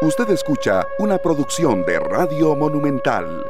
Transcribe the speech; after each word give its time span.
Usted 0.00 0.30
escucha 0.30 0.86
una 1.00 1.18
producción 1.18 1.84
de 1.84 1.98
Radio 1.98 2.54
Monumental. 2.54 3.44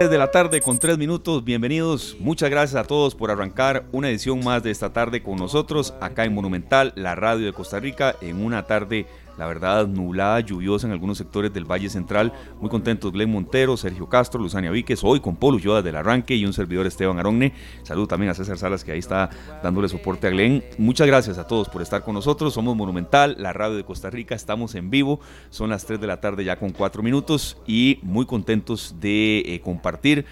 Desde 0.00 0.16
la 0.16 0.30
tarde 0.30 0.62
con 0.62 0.78
tres 0.78 0.96
minutos, 0.96 1.44
bienvenidos. 1.44 2.16
Muchas 2.18 2.48
gracias 2.48 2.82
a 2.82 2.86
todos 2.86 3.14
por 3.14 3.30
arrancar 3.30 3.84
una 3.92 4.08
edición 4.08 4.42
más 4.42 4.62
de 4.62 4.70
esta 4.70 4.94
tarde 4.94 5.22
con 5.22 5.36
nosotros 5.36 5.92
acá 6.00 6.24
en 6.24 6.32
Monumental, 6.32 6.94
la 6.96 7.16
radio 7.16 7.44
de 7.44 7.52
Costa 7.52 7.78
Rica, 7.78 8.16
en 8.22 8.42
una 8.42 8.66
tarde 8.66 9.04
la 9.40 9.46
verdad, 9.46 9.88
nublada, 9.88 10.38
lluviosa 10.40 10.86
en 10.86 10.92
algunos 10.92 11.16
sectores 11.16 11.50
del 11.50 11.64
Valle 11.64 11.88
Central. 11.88 12.30
Muy 12.60 12.68
contentos 12.68 13.10
Glenn 13.10 13.32
Montero, 13.32 13.74
Sergio 13.78 14.06
Castro, 14.06 14.38
Luzania 14.38 14.70
Víquez, 14.70 15.02
hoy 15.02 15.20
con 15.20 15.34
Polo 15.34 15.58
Yoda 15.58 15.80
del 15.80 15.96
arranque 15.96 16.36
y 16.36 16.44
un 16.44 16.52
servidor 16.52 16.86
Esteban 16.86 17.18
Aronne. 17.18 17.54
Salud 17.82 18.06
también 18.06 18.30
a 18.30 18.34
César 18.34 18.58
Salas 18.58 18.84
que 18.84 18.92
ahí 18.92 18.98
está 18.98 19.30
dándole 19.62 19.88
soporte 19.88 20.26
a 20.26 20.30
Glenn. 20.30 20.62
Muchas 20.76 21.06
gracias 21.06 21.38
a 21.38 21.46
todos 21.46 21.70
por 21.70 21.80
estar 21.80 22.04
con 22.04 22.12
nosotros. 22.12 22.52
Somos 22.52 22.76
Monumental, 22.76 23.34
la 23.38 23.54
radio 23.54 23.76
de 23.76 23.84
Costa 23.84 24.10
Rica, 24.10 24.34
estamos 24.34 24.74
en 24.74 24.90
vivo. 24.90 25.20
Son 25.48 25.70
las 25.70 25.86
3 25.86 25.98
de 25.98 26.06
la 26.06 26.20
tarde 26.20 26.44
ya 26.44 26.58
con 26.58 26.68
4 26.68 27.02
minutos 27.02 27.56
y 27.66 27.98
muy 28.02 28.26
contentos 28.26 28.96
de 29.00 29.38
eh, 29.46 29.60
compartir 29.64 30.26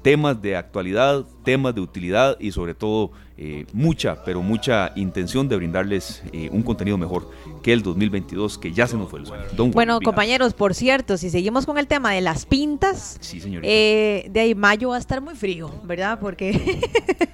temas 0.00 0.40
de 0.40 0.56
actualidad, 0.56 1.26
temas 1.44 1.74
de 1.74 1.80
utilidad 1.80 2.36
y 2.40 2.50
sobre 2.50 2.74
todo 2.74 3.12
eh, 3.36 3.66
mucha, 3.72 4.22
pero 4.24 4.42
mucha 4.42 4.92
intención 4.94 5.48
de 5.48 5.56
brindarles 5.56 6.22
eh, 6.32 6.48
un 6.52 6.62
contenido 6.62 6.96
mejor 6.96 7.28
que 7.64 7.72
el 7.72 7.82
2022, 7.82 8.58
que 8.58 8.72
ya 8.72 8.86
se 8.86 8.96
nos 8.96 9.10
fue 9.10 9.18
el 9.18 9.26
sueño. 9.26 9.44
bueno, 9.72 9.98
compañeros, 10.00 10.54
por 10.54 10.72
cierto, 10.72 11.16
si 11.16 11.30
seguimos 11.30 11.66
con 11.66 11.76
el 11.76 11.88
tema 11.88 12.12
de 12.12 12.20
las 12.20 12.46
pintas, 12.46 13.18
eh, 13.44 14.28
de 14.30 14.40
ahí 14.40 14.54
mayo 14.54 14.90
va 14.90 14.96
a 14.96 14.98
estar 15.00 15.20
muy 15.20 15.34
frío, 15.34 15.68
¿verdad? 15.82 16.20
Porque, 16.20 16.80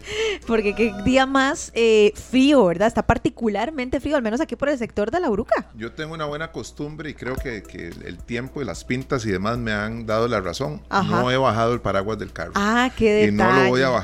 porque 0.47 0.75
qué 0.75 0.95
día 1.05 1.27
más 1.27 1.71
frío, 2.31 2.65
¿verdad? 2.65 2.89
Está 2.89 3.03
particularmente 3.03 4.01
frío, 4.01 4.17
al 4.17 4.23
menos 4.23 4.41
aquí 4.41 4.57
por 4.57 4.71
el 4.71 4.79
sector 4.79 5.11
de 5.11 5.21
la 5.21 5.29
Bruca. 5.29 5.67
Yo 5.77 5.93
tengo 5.93 6.15
una 6.15 6.25
buena 6.25 6.51
costumbre 6.51 7.11
y 7.11 7.15
creo 7.15 7.37
que, 7.37 7.63
el 8.07 8.17
tiempo 8.25 8.63
y 8.63 8.65
las 8.65 8.85
pintas 8.85 9.27
y 9.27 9.31
demás 9.31 9.59
me 9.59 9.73
han 9.73 10.07
dado 10.07 10.29
la 10.29 10.41
razón. 10.41 10.81
No 10.91 11.31
he 11.31 11.37
bajado 11.37 11.75
el 11.75 11.81
paraguas 11.81 12.19
del 12.19 12.33
carro. 12.33 12.53
Ah, 12.55 12.91
qué 12.97 13.13
detalle. 13.13 13.29
Y 13.29 13.33
no 13.33 13.65
lo 13.65 13.69
voy 13.69 13.83
a 13.83 13.91
bajar. 13.91 14.00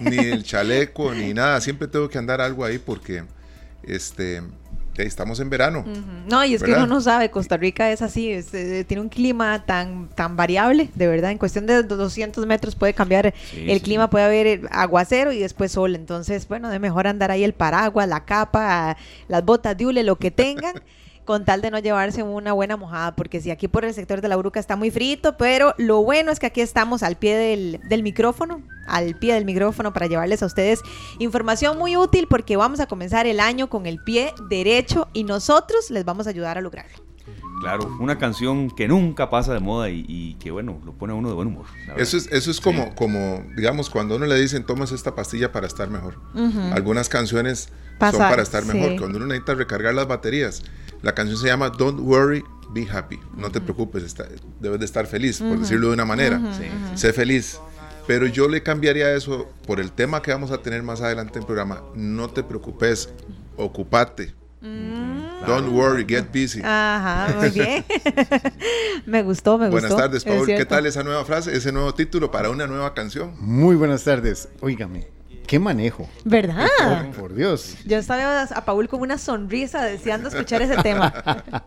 Ni 0.00 0.16
el 0.16 0.44
chaleco, 0.44 1.14
ni 1.14 1.34
nada. 1.34 1.60
Siempre 1.60 1.88
tengo 1.88 2.08
que 2.08 2.18
andar 2.18 2.40
algo 2.40 2.64
ahí 2.64 2.78
porque 2.78 3.24
este, 3.82 4.42
estamos 5.04 5.40
en 5.40 5.50
verano. 5.50 5.84
No, 6.26 6.44
y 6.44 6.54
es 6.54 6.62
que 6.62 6.72
uno 6.72 6.86
no 6.86 7.00
sabe, 7.00 7.30
Costa 7.30 7.56
Rica 7.56 7.90
es 7.90 8.02
así, 8.02 8.32
eh, 8.32 8.84
tiene 8.86 9.02
un 9.02 9.08
clima 9.08 9.64
tan, 9.64 10.08
tan 10.08 10.36
variable, 10.36 10.90
de 10.94 11.06
verdad, 11.06 11.30
en 11.30 11.38
cuestión 11.38 11.66
de 11.66 11.82
200 11.82 12.44
metros 12.46 12.74
puede 12.74 12.94
cambiar 12.94 13.34
el 13.54 13.80
clima, 13.82 14.10
puede 14.10 14.24
haber 14.24 14.60
aguacero 14.70 15.32
y 15.32 15.38
después 15.38 15.72
sol, 15.72 15.94
entonces, 15.94 16.48
bueno, 16.48 16.68
de 16.70 16.78
mejor 16.78 17.06
andar 17.06 17.30
ahí 17.30 17.44
el 17.44 17.52
paraguas, 17.52 18.08
la 18.08 18.24
capa, 18.24 18.96
las 19.28 19.44
botas 19.44 19.76
de 19.76 19.86
hule, 19.86 20.02
lo 20.02 20.16
que 20.16 20.30
tengan. 20.30 20.74
Con 21.28 21.44
tal 21.44 21.60
de 21.60 21.70
no 21.70 21.78
llevarse 21.78 22.22
una 22.22 22.54
buena 22.54 22.78
mojada, 22.78 23.14
porque 23.14 23.42
si 23.42 23.50
aquí 23.50 23.68
por 23.68 23.84
el 23.84 23.92
sector 23.92 24.22
de 24.22 24.28
la 24.28 24.36
Bruca 24.36 24.58
está 24.58 24.76
muy 24.76 24.90
frito, 24.90 25.36
pero 25.36 25.74
lo 25.76 26.02
bueno 26.02 26.32
es 26.32 26.40
que 26.40 26.46
aquí 26.46 26.62
estamos 26.62 27.02
al 27.02 27.16
pie 27.16 27.36
del, 27.36 27.80
del 27.86 28.02
micrófono, 28.02 28.62
al 28.86 29.14
pie 29.14 29.34
del 29.34 29.44
micrófono 29.44 29.92
para 29.92 30.06
llevarles 30.06 30.42
a 30.42 30.46
ustedes 30.46 30.80
información 31.18 31.76
muy 31.76 31.98
útil 31.98 32.28
porque 32.30 32.56
vamos 32.56 32.80
a 32.80 32.86
comenzar 32.86 33.26
el 33.26 33.40
año 33.40 33.68
con 33.68 33.84
el 33.84 34.02
pie 34.02 34.32
derecho 34.48 35.08
y 35.12 35.24
nosotros 35.24 35.90
les 35.90 36.06
vamos 36.06 36.26
a 36.26 36.30
ayudar 36.30 36.56
a 36.56 36.62
lograrlo. 36.62 36.96
Claro, 37.60 37.94
una 38.00 38.16
canción 38.16 38.70
que 38.70 38.88
nunca 38.88 39.28
pasa 39.28 39.52
de 39.52 39.60
moda 39.60 39.90
y, 39.90 40.34
que 40.40 40.50
bueno, 40.50 40.80
lo 40.86 40.94
pone 40.94 41.12
a 41.12 41.16
uno 41.16 41.28
de 41.28 41.34
buen 41.34 41.48
humor. 41.48 41.66
Eso 41.98 42.16
es, 42.16 42.28
eso 42.32 42.50
es 42.50 42.58
como, 42.58 42.94
como, 42.94 43.44
digamos, 43.54 43.90
cuando 43.90 44.16
uno 44.16 44.24
le 44.24 44.40
dicen 44.40 44.64
tomas 44.64 44.92
esta 44.92 45.14
pastilla 45.14 45.52
para 45.52 45.66
estar 45.66 45.90
mejor. 45.90 46.14
Algunas 46.72 47.10
canciones 47.10 47.68
son 48.00 48.18
para 48.18 48.42
estar 48.42 48.64
mejor. 48.64 48.98
Cuando 48.98 49.18
uno 49.18 49.26
necesita 49.26 49.54
recargar 49.54 49.92
las 49.92 50.06
baterías, 50.06 50.62
la 51.02 51.14
canción 51.14 51.38
se 51.38 51.46
llama 51.46 51.70
Don't 51.70 52.00
Worry, 52.00 52.44
Be 52.70 52.86
Happy. 52.90 53.18
No 53.36 53.50
te 53.50 53.60
preocupes, 53.60 54.14
debes 54.60 54.78
de 54.78 54.84
estar 54.84 55.06
feliz, 55.06 55.38
por 55.38 55.58
decirlo 55.58 55.88
de 55.88 55.94
una 55.94 56.04
manera. 56.04 56.40
Sé 56.94 57.12
feliz. 57.12 57.60
Pero 58.06 58.26
yo 58.26 58.48
le 58.48 58.62
cambiaría 58.62 59.12
eso 59.12 59.50
por 59.66 59.80
el 59.80 59.92
tema 59.92 60.22
que 60.22 60.32
vamos 60.32 60.50
a 60.50 60.62
tener 60.62 60.82
más 60.82 61.02
adelante 61.02 61.34
en 61.34 61.42
el 61.42 61.46
programa. 61.46 61.82
No 61.94 62.30
te 62.30 62.42
preocupes, 62.42 63.10
ocupate. 63.56 64.34
Mm. 64.62 65.46
Don't 65.46 65.68
worry, 65.72 66.06
get 66.08 66.26
busy. 66.32 66.60
Ajá, 66.64 67.34
muy 67.36 67.50
bien. 67.50 67.84
me 69.06 69.22
gustó, 69.22 69.58
me 69.58 69.68
gustó. 69.68 69.88
Buenas 69.88 69.96
tardes, 69.96 70.24
Paul. 70.24 70.46
¿Qué 70.46 70.64
tal 70.64 70.86
esa 70.86 71.04
nueva 71.04 71.24
frase, 71.26 71.54
ese 71.54 71.70
nuevo 71.70 71.94
título 71.94 72.30
para 72.30 72.48
una 72.50 72.66
nueva 72.66 72.94
canción? 72.94 73.34
Muy 73.38 73.76
buenas 73.76 74.04
tardes. 74.04 74.48
Óigame, 74.60 75.08
qué 75.48 75.58
manejo. 75.58 76.08
¿Verdad? 76.24 76.68
Por, 77.18 77.34
Dios. 77.34 77.74
Yo 77.86 77.96
estaba 77.96 78.42
a 78.42 78.64
Paul 78.64 78.86
con 78.86 79.00
una 79.00 79.18
sonrisa 79.18 79.82
deseando 79.82 80.28
escuchar 80.28 80.62
ese 80.62 80.76
tema. 80.76 81.10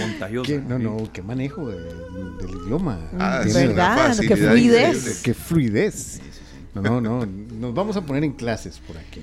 Contagioso. 0.00 0.52
no, 0.68 0.78
no, 0.78 1.10
qué 1.12 1.22
manejo 1.22 1.68
del 1.70 2.50
idioma. 2.66 2.98
Ah, 3.18 3.42
¿Verdad? 3.46 4.16
Qué 4.18 4.36
fluidez. 4.36 5.22
Qué 5.22 5.32
fluidez. 5.32 6.20
No, 6.80 7.00
no, 7.00 7.26
nos 7.26 7.74
vamos 7.74 7.96
a 7.96 8.02
poner 8.02 8.24
en 8.24 8.32
clases 8.32 8.78
por 8.78 8.96
aquí. 8.96 9.20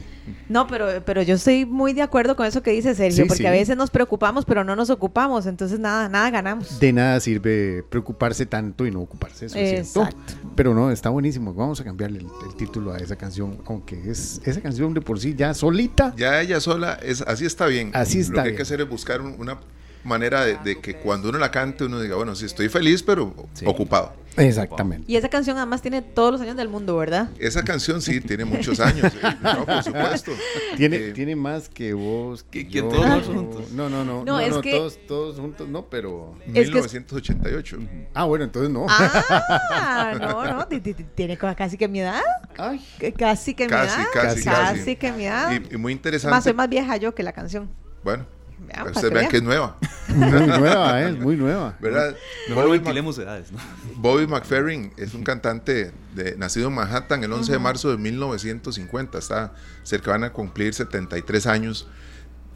No, 0.50 0.68
pero, 0.68 0.88
pero 1.06 1.22
yo 1.22 1.36
estoy 1.36 1.66
muy 1.66 1.94
de 1.94 2.02
acuerdo 2.02 2.36
con 2.36 2.46
eso 2.46 2.62
que 2.62 2.72
dice 2.72 2.94
Sergio, 2.94 3.26
porque 3.28 3.48
a 3.48 3.52
veces 3.52 3.78
nos 3.78 3.90
preocupamos, 3.90 4.46
pero 4.46 4.64
no 4.64 4.76
nos 4.76 4.90
ocupamos, 4.90 5.46
entonces 5.46 5.80
nada, 5.80 6.10
nada 6.10 6.30
ganamos. 6.30 6.80
De 6.80 6.92
nada 6.92 7.20
sirve 7.20 7.84
preocuparse 7.90 8.46
tanto 8.46 8.86
y 8.86 8.92
no 8.92 9.02
ocuparse, 9.02 9.46
eso 9.46 9.58
Exacto. 9.58 10.34
Pero 10.56 10.74
no, 10.74 10.92
está 10.92 11.10
buenísimo. 11.10 11.54
Vamos 11.54 11.80
a 11.80 11.84
cambiarle 11.84 12.20
el, 12.20 12.56
título 12.58 12.92
a 12.92 12.98
esa 12.98 13.16
canción, 13.16 13.60
aunque 13.66 14.10
es 14.10 14.42
esa 14.44 14.62
canción 14.62 14.94
de 14.94 15.02
por 15.02 15.20
sí 15.20 15.36
ya 15.36 15.54
solita. 15.54 16.14
Ya 16.18 16.42
ella 16.42 16.60
sola, 16.60 17.00
es, 17.02 17.22
así 17.22 17.46
está 17.46 17.68
bien. 17.68 17.92
Así 17.94 18.20
está. 18.20 18.38
Lo 18.38 18.44
que 18.44 18.50
hay 18.50 18.56
que 18.56 18.62
hacer 18.64 18.82
es 18.82 18.90
buscar 18.90 19.22
una 19.22 19.60
manera 20.04 20.44
de, 20.46 20.80
que 20.80 20.96
cuando 20.96 21.30
uno 21.30 21.38
la 21.38 21.52
cante 21.52 21.86
uno 21.86 22.00
diga, 22.02 22.16
bueno, 22.16 22.36
sí 22.36 22.46
estoy 22.46 22.70
feliz, 22.70 23.04
pero 23.04 23.34
ocupado. 23.66 24.14
Exactamente. 24.38 25.12
Y 25.12 25.16
esa 25.16 25.30
canción 25.30 25.58
además 25.58 25.82
tiene 25.82 26.02
todos 26.02 26.32
los 26.32 26.42
años 26.42 26.56
del 26.56 26.70
mundo, 26.70 26.96
¿verdad? 26.98 27.30
Esa 27.40 27.64
canción 27.64 28.02
sí, 28.02 28.22
tiene 28.22 28.46
muchos 28.46 28.80
años. 28.80 29.12
Eh, 29.14 29.36
no, 29.42 29.66
por 29.66 29.84
supuesto. 29.84 30.32
Tiene, 30.76 30.98
eh, 30.98 31.12
tiene 31.12 31.36
más 31.36 31.70
que 31.70 31.94
vos. 31.94 32.44
Que, 32.44 32.66
todos 32.66 33.26
juntos. 33.26 33.72
No, 33.72 33.90
no, 33.90 34.04
no. 34.06 34.24
No, 34.24 34.40
es 34.40 34.56
que... 34.58 34.72
todos, 34.72 35.00
todos 35.08 35.40
juntos, 35.40 35.68
no, 35.68 35.90
pero. 35.90 36.36
1988. 36.48 37.78
Ah, 38.14 38.26
bueno, 38.26 38.46
entonces 38.46 38.72
no. 38.72 38.86
Ah, 38.90 40.14
no, 40.20 40.46
no. 40.46 40.68
Tiene 41.16 41.38
casi 41.38 41.78
que 41.78 41.88
mi 41.88 42.02
edad. 42.02 42.22
Ay. 42.58 42.84
Casi 43.18 43.54
que 43.54 43.68
mi 43.68 43.74
edad. 43.74 44.08
Casi, 44.14 44.44
casi, 44.44 44.44
casi. 44.44 44.96
que 44.96 45.12
mi 45.12 45.26
edad. 45.26 45.52
Y, 45.72 45.78
muy 45.78 45.94
interesante. 45.94 46.36
Más, 46.36 46.44
soy 46.44 46.54
más 46.54 46.70
vieja 46.70 46.98
yo 46.98 47.16
que 47.16 47.24
la 47.24 47.34
canción. 47.34 47.70
Bueno. 48.04 48.37
Ustedes 48.86 49.14
vean 49.14 49.30
que 49.30 49.38
es 49.38 49.44
nueva. 49.44 49.78
Muy 50.08 50.48
nueva, 50.48 51.02
es 51.02 51.16
¿eh? 51.16 51.20
muy 51.20 51.36
nueva. 51.36 51.78
¿Verdad? 51.82 52.16
No, 52.50 52.56
Bobby, 52.56 52.78
edades, 52.78 53.52
¿no? 53.52 53.60
Bobby 53.98 54.26
McFerrin 54.26 54.94
es 54.96 55.14
un 55.14 55.24
cantante 55.24 55.92
de, 56.16 56.38
nacido 56.38 56.70
en 56.70 56.76
Manhattan 56.76 57.24
el 57.24 57.34
11 57.34 57.52
de 57.52 57.60
marzo 57.60 57.92
de 57.92 57.98
1950. 57.98 59.18
Está 59.18 59.54
cerca, 59.84 60.12
van 60.12 60.24
a 60.24 60.32
cumplir 60.32 60.74
73 60.74 61.46
años. 61.48 61.88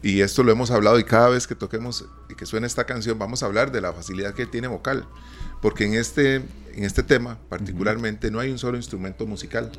Y 0.02 0.22
esto 0.22 0.42
lo 0.42 0.50
hemos 0.50 0.70
hablado 0.70 0.98
y 0.98 1.04
cada 1.04 1.28
vez 1.28 1.46
que 1.46 1.54
toquemos 1.54 2.06
y 2.28 2.34
que 2.34 2.46
suene 2.46 2.66
esta 2.66 2.84
canción 2.84 3.18
vamos 3.18 3.42
a 3.42 3.46
hablar 3.46 3.70
de 3.70 3.80
la 3.80 3.92
facilidad 3.92 4.34
que 4.34 4.46
tiene 4.46 4.66
vocal. 4.66 5.06
Porque 5.60 5.84
en 5.84 5.94
este, 5.94 6.36
en 6.36 6.84
este 6.84 7.02
tema 7.02 7.38
particularmente 7.48 8.30
no 8.30 8.40
hay 8.40 8.50
un 8.50 8.58
solo 8.58 8.76
instrumento 8.76 9.26
musical. 9.26 9.70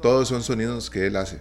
Todos 0.00 0.28
son 0.28 0.42
sonidos 0.42 0.90
que 0.90 1.06
él 1.06 1.16
hace. 1.16 1.40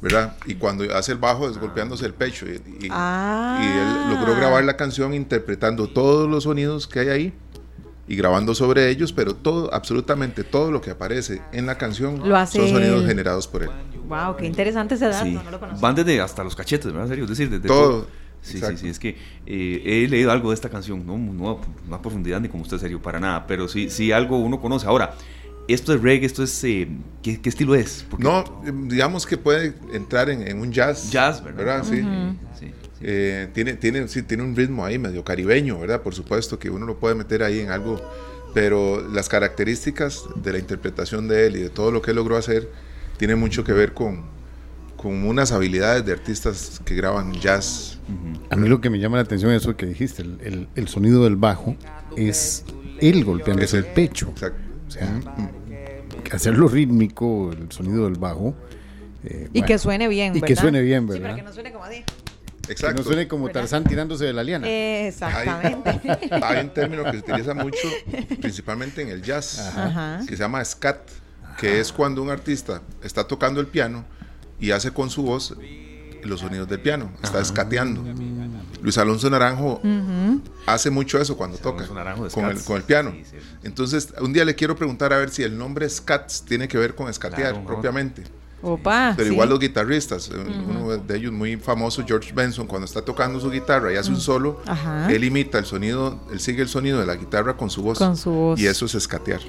¿Verdad? 0.00 0.36
Y 0.46 0.54
cuando 0.54 0.84
hace 0.94 1.12
el 1.12 1.18
bajo 1.18 1.48
es 1.48 1.58
golpeándose 1.58 2.06
el 2.06 2.14
pecho. 2.14 2.46
Y, 2.46 2.88
ah. 2.90 3.58
él 3.60 4.14
logró 4.14 4.36
grabar 4.36 4.64
la 4.64 4.76
canción 4.76 5.14
interpretando 5.14 5.88
todos 5.88 6.28
los 6.28 6.44
sonidos 6.44 6.86
que 6.86 7.00
hay 7.00 7.08
ahí 7.08 7.32
y 8.08 8.14
grabando 8.14 8.54
sobre 8.54 8.88
ellos, 8.88 9.12
pero 9.12 9.34
todo, 9.34 9.72
absolutamente 9.74 10.44
todo 10.44 10.70
lo 10.70 10.80
que 10.80 10.90
aparece 10.90 11.42
en 11.52 11.66
la 11.66 11.76
canción 11.76 12.18
son 12.20 12.68
sonidos 12.68 13.06
generados 13.06 13.48
por 13.48 13.64
él. 13.64 13.70
Wow, 14.08 14.36
qué 14.36 14.46
interesante 14.46 14.94
ese 14.94 15.08
dato, 15.08 15.26
no 15.26 15.50
lo 15.50 15.58
Van 15.80 15.94
desde 15.94 16.20
hasta 16.20 16.44
los 16.44 16.54
cachetes, 16.54 16.92
¿verdad? 16.92 17.12
Es 17.12 17.28
decir, 17.28 17.50
desde 17.50 17.66
todo. 17.66 18.06
Sí, 18.42 18.60
sí, 18.60 18.76
sí, 18.76 18.88
es 18.88 19.00
que 19.00 19.16
eh, 19.44 19.82
he 19.84 20.08
leído 20.08 20.30
algo 20.30 20.50
de 20.50 20.54
esta 20.54 20.68
canción, 20.68 21.04
no, 21.04 21.18
no, 21.18 21.60
no 21.88 21.94
a 21.96 22.00
profundidad 22.00 22.40
ni 22.40 22.48
como 22.48 22.62
usted 22.62 22.78
serio, 22.78 23.02
para 23.02 23.18
nada, 23.18 23.44
pero 23.44 23.66
sí, 23.66 23.90
sí 23.90 24.12
algo 24.12 24.38
uno 24.38 24.60
conoce. 24.60 24.86
Ahora, 24.86 25.14
¿Esto 25.68 25.94
es 25.94 26.00
reggae? 26.00 26.26
¿Esto 26.26 26.42
es... 26.42 26.64
Eh, 26.64 26.88
¿qué, 27.22 27.40
estilo 27.44 27.74
es? 27.74 28.06
no, 28.18 28.62
digamos 28.88 29.26
que 29.26 29.36
puede 29.36 29.74
entrar 29.92 30.30
en, 30.30 30.58
un 30.58 30.72
jazz. 30.72 31.10
Jazz, 31.10 31.42
¿verdad? 31.42 31.84
Sí. 31.84 32.02
sí, 32.58 32.72
eh, 33.00 33.48
tiene, 33.52 33.74
tiene, 33.74 34.08
sí, 34.08 34.22
tiene 34.22 34.42
un 34.42 34.54
ritmo 34.54 34.84
ahí 34.84 34.98
medio 34.98 35.24
caribeño, 35.24 35.78
¿verdad? 35.78 36.02
Por 36.02 36.14
supuesto 36.14 36.58
que 36.58 36.70
uno 36.70 36.86
lo 36.86 36.98
puede 36.98 37.14
meter 37.14 37.42
ahí 37.42 37.60
en 37.60 37.70
algo, 37.70 38.00
pero 38.54 39.06
las 39.08 39.28
características 39.28 40.24
de 40.36 40.52
la 40.52 40.58
interpretación 40.58 41.28
de 41.28 41.46
él 41.46 41.56
y 41.56 41.60
de 41.60 41.70
todo 41.70 41.90
lo 41.90 42.00
que 42.00 42.12
él 42.12 42.16
logró 42.16 42.36
hacer 42.36 42.70
tiene 43.18 43.34
mucho 43.34 43.64
que 43.64 43.72
ver 43.72 43.92
con, 43.92 44.24
con 44.96 45.24
unas 45.24 45.52
habilidades 45.52 46.06
de 46.06 46.12
artistas 46.12 46.80
que 46.84 46.94
graban 46.94 47.32
jazz. 47.34 47.98
A 48.50 48.56
mí 48.56 48.68
lo 48.68 48.80
que 48.80 48.88
me 48.88 48.98
llama 48.98 49.16
la 49.16 49.24
atención 49.24 49.50
es 49.50 49.62
eso 49.62 49.76
que 49.76 49.86
dijiste, 49.86 50.22
el, 50.22 50.68
el, 50.74 50.88
sonido 50.88 51.24
del 51.24 51.36
bajo 51.36 51.76
es 52.16 52.64
él 53.00 53.24
golpeándose 53.24 53.78
el, 53.78 53.84
el 53.84 53.92
pecho. 53.92 54.28
Exacto. 54.28 54.65
Sea, 54.98 55.20
hacerlo 56.32 56.68
rítmico, 56.68 57.52
el 57.52 57.70
sonido 57.70 58.04
del 58.04 58.18
bajo. 58.18 58.54
Eh, 59.24 59.48
y 59.52 59.62
que 59.62 59.78
suene 59.78 60.08
bien, 60.08 60.36
Y 60.36 60.40
que 60.40 60.56
suene 60.56 60.80
bien, 60.82 61.06
¿verdad? 61.06 61.16
Sí, 61.16 61.22
para 61.22 61.36
que 61.36 61.42
no 61.42 61.52
suene 61.52 61.72
como 61.72 61.84
así. 61.84 62.04
Exacto. 62.68 62.96
Que 62.96 63.02
no 63.02 63.04
suene 63.04 63.28
como 63.28 63.48
Tarzán 63.48 63.84
tirándose 63.84 64.24
de 64.24 64.32
la 64.32 64.42
liana. 64.42 64.66
Exactamente. 64.68 66.00
Hay, 66.30 66.64
un 66.64 66.70
término 66.70 67.04
que 67.04 67.12
se 67.12 67.18
utiliza 67.18 67.54
mucho, 67.54 67.88
principalmente 68.40 69.02
en 69.02 69.08
el 69.08 69.22
jazz, 69.22 69.72
que 70.26 70.36
se 70.36 70.42
llama 70.42 70.64
scat, 70.64 70.98
que 71.58 71.80
es 71.80 71.92
cuando 71.92 72.22
un 72.22 72.30
artista 72.30 72.82
está 73.02 73.26
tocando 73.26 73.60
el 73.60 73.66
piano 73.66 74.04
y 74.60 74.70
hace 74.70 74.90
con 74.90 75.10
su 75.10 75.22
voz 75.22 75.56
los 76.26 76.40
sonidos 76.40 76.68
del 76.68 76.80
piano, 76.80 77.10
está 77.22 77.40
escateando. 77.40 78.02
Luis 78.82 78.98
Alonso 78.98 79.30
Naranjo 79.30 79.80
hace 80.66 80.90
mucho 80.90 81.20
eso 81.20 81.36
cuando 81.36 81.58
toca 81.58 81.86
con 81.86 81.98
el, 82.46 82.62
con 82.62 82.76
el, 82.76 82.82
piano. 82.82 83.14
Entonces, 83.62 84.12
un 84.20 84.32
día 84.32 84.44
le 84.44 84.54
quiero 84.54 84.76
preguntar 84.76 85.12
a 85.12 85.18
ver 85.18 85.30
si 85.30 85.42
el 85.42 85.56
nombre 85.56 85.88
Scats 85.88 86.44
tiene 86.44 86.68
que 86.68 86.78
ver 86.78 86.94
con 86.94 87.08
escatear 87.08 87.64
propiamente. 87.64 88.24
Opa, 88.62 89.14
Pero 89.16 89.32
igual 89.32 89.50
los 89.50 89.60
guitarristas, 89.60 90.30
eh, 90.30 90.34
uno 90.34 90.96
de 90.96 91.16
ellos 91.16 91.30
muy 91.30 91.56
famoso, 91.56 92.02
George 92.06 92.32
Benson, 92.32 92.66
cuando 92.66 92.86
está 92.86 93.02
tocando 93.02 93.38
su 93.38 93.50
guitarra 93.50 93.92
y 93.92 93.96
hace 93.96 94.10
un 94.10 94.20
solo, 94.20 94.60
él 95.08 95.24
imita 95.24 95.58
el 95.58 95.66
sonido, 95.66 96.20
él 96.32 96.40
sigue 96.40 96.62
el 96.62 96.68
sonido 96.68 96.98
de 96.98 97.06
la 97.06 97.16
guitarra 97.16 97.56
con 97.56 97.70
su 97.70 97.82
voz. 97.82 97.98
Con 97.98 98.16
su 98.16 98.30
voz. 98.30 98.60
Y 98.60 98.66
eso 98.66 98.86
es 98.86 98.94
escatear. 98.94 99.40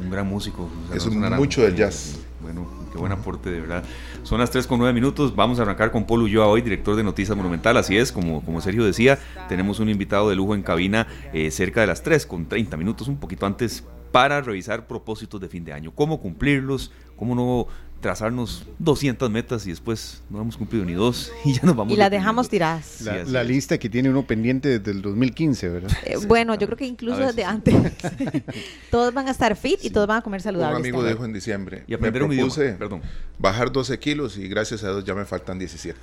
Un 0.00 0.10
gran 0.10 0.26
músico. 0.26 0.68
Es 0.92 1.06
mucho 1.06 1.62
del 1.62 1.76
jazz. 1.76 2.16
Bueno, 2.40 2.66
qué 2.96 3.00
buen 3.00 3.12
aporte, 3.12 3.50
de 3.50 3.60
verdad. 3.60 3.84
Son 4.22 4.40
las 4.40 4.50
3 4.50 4.66
con 4.66 4.78
9 4.78 4.94
minutos. 4.94 5.36
Vamos 5.36 5.58
a 5.58 5.62
arrancar 5.62 5.92
con 5.92 6.06
Polo 6.06 6.24
Ulloa 6.24 6.46
hoy, 6.46 6.62
director 6.62 6.96
de 6.96 7.04
Noticias 7.04 7.36
Monumental. 7.36 7.76
Así 7.76 7.96
es, 7.96 8.10
como, 8.10 8.42
como 8.42 8.60
Sergio 8.60 8.84
decía, 8.84 9.18
tenemos 9.48 9.80
un 9.80 9.90
invitado 9.90 10.30
de 10.30 10.36
lujo 10.36 10.54
en 10.54 10.62
cabina 10.62 11.06
eh, 11.32 11.50
cerca 11.50 11.82
de 11.82 11.86
las 11.86 12.02
3 12.02 12.26
con 12.26 12.46
30 12.46 12.76
minutos, 12.76 13.08
un 13.08 13.18
poquito 13.18 13.44
antes, 13.44 13.84
para 14.12 14.40
revisar 14.40 14.86
propósitos 14.86 15.40
de 15.40 15.48
fin 15.48 15.64
de 15.64 15.74
año. 15.74 15.92
Cómo 15.94 16.20
cumplirlos, 16.20 16.90
cómo 17.16 17.34
no 17.34 17.66
trazarnos 18.00 18.66
200 18.78 19.30
metas 19.30 19.66
y 19.66 19.70
después 19.70 20.22
no 20.30 20.40
hemos 20.40 20.56
cumplido 20.56 20.84
ni 20.84 20.92
dos 20.92 21.32
y 21.44 21.54
ya 21.54 21.62
nos 21.62 21.76
vamos. 21.76 21.92
Y 21.92 21.96
las 21.96 22.10
dejamos 22.10 22.48
tiradas. 22.48 23.02
La, 23.02 23.44
lista 23.44 23.78
que 23.78 23.88
tiene 23.88 24.10
uno 24.10 24.26
pendiente 24.26 24.78
desde 24.78 24.90
el 24.90 25.02
2015, 25.02 25.68
¿verdad? 25.68 25.90
Eh, 26.04 26.16
bueno, 26.26 26.54
yo 26.56 26.66
creo 26.66 26.76
que 26.76 26.86
incluso 26.86 27.18
desde 27.18 27.44
antes. 27.44 27.74
todos 28.90 29.14
van 29.14 29.28
a 29.28 29.30
estar 29.30 29.56
fit 29.56 29.84
y 29.84 29.90
todos 29.90 30.06
van 30.06 30.18
a 30.18 30.22
comer 30.22 30.42
saludable. 30.42 30.76
Un 30.76 30.82
amigo 30.82 31.04
dijo 31.04 31.24
en 31.24 31.32
diciembre. 31.32 31.84
Y 31.86 31.94
aprender 31.94 32.22
un 32.22 32.32
idioma. 32.32 32.54
Perdón. 32.78 33.02
Bajar 33.38 33.70
12 33.70 33.98
kilos 33.98 34.38
y 34.38 34.48
gracias 34.48 34.82
a 34.82 34.90
Dios 34.90 35.04
ya 35.04 35.14
me 35.14 35.24
faltan 35.24 35.58
17. 35.58 35.98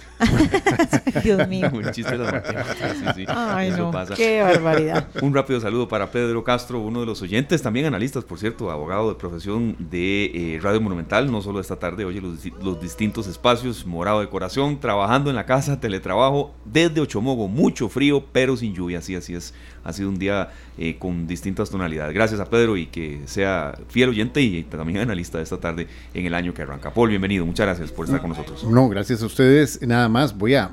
Dios 1.23 1.47
mío. 1.47 1.69
Un 1.73 1.91
chiste 1.91 2.17
de 2.17 2.25
sí, 2.27 3.05
sí. 3.15 3.25
Ay, 3.27 3.71
no. 3.71 3.91
Qué 4.15 4.41
barbaridad. 4.41 5.07
Un 5.21 5.33
rápido 5.33 5.59
saludo 5.59 5.87
para 5.87 6.11
Pedro 6.11 6.43
Castro, 6.43 6.79
uno 6.79 6.99
de 6.99 7.05
los 7.05 7.21
oyentes, 7.21 7.61
también 7.61 7.85
analistas, 7.85 8.23
por 8.23 8.39
cierto, 8.39 8.69
abogado 8.71 9.09
de 9.09 9.15
profesión 9.15 9.75
de 9.79 10.25
eh, 10.33 10.59
Radio 10.61 10.79
Monumental, 10.81 11.31
no 11.31 11.41
solo 11.41 11.59
esta 11.59 11.77
tarde, 11.83 12.05
oye 12.05 12.21
los, 12.21 12.45
los, 12.63 12.81
distintos 12.81 13.27
espacios, 13.27 13.85
morado 13.85 14.21
de 14.21 14.29
corazón, 14.29 14.79
trabajando 14.79 15.29
en 15.29 15.35
la 15.35 15.45
casa, 15.45 15.81
teletrabajo, 15.81 16.53
desde 16.63 17.01
Ochomogo, 17.01 17.49
mucho 17.49 17.89
frío, 17.89 18.23
pero 18.31 18.55
sin 18.55 18.73
lluvia, 18.73 18.99
así, 18.99 19.15
así 19.15 19.35
es. 19.35 19.53
Ha 19.83 19.91
sido 19.91 20.07
un 20.07 20.17
día 20.17 20.49
eh, 20.77 20.95
con 20.97 21.27
distintas 21.27 21.69
tonalidades. 21.69 22.13
Gracias 22.13 22.39
a 22.39 22.45
Pedro 22.45 22.77
y 22.77 22.85
que 22.85 23.23
sea 23.25 23.77
fiel 23.89 24.09
oyente 24.09 24.41
y 24.41 24.63
también 24.63 24.99
analista 24.99 25.39
de 25.39 25.43
esta 25.43 25.57
tarde 25.57 25.87
en 26.13 26.25
el 26.25 26.33
año 26.33 26.53
que 26.53 26.61
arranca. 26.61 26.93
Paul, 26.93 27.09
bienvenido, 27.09 27.45
muchas 27.45 27.65
gracias 27.65 27.91
por 27.91 28.05
estar 28.05 28.21
con 28.21 28.29
nosotros. 28.29 28.63
No, 28.63 28.87
gracias 28.87 29.21
a 29.21 29.25
ustedes. 29.25 29.81
Nada 29.81 30.07
más, 30.07 30.37
voy 30.37 30.55
a, 30.55 30.71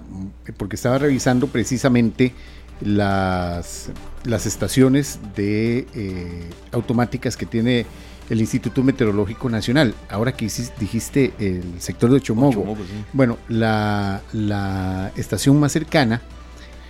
porque 0.57 0.77
estaba 0.77 0.99
revisando 0.99 1.49
precisamente 1.49 2.33
las, 2.81 3.91
las 4.25 4.47
estaciones 4.47 5.19
de 5.35 5.89
eh, 5.93 6.51
automáticas 6.71 7.37
que 7.37 7.47
tiene 7.47 7.85
el 8.31 8.41
Instituto 8.41 8.83
Meteorológico 8.83 9.51
Nacional. 9.51 9.95
Ahora 10.09 10.33
que 10.33 10.49
dijiste 10.79 11.33
el 11.39 11.81
sector 11.81 12.11
de 12.13 12.21
Chomogo, 12.21 12.77
bueno, 13.13 13.37
la, 13.49 14.23
la, 14.33 15.13
estación 15.17 15.59
más 15.59 15.73
cercana 15.73 16.23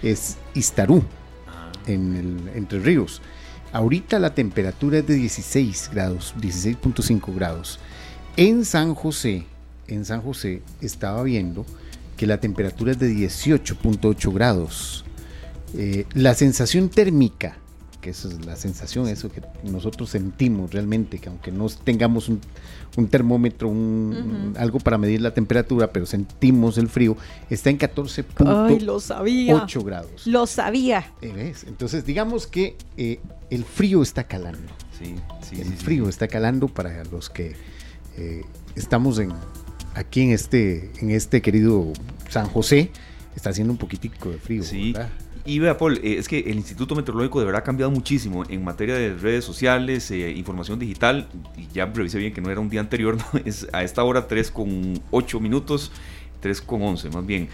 es 0.03 0.37
Istarú, 0.55 1.03
ah. 1.49 1.73
en 1.87 2.17
el, 2.17 2.57
Entre 2.57 2.79
Ríos. 2.79 3.23
Ahorita 3.73 4.19
la 4.19 4.35
temperatura 4.35 4.99
es 4.99 5.07
de 5.07 5.15
16 5.15 5.91
grados, 5.93 6.35
16.5 6.41 7.35
grados. 7.35 7.79
En 8.37 8.65
San 8.65 8.95
José, 8.95 9.47
en 9.89 10.05
San 10.05 10.21
José 10.21 10.63
estaba 10.81 11.23
viendo 11.23 11.65
que 12.17 12.27
la 12.27 12.39
temperatura 12.39 12.93
es 12.93 12.99
de 12.99 13.11
18.8 13.11 14.35
grados. 14.35 15.05
Eh, 15.75 16.05
la 16.15 16.35
sensación 16.35 16.91
térmica 16.91 17.60
que 18.00 18.11
esa 18.11 18.29
es 18.29 18.44
la 18.44 18.56
sensación, 18.56 19.08
eso 19.08 19.31
que 19.31 19.43
nosotros 19.62 20.11
sentimos 20.11 20.73
realmente, 20.73 21.19
que 21.19 21.29
aunque 21.29 21.52
no 21.52 21.69
tengamos 21.69 22.29
un, 22.29 22.41
termómetro, 23.08 23.69
un, 23.69 24.55
algo 24.58 24.79
para 24.79 24.99
medir 24.99 25.20
la 25.20 25.32
temperatura, 25.32 25.93
pero 25.93 26.06
sentimos 26.06 26.79
el 26.79 26.88
frío, 26.88 27.17
está 27.49 27.70
en 27.70 27.79
14.8 27.79 29.85
grados. 29.85 30.26
Lo 30.26 30.47
sabía. 30.47 31.12
Eh, 31.23 31.55
Entonces, 31.67 32.05
digamos 32.05 32.47
que 32.47 32.76
eh, 32.97 33.20
el 33.50 33.64
frío 33.64 34.02
está 34.02 34.25
calando. 34.25 34.73
Sí, 34.99 35.14
el 35.58 35.73
frío 35.75 36.08
está 36.08 36.29
calando 36.29 36.69
para 36.69 37.05
los 37.05 37.31
que 37.31 37.56
eh, 38.19 38.43
estamos 38.75 39.19
en, 39.19 39.32
aquí 39.94 40.23
en 40.23 40.32
este, 40.32 40.91
en 41.00 41.11
este 41.11 41.41
querido 41.41 41.93
San 42.29 42.47
José. 42.47 42.91
Está 43.35 43.50
haciendo 43.50 43.73
un 43.73 43.79
poquitico 43.79 44.31
de 44.31 44.38
frío. 44.38 44.62
Sí. 44.62 44.94
Y 45.45 45.59
vea, 45.59 45.79
Paul, 45.79 45.99
eh, 46.03 46.17
es 46.19 46.29
que 46.29 46.39
el 46.41 46.57
Instituto 46.57 46.95
Meteorológico 46.95 47.41
de 47.41 47.47
verdad 47.47 47.61
ha 47.63 47.65
cambiado 47.65 47.91
muchísimo 47.91 48.45
en 48.49 48.63
materia 48.63 48.95
de 48.95 49.15
redes 49.15 49.45
sociales, 49.45 50.11
eh, 50.11 50.31
información 50.33 50.79
digital. 50.79 51.29
Y 51.57 51.67
ya 51.73 51.87
revisé 51.87 52.19
bien 52.19 52.33
que 52.33 52.41
no 52.41 52.51
era 52.51 52.61
un 52.61 52.69
día 52.69 52.81
anterior, 52.81 53.17
es 53.45 53.67
a 53.73 53.83
esta 53.83 54.05
hora 54.05 54.27
3 54.29 54.51
con 54.51 55.01
8 55.11 55.41
minutos, 55.41 55.93
3 56.41 56.61
con 56.63 56.83
11 56.83 57.11
más 57.11 57.27
bien. 57.27 57.49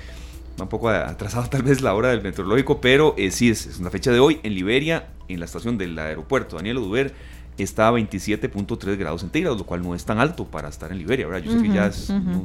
Un 0.59 0.69
poco 0.69 0.89
atrasado 0.89 1.47
tal 1.51 1.63
vez 1.63 1.81
la 1.81 1.95
hora 1.95 2.09
del 2.09 2.23
meteorológico, 2.23 2.81
pero 2.81 3.15
eh, 3.17 3.31
sí, 3.31 3.51
es, 3.51 3.67
es, 3.67 3.79
una 3.79 3.91
fecha 3.91 4.11
de 4.11 4.19
hoy. 4.19 4.41
En 4.43 4.55
Liberia, 4.55 5.09
en 5.29 5.39
la 5.39 5.45
estación 5.45 5.79
del 5.79 5.99
aeropuerto 5.99 6.57
Daniel 6.57 6.79
Oduber, 6.79 7.15
está 7.59 7.89
a 7.89 7.93
27.3 7.93 8.97
grados 8.97 9.21
centígrados, 9.23 9.59
lo 9.59 9.65
cual 9.65 9.83
no 9.83 9.95
es 9.95 10.05
tan 10.05 10.19
alto 10.19 10.45
para 10.47 10.69
estar 10.69 10.91
en 10.93 10.99
Liberia. 10.99 11.27
¿verdad? 11.27 11.43
Yo 11.43 11.53
sé 11.53 11.63
que 11.63 11.69
ya 11.69 11.91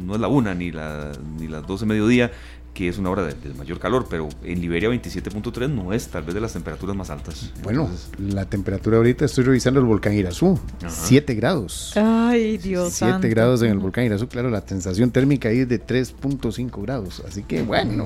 no, 0.05 0.15
es 0.15 0.21
la 0.21 0.27
una 0.27 0.53
ni, 0.53 0.71
la, 0.71 1.11
ni 1.37 1.47
las 1.47 1.65
12 1.67 1.85
de 1.85 1.89
mediodía, 1.89 2.31
que 2.73 2.87
es 2.87 2.97
una 2.97 3.09
hora 3.09 3.23
de, 3.23 3.53
mayor 3.53 3.79
calor, 3.79 4.07
pero 4.09 4.29
en 4.43 4.61
Liberia 4.61 4.89
27.3 4.89 5.69
no 5.69 5.91
es 5.93 6.07
tal 6.07 6.23
vez 6.23 6.33
de 6.33 6.41
las 6.41 6.53
temperaturas 6.53 6.95
más 6.95 7.09
altas. 7.09 7.51
Bueno, 7.63 7.89
la 8.17 8.45
temperatura 8.45 8.97
ahorita 8.97 9.25
estoy 9.25 9.43
revisando 9.43 9.79
el 9.79 9.85
volcán 9.85 10.13
Irazú, 10.13 10.59
7 10.87 11.35
grados. 11.35 11.93
Ay, 11.95 12.57
Dios 12.57 12.93
7 12.93 13.27
grados 13.29 13.61
en 13.61 13.71
el 13.71 13.79
volcán 13.79 14.05
Irazú, 14.05 14.27
claro, 14.27 14.49
la 14.49 14.61
sensación 14.61 15.11
térmica 15.11 15.49
ahí 15.49 15.59
es 15.59 15.69
de 15.69 15.85
3.5 15.85 16.81
grados, 16.81 17.21
así 17.27 17.43
que 17.43 17.61
bueno. 17.63 18.05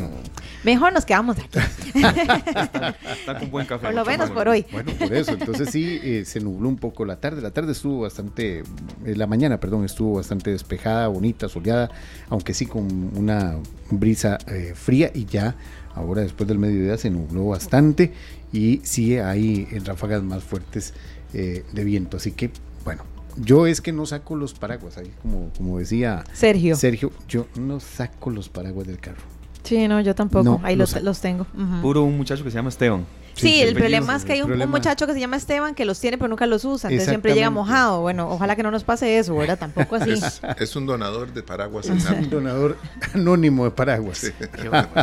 Mejor 0.64 0.94
nos 0.94 1.06
quedamos 1.06 1.38
aquí. 1.38 1.60
está, 1.94 3.40
con 3.40 3.52
buen 3.52 3.68
café. 3.68 3.86
Por 3.86 3.94
lo 3.94 4.04
menos 4.04 4.32
por 4.32 4.48
hoy. 4.48 4.66
Bueno, 4.72 4.92
por 4.98 5.14
eso, 5.14 5.32
entonces 5.34 5.70
sí, 5.70 6.00
eh, 6.02 6.24
se 6.26 6.40
nubló 6.40 6.70
un 6.70 6.78
poco 6.78 7.06
la 7.06 7.18
tarde, 7.18 7.42
la 7.42 7.52
tarde 7.52 7.74
estuvo 7.74 8.02
bastante, 8.02 8.64
eh, 9.06 9.16
la 9.16 9.28
mañana, 9.28 9.60
perdón, 9.60 9.86
estuvo 9.86 10.16
bastante 10.16 10.50
despejada, 10.52 11.08
bonita, 11.08 11.48
soleada, 11.48 11.92
aunque 12.30 12.54
sí 12.54 12.66
con 12.66 13.12
una 13.16 13.58
brisa 13.92 14.38
eh, 14.48 14.55
fría 14.76 15.12
y 15.14 15.26
ya 15.26 15.56
ahora 15.94 16.22
después 16.22 16.48
del 16.48 16.60
mediodía 16.60 16.98
se 16.98 17.10
nubló 17.10 17.48
bastante 17.48 18.14
y 18.52 18.82
sigue 18.84 19.22
hay 19.22 19.66
ráfagas 19.86 20.24
más 20.24 20.44
fuertes 20.44 20.94
eh, 21.34 21.64
de 21.74 21.84
viento. 21.84 22.18
Así 22.18 22.32
que, 22.32 22.52
bueno, 22.84 23.04
yo 23.38 23.68
es 23.68 23.82
que 23.82 23.92
no 23.92 24.06
saco 24.06 24.36
los 24.36 24.54
paraguas, 24.54 24.98
ahí 24.98 25.12
como, 25.22 25.50
como 25.58 25.80
decía 25.80 26.24
Sergio. 26.34 26.76
Sergio, 26.76 27.12
yo 27.28 27.48
no 27.56 27.80
saco 27.80 28.30
los 28.30 28.50
paraguas 28.50 28.88
del 28.88 29.00
carro. 29.00 29.22
Sí, 29.66 29.88
no, 29.88 30.00
yo 30.00 30.16
tampoco. 30.16 30.62
Ahí 30.64 30.76
los, 30.76 31.02
los, 31.02 31.20
tengo. 31.20 31.46
Puro 31.82 32.04
un 32.04 32.18
muchacho 32.18 32.44
que 32.44 32.52
se 32.52 32.56
llama 32.56 32.70
Esteban. 32.70 33.06
Sí, 33.34 33.62
el 33.62 33.76
problema 33.76 34.16
es 34.16 34.24
que 34.24 34.34
hay 34.34 34.42
un, 34.42 34.58
muchacho 34.70 35.06
que 35.08 35.14
se 35.14 35.20
llama 35.20 35.36
Esteban 35.36 35.76
que 35.76 35.84
los 35.84 36.00
tiene 36.00 36.18
pero 36.18 36.30
nunca 36.30 36.46
los 36.46 36.64
usa, 36.64 36.90
entonces 36.90 37.10
siempre 37.10 37.34
llega 37.34 37.50
mojado. 37.50 38.02
Bueno, 38.02 38.30
ojalá 38.30 38.56
que 38.56 38.64
no 38.64 38.72
nos 38.72 38.84
pase 38.84 39.18
eso, 39.18 39.36
¿verdad? 39.36 39.60
Tampoco 39.60 39.96
así. 39.96 40.14
Es, 40.60 40.76
un 40.76 40.86
donador 40.86 41.34
de 41.34 41.44
paraguas. 41.44 41.90
Es 41.90 42.06
un 42.10 42.30
donador 42.30 42.78
anónimo 43.14 43.66
de 43.66 43.72
paraguas. 43.72 44.32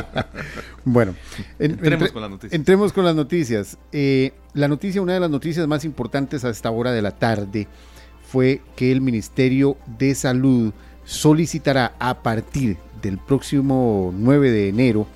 bueno, 0.85 1.15
entremos, 1.59 2.13
con 2.13 2.23
las 2.23 2.31
noticias. 2.31 2.53
entremos 2.55 2.93
con 2.93 3.05
las 3.05 3.15
noticias. 3.15 3.77
Eh, 3.93 4.33
la 4.55 4.69
noticia, 4.69 5.03
una 5.03 5.15
de 5.15 5.21
las 5.21 5.31
noticias 5.31 5.67
más 5.67 5.85
importantes 5.85 6.45
a 6.45 6.51
esta 6.51 6.71
hora 6.71 6.93
de 6.93 7.03
la 7.03 7.11
tarde 7.11 7.69
fue 8.23 8.63
que 8.77 8.93
el 8.93 9.01
Ministerio 9.01 9.77
de 9.99 10.15
Salud 10.15 10.73
solicitará 11.05 11.95
a 11.99 12.23
partir 12.23 12.79
del 13.03 13.19
próximo 13.19 14.13
9 14.17 14.51
de 14.51 14.69
enero 14.69 15.07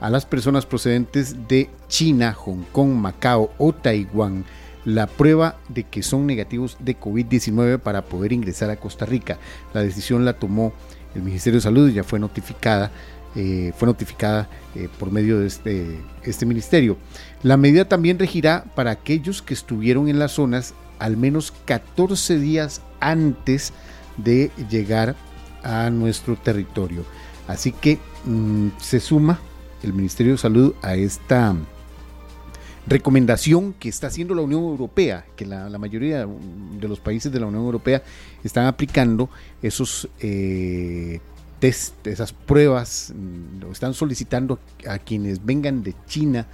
a 0.00 0.10
las 0.10 0.26
personas 0.26 0.66
procedentes 0.66 1.48
de 1.48 1.70
China, 1.88 2.32
Hong 2.32 2.64
Kong, 2.72 2.90
Macao 2.94 3.50
o 3.58 3.72
Taiwán 3.72 4.44
la 4.86 5.08
prueba 5.08 5.58
de 5.68 5.82
que 5.82 6.02
son 6.02 6.26
negativos 6.26 6.78
de 6.78 6.98
COVID-19 6.98 7.80
para 7.80 8.02
poder 8.02 8.32
ingresar 8.32 8.70
a 8.70 8.76
Costa 8.76 9.04
Rica. 9.04 9.36
La 9.74 9.82
decisión 9.82 10.24
la 10.24 10.34
tomó 10.34 10.72
el 11.14 11.22
Ministerio 11.22 11.58
de 11.58 11.62
Salud 11.62 11.90
y 11.90 11.94
ya 11.94 12.04
fue 12.04 12.20
notificada, 12.20 12.92
eh, 13.34 13.72
fue 13.76 13.86
notificada 13.86 14.48
eh, 14.76 14.88
por 14.98 15.10
medio 15.10 15.40
de 15.40 15.48
este, 15.48 16.00
este 16.22 16.46
ministerio. 16.46 16.96
La 17.42 17.56
medida 17.56 17.86
también 17.86 18.18
regirá 18.18 18.64
para 18.76 18.92
aquellos 18.92 19.42
que 19.42 19.54
estuvieron 19.54 20.08
en 20.08 20.20
las 20.20 20.32
zonas 20.32 20.72
al 21.00 21.16
menos 21.16 21.52
14 21.64 22.38
días 22.38 22.80
antes 23.00 23.72
de 24.16 24.52
llegar 24.70 25.16
a 25.66 25.90
nuestro 25.90 26.36
territorio. 26.36 27.04
Así 27.48 27.72
que 27.72 27.98
mm, 28.24 28.68
se 28.80 29.00
suma 29.00 29.40
el 29.82 29.92
Ministerio 29.92 30.32
de 30.32 30.38
Salud 30.38 30.74
a 30.82 30.94
esta 30.94 31.54
recomendación 32.86 33.72
que 33.72 33.88
está 33.88 34.06
haciendo 34.06 34.34
la 34.34 34.42
Unión 34.42 34.62
Europea, 34.62 35.26
que 35.34 35.44
la, 35.44 35.68
mayoría 35.78 36.26
de 36.26 36.88
los 36.88 37.00
países 37.00 37.32
de 37.32 37.40
la 37.40 37.46
Unión 37.46 37.64
Europea 37.64 38.02
están 38.44 38.66
aplicando 38.66 39.28
esos 39.60 40.08
eh, 40.20 41.20
test, 41.58 42.06
esas 42.06 42.32
pruebas, 42.32 43.12
mm, 43.14 43.62
lo 43.62 43.72
están 43.72 43.92
solicitando 43.92 44.60
a 44.88 44.98
quienes 44.98 45.44
vengan 45.44 45.82
de 45.82 45.94
China 46.06 46.46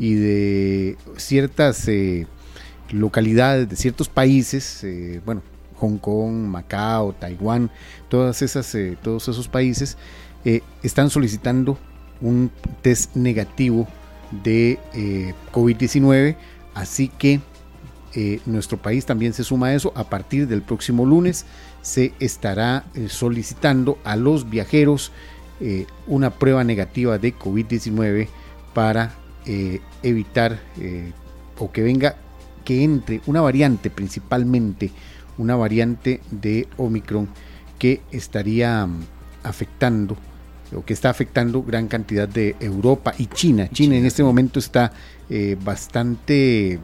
y 0.00 0.14
de 0.14 0.96
ciertas 1.16 1.86
eh, 1.86 2.26
localidades, 2.90 3.68
de 3.68 3.76
ciertos 3.76 4.08
países, 4.08 4.82
eh, 4.82 5.20
bueno, 5.24 5.42
Hong 5.78 5.98
Kong, 5.98 6.34
Macao, 6.34 7.12
Taiwán, 7.12 7.70
todas 8.08 8.42
esas, 8.42 8.76
todos 9.02 9.28
esos 9.28 9.48
países 9.48 9.96
están 10.82 11.10
solicitando 11.10 11.76
un 12.20 12.50
test 12.82 13.14
negativo 13.16 13.86
de 14.30 14.78
eh, 14.94 15.34
COVID-19. 15.52 16.36
Así 16.74 17.08
que 17.08 17.40
eh, 18.14 18.40
nuestro 18.46 18.78
país 18.78 19.06
también 19.06 19.32
se 19.32 19.44
suma 19.44 19.68
a 19.68 19.74
eso. 19.74 19.92
A 19.94 20.04
partir 20.04 20.46
del 20.48 20.62
próximo 20.62 21.04
lunes 21.04 21.46
se 21.82 22.12
estará 22.20 22.84
eh, 22.94 23.08
solicitando 23.08 23.98
a 24.04 24.16
los 24.16 24.48
viajeros 24.48 25.12
una 26.06 26.28
prueba 26.28 26.64
negativa 26.64 27.16
de 27.16 27.34
COVID-19 27.34 28.28
para 28.74 29.14
evitar 30.02 30.60
o 31.58 31.72
que 31.72 31.82
venga, 31.82 32.16
que 32.62 32.84
entre 32.84 33.22
una 33.24 33.40
variante 33.40 33.88
principalmente, 33.88 34.90
una 35.38 35.56
variante 35.56 36.20
de 36.30 36.68
Omicron 36.76 37.28
que 37.78 38.00
estaría 38.10 38.86
mm, 38.86 39.04
afectando 39.42 40.16
o 40.74 40.84
que 40.84 40.92
está 40.92 41.10
afectando 41.10 41.62
gran 41.62 41.86
cantidad 41.86 42.28
de 42.28 42.56
Europa 42.58 43.14
y 43.18 43.26
China. 43.26 43.68
China, 43.72 43.96
en 43.96 44.04
este 44.04 44.22
momento 44.24 44.58
está 44.58 44.92
eh, 45.30 45.56
bastante 45.62 46.80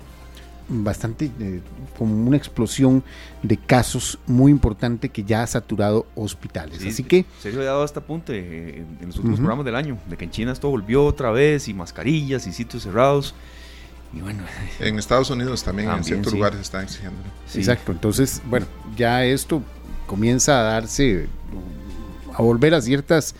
bastante 0.68 1.30
eh, 1.40 1.60
como 1.98 2.26
una 2.26 2.36
explosión 2.36 3.02
de 3.42 3.56
casos 3.56 4.18
muy 4.26 4.50
importante 4.50 5.08
que 5.08 5.24
ya 5.24 5.42
ha 5.42 5.46
saturado 5.46 6.06
hospitales. 6.14 6.84
Así 6.86 7.02
que 7.04 7.26
se 7.40 7.48
ha 7.48 7.64
dado 7.64 7.82
hasta 7.82 8.00
punto 8.00 8.32
eh, 8.32 8.84
en 9.00 9.06
los 9.06 9.16
últimos 9.16 9.40
programas 9.40 9.64
del 9.64 9.76
año 9.76 9.98
de 10.08 10.16
que 10.16 10.24
en 10.24 10.30
China 10.30 10.52
esto 10.52 10.70
volvió 10.70 11.04
otra 11.04 11.30
vez 11.30 11.68
y 11.68 11.74
mascarillas 11.74 12.46
y 12.46 12.52
sitios 12.52 12.84
cerrados. 12.84 13.34
Y 14.14 14.20
bueno, 14.20 14.42
en 14.80 14.98
Estados 14.98 15.30
Unidos 15.30 15.62
también, 15.64 15.90
en 15.90 16.04
ciertos 16.04 16.32
lugares 16.32 16.60
están 16.60 16.84
exigiendo. 16.84 17.18
Exacto, 17.54 17.92
entonces, 17.92 18.42
bueno, 18.46 18.66
ya 18.96 19.24
esto 19.24 19.62
comienza 20.06 20.60
a 20.60 20.62
darse 20.62 21.28
a 22.34 22.42
volver 22.42 22.74
a 22.74 22.80
ciertas 22.80 23.34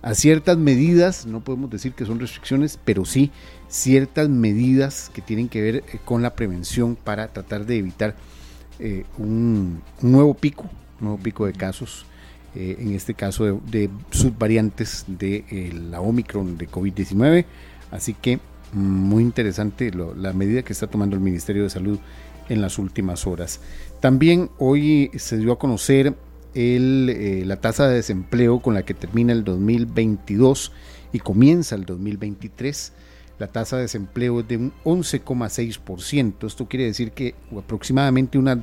a 0.00 0.14
ciertas 0.14 0.56
medidas, 0.56 1.26
no 1.26 1.40
podemos 1.40 1.70
decir 1.70 1.92
que 1.92 2.04
son 2.04 2.20
restricciones, 2.20 2.78
pero 2.84 3.04
sí 3.04 3.32
ciertas 3.68 4.28
medidas 4.28 5.10
que 5.12 5.22
tienen 5.22 5.48
que 5.48 5.60
ver 5.60 5.76
eh, 5.76 5.98
con 6.04 6.22
la 6.22 6.34
prevención 6.34 6.96
para 6.96 7.28
tratar 7.28 7.66
de 7.66 7.78
evitar 7.78 8.14
eh, 8.78 9.04
un, 9.18 9.82
nuevo 10.00 10.34
pico, 10.34 10.64
un 11.00 11.08
nuevo 11.08 11.18
pico 11.18 11.46
de 11.46 11.52
casos, 11.52 12.06
eh, 12.54 12.76
en 12.78 12.94
este 12.94 13.14
caso 13.14 13.60
de, 13.66 13.90
subvariantes 14.10 15.04
de 15.08 15.72
la 15.90 16.00
Omicron 16.00 16.56
de 16.56 16.68
COVID-19. 16.68 17.44
Así 17.90 18.14
que 18.14 18.38
muy 18.72 19.22
interesante 19.22 19.90
la 19.92 20.32
medida 20.32 20.62
que 20.62 20.72
está 20.72 20.86
tomando 20.86 21.16
el 21.16 21.22
Ministerio 21.22 21.62
de 21.62 21.70
Salud 21.70 21.98
en 22.48 22.60
las 22.60 22.78
últimas 22.78 23.26
horas. 23.26 23.60
También 24.00 24.50
hoy 24.58 25.10
se 25.16 25.38
dio 25.38 25.52
a 25.52 25.58
conocer 25.58 26.14
eh, 26.54 27.42
la 27.46 27.60
tasa 27.60 27.88
de 27.88 27.96
desempleo 27.96 28.60
con 28.60 28.74
la 28.74 28.82
que 28.82 28.94
termina 28.94 29.32
el 29.32 29.44
2022 29.44 30.72
y 31.12 31.18
comienza 31.20 31.74
el 31.74 31.84
2023. 31.84 32.92
La 33.38 33.46
tasa 33.46 33.76
de 33.76 33.82
desempleo 33.82 34.40
es 34.40 34.48
de 34.48 34.56
un 34.56 34.72
11,6%. 34.84 36.46
Esto 36.46 36.66
quiere 36.66 36.86
decir 36.86 37.12
que 37.12 37.34
aproximadamente 37.56 38.38
unas 38.38 38.60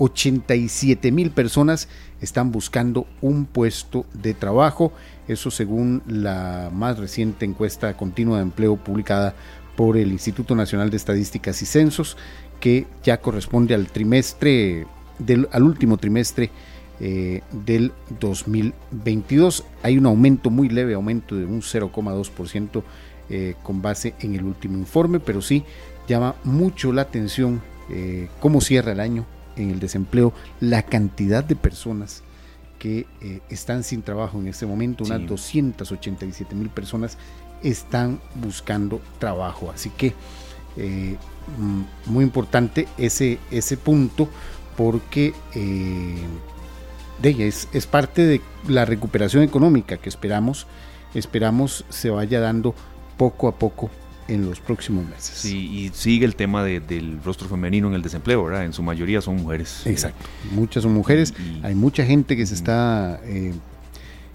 287 0.00 1.12
mil 1.12 1.30
personas 1.30 1.88
están 2.20 2.50
buscando 2.52 3.06
un 3.20 3.44
puesto 3.44 4.06
de 4.14 4.32
trabajo. 4.34 4.92
Eso 5.28 5.50
según 5.50 6.02
la 6.06 6.70
más 6.72 6.98
reciente 6.98 7.44
encuesta 7.44 7.96
continua 7.96 8.38
de 8.38 8.44
empleo 8.44 8.76
publicada 8.76 9.34
por 9.76 9.96
el 9.96 10.10
Instituto 10.10 10.54
Nacional 10.54 10.90
de 10.90 10.96
Estadísticas 10.96 11.60
y 11.62 11.66
Censos, 11.66 12.16
que 12.60 12.86
ya 13.02 13.20
corresponde 13.20 13.74
al 13.74 13.86
trimestre 13.88 14.86
del, 15.18 15.48
al 15.52 15.62
último 15.62 15.98
trimestre 15.98 16.50
eh, 16.98 17.42
del 17.52 17.92
2022. 18.18 19.64
Hay 19.82 19.98
un 19.98 20.06
aumento 20.06 20.50
muy 20.50 20.68
leve, 20.68 20.94
aumento 20.94 21.36
de 21.36 21.44
un 21.44 21.60
0,2% 21.60 22.82
eh, 23.28 23.54
con 23.62 23.80
base 23.82 24.14
en 24.20 24.34
el 24.34 24.44
último 24.44 24.76
informe, 24.78 25.20
pero 25.20 25.40
sí 25.42 25.64
llama 26.08 26.34
mucho 26.42 26.92
la 26.92 27.02
atención 27.02 27.62
eh, 27.90 28.28
cómo 28.40 28.60
cierra 28.60 28.92
el 28.92 29.00
año 29.00 29.26
en 29.56 29.70
el 29.70 29.80
desempleo, 29.80 30.32
la 30.60 30.82
cantidad 30.82 31.44
de 31.44 31.56
personas 31.56 32.22
que 32.78 33.06
están 33.50 33.84
sin 33.84 34.02
trabajo 34.02 34.38
en 34.38 34.48
este 34.48 34.64
momento, 34.64 35.04
unas 35.04 35.26
287 35.26 36.54
mil 36.54 36.70
personas 36.70 37.18
están 37.62 38.20
buscando 38.36 39.02
trabajo. 39.18 39.70
Así 39.70 39.90
que 39.90 40.14
mm, 40.76 41.82
muy 42.06 42.24
importante 42.24 42.88
ese, 42.96 43.38
ese 43.50 43.76
punto 43.76 44.30
porque 44.78 45.34
eh, 45.54 46.24
es, 47.22 47.68
es, 47.74 47.86
parte 47.86 48.24
de 48.24 48.40
la 48.66 48.86
recuperación 48.86 49.42
económica 49.42 49.98
que 49.98 50.08
esperamos, 50.08 50.66
esperamos 51.12 51.84
se 51.90 52.08
vaya 52.08 52.40
dando 52.40 52.74
poco 53.18 53.48
a 53.48 53.56
poco 53.56 53.90
en 54.30 54.46
los 54.46 54.60
próximos 54.60 55.04
meses. 55.04 55.32
Sí, 55.34 55.68
y 55.70 55.90
sigue 55.92 56.24
el 56.24 56.36
tema 56.36 56.64
del 56.64 57.20
rostro 57.24 57.48
femenino 57.48 57.88
en 57.88 57.94
el 57.94 58.02
desempleo, 58.02 58.44
¿verdad? 58.44 58.64
En 58.64 58.72
su 58.72 58.82
mayoría 58.82 59.20
son 59.20 59.36
mujeres. 59.36 59.82
Exacto, 59.86 60.24
muchas 60.52 60.82
son 60.82 60.94
mujeres. 60.94 61.34
Hay 61.62 61.74
mucha 61.74 62.04
gente 62.04 62.36
que 62.36 62.46
se 62.46 62.54
está 62.54 63.20
eh, 63.24 63.52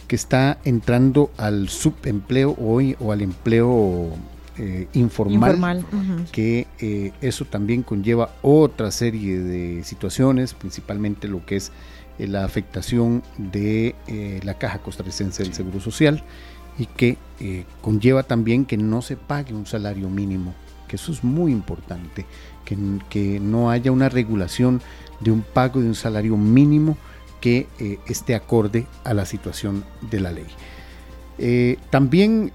que 0.08 0.16
está 0.16 0.60
entrando 0.64 1.32
al 1.38 1.70
subempleo 1.70 2.56
hoy 2.60 2.96
o 3.00 3.12
al 3.12 3.22
empleo 3.22 4.12
eh, 4.58 4.88
informal, 4.94 5.86
que 6.32 6.68
eh, 6.80 7.12
eso 7.22 7.44
también 7.44 7.84
conlleva 7.84 8.36
otra 8.42 8.90
serie 8.92 9.40
de 9.40 9.84
situaciones, 9.84 10.54
principalmente 10.54 11.28
lo 11.28 11.46
que 11.46 11.58
es 11.58 11.72
eh, 12.20 12.28
la 12.28 12.46
afectación 12.46 13.22
de 13.38 13.96
la 14.44 14.58
caja 14.58 14.80
costarricense 14.80 15.44
del 15.44 15.54
Seguro 15.54 15.82
Social 15.82 16.24
y 16.78 16.86
que 16.88 17.18
conlleva 17.82 18.24
también 18.24 18.66
que 18.66 18.78
no 18.78 19.02
se 19.02 19.16
pague 19.16 19.54
un 19.54 19.66
salario 19.66 20.10
mínimo, 20.10 20.54
que 20.88 20.96
eso 20.96 21.12
es 21.12 21.24
muy 21.24 21.52
importante, 21.52 22.26
que, 22.64 22.78
que 23.10 23.40
no 23.40 23.70
haya 23.70 23.92
una 23.92 24.10
regulación 24.10 24.82
de 25.20 25.32
un 25.32 25.42
pago 25.42 25.82
de 25.82 25.88
un 25.88 25.96
salario 25.96 26.38
mínimo 26.38 26.98
que 27.42 27.68
esté 28.08 28.36
acorde 28.36 28.88
a 29.04 29.14
la 29.14 29.26
situación 29.26 29.84
de 30.10 30.20
la 30.20 30.32
ley. 30.32 31.78
también 31.90 32.52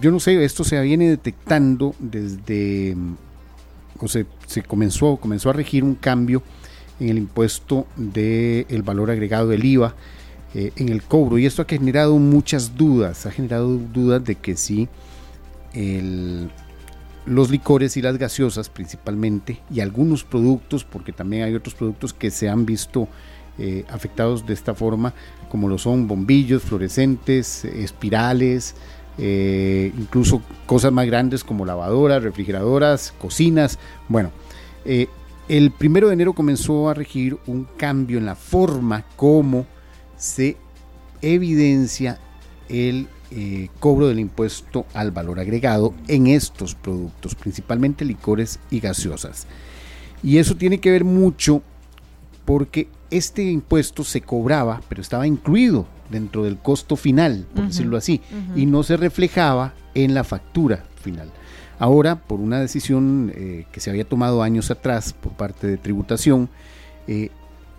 yo 0.00 0.10
no 0.10 0.20
sé, 0.20 0.44
esto 0.44 0.64
se 0.64 0.80
viene 0.80 1.08
detectando 1.08 1.94
desde, 1.98 2.96
o 3.98 4.08
se, 4.08 4.26
se 4.46 4.62
comenzó, 4.62 5.16
comenzó 5.16 5.50
a 5.50 5.52
regir 5.52 5.84
un 5.84 5.94
cambio 5.94 6.42
en 7.00 7.08
el 7.08 7.18
impuesto 7.18 7.86
del 7.96 8.82
valor 8.82 9.10
agregado 9.10 9.48
del 9.48 9.64
IVA 9.64 9.94
eh, 10.56 10.70
en 10.76 10.88
el 10.88 11.02
cobro. 11.02 11.36
Y 11.36 11.46
esto 11.46 11.62
ha 11.62 11.64
generado 11.64 12.16
muchas 12.16 12.76
dudas, 12.76 13.26
ha 13.26 13.32
generado 13.32 13.76
dudas 13.76 14.22
de 14.22 14.36
que 14.36 14.56
si 14.56 14.88
los 17.26 17.50
licores 17.50 17.96
y 17.96 18.02
las 18.02 18.18
gaseosas 18.18 18.68
principalmente, 18.68 19.58
y 19.68 19.80
algunos 19.80 20.22
productos, 20.22 20.84
porque 20.84 21.10
también 21.10 21.42
hay 21.42 21.54
otros 21.56 21.74
productos 21.74 22.12
que 22.14 22.30
se 22.30 22.48
han 22.48 22.64
visto 22.64 23.08
eh, 23.58 23.84
afectados 23.88 24.46
de 24.46 24.54
esta 24.54 24.74
forma, 24.74 25.12
como 25.50 25.66
lo 25.68 25.76
son 25.76 26.06
bombillos, 26.06 26.62
fluorescentes, 26.62 27.64
espirales, 27.64 28.76
eh, 29.18 29.92
incluso 29.98 30.40
cosas 30.66 30.92
más 30.92 31.06
grandes 31.06 31.42
como 31.42 31.64
lavadoras, 31.64 32.22
refrigeradoras, 32.22 33.12
cocinas. 33.18 33.80
Bueno, 34.08 34.30
el 35.48 35.70
primero 35.72 36.06
de 36.06 36.14
enero 36.14 36.32
comenzó 36.32 36.88
a 36.88 36.94
regir 36.94 37.38
un 37.48 37.66
cambio 37.76 38.18
en 38.18 38.26
la 38.26 38.36
forma 38.36 39.04
como 39.16 39.66
se 40.16 40.56
evidencia 41.22 42.18
el 42.68 43.08
eh, 43.30 43.68
cobro 43.80 44.08
del 44.08 44.20
impuesto 44.20 44.86
al 44.94 45.10
valor 45.10 45.40
agregado 45.40 45.94
en 46.08 46.26
estos 46.26 46.74
productos, 46.74 47.34
principalmente 47.34 48.04
licores 48.04 48.60
y 48.70 48.80
gaseosas. 48.80 49.46
Y 50.22 50.38
eso 50.38 50.56
tiene 50.56 50.78
que 50.78 50.90
ver 50.90 51.04
mucho 51.04 51.62
porque 52.44 52.88
este 53.10 53.42
impuesto 53.44 54.04
se 54.04 54.20
cobraba, 54.20 54.80
pero 54.88 55.00
estaba 55.00 55.26
incluido 55.26 55.86
dentro 56.10 56.44
del 56.44 56.58
costo 56.58 56.96
final, 56.96 57.46
por 57.54 57.66
decirlo 57.66 57.96
así, 57.96 58.20
y 58.54 58.66
no 58.66 58.82
se 58.82 58.96
reflejaba 58.96 59.74
en 59.94 60.14
la 60.14 60.24
factura 60.24 60.84
final. 60.96 61.30
Ahora, 61.78 62.16
por 62.16 62.40
una 62.40 62.60
decisión 62.60 63.32
eh, 63.34 63.66
que 63.72 63.80
se 63.80 63.90
había 63.90 64.04
tomado 64.04 64.42
años 64.42 64.70
atrás 64.70 65.12
por 65.12 65.32
parte 65.32 65.66
de 65.66 65.76
tributación, 65.76 66.48
eh, 67.06 67.30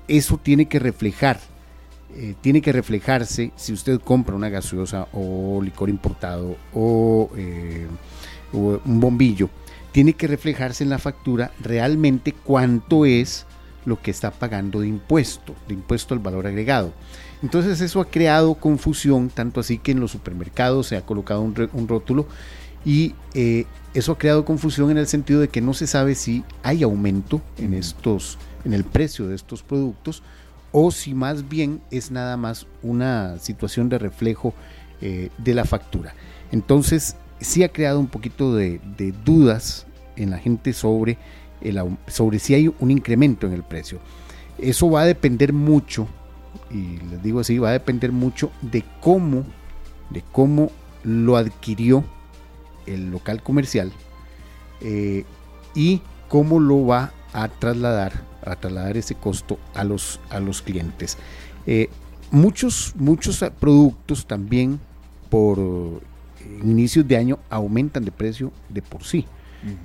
eso 0.07 0.37
tiene 0.37 0.67
que 0.67 0.79
reflejar 0.79 1.39
eh, 2.13 2.35
tiene 2.41 2.61
que 2.61 2.71
reflejarse 2.71 3.51
si 3.55 3.73
usted 3.73 3.99
compra 3.99 4.35
una 4.35 4.49
gaseosa 4.49 5.07
o 5.11 5.61
licor 5.61 5.89
importado 5.89 6.55
o, 6.73 7.29
eh, 7.35 7.87
o 8.53 8.79
un 8.85 8.99
bombillo, 8.99 9.49
tiene 9.91 10.13
que 10.13 10.27
reflejarse 10.27 10.83
en 10.83 10.89
la 10.89 10.97
factura 10.97 11.51
realmente 11.59 12.33
cuánto 12.33 13.05
es 13.05 13.45
lo 13.85 14.01
que 14.01 14.11
está 14.11 14.31
pagando 14.31 14.81
de 14.81 14.87
impuesto, 14.87 15.55
de 15.67 15.73
impuesto 15.73 16.13
al 16.13 16.19
valor 16.19 16.47
agregado. 16.47 16.93
Entonces 17.41 17.81
eso 17.81 18.01
ha 18.01 18.09
creado 18.09 18.55
confusión, 18.55 19.29
tanto 19.29 19.59
así 19.59 19.77
que 19.77 19.91
en 19.91 19.99
los 19.99 20.11
supermercados 20.11 20.87
se 20.87 20.97
ha 20.97 21.05
colocado 21.05 21.41
un, 21.41 21.87
rótulo 21.87 22.27
y 22.83 23.13
eh, 23.33 23.65
eso 23.93 24.11
ha 24.11 24.17
creado 24.17 24.45
confusión 24.45 24.91
en 24.91 24.97
el 24.97 25.07
sentido 25.07 25.41
de 25.41 25.49
que 25.49 25.61
no 25.61 25.73
se 25.73 25.87
sabe 25.87 26.15
si 26.15 26.43
hay 26.63 26.83
aumento 26.83 27.41
en 27.57 27.73
estos, 27.73 28.37
en 28.63 28.73
el 28.73 28.83
precio 28.83 29.27
de 29.27 29.35
estos 29.35 29.63
productos 29.63 30.23
o 30.71 30.91
si 30.91 31.13
más 31.13 31.47
bien 31.47 31.81
es 31.91 32.11
nada 32.11 32.37
más 32.37 32.67
una 32.83 33.39
situación 33.39 33.89
de 33.89 33.97
reflejo 33.97 34.53
eh, 35.01 35.29
de 35.37 35.53
la 35.53 35.65
factura. 35.65 36.13
Entonces 36.51 37.15
sí 37.39 37.63
ha 37.63 37.69
creado 37.69 37.99
un 37.99 38.07
poquito 38.07 38.55
de, 38.55 38.79
dudas 39.23 39.85
en 40.15 40.29
la 40.29 40.37
gente 40.37 40.73
sobre, 40.73 41.17
sobre 42.07 42.39
si 42.39 42.53
hay 42.53 42.73
un 42.79 42.91
incremento 42.91 43.47
en 43.47 43.53
el 43.53 43.63
precio. 43.63 43.99
Eso 44.57 44.89
va 44.89 45.01
a 45.01 45.05
depender 45.05 45.51
mucho 45.51 46.07
y 46.71 46.97
les 47.09 47.21
digo 47.21 47.41
así, 47.41 47.57
va 47.57 47.69
a 47.69 47.73
depender 47.73 48.11
mucho 48.11 48.51
de 48.61 48.83
cómo, 49.01 49.43
de 50.09 50.23
cómo 50.31 50.71
lo 51.03 51.37
adquirió 51.37 52.03
el 52.85 53.11
local 53.11 53.43
comercial 53.43 53.91
eh, 54.81 55.25
y 55.73 56.01
cómo 56.27 56.59
lo 56.59 56.85
va 56.85 57.11
a 57.33 57.47
trasladar, 57.47 58.13
a 58.45 58.55
trasladar 58.55 58.97
ese 58.97 59.15
costo 59.15 59.59
a 59.73 59.83
los, 59.83 60.19
a 60.29 60.39
los 60.39 60.61
clientes. 60.61 61.17
Eh, 61.65 61.89
muchos, 62.31 62.93
muchos 62.95 63.43
productos 63.59 64.25
también 64.25 64.79
por 65.29 65.59
inicios 66.63 67.07
de 67.07 67.17
año 67.17 67.39
aumentan 67.49 68.05
de 68.05 68.11
precio 68.11 68.51
de 68.69 68.81
por 68.81 69.03
sí. 69.03 69.25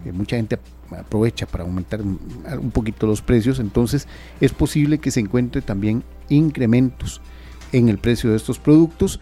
Eh, 0.04 0.12
mucha 0.12 0.36
gente 0.36 0.58
aprovecha 0.90 1.46
para 1.46 1.64
aumentar 1.64 2.02
un 2.02 2.70
poquito 2.70 3.06
los 3.06 3.22
precios, 3.22 3.58
entonces 3.60 4.06
es 4.40 4.52
posible 4.52 4.98
que 4.98 5.10
se 5.10 5.20
encuentre 5.20 5.62
también 5.62 6.04
incrementos 6.28 7.22
en 7.72 7.88
el 7.88 7.98
precio 7.98 8.30
de 8.30 8.36
estos 8.36 8.58
productos, 8.58 9.20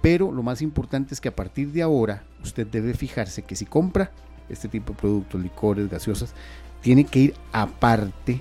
pero 0.00 0.32
lo 0.32 0.42
más 0.42 0.62
importante 0.62 1.14
es 1.14 1.20
que 1.20 1.28
a 1.28 1.36
partir 1.36 1.70
de 1.72 1.82
ahora 1.82 2.24
usted 2.42 2.66
debe 2.66 2.94
fijarse 2.94 3.42
que 3.42 3.54
si 3.54 3.66
compra 3.66 4.10
este 4.48 4.66
tipo 4.66 4.94
de 4.94 4.98
productos, 4.98 5.40
licores, 5.40 5.88
gaseosas, 5.88 6.34
tiene 6.80 7.04
que 7.04 7.18
ir 7.20 7.34
aparte 7.52 8.40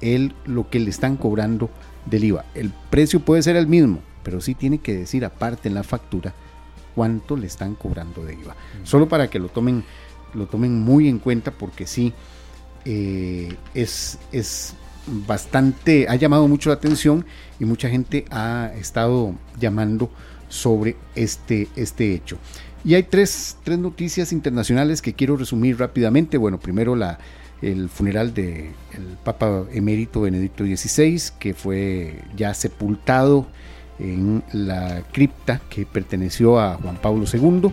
el, 0.00 0.34
lo 0.44 0.68
que 0.68 0.80
le 0.80 0.90
están 0.90 1.16
cobrando 1.16 1.70
del 2.06 2.24
IVA. 2.24 2.44
El 2.54 2.72
precio 2.90 3.20
puede 3.20 3.42
ser 3.42 3.56
el 3.56 3.66
mismo, 3.66 4.00
pero 4.22 4.40
sí 4.40 4.54
tiene 4.54 4.78
que 4.78 4.94
decir 4.94 5.24
aparte 5.24 5.68
en 5.68 5.74
la 5.74 5.82
factura 5.82 6.34
cuánto 6.94 7.36
le 7.36 7.46
están 7.46 7.74
cobrando 7.74 8.24
de 8.24 8.34
IVA. 8.34 8.56
Solo 8.84 9.08
para 9.08 9.28
que 9.28 9.38
lo 9.38 9.48
tomen, 9.48 9.84
lo 10.34 10.46
tomen 10.46 10.80
muy 10.80 11.08
en 11.08 11.18
cuenta 11.18 11.50
porque 11.50 11.86
sí 11.86 12.12
eh, 12.84 13.56
es, 13.74 14.18
es 14.32 14.74
bastante, 15.06 16.06
ha 16.08 16.16
llamado 16.16 16.48
mucho 16.48 16.70
la 16.70 16.76
atención 16.76 17.24
y 17.58 17.64
mucha 17.64 17.88
gente 17.88 18.24
ha 18.30 18.70
estado 18.78 19.34
llamando 19.58 20.10
sobre 20.48 20.96
este, 21.14 21.68
este 21.76 22.14
hecho. 22.14 22.38
Y 22.84 22.94
hay 22.94 23.04
tres, 23.04 23.56
tres 23.64 23.78
noticias 23.78 24.32
internacionales 24.32 25.00
que 25.00 25.14
quiero 25.14 25.36
resumir 25.36 25.78
rápidamente. 25.78 26.36
Bueno, 26.36 26.60
primero 26.60 26.94
la, 26.94 27.18
el 27.70 27.88
funeral 27.88 28.34
del 28.34 28.74
Papa 29.22 29.64
emérito 29.72 30.22
Benedicto 30.22 30.64
XVI, 30.64 31.20
que 31.38 31.54
fue 31.54 32.20
ya 32.36 32.54
sepultado 32.54 33.46
en 33.98 34.42
la 34.52 35.02
cripta 35.12 35.60
que 35.68 35.86
perteneció 35.86 36.58
a 36.60 36.76
Juan 36.76 36.96
Pablo 37.00 37.24
II, 37.32 37.72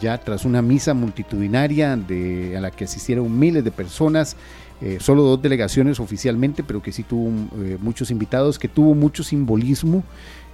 ya 0.00 0.18
tras 0.18 0.44
una 0.44 0.62
misa 0.62 0.94
multitudinaria 0.94 1.96
de, 1.96 2.56
a 2.56 2.60
la 2.60 2.70
que 2.70 2.84
asistieron 2.84 3.38
miles 3.38 3.64
de 3.64 3.70
personas 3.70 4.36
eh, 4.80 4.98
solo 5.00 5.22
dos 5.24 5.42
delegaciones 5.42 5.98
oficialmente, 5.98 6.62
pero 6.62 6.80
que 6.80 6.92
sí 6.92 7.02
tuvo 7.02 7.30
eh, 7.64 7.78
muchos 7.80 8.12
invitados, 8.12 8.58
que 8.58 8.68
tuvo 8.68 8.94
mucho 8.94 9.24
simbolismo. 9.24 10.04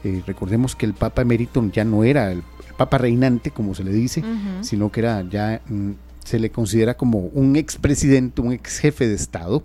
Eh, 0.02 0.22
recordemos 0.26 0.74
que 0.74 0.87
el 0.87 0.94
Papa 0.94 1.22
emérito 1.22 1.62
ya 1.70 1.85
no 1.85 2.04
era 2.04 2.32
el, 2.32 2.42
Papa 2.78 2.98
reinante, 2.98 3.50
como 3.50 3.74
se 3.74 3.85
le 3.85 3.92
dice, 3.92 4.24
sino 4.61 4.90
que 4.90 5.00
era 5.00 5.22
ya 5.22 5.61
mm, 5.68 5.90
se 6.24 6.38
le 6.38 6.50
considera 6.50 6.96
como 6.96 7.18
un 7.18 7.56
expresidente, 7.56 8.40
un 8.40 8.52
ex 8.52 8.78
jefe 8.78 9.06
de 9.06 9.14
Estado, 9.14 9.62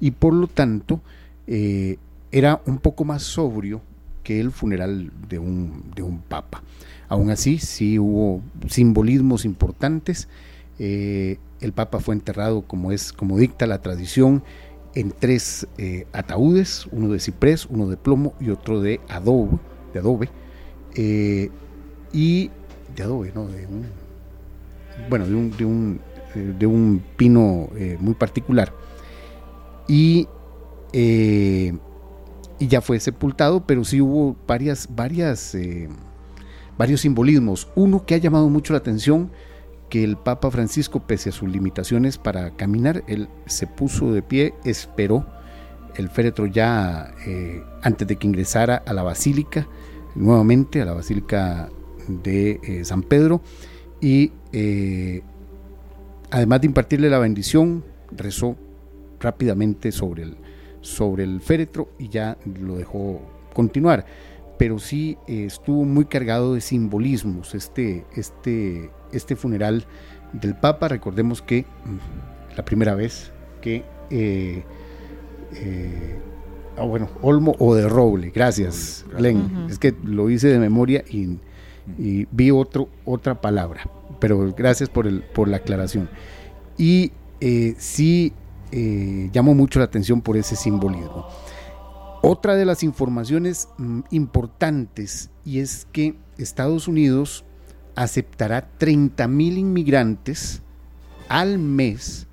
y 0.00 0.10
por 0.10 0.34
lo 0.34 0.46
tanto 0.48 1.00
era 1.46 2.60
un 2.66 2.78
poco 2.78 3.04
más 3.04 3.22
sobrio 3.22 3.80
que 4.24 4.40
el 4.40 4.50
funeral 4.50 5.12
de 5.28 5.38
un, 5.38 5.84
de 5.94 6.02
un 6.02 6.18
Papa. 6.18 6.62
Aún 7.08 7.30
así, 7.30 7.58
sí 7.58 7.98
hubo 7.98 8.42
simbolismos 8.68 9.44
importantes. 9.44 10.26
Eh, 10.78 11.38
el 11.60 11.72
Papa 11.72 12.00
fue 12.00 12.14
enterrado 12.14 12.62
como 12.62 12.90
es, 12.90 13.12
como 13.12 13.38
dicta 13.38 13.66
la 13.66 13.80
tradición, 13.80 14.42
en 14.96 15.12
tres 15.12 15.68
eh, 15.78 16.06
ataúdes, 16.12 16.88
uno 16.90 17.08
de 17.08 17.20
ciprés, 17.20 17.66
uno 17.66 17.88
de 17.88 17.96
plomo 17.96 18.34
y 18.40 18.50
otro 18.50 18.80
de 18.80 19.00
adobe, 19.08 20.28
eh, 20.94 21.50
y 22.12 22.50
de 22.96 23.02
adobe, 23.02 23.32
no, 23.34 23.46
de 23.46 23.66
un, 23.66 23.86
bueno, 25.08 25.26
de 25.26 25.34
un, 25.34 25.50
de 25.50 25.64
un, 25.64 26.00
de 26.58 26.66
un 26.66 27.02
pino 27.16 27.68
muy 28.00 28.14
particular. 28.14 28.72
Y, 29.86 30.28
y 30.92 31.76
ya 32.58 32.80
fue 32.80 33.00
sepultado, 33.00 33.66
pero 33.66 33.84
sí 33.84 34.00
hubo 34.00 34.36
varias, 34.46 34.88
varias, 34.94 35.56
varios 36.78 37.00
simbolismos. 37.02 37.68
Uno 37.74 38.04
que 38.06 38.14
ha 38.14 38.18
llamado 38.18 38.48
mucho 38.48 38.72
la 38.72 38.78
atención, 38.78 39.30
que 39.90 40.02
el 40.02 40.16
Papa 40.16 40.50
Francisco, 40.50 41.06
pese 41.06 41.28
a 41.28 41.32
sus 41.32 41.48
limitaciones 41.48 42.18
para 42.18 42.50
caminar, 42.56 43.04
él 43.06 43.28
se 43.46 43.66
puso 43.66 44.12
de 44.12 44.22
pie, 44.22 44.54
esperó 44.64 45.26
el 45.96 46.08
féretro 46.08 46.46
ya 46.46 47.14
eh, 47.26 47.62
antes 47.82 48.08
de 48.08 48.16
que 48.16 48.26
ingresara 48.26 48.82
a 48.84 48.92
la 48.92 49.02
basílica, 49.02 49.68
nuevamente 50.16 50.82
a 50.82 50.84
la 50.84 50.94
basílica 50.94 51.68
de 52.08 52.60
eh, 52.64 52.84
San 52.84 53.02
Pedro, 53.02 53.42
y 54.00 54.32
eh, 54.54 55.22
además 56.30 56.60
de 56.60 56.66
impartirle 56.68 57.10
la 57.10 57.18
bendición, 57.18 57.84
rezó 58.10 58.56
rápidamente 59.20 59.92
sobre 59.92 60.22
el, 60.22 60.36
sobre 60.80 61.24
el 61.24 61.40
féretro 61.40 61.90
y 61.98 62.08
ya 62.08 62.38
lo 62.60 62.76
dejó 62.76 63.20
continuar. 63.52 64.06
Pero 64.58 64.78
sí 64.78 65.18
estuvo 65.26 65.84
muy 65.84 66.04
cargado 66.04 66.54
de 66.54 66.60
simbolismos 66.60 67.54
este, 67.56 68.06
este 68.14 68.90
este 69.14 69.36
funeral 69.36 69.84
del 70.32 70.54
Papa. 70.54 70.88
Recordemos 70.88 71.42
que 71.42 71.62
mm, 71.62 72.56
la 72.56 72.64
primera 72.64 72.94
vez 72.94 73.32
que, 73.60 73.84
eh, 74.10 74.62
eh, 75.54 76.18
ah, 76.76 76.84
bueno, 76.84 77.08
Olmo 77.22 77.54
o 77.58 77.74
de 77.74 77.88
Roble, 77.88 78.30
gracias, 78.30 79.04
Glenn. 79.16 79.66
Es 79.70 79.78
que 79.78 79.94
lo 80.04 80.28
hice 80.28 80.48
de 80.48 80.58
memoria 80.58 81.04
y, 81.08 81.38
vi 81.86 82.50
otro, 82.50 82.88
otra 83.04 83.40
palabra, 83.40 83.88
pero 84.20 84.52
gracias 84.56 84.88
por, 84.88 85.06
el, 85.06 85.22
por 85.22 85.48
la 85.48 85.58
aclaración. 85.58 86.08
Y 86.78 87.12
eh, 87.40 87.74
sí 87.78 88.32
llamó 89.32 89.54
mucho 89.54 89.78
la 89.78 89.84
atención 89.84 90.20
por 90.20 90.36
ese 90.36 90.56
simbolismo. 90.56 91.28
Otra 92.26 92.56
de 92.56 92.64
las 92.64 92.82
informaciones 92.82 93.68
mm, 93.76 94.00
importantes 94.10 95.30
y 95.44 95.60
es 95.60 95.86
que 95.92 96.14
Estados 96.38 96.88
Unidos 96.88 97.44
aceptará 97.96 98.66
30 98.78 99.28
mil 99.28 99.58
inmigrantes 99.58 100.62
al 101.28 101.58
mes 101.58 102.26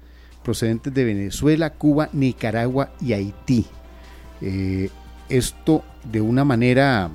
procedentes 0.43 0.93
de 0.93 1.03
Venezuela, 1.03 1.73
Cuba, 1.73 2.09
Nicaragua 2.13 2.91
y 3.01 3.13
Haití. 3.13 3.65
Eh, 4.41 4.89
esto 5.29 5.83
de 6.09 6.21
una 6.21 6.45
manera 6.45 7.11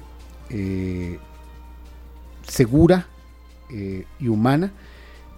eh, 0.51 1.19
segura 2.47 3.07
eh, 3.71 4.05
y 4.19 4.29
humana 4.29 4.73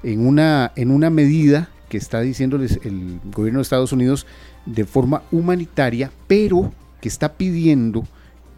en 0.03 0.27
una, 0.27 0.73
en 0.77 0.91
una 0.91 1.11
medida 1.11 1.71
que 1.89 1.97
está 1.97 2.21
diciéndoles 2.21 2.81
el 2.85 3.21
gobierno 3.35 3.59
de 3.59 3.63
Estados 3.63 3.93
Unidos 3.93 4.27
de 4.67 4.85
forma 4.85 5.23
humanitaria, 5.33 6.11
pero 6.27 6.73
que 7.01 7.09
está 7.09 7.33
pidiendo 7.35 8.07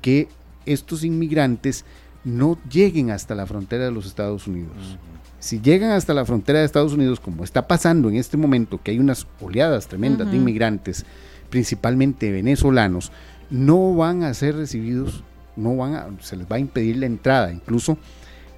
que 0.03 0.29
estos 0.67 1.05
inmigrantes 1.05 1.85
no 2.25 2.59
lleguen 2.71 3.11
hasta 3.11 3.35
la 3.35 3.47
frontera 3.47 3.85
de 3.85 3.93
los 3.93 4.07
Estados 4.07 4.47
Unidos. 4.47 4.99
Si 5.39 5.61
llegan 5.61 5.93
hasta 5.93 6.13
la 6.13 6.27
frontera 6.27 6.59
de 6.59 6.67
Estados 6.67 6.93
Unidos, 6.93 7.19
como 7.19 7.45
está 7.45 7.67
pasando 7.67 8.11
en 8.11 8.17
este 8.17 8.37
momento, 8.37 8.81
que 8.83 8.91
hay 8.91 8.99
unas 8.99 9.27
oleadas 9.41 9.87
tremendas 9.87 10.31
de 10.31 10.37
inmigrantes, 10.37 11.07
principalmente 11.49 12.31
venezolanos, 12.31 13.11
no 13.49 13.95
van 13.95 14.23
a 14.23 14.35
ser 14.35 14.57
recibidos, 14.57 15.25
no 15.57 15.77
van 15.77 15.95
a, 15.95 16.09
se 16.21 16.37
les 16.37 16.47
va 16.47 16.57
a 16.57 16.61
impedir 16.61 16.99
la 16.99 17.07
entrada. 17.07 17.53
Incluso 17.53 17.97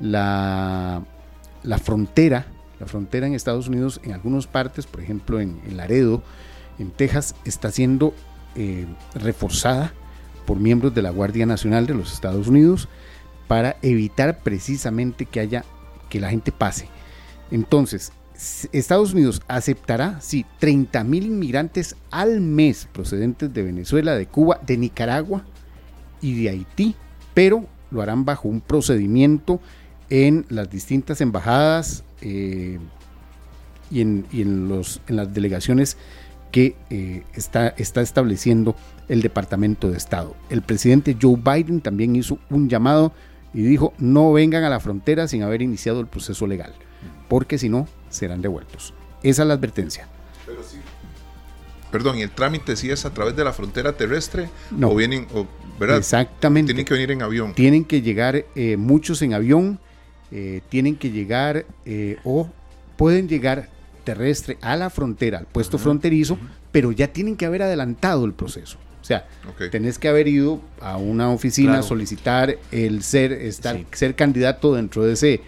la, 0.03 1.03
la 1.63 1.79
frontera, 1.79 2.47
la 2.81 2.87
frontera 2.87 3.27
en 3.27 3.35
Estados 3.35 3.69
Unidos, 3.69 4.01
en 4.03 4.13
algunas 4.13 4.47
partes, 4.47 4.87
por 4.87 5.01
ejemplo 5.01 5.41
en, 5.41 5.61
Laredo, 5.77 6.23
en 6.79 6.91
Texas, 6.91 7.35
está 7.45 7.71
siendo 7.71 8.13
eh, 8.57 8.87
reforzada 9.15 9.95
por 10.45 10.59
miembros 10.59 10.95
de 10.95 11.03
la 11.03 11.11
Guardia 11.11 11.47
Nacional 11.47 11.87
de 11.87 11.95
los 11.95 12.13
Estados 12.13 12.49
Unidos 12.49 12.89
para 13.47 13.77
evitar 13.83 14.41
precisamente 14.41 15.25
que 15.25 15.41
haya 15.41 15.65
que 16.11 16.21
la 16.21 16.31
gente 16.31 16.51
pase. 16.51 16.89
Entonces, 17.51 18.13
Estados 18.73 19.15
Unidos 19.15 19.41
aceptará, 19.47 20.21
sí, 20.21 20.45
30 20.59 21.05
mil 21.05 21.27
inmigrantes 21.27 21.95
al 22.11 22.41
mes 22.41 22.89
procedentes 22.93 23.55
de 23.55 23.63
Venezuela, 23.63 24.17
de 24.17 24.27
Cuba, 24.27 24.59
de 24.67 24.77
Nicaragua 24.79 25.45
y 26.21 26.43
de 26.43 26.51
Haití, 26.51 26.97
pero 27.35 27.67
lo 27.93 28.03
harán 28.03 28.25
bajo 28.25 28.49
un 28.49 28.61
procedimiento 28.61 29.61
en 30.13 30.45
las 30.51 30.69
distintas 30.69 31.23
embajadas 31.23 32.05
eh, 32.21 32.79
y, 33.91 34.03
en, 34.03 34.69
los, 34.69 35.01
en 35.09 35.17
las 35.17 35.33
delegaciones 35.33 35.97
que 36.51 36.77
eh, 36.91 37.23
está, 37.33 37.69
está 37.69 38.03
estableciendo 38.03 38.77
el 39.09 39.23
Departamento 39.23 39.91
de 39.91 39.97
Estado. 39.97 40.37
El 40.51 40.61
presidente 40.61 41.17
Joe 41.21 41.37
Biden 41.43 41.81
también 41.81 42.15
hizo 42.15 42.39
un 42.51 42.69
llamado 42.69 43.15
y 43.55 43.63
dijo, 43.63 43.95
no 43.97 44.35
vengan 44.35 44.65
a 44.65 44.69
la 44.69 44.81
frontera 44.81 45.29
sin 45.29 45.45
haber 45.45 45.63
iniciado 45.63 46.01
el 46.01 46.07
proceso 46.07 46.47
legal, 46.47 46.75
porque 47.31 47.57
si 47.57 47.71
no, 47.71 47.89
serán 48.11 48.43
devueltos. 48.43 48.93
Esa 49.23 49.43
es 49.43 49.49
la 49.49 49.55
advertencia. 49.55 50.09
Pero 50.45 50.63
sí. 50.63 50.77
Perdón, 51.91 52.19
¿y 52.19 52.23
el 52.23 52.31
trámite 52.33 52.77
sí 52.77 52.91
es 52.91 53.07
a 53.07 53.15
través 53.15 53.35
de 53.35 53.45
la 53.45 53.55
frontera 53.55 53.95
terrestre? 53.95 54.51
No. 54.73 54.91
¿O 54.91 54.95
vienen, 54.95 55.27
¿verdad? 55.81 55.97
Exactamente. 55.97 56.75
Tienen 56.75 56.85
que 56.85 56.93
venir 56.93 57.13
en 57.13 57.23
avión. 57.23 57.55
Tienen 57.55 57.87
que 57.87 58.03
llegar 58.03 58.45
eh, 58.55 58.77
muchos 58.77 59.23
en 59.23 59.33
avión, 59.33 59.81
eh, 60.33 60.63
tienen 60.69 60.97
que 60.97 61.11
llegar 61.11 61.67
eh, 61.85 62.17
o 62.25 62.49
pueden 62.97 63.29
llegar 63.29 63.69
terrestre 64.05 64.59
a 64.63 64.77
la 64.77 64.91
frontera, 64.91 65.39
al 65.39 65.47
puesto 65.47 65.79
fronterizo, 65.79 66.39
pero 66.71 66.91
ya 66.91 67.09
tienen 67.09 67.37
que 67.37 67.47
haber 67.47 67.63
adelantado 67.63 68.25
el 68.25 68.33
proceso. 68.33 68.79
O 69.03 69.05
sea, 69.05 69.27
tenés 69.73 69.99
que 69.99 70.07
haber 70.09 70.29
ido 70.29 70.61
a 70.81 70.97
una 70.97 71.31
oficina 71.31 71.81
a 71.81 71.83
solicitar 71.83 72.57
el 72.71 73.03
ser, 73.03 73.33
estar, 73.33 73.77
ser 73.91 74.15
candidato 74.15 74.75
dentro 74.75 75.05
de 75.05 75.15
ese. 75.15 75.41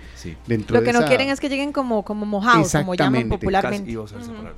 Dentro 0.47 0.81
Lo 0.81 0.85
que 0.85 0.93
no 0.93 1.05
quieren 1.05 1.29
es 1.29 1.39
que 1.39 1.49
lleguen 1.49 1.71
como, 1.71 2.05
como 2.05 2.27
mojados, 2.27 2.73
como 2.73 2.97
llaman 2.97 3.29
popularmente. 3.29 3.97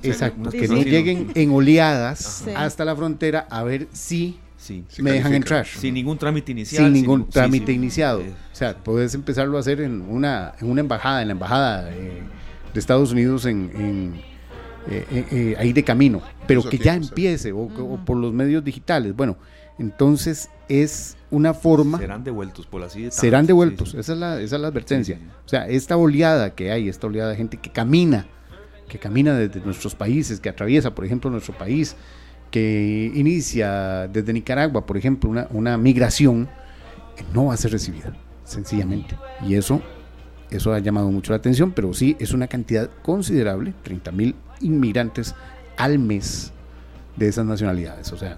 Exacto, 0.01 0.49
que 0.49 0.67
no 0.67 0.81
lleguen 0.81 1.31
en 1.35 1.51
oleadas 1.51 2.43
hasta 2.55 2.83
la 2.85 2.95
frontera 2.95 3.47
a 3.51 3.63
ver 3.63 3.87
si 3.93 4.39
me 4.97 5.11
dejan 5.11 5.33
entrar. 5.35 5.67
Sin 5.67 5.93
ningún 5.93 6.17
trámite 6.17 6.51
inicial. 6.51 6.85
Sin 6.85 6.93
ningún 6.93 7.29
trámite 7.29 7.71
iniciado. 7.71 8.23
Sea, 8.57 8.75
puedes 8.77 9.13
empezarlo 9.13 9.57
a 9.57 9.59
hacer 9.59 9.81
en 9.81 10.01
una, 10.01 10.53
en 10.59 10.69
una 10.69 10.81
embajada, 10.81 11.21
en 11.21 11.27
la 11.27 11.33
embajada 11.33 11.85
de, 11.85 12.23
Estados 12.75 13.11
Unidos 13.11 13.47
en 13.47 14.21
eh, 14.89 15.05
eh, 15.11 15.25
eh, 15.31 15.55
ahí 15.59 15.73
de 15.73 15.83
camino, 15.83 16.21
pero 16.47 16.63
que 16.63 16.77
ya 16.77 16.95
empiece 16.95 17.51
o, 17.51 17.67
por 18.05 18.15
los 18.15 18.31
medios 18.31 18.63
digitales. 18.63 19.13
Bueno, 19.13 19.37
entonces 19.77 20.49
es 20.69 21.17
una 21.29 21.53
forma... 21.53 21.97
Serán 21.97 22.23
devueltos, 22.23 22.65
por 22.65 22.81
así 22.83 23.09
Serán 23.11 23.45
devueltos, 23.45 23.93
Esa, 23.95 24.13
es 24.13 24.17
la, 24.17 24.39
esa 24.39 24.55
es 24.55 24.61
la 24.61 24.69
advertencia. 24.69 25.19
O 25.45 25.49
sea, 25.49 25.67
esta 25.67 25.97
oleada 25.97 26.55
que 26.55 26.71
hay, 26.71 26.87
esta 26.87 27.07
oleada 27.07 27.31
de 27.31 27.35
gente 27.35 27.57
que 27.57 27.69
camina, 27.69 28.27
que 28.87 28.97
camina 28.97 29.33
desde 29.33 29.59
nuestros 29.59 29.93
países, 29.93 30.39
que 30.39 30.47
atraviesa, 30.47 30.95
por 30.95 31.03
ejemplo, 31.03 31.29
nuestro 31.29 31.57
país, 31.57 31.97
que 32.49 33.11
inicia 33.13 34.07
desde 34.07 34.31
Nicaragua, 34.31 34.85
por 34.85 34.95
ejemplo, 34.95 35.29
una, 35.29 35.47
una 35.51 35.77
migración, 35.77 36.47
no 37.33 37.47
va 37.47 37.55
a 37.55 37.57
ser 37.57 37.73
recibida, 37.73 38.15
sencillamente. 38.47 39.15
Y 39.45 39.55
eso 39.55 39.81
eso 40.49 40.73
ha 40.73 40.79
llamado 40.79 41.11
mucho 41.11 41.33
la 41.33 41.37
atención, 41.37 41.71
pero 41.71 41.93
sí 41.93 42.15
es 42.19 42.31
una 42.31 42.47
cantidad 42.47 42.89
considerable, 43.01 43.73
30 43.83 44.11
mil 44.11 44.35
inmigrantes 44.61 45.35
al 45.75 45.99
mes 45.99 46.51
de 47.15 47.27
esas 47.27 47.45
nacionalidades. 47.45 48.11
O 48.13 48.17
sea, 48.17 48.37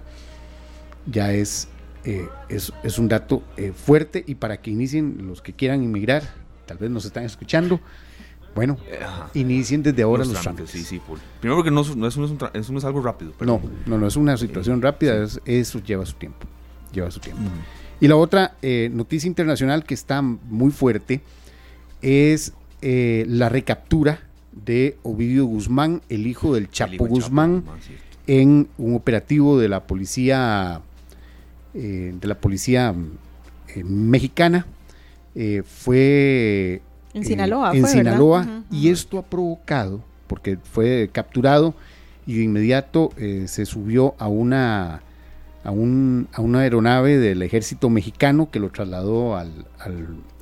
ya 1.06 1.32
es, 1.32 1.68
eh, 2.04 2.28
es, 2.48 2.98
un 2.98 3.08
dato 3.08 3.42
eh, 3.56 3.72
fuerte 3.72 4.24
y 4.26 4.34
para 4.34 4.60
que 4.60 4.70
inicien 4.70 5.26
los 5.26 5.40
que 5.40 5.52
quieran 5.52 5.84
inmigrar, 5.84 6.22
tal 6.66 6.78
vez 6.78 6.90
nos 6.90 7.04
están 7.04 7.24
escuchando, 7.24 7.80
bueno, 8.56 8.76
inicien 9.34 9.84
desde 9.84 10.02
ahora 10.02 10.24
los, 10.24 10.40
trámites. 10.40 10.72
Primero 11.40 11.56
porque 11.56 11.70
no, 11.70 11.84
no, 11.94 12.08
es, 12.08 12.16
no, 12.16 12.78
es 12.78 12.84
algo 12.84 13.00
rápido. 13.00 13.32
No, 13.40 13.60
no, 13.86 13.98
no 13.98 14.06
es 14.08 14.16
una 14.16 14.36
situación 14.36 14.82
rápida, 14.82 15.24
eso 15.44 15.78
lleva 15.78 16.04
su 16.04 16.14
tiempo. 16.14 16.48
Lleva 16.92 17.08
su 17.12 17.20
tiempo. 17.20 17.42
Y 18.00 18.08
la 18.08 18.16
otra 18.16 18.54
eh, 18.62 18.90
noticia 18.92 19.28
internacional 19.28 19.84
que 19.84 19.94
está 19.94 20.22
muy 20.22 20.70
fuerte 20.70 21.20
es 22.02 22.52
la 22.82 23.50
recaptura 23.50 24.20
de 24.52 24.96
Ovidio 25.02 25.44
Guzmán, 25.44 26.00
el 26.08 26.26
hijo 26.26 26.54
del 26.54 26.70
Chapo, 26.70 27.06
Guzmán, 27.06 27.62
en 28.26 28.68
un 28.78 28.94
operativo 28.94 29.58
de 29.58 29.68
la 29.68 29.86
policía 29.86 30.80
eh, 31.72 32.12
de 32.20 32.28
la 32.28 32.34
policía 32.34 32.94
eh, 33.74 33.84
mexicana. 33.84 34.66
Eh, 35.36 35.62
fue 35.64 36.82
en 37.14 37.24
Sinaloa, 37.24 37.76
en 37.76 37.86
Sinaloa 37.86 38.64
y 38.70 38.88
esto 38.88 39.18
ha 39.18 39.22
provocado, 39.22 40.02
porque 40.26 40.58
fue 40.72 41.08
capturado 41.12 41.74
y 42.26 42.38
de 42.38 42.42
inmediato 42.44 43.10
se 43.16 43.66
subió 43.66 44.14
a 44.18 44.28
una 44.28 45.02
a, 45.64 45.70
un, 45.70 46.28
a 46.32 46.40
una 46.40 46.60
aeronave 46.60 47.18
del 47.18 47.42
ejército 47.42 47.90
mexicano 47.90 48.50
que 48.50 48.60
lo 48.60 48.70
trasladó 48.70 49.36
al, 49.36 49.66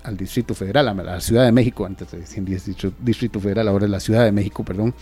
al 0.09 0.17
Distrito 0.17 0.55
Federal, 0.55 0.89
a 0.89 0.95
la 0.95 1.21
Ciudad 1.21 1.45
de 1.45 1.53
México, 1.53 1.85
antes 1.85 2.11
de 2.11 2.19
decir 2.19 2.43
Distrito, 2.45 2.93
Distrito 3.01 3.41
Federal, 3.41 3.69
ahora 3.69 3.85
es 3.85 3.91
la 3.91 4.01
Ciudad 4.01 4.25
de 4.25 4.33
México, 4.33 4.65
perdón, 4.65 4.95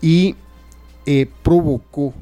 y 0.00 0.36
eh, 1.04 1.26
provocó 1.42 2.14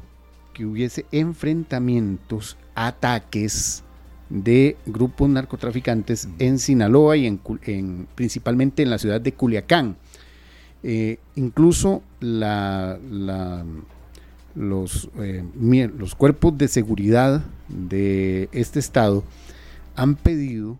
que 0.53 0.65
hubiese 0.65 1.05
enfrentamientos, 1.11 2.57
ataques 2.73 3.83
de 4.29 4.75
grupos 4.85 5.29
narcotraficantes 5.29 6.27
en 6.39 6.59
Sinaloa 6.59 7.15
y 7.15 7.27
en, 7.27 8.07
principalmente 8.15 8.83
en 8.83 8.89
la 8.89 8.97
ciudad 8.97 9.21
de 9.21 9.33
Culiacán. 9.33 9.95
Eh, 10.83 11.19
incluso 11.35 12.03
la, 12.19 12.99
los, 14.57 15.09
eh, 15.19 15.43
los 15.97 16.15
cuerpos 16.15 16.57
de 16.57 16.67
seguridad 16.67 17.43
de 17.67 18.49
este 18.51 18.79
estado 18.79 19.23
han 19.95 20.15
pedido 20.15 20.79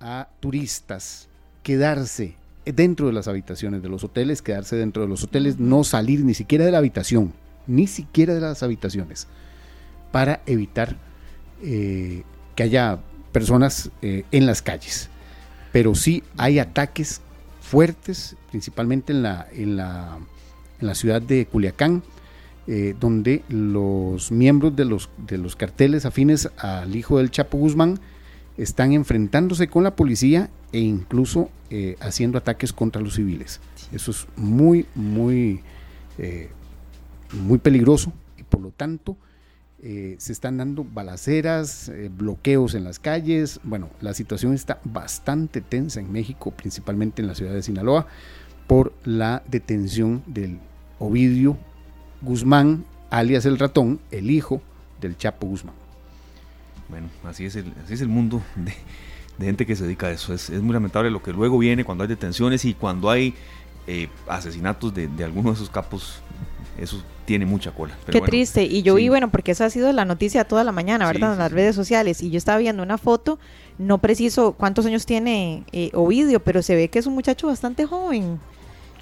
a 0.00 0.28
turistas 0.40 1.28
quedarse 1.62 2.34
dentro 2.64 3.06
de 3.06 3.12
las 3.12 3.28
habitaciones 3.28 3.82
de 3.82 3.88
los 3.88 4.04
hoteles, 4.04 4.42
quedarse 4.42 4.76
dentro 4.76 5.02
de 5.02 5.08
los 5.08 5.24
hoteles, 5.24 5.58
no 5.58 5.84
salir 5.84 6.24
ni 6.24 6.34
siquiera 6.34 6.64
de 6.64 6.70
la 6.70 6.78
habitación, 6.78 7.32
ni 7.66 7.86
siquiera 7.86 8.34
de 8.34 8.40
las 8.40 8.62
habitaciones, 8.62 9.26
para 10.12 10.40
evitar 10.46 10.96
eh, 11.62 12.22
que 12.54 12.62
haya 12.62 12.98
personas 13.32 13.90
eh, 14.02 14.24
en 14.30 14.46
las 14.46 14.62
calles. 14.62 15.10
Pero 15.72 15.94
sí 15.94 16.22
hay 16.36 16.58
ataques 16.58 17.20
fuertes, 17.60 18.36
principalmente 18.50 19.12
en 19.12 19.22
la, 19.22 19.46
en 19.52 19.76
la, 19.76 20.18
en 20.80 20.86
la 20.86 20.94
ciudad 20.94 21.20
de 21.20 21.46
Culiacán, 21.46 22.02
eh, 22.68 22.96
donde 22.98 23.44
los 23.48 24.32
miembros 24.32 24.74
de 24.74 24.84
los, 24.84 25.08
de 25.18 25.38
los 25.38 25.54
carteles 25.54 26.04
afines 26.04 26.50
al 26.56 26.96
hijo 26.96 27.18
del 27.18 27.30
Chapo 27.30 27.58
Guzmán 27.58 28.00
están 28.58 28.92
enfrentándose 28.92 29.68
con 29.68 29.84
la 29.84 29.94
policía 29.94 30.50
e 30.72 30.80
incluso 30.80 31.48
eh, 31.70 31.96
haciendo 32.00 32.38
ataques 32.38 32.72
contra 32.72 33.00
los 33.00 33.14
civiles. 33.14 33.60
Eso 33.92 34.10
es 34.10 34.26
muy, 34.34 34.86
muy, 34.96 35.60
eh, 36.18 36.50
muy 37.32 37.58
peligroso 37.58 38.12
y 38.36 38.42
por 38.42 38.60
lo 38.60 38.70
tanto 38.70 39.16
se 39.78 40.32
están 40.32 40.56
dando 40.56 40.82
balaceras, 40.82 41.92
bloqueos 42.18 42.74
en 42.74 42.82
las 42.82 42.98
calles. 42.98 43.60
Bueno, 43.62 43.88
la 44.00 44.14
situación 44.14 44.52
está 44.52 44.80
bastante 44.82 45.60
tensa 45.60 46.00
en 46.00 46.10
México, 46.10 46.50
principalmente 46.50 47.22
en 47.22 47.28
la 47.28 47.36
ciudad 47.36 47.52
de 47.52 47.62
Sinaloa, 47.62 48.08
por 48.66 48.92
la 49.04 49.44
detención 49.46 50.24
del 50.26 50.58
Ovidio 50.98 51.56
Guzmán, 52.22 52.84
alias 53.10 53.46
el 53.46 53.58
ratón, 53.58 54.00
el 54.10 54.30
hijo 54.30 54.60
del 55.00 55.16
Chapo 55.16 55.46
Guzmán. 55.46 55.74
Bueno, 56.88 57.08
así 57.24 57.44
es 57.44 57.56
el, 57.56 57.72
así 57.84 57.94
es 57.94 58.00
el 58.00 58.08
mundo 58.08 58.42
de, 58.56 58.72
gente 59.44 59.66
que 59.66 59.76
se 59.76 59.84
dedica 59.84 60.06
a 60.06 60.10
eso. 60.10 60.32
Es, 60.32 60.50
muy 60.50 60.72
lamentable 60.72 61.10
lo 61.10 61.22
que 61.22 61.32
luego 61.32 61.58
viene 61.58 61.84
cuando 61.84 62.04
hay 62.04 62.08
detenciones 62.08 62.64
y 62.64 62.74
cuando 62.74 63.10
hay 63.10 63.34
eh, 63.86 64.08
asesinatos 64.28 64.94
de, 64.94 65.08
de 65.08 65.24
algunos 65.24 65.54
de 65.54 65.62
esos 65.62 65.70
capos. 65.70 66.20
Eso 66.78 67.02
tiene 67.24 67.44
mucha 67.44 67.72
cola. 67.72 67.96
Qué 68.10 68.20
triste. 68.20 68.64
Y 68.64 68.82
yo 68.82 68.94
vi, 68.94 69.08
bueno, 69.08 69.30
porque 69.30 69.52
esa 69.52 69.66
ha 69.66 69.70
sido 69.70 69.92
la 69.92 70.04
noticia 70.04 70.44
toda 70.44 70.64
la 70.64 70.72
mañana, 70.72 71.06
¿verdad? 71.06 71.32
en 71.32 71.38
las 71.38 71.52
redes 71.52 71.74
sociales. 71.74 72.22
Y 72.22 72.30
yo 72.30 72.38
estaba 72.38 72.58
viendo 72.58 72.82
una 72.82 72.98
foto, 72.98 73.38
no 73.78 73.98
preciso 73.98 74.52
cuántos 74.52 74.86
años 74.86 75.04
tiene 75.04 75.64
eh, 75.72 75.90
Ovidio, 75.94 76.40
pero 76.40 76.62
se 76.62 76.74
ve 76.76 76.88
que 76.88 76.98
es 76.98 77.06
un 77.06 77.14
muchacho 77.14 77.48
bastante 77.48 77.84
joven. 77.84 78.38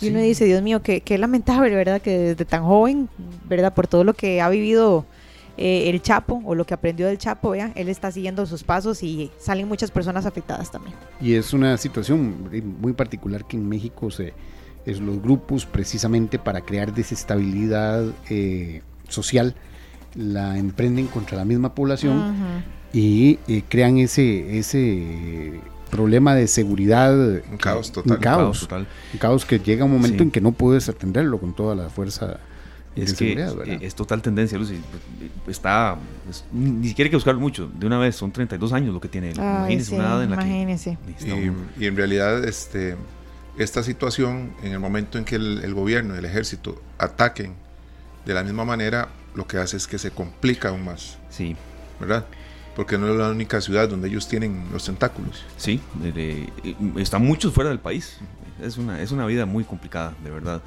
Y 0.00 0.09
uno 0.09 0.18
dice, 0.20 0.44
Dios 0.44 0.62
mío, 0.62 0.83
qué, 0.83 1.00
qué 1.00 1.18
lamentable, 1.18 1.74
¿verdad? 1.74 2.00
Que 2.00 2.18
desde 2.18 2.44
tan 2.44 2.64
joven, 2.64 3.09
¿verdad? 3.48 3.74
Por 3.74 3.87
todo 3.87 4.04
lo 4.04 4.14
que 4.14 4.40
ha 4.40 4.48
vivido 4.48 5.07
eh, 5.57 5.88
el 5.88 6.02
Chapo 6.02 6.42
o 6.44 6.54
lo 6.54 6.66
que 6.66 6.74
aprendió 6.74 7.07
del 7.07 7.18
Chapo, 7.18 7.50
vea, 7.50 7.70
él 7.76 7.88
está 7.88 8.11
siguiendo 8.11 8.44
sus 8.46 8.64
pasos 8.64 9.02
y 9.02 9.30
salen 9.38 9.68
muchas 9.68 9.90
personas 9.90 10.26
afectadas 10.26 10.70
también. 10.70 10.94
Y 11.20 11.35
es 11.35 11.52
una 11.52 11.76
situación 11.76 12.50
muy 12.80 12.92
particular 12.92 13.46
que 13.46 13.57
en 13.57 13.68
México 13.68 14.11
se 14.11 14.33
es 14.85 15.00
los 15.00 15.22
grupos 15.22 15.64
precisamente 15.64 16.38
para 16.38 16.61
crear 16.61 16.92
desestabilidad 16.92 18.04
eh, 18.28 18.83
social 19.09 19.54
la 20.14 20.59
emprenden 20.59 21.07
contra 21.07 21.38
la 21.38 21.46
misma 21.46 21.74
población 21.74 22.62
y 22.92 23.37
crean 23.62 23.96
ese, 23.98 24.59
ese 24.59 25.59
problema 25.94 26.35
de 26.35 26.46
seguridad. 26.48 27.14
Un 27.14 27.57
caos 27.59 27.92
total. 27.92 28.12
Un 28.12 28.22
caos, 28.22 28.61
total. 28.61 28.87
Un 29.12 29.18
caos 29.18 29.44
que 29.44 29.59
llega 29.59 29.85
un 29.85 29.92
momento 29.92 30.22
en 30.22 30.30
que 30.30 30.40
no 30.40 30.52
puedes 30.52 30.88
atenderlo 30.88 31.38
con 31.38 31.54
toda 31.54 31.74
la 31.74 31.88
fuerza 31.88 32.40
es 32.96 33.14
que 33.14 33.33
eh, 33.33 33.78
es, 33.80 33.94
total 33.94 34.22
tendencia, 34.22 34.57
Lucy. 34.57 34.80
Está, 35.48 35.96
ni 36.52 36.88
siquiera 36.88 37.07
hay 37.07 37.11
que 37.11 37.16
buscarlo 37.16 37.40
mucho. 37.40 37.68
De 37.74 37.87
una 37.87 37.98
vez, 37.98 38.14
son 38.14 38.30
32 38.30 38.72
años 38.72 38.94
lo 38.94 39.00
que 39.00 39.09
tiene. 39.09 39.33
imagínese 39.33 39.94
una 39.96 40.04
edad 40.04 40.22
en 40.22 40.30
la 40.30 40.38
que. 40.38 40.96
Y, 41.78 41.87
en 41.87 41.96
realidad, 41.96 42.44
este, 42.44 42.96
esta 43.59 43.83
situación, 43.83 44.52
en 44.62 44.72
el 44.72 44.78
momento 44.78 45.18
en 45.18 45.24
que 45.24 45.37
el, 45.37 45.74
gobierno 45.74 46.14
y 46.14 46.18
el 46.18 46.24
ejército 46.24 46.80
ataquen 46.98 47.54
de 48.24 48.35
la 48.35 48.44
misma 48.44 48.64
manera, 48.64 49.09
lo 49.35 49.46
que 49.46 49.59
hace 49.59 49.76
es 49.76 49.88
que 49.88 49.98
se 49.98 50.11
complica 50.11 50.68
aún 50.68 50.85
más. 50.85 51.18
Sí. 51.30 51.57
¿Verdad? 51.98 52.26
Porque 52.76 52.98
no 52.98 53.08
es 53.08 53.16
la 53.16 53.30
única 53.30 53.60
ciudad 53.60 53.88
donde 53.88 54.08
ellos 54.08 54.28
tienen 54.28 54.64
los 54.72 54.84
tentáculos. 54.84 55.44
Sí, 55.56 55.80
están 56.96 57.24
muchos 57.24 57.52
fuera 57.52 57.70
del 57.70 57.78
país. 57.78 58.18
Es 58.62 58.78
una, 58.78 59.00
es 59.00 59.12
una 59.12 59.26
vida 59.26 59.46
muy 59.46 59.64
complicada, 59.64 60.14
de 60.22 60.30
verdad. 60.30 60.60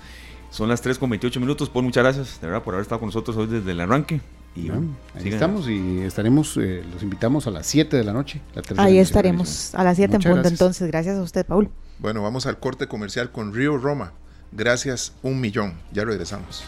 Son 0.50 0.70
las 0.70 0.82
3 0.82 0.98
con 0.98 1.10
28 1.10 1.40
minutos. 1.40 1.70
Paul, 1.70 1.86
muchas 1.86 2.04
gracias, 2.04 2.40
de 2.40 2.48
verdad, 2.48 2.64
por 2.64 2.74
haber 2.74 2.84
estado 2.84 3.00
con 3.00 3.08
nosotros 3.08 3.36
hoy 3.36 3.48
desde 3.48 3.72
el 3.72 3.80
arranque. 3.80 4.22
Y 4.56 4.72
ahí 4.72 5.30
estamos 5.30 5.70
y 5.70 6.00
estaremos, 6.00 6.58
eh, 6.58 6.84
los 6.92 7.04
invitamos 7.04 7.46
a 7.46 7.52
las 7.52 7.68
7 7.68 7.96
de 7.96 8.04
la 8.04 8.14
noche. 8.14 8.42
ahí 8.78 8.98
estaremos 8.98 9.76
a 9.76 9.84
las 9.84 9.98
7 9.98 10.16
en 10.16 10.22
punto. 10.22 10.48
Entonces, 10.48 10.88
gracias 10.88 11.18
a 11.18 11.22
usted, 11.22 11.46
Paul. 11.46 11.70
Bueno, 12.00 12.24
vamos 12.24 12.46
al 12.48 12.60
corte 12.60 12.88
comercial 12.88 13.32
con 13.32 13.54
Río 13.54 13.78
Roma. 13.78 14.14
Gracias, 14.52 15.14
un 15.22 15.40
millón. 15.40 15.74
Ya 15.92 16.06
regresamos. 16.06 16.64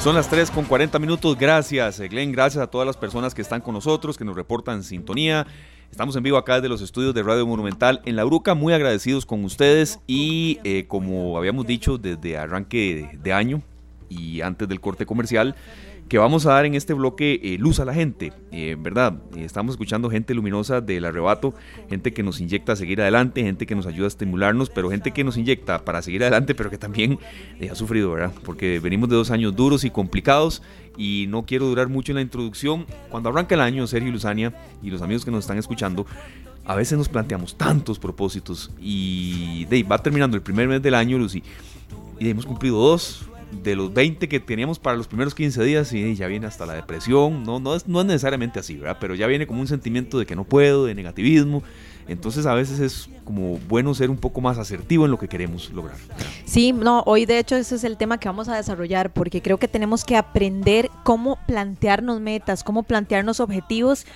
Son 0.00 0.14
las 0.14 0.30
3 0.30 0.52
con 0.52 0.64
40 0.64 0.98
minutos. 1.00 1.36
Gracias, 1.36 1.98
Glenn. 2.00 2.30
Gracias 2.30 2.62
a 2.62 2.68
todas 2.68 2.86
las 2.86 2.96
personas 2.96 3.34
que 3.34 3.42
están 3.42 3.60
con 3.60 3.74
nosotros, 3.74 4.16
que 4.16 4.24
nos 4.24 4.36
reportan 4.36 4.84
sintonía. 4.84 5.46
Estamos 5.90 6.14
en 6.14 6.22
vivo 6.22 6.36
acá 6.36 6.56
desde 6.56 6.68
los 6.68 6.82
estudios 6.82 7.14
de 7.14 7.22
Radio 7.24 7.46
Monumental 7.46 8.00
en 8.04 8.14
La 8.14 8.22
Bruca, 8.22 8.54
muy 8.54 8.72
agradecidos 8.72 9.26
con 9.26 9.44
ustedes 9.44 9.98
y 10.06 10.60
eh, 10.62 10.84
como 10.86 11.36
habíamos 11.36 11.66
dicho 11.66 11.98
desde 11.98 12.38
arranque 12.38 13.18
de 13.20 13.32
año 13.32 13.62
y 14.08 14.40
antes 14.40 14.68
del 14.68 14.80
corte 14.80 15.04
comercial, 15.04 15.56
que 16.08 16.18
vamos 16.18 16.46
a 16.46 16.54
dar 16.54 16.64
en 16.64 16.74
este 16.74 16.94
bloque 16.94 17.38
eh, 17.42 17.58
luz 17.58 17.80
a 17.80 17.84
la 17.84 17.92
gente, 17.92 18.32
eh, 18.50 18.76
¿verdad? 18.78 19.14
estamos 19.36 19.74
escuchando 19.74 20.08
gente 20.08 20.32
luminosa 20.34 20.80
del 20.80 21.04
arrebato, 21.04 21.54
gente 21.90 22.12
que 22.12 22.22
nos 22.22 22.40
inyecta 22.40 22.72
a 22.72 22.76
seguir 22.76 23.00
adelante, 23.02 23.42
gente 23.42 23.66
que 23.66 23.74
nos 23.74 23.86
ayuda 23.86 24.06
a 24.06 24.08
estimularnos, 24.08 24.70
pero 24.70 24.90
gente 24.90 25.10
que 25.10 25.22
nos 25.22 25.36
inyecta 25.36 25.84
para 25.84 26.00
seguir 26.00 26.22
adelante, 26.22 26.54
pero 26.54 26.70
que 26.70 26.78
también 26.78 27.18
ha 27.70 27.74
sufrido, 27.74 28.12
¿verdad? 28.12 28.32
Porque 28.44 28.80
venimos 28.80 29.08
de 29.10 29.16
dos 29.16 29.30
años 29.30 29.54
duros 29.54 29.84
y 29.84 29.90
complicados 29.90 30.62
y 30.96 31.26
no 31.28 31.44
quiero 31.44 31.66
durar 31.66 31.88
mucho 31.88 32.12
en 32.12 32.16
la 32.16 32.22
introducción. 32.22 32.86
Cuando 33.10 33.28
arranca 33.28 33.54
el 33.54 33.60
año, 33.60 33.86
Sergio 33.86 34.10
Luzania 34.10 34.54
y 34.82 34.90
los 34.90 35.02
amigos 35.02 35.24
que 35.24 35.30
nos 35.30 35.44
están 35.44 35.58
escuchando, 35.58 36.06
a 36.64 36.74
veces 36.74 36.96
nos 36.96 37.08
planteamos 37.08 37.56
tantos 37.56 37.98
propósitos 37.98 38.70
y 38.80 39.66
va 39.84 39.98
terminando 39.98 40.36
el 40.36 40.42
primer 40.42 40.68
mes 40.68 40.82
del 40.82 40.94
año, 40.94 41.18
Lucy, 41.18 41.42
y 42.18 42.30
hemos 42.30 42.46
cumplido 42.46 42.78
dos, 42.78 43.27
de 43.50 43.76
los 43.76 43.92
20 43.92 44.28
que 44.28 44.40
teníamos 44.40 44.78
para 44.78 44.96
los 44.96 45.08
primeros 45.08 45.34
15 45.34 45.62
días 45.64 45.92
y 45.92 46.14
ya 46.14 46.26
viene 46.26 46.46
hasta 46.46 46.66
la 46.66 46.74
depresión. 46.74 47.44
No, 47.44 47.60
no, 47.60 47.74
es, 47.74 47.86
no 47.86 48.00
es 48.00 48.06
necesariamente 48.06 48.58
así, 48.58 48.76
¿verdad? 48.76 48.98
Pero 49.00 49.14
ya 49.14 49.26
viene 49.26 49.46
como 49.46 49.60
un 49.60 49.68
sentimiento 49.68 50.18
de 50.18 50.26
que 50.26 50.36
no 50.36 50.44
puedo, 50.44 50.86
de 50.86 50.94
negativismo. 50.94 51.62
Entonces 52.08 52.46
a 52.46 52.54
veces 52.54 52.80
es 52.80 53.10
como 53.24 53.58
bueno 53.68 53.94
ser 53.94 54.08
un 54.08 54.16
poco 54.16 54.40
más 54.40 54.56
asertivo 54.56 55.04
en 55.04 55.10
lo 55.10 55.18
que 55.18 55.28
queremos 55.28 55.70
lograr. 55.70 55.98
Sí, 56.46 56.72
no, 56.72 57.02
hoy 57.04 57.26
de 57.26 57.38
hecho 57.38 57.54
ese 57.54 57.74
es 57.74 57.84
el 57.84 57.98
tema 57.98 58.18
que 58.18 58.28
vamos 58.28 58.48
a 58.48 58.56
desarrollar 58.56 59.12
porque 59.12 59.42
creo 59.42 59.58
que 59.58 59.68
tenemos 59.68 60.04
que 60.04 60.16
aprender 60.16 60.90
cómo 61.04 61.38
plantearnos 61.46 62.20
metas, 62.20 62.64
cómo 62.64 62.82
plantearnos 62.82 63.40
objetivos 63.40 64.06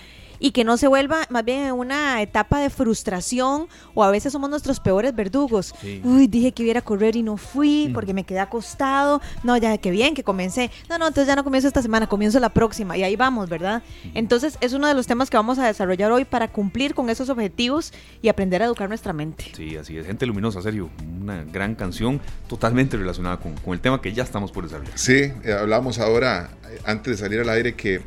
y 0.42 0.50
que 0.50 0.64
no 0.64 0.76
se 0.76 0.88
vuelva 0.88 1.24
más 1.30 1.44
bien 1.44 1.72
una 1.72 2.20
etapa 2.20 2.58
de 2.58 2.68
frustración 2.68 3.68
o 3.94 4.02
a 4.02 4.10
veces 4.10 4.32
somos 4.32 4.50
nuestros 4.50 4.80
peores 4.80 5.14
verdugos. 5.14 5.72
Uy, 6.02 6.26
dije 6.26 6.50
que 6.50 6.64
iba 6.64 6.80
a 6.80 6.82
correr 6.82 7.14
y 7.14 7.22
no 7.22 7.36
fui 7.36 7.90
porque 7.94 8.12
me 8.12 8.24
quedé 8.24 8.40
acostado. 8.40 9.22
No, 9.44 9.56
ya 9.56 9.78
que 9.78 9.92
bien 9.92 10.14
que 10.14 10.24
comencé. 10.24 10.70
No, 10.90 10.98
no, 10.98 11.06
entonces 11.06 11.28
ya 11.28 11.36
no 11.36 11.44
comienzo 11.44 11.68
esta 11.68 11.80
semana, 11.80 12.08
comienzo 12.08 12.40
la 12.40 12.48
próxima 12.48 12.96
y 12.96 13.04
ahí 13.04 13.14
vamos, 13.14 13.48
¿verdad? 13.48 13.84
Entonces 14.14 14.58
es 14.60 14.72
uno 14.72 14.88
de 14.88 14.94
los 14.94 15.06
temas 15.06 15.30
que 15.30 15.36
vamos 15.36 15.60
a 15.60 15.66
desarrollar 15.66 16.10
hoy 16.10 16.24
para 16.24 16.48
cumplir 16.48 16.92
con 16.94 17.08
esos 17.08 17.28
objetivos 17.28 17.92
y 18.20 18.28
aprender 18.28 18.62
a 18.62 18.64
educar 18.64 18.88
nuestra 18.88 19.12
mente. 19.12 19.52
Sí, 19.54 19.76
así 19.76 19.96
es. 19.96 20.06
Gente 20.06 20.26
luminosa, 20.26 20.60
serio. 20.60 20.90
Una 21.20 21.44
gran 21.44 21.76
canción 21.76 22.20
totalmente 22.48 22.96
relacionada 22.96 23.38
con, 23.38 23.54
el 23.72 23.80
tema 23.80 24.02
que 24.02 24.12
ya 24.12 24.24
estamos 24.24 24.50
por 24.50 24.64
desarrollar. 24.64 24.98
Sí, 24.98 25.32
eh, 25.44 25.56
hablamos 25.56 26.00
ahora, 26.00 26.50
eh, 26.68 26.80
antes 26.84 27.16
de 27.16 27.22
salir 27.22 27.38
al 27.38 27.48
aire, 27.48 27.74
que 27.74 28.02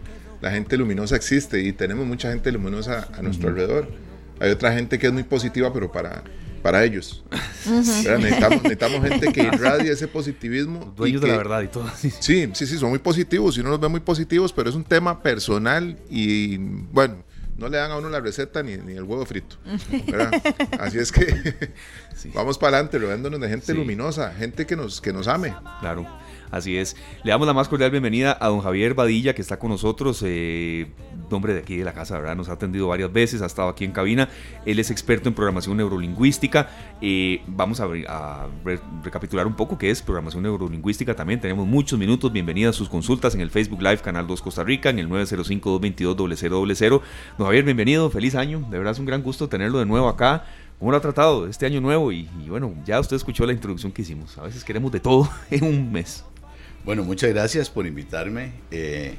la 0.46 0.52
gente 0.52 0.78
luminosa 0.78 1.16
existe 1.16 1.60
y 1.60 1.74
tenemos 1.74 2.06
mucha 2.06 2.30
gente 2.30 2.52
luminosa 2.52 3.08
a 3.18 3.24
nuestro 3.24 3.50
alrededor. 3.50 3.88
Hay 4.40 4.52
otra 4.52 4.72
gente 4.74 5.00
que 5.00 5.08
es 5.08 5.12
muy 5.12 5.24
positiva, 5.24 5.74
pero 5.74 5.92
para, 5.92 6.24
para 6.62 6.84
ellos. 6.84 7.24
necesitamos, 7.66 9.02
gente 9.02 9.34
que 9.34 9.42
irradie 9.42 9.92
ese 9.92 10.08
positivismo. 10.08 10.94
dueños 10.96 11.22
de 11.22 11.30
la 11.30 11.38
verdad 11.38 11.64
y 11.64 11.68
todo. 11.68 11.90
Sí, 11.98 12.12
sí, 12.20 12.68
sí, 12.68 12.78
son 12.78 12.92
muy 12.92 13.00
positivos 13.00 13.58
y 13.58 13.62
uno 13.62 13.72
los 13.72 13.80
ve 13.80 13.88
muy 13.88 14.02
positivos, 14.02 14.54
pero 14.54 14.70
es 14.70 14.76
un 14.76 14.84
tema 14.84 15.24
personal 15.24 15.98
y 16.12 16.58
bueno, 16.58 17.24
no 17.58 17.68
le 17.68 17.78
dan 17.78 17.90
a 17.90 17.98
uno 17.98 18.08
la 18.12 18.20
receta 18.20 18.62
ni, 18.62 18.74
el 18.74 19.02
huevo 19.02 19.26
frito. 19.26 19.56
Así 20.80 21.00
es 21.00 21.12
que 21.12 21.72
vamos 22.36 22.60
para 22.60 22.78
adelante, 22.78 23.00
rodeándonos 23.00 23.42
de 23.42 23.50
gente 23.50 23.74
luminosa, 23.74 24.32
gente 24.32 24.68
que 24.68 24.76
nos, 24.76 25.02
que 25.02 25.12
nos 25.12 25.28
ame. 25.28 25.56
Claro. 25.80 26.06
Así 26.52 26.78
es. 26.78 26.96
Le 27.24 27.32
damos 27.32 27.48
la 27.48 27.54
más 27.54 27.68
cordial 27.68 27.92
bienvenida 27.92 28.38
a 28.40 28.48
don 28.48 28.62
Javier 28.62 28.94
Badilla, 28.94 29.34
que 29.34 29.42
está 29.42 29.58
con 29.58 29.70
nosotros, 29.72 30.22
eh, 30.26 30.88
nombre 31.30 31.54
de 31.54 31.60
aquí 31.60 31.78
de 31.78 31.84
la 31.84 31.94
casa, 31.94 32.18
¿verdad? 32.18 32.36
Nos 32.36 32.50
ha 32.50 32.54
atendido 32.54 32.88
varias 32.88 33.12
veces, 33.12 33.42
ha 33.42 33.46
estado 33.46 33.70
aquí 33.70 33.86
en 33.86 33.92
cabina. 33.92 34.30
Él 34.66 34.80
es 34.80 34.92
experto 34.92 35.30
en 35.30 35.36
programación 35.36 35.78
neurolingüística. 35.78 36.70
Eh, 37.02 37.42
vamos 37.48 37.80
a, 37.80 37.88
recapitular 39.04 39.48
un 39.48 39.56
poco 39.56 39.78
qué 39.78 39.90
es 39.90 40.02
programación 40.02 40.44
neurolingüística. 40.44 41.16
También 41.16 41.40
tenemos 41.42 41.68
muchos 41.68 41.98
minutos. 42.00 42.32
Bienvenida 42.32 42.70
a 42.70 42.74
sus 42.74 42.90
consultas 42.90 43.36
en 43.36 43.42
el 43.42 43.50
Facebook 43.50 43.82
Live 43.82 43.98
Canal 43.98 44.28
2 44.28 44.42
Costa 44.42 44.64
Rica, 44.64 44.90
en 44.90 45.00
el 45.00 45.10
905-222-0000. 45.10 47.02
Don 47.38 47.48
Javier, 47.48 47.64
bienvenido, 47.64 48.10
feliz 48.10 48.36
año. 48.36 48.66
De 48.70 48.78
verdad 48.78 48.94
es 48.94 49.00
un 49.00 49.06
gran 49.06 49.22
gusto 49.24 49.50
tenerlo 49.50 49.80
de 49.80 49.86
nuevo 49.86 50.08
acá. 50.08 50.46
¿Cómo 50.80 50.92
lo 50.92 50.98
ha 50.98 51.02
tratado 51.02 51.48
este 51.48 51.66
año 51.66 51.80
nuevo? 51.80 52.12
Y, 52.12 52.28
bueno, 52.50 52.74
ya 52.86 53.00
usted 53.00 53.16
escuchó 53.16 53.46
la 53.46 53.54
introducción 53.54 53.92
que 53.92 54.02
hicimos. 54.02 54.38
A 54.38 54.44
veces 54.44 54.64
queremos 54.64 54.92
de 54.92 55.00
todo 55.00 55.30
en 55.50 55.64
un 55.64 55.92
mes. 55.92 56.26
Bueno, 56.86 57.04
muchas 57.04 57.32
gracias 57.32 57.70
por 57.70 57.88
invitarme. 57.88 58.52
Eh, 58.70 59.16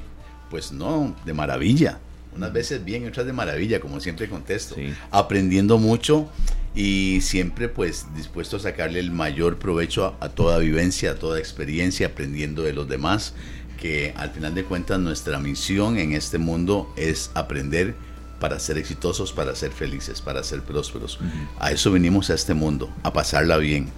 pues 0.49 0.71
no, 0.71 1.13
de 1.25 1.33
maravilla. 1.33 1.99
Unas 2.33 2.53
veces 2.53 2.85
bien, 2.85 3.05
otras 3.05 3.25
de 3.25 3.33
maravilla, 3.33 3.81
como 3.81 3.99
siempre 3.99 4.29
contesto. 4.29 4.75
Aprendiendo 5.11 5.77
mucho 5.77 6.29
y 6.75 7.19
siempre 7.21 7.67
pues 7.67 8.05
dispuesto 8.15 8.57
a 8.57 8.59
sacarle 8.59 8.99
el 8.99 9.11
mayor 9.11 9.57
provecho 9.57 10.15
a, 10.19 10.29
toda 10.29 10.59
vivencia, 10.59 11.11
a 11.11 11.15
toda 11.15 11.39
experiencia, 11.39 12.07
aprendiendo 12.07 12.63
de 12.63 12.71
los 12.71 12.87
demás, 12.87 13.33
que 13.81 14.13
al 14.15 14.29
final 14.29 14.55
de 14.55 14.63
cuentas 14.63 14.99
nuestra 14.99 15.39
misión 15.39 15.97
en 15.97 16.13
este 16.13 16.37
mundo 16.37 16.93
es 16.95 17.31
aprender 17.33 17.95
para 18.39 18.59
ser 18.59 18.77
exitosos, 18.77 19.33
para 19.33 19.55
ser 19.55 19.71
felices, 19.71 20.21
para 20.21 20.43
ser 20.43 20.61
prósperos. 20.61 21.19
A 21.59 21.71
eso 21.71 21.91
venimos 21.91 22.29
a 22.29 22.35
este 22.35 22.53
mundo, 22.53 22.89
a 23.03 23.11
pasarla 23.11 23.57
bien. 23.57 23.89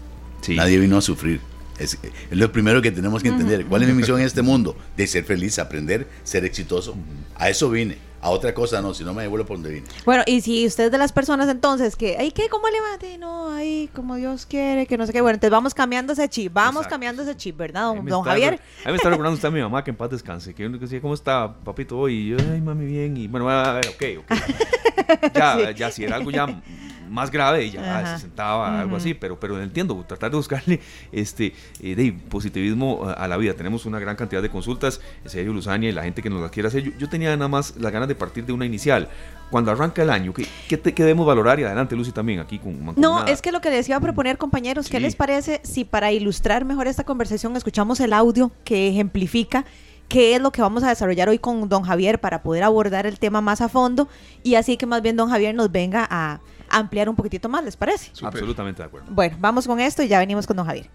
Nadie 0.47 0.79
vino 0.79 0.97
a 0.97 1.01
sufrir. 1.01 1.41
Es, 1.79 1.97
lo 2.29 2.51
primero 2.51 2.81
que 2.81 2.91
tenemos 2.91 3.23
que 3.23 3.29
entender. 3.29 3.65
¿Cuál 3.65 3.83
es 3.83 3.87
mi 3.87 3.95
misión 3.95 4.19
en 4.19 4.25
este 4.25 4.41
mundo? 4.43 4.75
De 4.95 5.07
ser 5.07 5.23
feliz, 5.23 5.59
aprender, 5.59 6.07
ser 6.23 6.45
exitoso. 6.45 6.95
A 7.35 7.49
eso 7.49 7.69
vine. 7.69 8.09
A 8.21 8.31
otra 8.31 8.53
cosa 8.53 8.81
no, 8.81 8.93
si 8.93 9.05
no 9.05 9.13
me 9.13 9.21
devuelvo 9.21 9.47
por 9.47 9.55
donde 9.55 9.71
vine. 9.71 9.87
Bueno, 10.03 10.23
y 10.25 10.41
si 10.41 10.65
usted 10.65 10.85
es 10.85 10.91
de 10.91 10.97
las 10.97 11.13
personas 11.13 11.47
entonces 11.47 11.95
que, 11.95 12.17
ay, 12.17 12.31
¿qué? 12.31 12.49
¿Cómo 12.49 12.65
le 12.67 13.17
No, 13.17 13.53
ay, 13.53 13.89
como 13.95 14.15
Dios 14.15 14.45
quiere, 14.45 14.87
que 14.87 14.97
no 14.97 15.05
sé 15.05 15.13
qué. 15.13 15.21
Bueno, 15.21 15.35
entonces 15.35 15.51
vamos 15.51 15.73
cambiando 15.73 16.11
ese 16.11 16.27
chip, 16.27 16.51
vamos 16.51 16.85
cambiando 16.85 17.23
ese 17.23 17.37
chip, 17.37 17.55
¿verdad, 17.55 17.95
don, 17.95 18.23
Javier? 18.23 18.55
A 18.83 18.87
mí 18.87 18.91
me 18.91 18.95
está 18.97 19.09
recordando 19.09 19.35
usted 19.35 19.47
a 19.47 19.51
mi 19.51 19.61
mamá 19.61 19.85
que 19.85 19.91
en 19.91 19.95
paz 19.95 20.09
descanse, 20.09 20.53
que 20.53 20.63
yo 20.63 20.69
decía, 20.69 20.99
¿cómo 20.99 21.13
está, 21.13 21.53
papito, 21.63 21.97
hoy? 21.97 22.15
Y 22.15 22.27
yo, 22.31 22.37
ay, 22.51 22.59
mami, 22.59 22.85
bien. 22.85 23.15
Y 23.15 23.27
bueno, 23.27 23.49
a 23.49 23.73
ver, 23.73 23.87
ok, 23.87 24.03
ok. 24.19 25.33
ya, 25.33 25.71
ya, 25.71 25.89
si 25.89 26.03
era 26.03 26.17
algo 26.17 26.31
ya 26.31 26.61
más 27.09 27.31
grave 27.31 27.65
y 27.65 27.71
ya 27.71 28.15
se 28.15 28.21
sentaba, 28.21 28.79
algo 28.79 28.95
así, 28.95 29.13
pero, 29.13 29.39
pero 29.39 29.61
entiendo, 29.61 30.03
tratar 30.07 30.31
de 30.31 30.37
buscarle 30.37 30.79
este 31.11 31.53
eh, 31.81 31.95
de 31.95 32.13
positivismo 32.29 33.05
a, 33.15 33.27
la 33.27 33.37
vida. 33.37 33.53
Tenemos 33.53 33.85
una 33.85 33.99
gran 33.99 34.15
cantidad 34.15 34.41
de 34.41 34.49
consultas, 34.49 35.01
Sergio 35.25 35.53
Luzania 35.53 35.89
y 35.89 35.91
la 35.91 36.03
gente 36.03 36.21
que 36.21 36.29
nos 36.29 36.41
las 36.41 36.51
quiere 36.51 36.67
hacer. 36.67 36.97
Yo, 36.97 37.09
tenía 37.09 37.35
nada 37.35 37.47
más 37.47 37.75
las 37.77 37.91
ganas 37.91 38.07
de 38.07 38.15
partir 38.15 38.45
de 38.45 38.53
una 38.53 38.65
inicial. 38.65 39.09
Cuando 39.51 39.71
arranca 39.71 40.03
el 40.03 40.11
año, 40.11 40.31
¿qué, 40.33 40.45
qué, 40.67 41.03
debemos 41.03 41.25
valorar? 41.25 41.59
Y 41.59 41.63
adelante, 41.63 41.95
Lucy, 41.95 42.11
también 42.11 42.39
aquí 42.39 42.59
con... 42.59 42.93
no, 42.95 43.25
es 43.25 43.41
que 43.41 43.51
lo 43.51 43.61
que 43.61 43.71
les 43.71 43.89
iba 43.89 43.97
a 43.97 44.01
proponer, 44.01 44.37
compañeros, 44.37 44.89
¿qué 44.89 44.99
les 44.99 45.15
parece 45.15 45.59
si 45.63 45.85
para 45.85 46.11
ilustrar 46.11 46.65
mejor 46.65 46.85
esta 46.85 47.03
conversación 47.03 47.55
escuchamos 47.55 47.99
el 47.99 48.13
audio 48.13 48.51
que 48.63 48.89
ejemplifica 48.89 49.65
qué 50.09 50.35
es 50.35 50.41
lo 50.41 50.51
que 50.51 50.61
vamos 50.61 50.83
a 50.83 50.89
desarrollar 50.89 51.29
hoy 51.29 51.39
con 51.39 51.69
don 51.69 51.83
Javier 51.83 52.19
para 52.19 52.41
poder 52.41 52.63
abordar 52.63 53.05
el 53.05 53.19
tema 53.19 53.41
más 53.41 53.61
a 53.61 53.69
fondo 53.69 54.09
y 54.43 54.55
así 54.55 54.75
que 54.75 54.85
más 54.85 55.01
bien 55.01 55.15
don 55.15 55.29
Javier 55.29 55.55
nos 55.55 55.71
venga 55.71 56.05
a 56.09 56.41
ampliar 56.69 57.09
un 57.09 57.15
poquitito 57.15 57.49
más, 57.49 57.63
¿les 57.63 57.75
parece? 57.75 58.11
Absolutamente 58.23 58.81
de 58.81 58.87
acuerdo. 58.87 59.07
Bueno, 59.11 59.37
vamos 59.39 59.67
con 59.67 59.79
esto 59.79 60.03
y 60.03 60.07
ya 60.07 60.19
venimos 60.19 60.47
con 60.47 60.57
don 60.57 60.65
Javier. 60.65 60.89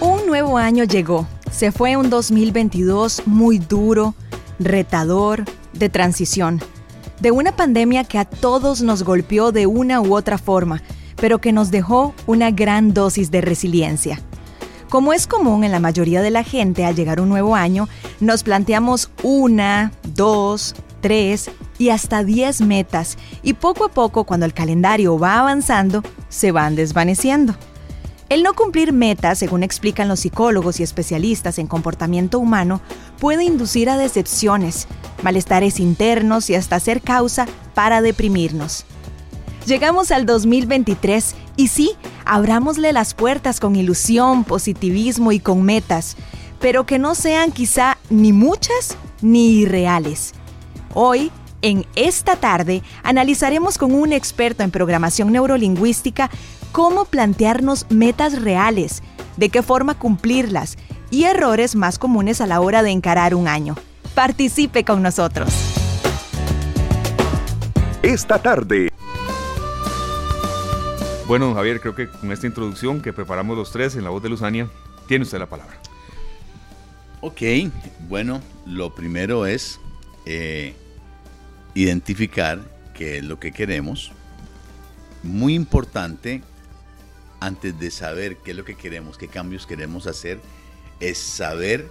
Un 0.00 0.26
nuevo 0.26 0.58
año 0.58 0.84
llegó. 0.84 1.26
Se 1.50 1.72
fue 1.72 1.96
un 1.96 2.10
2022 2.10 3.22
muy 3.26 3.58
duro, 3.58 4.14
retador, 4.58 5.44
de 5.72 5.88
transición. 5.88 6.60
De 7.20 7.30
una 7.30 7.54
pandemia 7.54 8.04
que 8.04 8.18
a 8.18 8.24
todos 8.24 8.82
nos 8.82 9.02
golpeó 9.04 9.52
de 9.52 9.66
una 9.66 10.00
u 10.00 10.14
otra 10.16 10.38
forma, 10.38 10.82
pero 11.16 11.40
que 11.40 11.52
nos 11.52 11.70
dejó 11.70 12.14
una 12.26 12.50
gran 12.50 12.94
dosis 12.94 13.30
de 13.30 13.40
resiliencia. 13.40 14.20
Como 14.92 15.14
es 15.14 15.26
común 15.26 15.64
en 15.64 15.72
la 15.72 15.80
mayoría 15.80 16.20
de 16.20 16.30
la 16.30 16.44
gente 16.44 16.84
al 16.84 16.94
llegar 16.94 17.18
un 17.18 17.30
nuevo 17.30 17.56
año, 17.56 17.88
nos 18.20 18.42
planteamos 18.42 19.08
una, 19.22 19.90
dos, 20.14 20.74
tres 21.00 21.50
y 21.78 21.88
hasta 21.88 22.24
diez 22.24 22.60
metas 22.60 23.16
y 23.42 23.54
poco 23.54 23.86
a 23.86 23.88
poco 23.88 24.24
cuando 24.24 24.44
el 24.44 24.52
calendario 24.52 25.18
va 25.18 25.38
avanzando, 25.38 26.02
se 26.28 26.52
van 26.52 26.76
desvaneciendo. 26.76 27.54
El 28.28 28.42
no 28.42 28.52
cumplir 28.52 28.92
metas, 28.92 29.38
según 29.38 29.62
explican 29.62 30.08
los 30.08 30.20
psicólogos 30.20 30.78
y 30.78 30.82
especialistas 30.82 31.58
en 31.58 31.68
comportamiento 31.68 32.38
humano, 32.38 32.82
puede 33.18 33.44
inducir 33.44 33.88
a 33.88 33.96
decepciones, 33.96 34.88
malestares 35.22 35.80
internos 35.80 36.50
y 36.50 36.54
hasta 36.54 36.78
ser 36.80 37.00
causa 37.00 37.46
para 37.72 38.02
deprimirnos. 38.02 38.84
Llegamos 39.66 40.10
al 40.10 40.26
2023 40.26 41.36
y 41.56 41.68
sí, 41.68 41.92
abrámosle 42.24 42.92
las 42.92 43.14
puertas 43.14 43.60
con 43.60 43.76
ilusión, 43.76 44.42
positivismo 44.42 45.30
y 45.30 45.38
con 45.38 45.62
metas, 45.62 46.16
pero 46.60 46.84
que 46.84 46.98
no 46.98 47.14
sean 47.14 47.52
quizá 47.52 47.96
ni 48.10 48.32
muchas 48.32 48.96
ni 49.20 49.60
irreales. 49.60 50.32
Hoy, 50.94 51.30
en 51.62 51.86
esta 51.94 52.34
tarde, 52.34 52.82
analizaremos 53.04 53.78
con 53.78 53.94
un 53.94 54.12
experto 54.12 54.64
en 54.64 54.72
programación 54.72 55.30
neurolingüística 55.30 56.28
cómo 56.72 57.04
plantearnos 57.04 57.86
metas 57.88 58.42
reales, 58.42 59.00
de 59.36 59.48
qué 59.48 59.62
forma 59.62 59.94
cumplirlas 59.94 60.76
y 61.10 61.24
errores 61.24 61.76
más 61.76 62.00
comunes 62.00 62.40
a 62.40 62.48
la 62.48 62.60
hora 62.60 62.82
de 62.82 62.90
encarar 62.90 63.36
un 63.36 63.46
año. 63.46 63.76
Participe 64.16 64.84
con 64.84 65.02
nosotros. 65.02 65.50
Esta 68.02 68.42
tarde. 68.42 68.90
Bueno, 71.32 71.54
Javier, 71.54 71.80
creo 71.80 71.94
que 71.94 72.08
con 72.08 72.30
esta 72.30 72.46
introducción 72.46 73.00
que 73.00 73.14
preparamos 73.14 73.56
los 73.56 73.72
tres 73.72 73.96
en 73.96 74.04
la 74.04 74.10
voz 74.10 74.22
de 74.22 74.28
Luzania, 74.28 74.68
tiene 75.08 75.22
usted 75.22 75.38
la 75.38 75.48
palabra. 75.48 75.80
Ok, 77.22 77.40
bueno, 78.06 78.42
lo 78.66 78.94
primero 78.94 79.46
es 79.46 79.80
eh, 80.26 80.74
identificar 81.72 82.60
qué 82.92 83.16
es 83.16 83.24
lo 83.24 83.40
que 83.40 83.50
queremos. 83.50 84.12
Muy 85.22 85.54
importante 85.54 86.42
antes 87.40 87.80
de 87.80 87.90
saber 87.90 88.36
qué 88.36 88.50
es 88.50 88.56
lo 88.58 88.66
que 88.66 88.74
queremos, 88.74 89.16
qué 89.16 89.26
cambios 89.26 89.66
queremos 89.66 90.06
hacer, 90.06 90.38
es 91.00 91.16
saber 91.16 91.88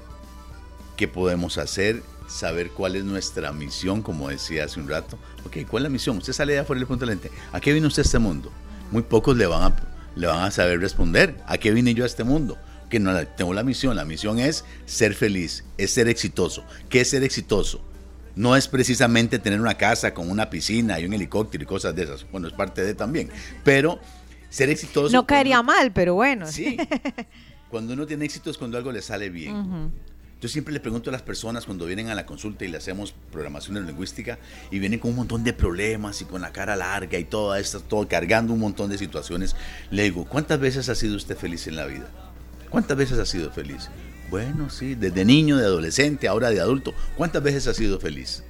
qué 0.97 1.07
podemos 1.07 1.57
hacer, 1.57 2.03
saber 2.27 2.69
cuál 2.69 2.95
es 2.95 3.05
nuestra 3.05 3.51
misión, 3.53 4.03
como 4.03 4.29
decía 4.29 4.65
hace 4.65 4.79
un 4.79 4.87
rato. 4.87 5.17
Ok, 5.47 5.67
¿cuál 5.67 5.81
es 5.81 5.85
la 5.85 5.93
misión? 5.93 6.17
Usted 6.17 6.33
sale 6.33 6.53
de 6.53 6.59
afuera 6.59 6.79
del 6.79 6.87
punto 6.87 7.07
de 7.07 7.15
lente. 7.15 7.31
¿A 7.51 7.59
qué 7.59 7.73
vino 7.73 7.87
usted 7.87 8.03
a 8.03 8.05
este 8.05 8.19
mundo? 8.19 8.51
Muy 8.91 9.03
pocos 9.03 9.35
le 9.37 9.47
van 9.47 9.63
a, 9.63 9.75
le 10.15 10.27
van 10.27 10.43
a 10.43 10.51
saber 10.51 10.79
responder. 10.79 11.35
¿A 11.47 11.57
qué 11.57 11.71
vine 11.71 11.93
yo 11.93 12.03
a 12.03 12.07
este 12.07 12.23
mundo? 12.23 12.57
Que 12.89 12.99
no 12.99 13.25
tengo 13.25 13.53
la 13.53 13.63
misión. 13.63 13.95
La 13.95 14.05
misión 14.05 14.39
es 14.39 14.65
ser 14.85 15.15
feliz, 15.15 15.63
es 15.77 15.91
ser 15.91 16.07
exitoso. 16.07 16.63
¿Qué 16.89 17.01
es 17.01 17.09
ser 17.09 17.23
exitoso? 17.23 17.81
No 18.35 18.55
es 18.55 18.67
precisamente 18.67 19.39
tener 19.39 19.59
una 19.59 19.75
casa 19.75 20.13
con 20.13 20.29
una 20.29 20.49
piscina 20.49 20.99
y 20.99 21.05
un 21.05 21.13
helicóptero 21.13 21.63
y 21.63 21.67
cosas 21.67 21.95
de 21.95 22.03
esas. 22.03 22.29
Bueno, 22.31 22.47
es 22.47 22.53
parte 22.53 22.83
de 22.83 22.93
también. 22.93 23.29
Pero 23.63 23.99
ser 24.49 24.69
exitoso. 24.69 25.11
No 25.15 25.25
caería 25.25 25.61
mal, 25.63 25.91
pero 25.91 26.15
bueno. 26.15 26.47
Sí. 26.47 26.77
Cuando 27.69 27.93
uno 27.93 28.05
tiene 28.05 28.25
éxito 28.25 28.49
es 28.49 28.57
cuando 28.57 28.77
algo 28.77 28.91
le 28.91 29.01
sale 29.01 29.29
bien. 29.29 29.93
Yo 30.41 30.49
siempre 30.49 30.73
le 30.73 30.79
pregunto 30.79 31.11
a 31.11 31.13
las 31.13 31.21
personas 31.21 31.67
cuando 31.67 31.85
vienen 31.85 32.09
a 32.09 32.15
la 32.15 32.25
consulta 32.25 32.65
y 32.65 32.67
le 32.67 32.77
hacemos 32.77 33.13
programación 33.31 33.85
lingüística 33.85 34.39
y 34.71 34.79
vienen 34.79 34.99
con 34.99 35.11
un 35.11 35.17
montón 35.17 35.43
de 35.43 35.53
problemas 35.53 36.19
y 36.21 36.25
con 36.25 36.41
la 36.41 36.51
cara 36.51 36.75
larga 36.75 37.19
y 37.19 37.25
todo 37.25 37.55
esto, 37.55 37.79
todo 37.79 38.07
cargando 38.07 38.51
un 38.51 38.59
montón 38.59 38.89
de 38.89 38.97
situaciones, 38.97 39.55
le 39.91 40.01
digo, 40.01 40.25
¿cuántas 40.25 40.59
veces 40.59 40.89
ha 40.89 40.95
sido 40.95 41.15
usted 41.15 41.37
feliz 41.37 41.67
en 41.67 41.75
la 41.75 41.85
vida? 41.85 42.09
¿Cuántas 42.71 42.97
veces 42.97 43.19
ha 43.19 43.25
sido 43.27 43.51
feliz? 43.51 43.89
Bueno, 44.31 44.71
sí, 44.71 44.95
desde 44.95 45.25
niño, 45.25 45.57
de 45.57 45.65
adolescente, 45.65 46.27
ahora 46.27 46.49
de 46.49 46.59
adulto. 46.59 46.91
¿Cuántas 47.15 47.43
veces 47.43 47.67
ha 47.67 47.75
sido 47.75 47.99
feliz? 47.99 48.43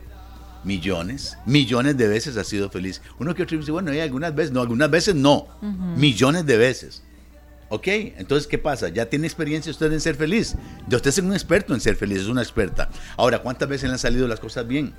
millones, 0.64 1.40
millones 1.48 1.98
de 1.98 2.08
veces 2.08 2.38
ha 2.38 2.44
sido 2.44 2.70
feliz. 2.70 3.02
Uno 3.20 3.34
que 3.34 3.42
otro 3.42 3.58
dice, 3.58 3.72
bueno, 3.72 3.92
hay 3.92 4.00
algunas 4.00 4.34
veces, 4.36 4.52
no, 4.52 4.62
algunas 4.62 4.92
veces 4.92 5.16
no, 5.16 5.48
millones 5.98 6.46
de 6.46 6.56
veces. 6.56 7.04
Ok, 7.74 7.88
entonces, 7.88 8.48
¿qué 8.48 8.58
pasa? 8.58 8.90
Ya 8.90 9.06
tiene 9.06 9.26
experiencia 9.26 9.72
usted 9.72 9.94
en 9.94 10.02
ser 10.02 10.16
feliz. 10.16 10.56
De 10.88 10.98
usted 10.98 11.10
es 11.10 11.18
un 11.20 11.32
experto 11.32 11.74
en 11.74 11.80
ser 11.80 11.96
feliz, 11.96 12.20
es 12.20 12.28
una 12.28 12.42
experta. 12.42 12.90
Ahora, 13.16 13.40
¿cuántas 13.40 13.70
veces 13.70 13.88
le 13.88 13.94
han 13.94 14.00
salido 14.00 14.28
las 14.28 14.42
cosas 14.42 14.68
bien? 14.68 14.94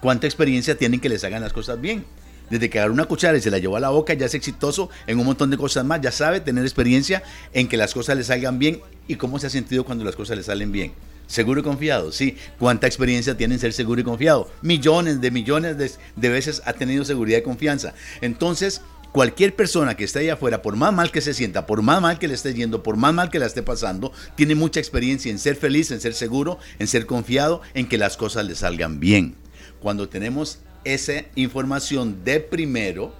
¿Cuánta 0.00 0.28
experiencia 0.28 0.78
tienen 0.78 1.00
que 1.00 1.08
les 1.08 1.24
hagan 1.24 1.42
las 1.42 1.52
cosas 1.52 1.80
bien? 1.80 2.04
Desde 2.50 2.70
que 2.70 2.78
agarró 2.78 2.94
una 2.94 3.06
cuchara 3.06 3.36
y 3.36 3.40
se 3.40 3.50
la 3.50 3.58
llevó 3.58 3.76
a 3.76 3.80
la 3.80 3.88
boca, 3.88 4.14
ya 4.14 4.26
es 4.26 4.34
exitoso 4.34 4.90
en 5.08 5.18
un 5.18 5.26
montón 5.26 5.50
de 5.50 5.56
cosas 5.56 5.84
más, 5.84 6.00
ya 6.02 6.12
sabe 6.12 6.38
tener 6.38 6.62
experiencia 6.62 7.24
en 7.52 7.66
que 7.66 7.76
las 7.76 7.92
cosas 7.92 8.16
le 8.16 8.22
salgan 8.22 8.60
bien 8.60 8.80
y 9.08 9.16
cómo 9.16 9.40
se 9.40 9.48
ha 9.48 9.50
sentido 9.50 9.84
cuando 9.84 10.04
las 10.04 10.14
cosas 10.14 10.36
le 10.36 10.44
salen 10.44 10.70
bien. 10.70 10.92
Seguro 11.26 11.60
y 11.60 11.62
confiado, 11.64 12.12
sí. 12.12 12.36
¿Cuánta 12.58 12.86
experiencia 12.86 13.36
tiene 13.36 13.54
en 13.54 13.60
ser 13.60 13.72
seguro 13.72 14.00
y 14.00 14.04
confiado? 14.04 14.50
Millones 14.62 15.20
de 15.20 15.30
millones 15.30 15.98
de, 16.16 16.28
veces 16.28 16.62
ha 16.66 16.74
tenido 16.74 17.04
seguridad 17.04 17.38
y 17.38 17.42
confianza. 17.42 17.94
Entonces, 18.20 18.82
cualquier 19.14 19.54
persona 19.54 19.96
que 19.96 20.02
esté 20.02 20.18
ahí 20.18 20.28
afuera, 20.28 20.60
por 20.60 20.74
más 20.74 20.92
mal 20.92 21.12
que 21.12 21.20
se 21.20 21.34
sienta, 21.34 21.66
por 21.66 21.82
más 21.82 22.02
mal 22.02 22.18
que 22.18 22.26
le 22.26 22.34
esté 22.34 22.52
yendo, 22.52 22.82
por 22.82 22.96
más 22.96 23.14
mal 23.14 23.30
que 23.30 23.38
la 23.38 23.46
esté 23.46 23.62
pasando, 23.62 24.12
tiene 24.34 24.56
mucha 24.56 24.80
experiencia 24.80 25.30
en 25.30 25.38
ser 25.38 25.54
feliz, 25.54 25.92
en 25.92 26.00
ser 26.00 26.14
seguro, 26.14 26.58
en 26.80 26.88
ser 26.88 27.06
confiado, 27.06 27.62
en 27.74 27.88
que 27.88 27.96
las 27.96 28.16
cosas 28.16 28.44
le 28.44 28.56
salgan 28.56 28.98
bien. 28.98 29.36
Cuando 29.78 30.08
tenemos 30.08 30.58
esa 30.82 31.12
información 31.36 32.24
de 32.24 32.40
primero, 32.40 33.14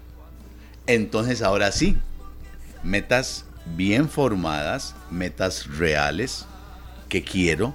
entonces 0.88 1.42
ahora 1.42 1.70
sí, 1.70 1.96
metas 2.82 3.44
bien 3.76 4.08
formadas, 4.08 4.96
metas 5.12 5.78
reales 5.78 6.44
que 7.08 7.22
quiero, 7.22 7.72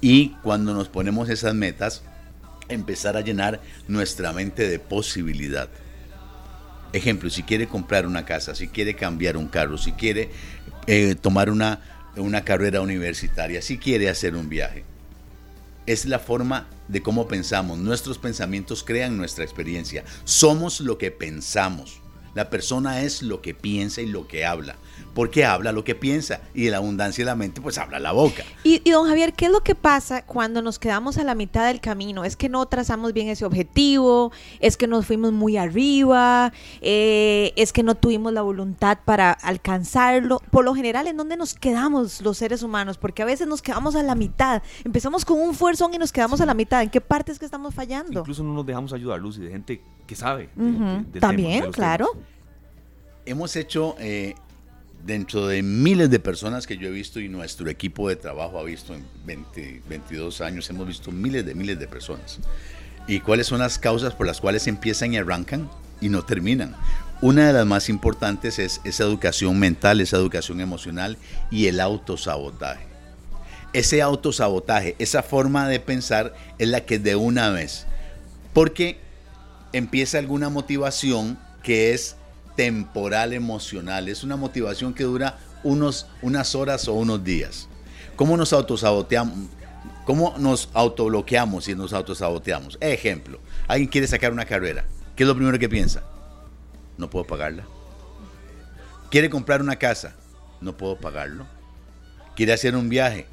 y 0.00 0.30
cuando 0.42 0.74
nos 0.74 0.88
ponemos 0.88 1.28
esas 1.28 1.54
metas, 1.54 2.02
empezar 2.68 3.16
a 3.16 3.20
llenar 3.20 3.60
nuestra 3.86 4.32
mente 4.32 4.68
de 4.68 4.80
posibilidad. 4.80 5.68
Ejemplo, 6.92 7.30
si 7.30 7.42
quiere 7.42 7.66
comprar 7.66 8.06
una 8.06 8.24
casa, 8.24 8.54
si 8.54 8.68
quiere 8.68 8.94
cambiar 8.94 9.36
un 9.36 9.48
carro, 9.48 9.78
si 9.78 9.92
quiere 9.92 10.30
eh, 10.86 11.14
tomar 11.14 11.50
una, 11.50 11.80
una 12.16 12.44
carrera 12.44 12.80
universitaria, 12.80 13.62
si 13.62 13.78
quiere 13.78 14.08
hacer 14.08 14.36
un 14.36 14.48
viaje. 14.48 14.84
Es 15.86 16.04
la 16.04 16.18
forma 16.18 16.68
de 16.88 17.02
cómo 17.02 17.26
pensamos. 17.26 17.78
Nuestros 17.78 18.18
pensamientos 18.18 18.84
crean 18.84 19.16
nuestra 19.16 19.44
experiencia. 19.44 20.04
Somos 20.24 20.80
lo 20.80 20.98
que 20.98 21.10
pensamos. 21.10 22.00
La 22.34 22.50
persona 22.50 23.02
es 23.02 23.22
lo 23.22 23.42
que 23.42 23.54
piensa 23.54 24.00
y 24.00 24.06
lo 24.06 24.28
que 24.28 24.44
habla 24.44 24.76
porque 25.14 25.44
habla 25.44 25.72
lo 25.72 25.84
que 25.84 25.94
piensa 25.94 26.40
y 26.54 26.64
de 26.64 26.70
la 26.70 26.78
abundancia 26.78 27.24
de 27.24 27.26
la 27.26 27.36
mente 27.36 27.60
pues 27.60 27.78
habla 27.78 27.98
la 27.98 28.12
boca. 28.12 28.44
Y, 28.64 28.78
don 28.90 29.06
Javier, 29.06 29.34
¿qué 29.34 29.46
es 29.46 29.52
lo 29.52 29.60
que 29.60 29.74
pasa 29.74 30.24
cuando 30.24 30.62
nos 30.62 30.78
quedamos 30.78 31.18
a 31.18 31.24
la 31.24 31.34
mitad 31.34 31.66
del 31.66 31.80
camino? 31.80 32.24
Es 32.24 32.36
que 32.36 32.48
no 32.48 32.64
trazamos 32.66 33.12
bien 33.12 33.28
ese 33.28 33.44
objetivo, 33.44 34.32
es 34.60 34.76
que 34.76 34.86
nos 34.86 35.06
fuimos 35.06 35.32
muy 35.32 35.56
arriba, 35.56 36.52
eh, 36.80 37.52
es 37.56 37.72
que 37.72 37.82
no 37.82 37.94
tuvimos 37.94 38.32
la 38.32 38.42
voluntad 38.42 38.98
para 39.04 39.32
alcanzarlo. 39.32 40.40
Por 40.50 40.64
lo 40.64 40.74
general, 40.74 41.06
¿en 41.06 41.16
dónde 41.16 41.36
nos 41.36 41.54
quedamos 41.54 42.20
los 42.22 42.38
seres 42.38 42.62
humanos? 42.62 42.98
Porque 42.98 43.22
a 43.22 43.26
veces 43.26 43.46
nos 43.46 43.62
quedamos 43.62 43.94
a 43.96 44.02
la 44.02 44.14
mitad, 44.14 44.62
empezamos 44.84 45.24
con 45.24 45.40
un 45.40 45.54
fuerzón 45.54 45.94
y 45.94 45.98
nos 45.98 46.12
quedamos 46.12 46.40
a 46.40 46.46
la 46.46 46.54
mitad. 46.54 46.82
¿En 46.82 46.90
qué 46.90 47.00
parte 47.00 47.32
es 47.32 47.38
que 47.38 47.44
estamos 47.44 47.74
fallando? 47.74 48.20
Incluso 48.20 48.42
no 48.42 48.54
nos 48.54 48.66
dejamos 48.66 48.92
ayudar, 48.92 49.20
Lucy, 49.20 49.40
de 49.40 49.50
gente 49.50 49.82
que 50.06 50.14
sabe. 50.14 50.48
También, 51.20 51.70
claro. 51.72 52.08
Hemos 53.24 53.54
hecho 53.54 53.94
eh, 54.00 54.34
dentro 55.04 55.46
de 55.46 55.62
miles 55.62 56.10
de 56.10 56.20
personas 56.20 56.66
que 56.66 56.76
yo 56.76 56.88
he 56.88 56.90
visto 56.90 57.20
y 57.20 57.28
nuestro 57.28 57.68
equipo 57.68 58.08
de 58.08 58.16
trabajo 58.16 58.58
ha 58.58 58.62
visto 58.62 58.94
en 58.94 59.04
20, 59.24 59.82
22 59.88 60.40
años, 60.40 60.70
hemos 60.70 60.86
visto 60.86 61.10
miles 61.10 61.44
de 61.44 61.54
miles 61.54 61.78
de 61.78 61.88
personas. 61.88 62.38
¿Y 63.08 63.20
cuáles 63.20 63.48
son 63.48 63.58
las 63.58 63.78
causas 63.78 64.14
por 64.14 64.26
las 64.26 64.40
cuales 64.40 64.66
empiezan 64.66 65.12
y 65.12 65.16
arrancan 65.16 65.68
y 66.00 66.08
no 66.08 66.24
terminan? 66.24 66.76
Una 67.20 67.46
de 67.46 67.52
las 67.52 67.66
más 67.66 67.88
importantes 67.88 68.58
es 68.58 68.80
esa 68.84 69.04
educación 69.04 69.58
mental, 69.58 70.00
esa 70.00 70.16
educación 70.16 70.60
emocional 70.60 71.16
y 71.50 71.66
el 71.66 71.80
autosabotaje. 71.80 72.86
Ese 73.72 74.02
autosabotaje, 74.02 74.96
esa 74.98 75.22
forma 75.22 75.68
de 75.68 75.80
pensar 75.80 76.34
es 76.58 76.68
la 76.68 76.84
que 76.84 76.98
de 76.98 77.16
una 77.16 77.50
vez, 77.50 77.86
porque 78.52 78.98
empieza 79.72 80.18
alguna 80.18 80.50
motivación 80.50 81.38
que 81.62 81.94
es 81.94 82.16
temporal 82.56 83.32
emocional. 83.32 84.08
Es 84.08 84.24
una 84.24 84.36
motivación 84.36 84.94
que 84.94 85.04
dura 85.04 85.38
unos, 85.62 86.06
unas 86.22 86.54
horas 86.54 86.88
o 86.88 86.94
unos 86.94 87.22
días. 87.24 87.68
¿Cómo 88.16 88.36
nos 88.36 88.52
autosaboteamos? 88.52 89.48
¿Cómo 90.04 90.34
nos 90.38 90.68
autobloqueamos 90.74 91.68
y 91.68 91.74
nos 91.74 91.92
autosaboteamos? 91.92 92.76
Ejemplo, 92.80 93.38
alguien 93.68 93.88
quiere 93.88 94.06
sacar 94.06 94.32
una 94.32 94.44
carrera. 94.44 94.84
¿Qué 95.14 95.22
es 95.22 95.28
lo 95.28 95.34
primero 95.36 95.58
que 95.58 95.68
piensa? 95.68 96.02
No 96.98 97.08
puedo 97.08 97.24
pagarla. 97.26 97.64
Quiere 99.10 99.30
comprar 99.30 99.60
una 99.60 99.76
casa. 99.76 100.14
No 100.60 100.76
puedo 100.76 100.96
pagarlo. 100.96 101.46
quiere 102.36 102.52
hacer 102.52 102.76
un 102.76 102.88
viaje, 102.88 103.26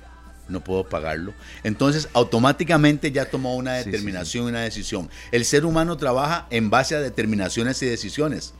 no 0.49 0.63
puedo 0.63 0.83
pagarlo. 0.89 1.33
Entonces, 1.63 2.09
automáticamente 2.13 3.11
ya 3.11 3.29
tomó 3.29 3.55
una 3.55 3.73
determinación 3.73 4.45
y 4.45 4.49
una 4.49 4.61
decisión. 4.61 5.09
El 5.31 5.45
ser 5.45 5.63
humano 5.65 5.95
trabaja 5.95 6.47
en 6.49 6.69
base 6.69 6.95
a 6.95 6.99
determinaciones 6.99 7.81
y 7.81 7.85
decisiones. 7.85 8.53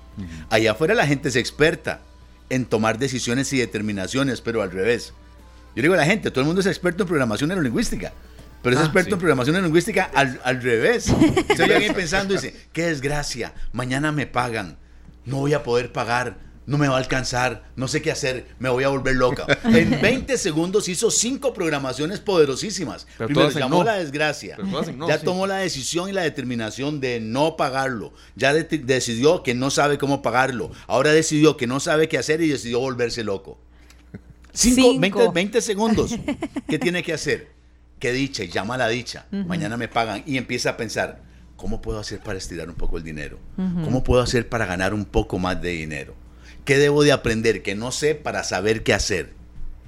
Allá 0.49 0.71
afuera 0.71 0.93
la 0.93 1.07
gente 1.07 1.29
es 1.29 1.35
experta 1.35 2.01
en 2.49 2.65
tomar 2.65 2.97
decisiones 2.97 3.51
y 3.53 3.57
determinaciones, 3.57 4.41
pero 4.41 4.61
al 4.61 4.71
revés. 4.71 5.13
Yo 5.75 5.81
digo 5.81 5.93
a 5.93 5.97
la 5.97 6.05
gente, 6.05 6.31
todo 6.31 6.41
el 6.41 6.47
mundo 6.47 6.61
es 6.61 6.67
experto 6.67 7.03
en 7.03 7.07
programación 7.07 7.49
neurolingüística. 7.49 8.11
Pero 8.61 8.75
es 8.75 8.81
ah, 8.81 8.85
experto 8.85 9.15
en 9.15 9.19
programación 9.19 9.53
neurolingüística 9.53 10.09
al, 10.13 10.39
al 10.43 10.61
revés. 10.61 11.03
Se 11.55 11.63
oye 11.63 11.75
alguien 11.75 11.93
pensando 11.93 12.33
y 12.33 12.37
dice, 12.37 12.55
qué 12.73 12.87
desgracia, 12.87 13.53
mañana 13.71 14.11
me 14.11 14.27
pagan, 14.27 14.77
no 15.25 15.37
voy 15.37 15.53
a 15.53 15.63
poder 15.63 15.91
pagar, 15.91 16.37
no 16.69 16.77
me 16.77 16.87
va 16.87 16.95
a 16.95 16.99
alcanzar, 16.99 17.63
no 17.75 17.87
sé 17.87 17.99
qué 18.03 18.11
hacer, 18.11 18.45
me 18.59 18.69
voy 18.69 18.83
a 18.83 18.89
volver 18.89 19.15
loca. 19.15 19.47
En 19.63 19.99
20 20.03 20.37
segundos 20.37 20.87
hizo 20.87 21.09
cinco 21.09 21.51
programaciones 21.51 22.19
poderosísimas. 22.19 23.07
Primero 23.17 23.49
llamó 23.49 23.83
la 23.83 23.95
desgracia, 23.95 24.55
ya 25.07 25.19
tomó 25.19 25.47
la 25.47 25.57
decisión 25.57 26.09
y 26.09 26.13
la 26.13 26.21
determinación 26.21 26.99
de 26.99 27.19
no 27.19 27.57
pagarlo, 27.57 28.13
ya 28.35 28.53
decidió 28.53 29.41
que 29.41 29.55
no 29.55 29.71
sabe 29.71 29.97
cómo 29.97 30.21
pagarlo, 30.21 30.69
ahora 30.85 31.11
decidió 31.11 31.57
que 31.57 31.65
no 31.65 31.79
sabe 31.79 32.07
qué 32.07 32.19
hacer 32.19 32.39
y 32.41 32.49
decidió 32.49 32.79
volverse 32.79 33.23
loco. 33.23 33.57
Cinco, 34.53 35.31
20, 35.31 35.61
segundos. 35.61 36.15
¿Qué 36.67 36.77
tiene 36.79 37.01
que 37.01 37.13
hacer? 37.13 37.47
¿Qué 37.97 38.11
dicha? 38.11 38.43
Llama 38.43 38.75
a 38.75 38.77
la 38.77 38.89
dicha. 38.89 39.25
Mañana 39.31 39.75
me 39.75 39.87
pagan 39.87 40.21
y 40.27 40.37
empieza 40.37 40.71
a 40.71 40.77
pensar, 40.77 41.23
¿cómo 41.55 41.81
puedo 41.81 41.97
hacer 41.97 42.19
para 42.19 42.37
estirar 42.37 42.69
un 42.69 42.75
poco 42.75 42.97
el 42.97 43.03
dinero? 43.03 43.39
¿Cómo 43.55 44.03
puedo 44.03 44.21
hacer 44.21 44.47
para 44.47 44.67
ganar 44.67 44.93
un 44.93 45.05
poco 45.05 45.39
más 45.39 45.59
de 45.59 45.69
dinero? 45.69 46.18
¿Qué 46.69 46.77
debo 46.77 47.01
de 47.03 47.11
aprender 47.11 47.63
que 47.63 47.73
no 47.73 47.91
sé 47.91 48.13
para 48.13 48.43
saber 48.43 48.83
qué 48.83 48.93
hacer? 48.93 49.33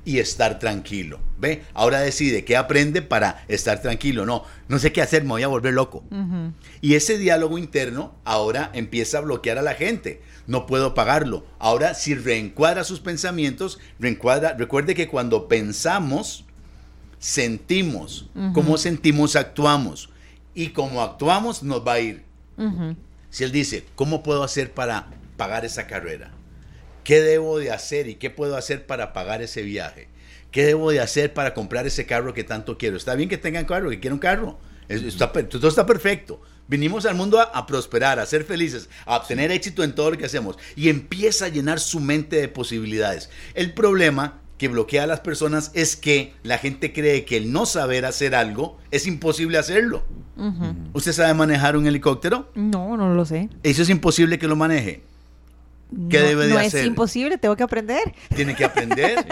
Y 0.04 0.18
estar 0.18 0.58
tranquilo. 0.58 1.20
¿Ve? 1.38 1.62
Ahora 1.76 2.00
decide 2.00 2.44
qué 2.44 2.58
aprende 2.58 3.04
para 3.04 3.46
estar 3.50 3.84
tranquilo. 3.84 4.26
No, 4.26 4.46
no 4.68 4.80
sé 4.80 4.92
qué 4.92 5.04
hacer, 5.04 5.22
me 5.22 5.30
voy 5.30 5.44
a 5.44 5.48
volver 5.48 5.76
loco. 5.76 6.04
Y 6.82 6.96
ese 6.96 7.20
diálogo 7.20 7.60
interno 7.60 8.16
ahora 8.24 8.72
empieza 8.74 9.20
a 9.20 9.22
bloquear 9.22 9.60
a 9.60 9.62
la 9.62 9.76
gente. 9.76 10.24
No 10.48 10.66
puedo 10.66 10.96
pagarlo. 10.96 11.46
Ahora, 11.60 11.94
si 11.94 12.16
reencuadra 12.16 12.84
sus 12.84 13.00
pensamientos, 13.00 13.78
reencuadra. 14.00 14.56
Recuerde 14.58 14.96
que 14.96 15.08
cuando 15.08 15.48
pensamos, 15.48 16.46
sentimos. 17.20 18.28
Como 18.56 18.80
sentimos, 18.80 19.36
actuamos. 19.36 20.10
Y 20.56 20.70
como 20.70 21.04
actuamos, 21.04 21.62
nos 21.62 21.88
va 21.88 21.94
a 21.94 22.00
ir. 22.00 22.24
Si 23.30 23.44
él 23.44 23.52
dice, 23.52 23.86
¿cómo 23.94 24.24
puedo 24.24 24.44
hacer 24.44 24.74
para 24.74 25.10
pagar 25.38 25.64
esa 25.64 25.86
carrera? 25.86 26.32
¿Qué 27.04 27.22
debo 27.22 27.60
de 27.60 27.72
hacer 27.72 28.08
y 28.08 28.16
qué 28.16 28.30
puedo 28.30 28.56
hacer 28.56 28.86
para 28.86 29.14
pagar 29.14 29.42
ese 29.42 29.62
viaje? 29.62 30.08
¿Qué 30.52 30.66
debo 30.66 30.92
de 30.92 31.00
hacer 31.00 31.34
para 31.34 31.54
comprar 31.54 31.88
ese 31.88 32.06
carro 32.06 32.34
que 32.34 32.44
tanto 32.44 32.78
quiero? 32.78 32.98
Está 32.98 33.16
bien 33.16 33.30
que 33.30 33.38
tengan 33.38 33.66
carro, 33.66 33.90
que 33.90 34.00
quiera 34.00 34.14
un 34.14 34.20
carro. 34.20 34.60
Está, 34.90 35.32
todo 35.32 35.68
está 35.68 35.86
perfecto. 35.86 36.42
Vinimos 36.68 37.06
al 37.06 37.16
mundo 37.16 37.40
a, 37.40 37.66
prosperar, 37.66 38.20
a 38.20 38.26
ser 38.26 38.44
felices, 38.44 38.90
a 39.06 39.18
obtener 39.18 39.52
éxito 39.52 39.84
en 39.84 39.94
todo 39.94 40.12
lo 40.12 40.18
que 40.18 40.26
hacemos. 40.26 40.58
Y 40.76 40.90
empieza 40.90 41.46
a 41.46 41.50
llenar 41.50 41.80
su 41.80 42.00
mente 42.00 42.38
de 42.38 42.48
posibilidades. 42.48 43.30
El 43.54 43.74
problema 43.74 44.40
que 44.58 44.68
bloquea 44.68 45.04
a 45.04 45.08
las 45.08 45.22
personas 45.22 45.72
es 45.74 45.96
que 45.96 46.34
la 46.44 46.60
gente 46.60 46.94
cree 46.94 47.26
que 47.26 47.38
el 47.38 47.52
no 47.52 47.66
saber 47.66 48.06
hacer 48.06 48.36
algo 48.36 48.78
es 48.92 49.08
imposible 49.08 49.58
hacerlo. 49.58 50.04
¿Usted 50.94 51.14
sabe 51.14 51.34
manejar 51.34 51.78
un 51.78 51.88
helicóptero? 51.88 52.50
No, 52.56 52.96
no 52.98 53.14
lo 53.14 53.26
sé. 53.26 53.50
Eso 53.64 53.82
es 53.82 53.90
imposible 53.90 54.40
que 54.40 54.48
lo 54.48 54.56
maneje. 54.56 55.04
¿Qué 56.10 56.20
debe 56.20 56.48
de 56.48 56.58
hacer? 56.58 56.74
No 56.74 56.80
es 56.80 56.86
imposible, 56.88 57.38
tengo 57.38 57.56
que 57.56 57.64
aprender. 57.64 58.14
Tiene 58.36 58.56
que 58.56 58.66
aprender. 58.66 59.26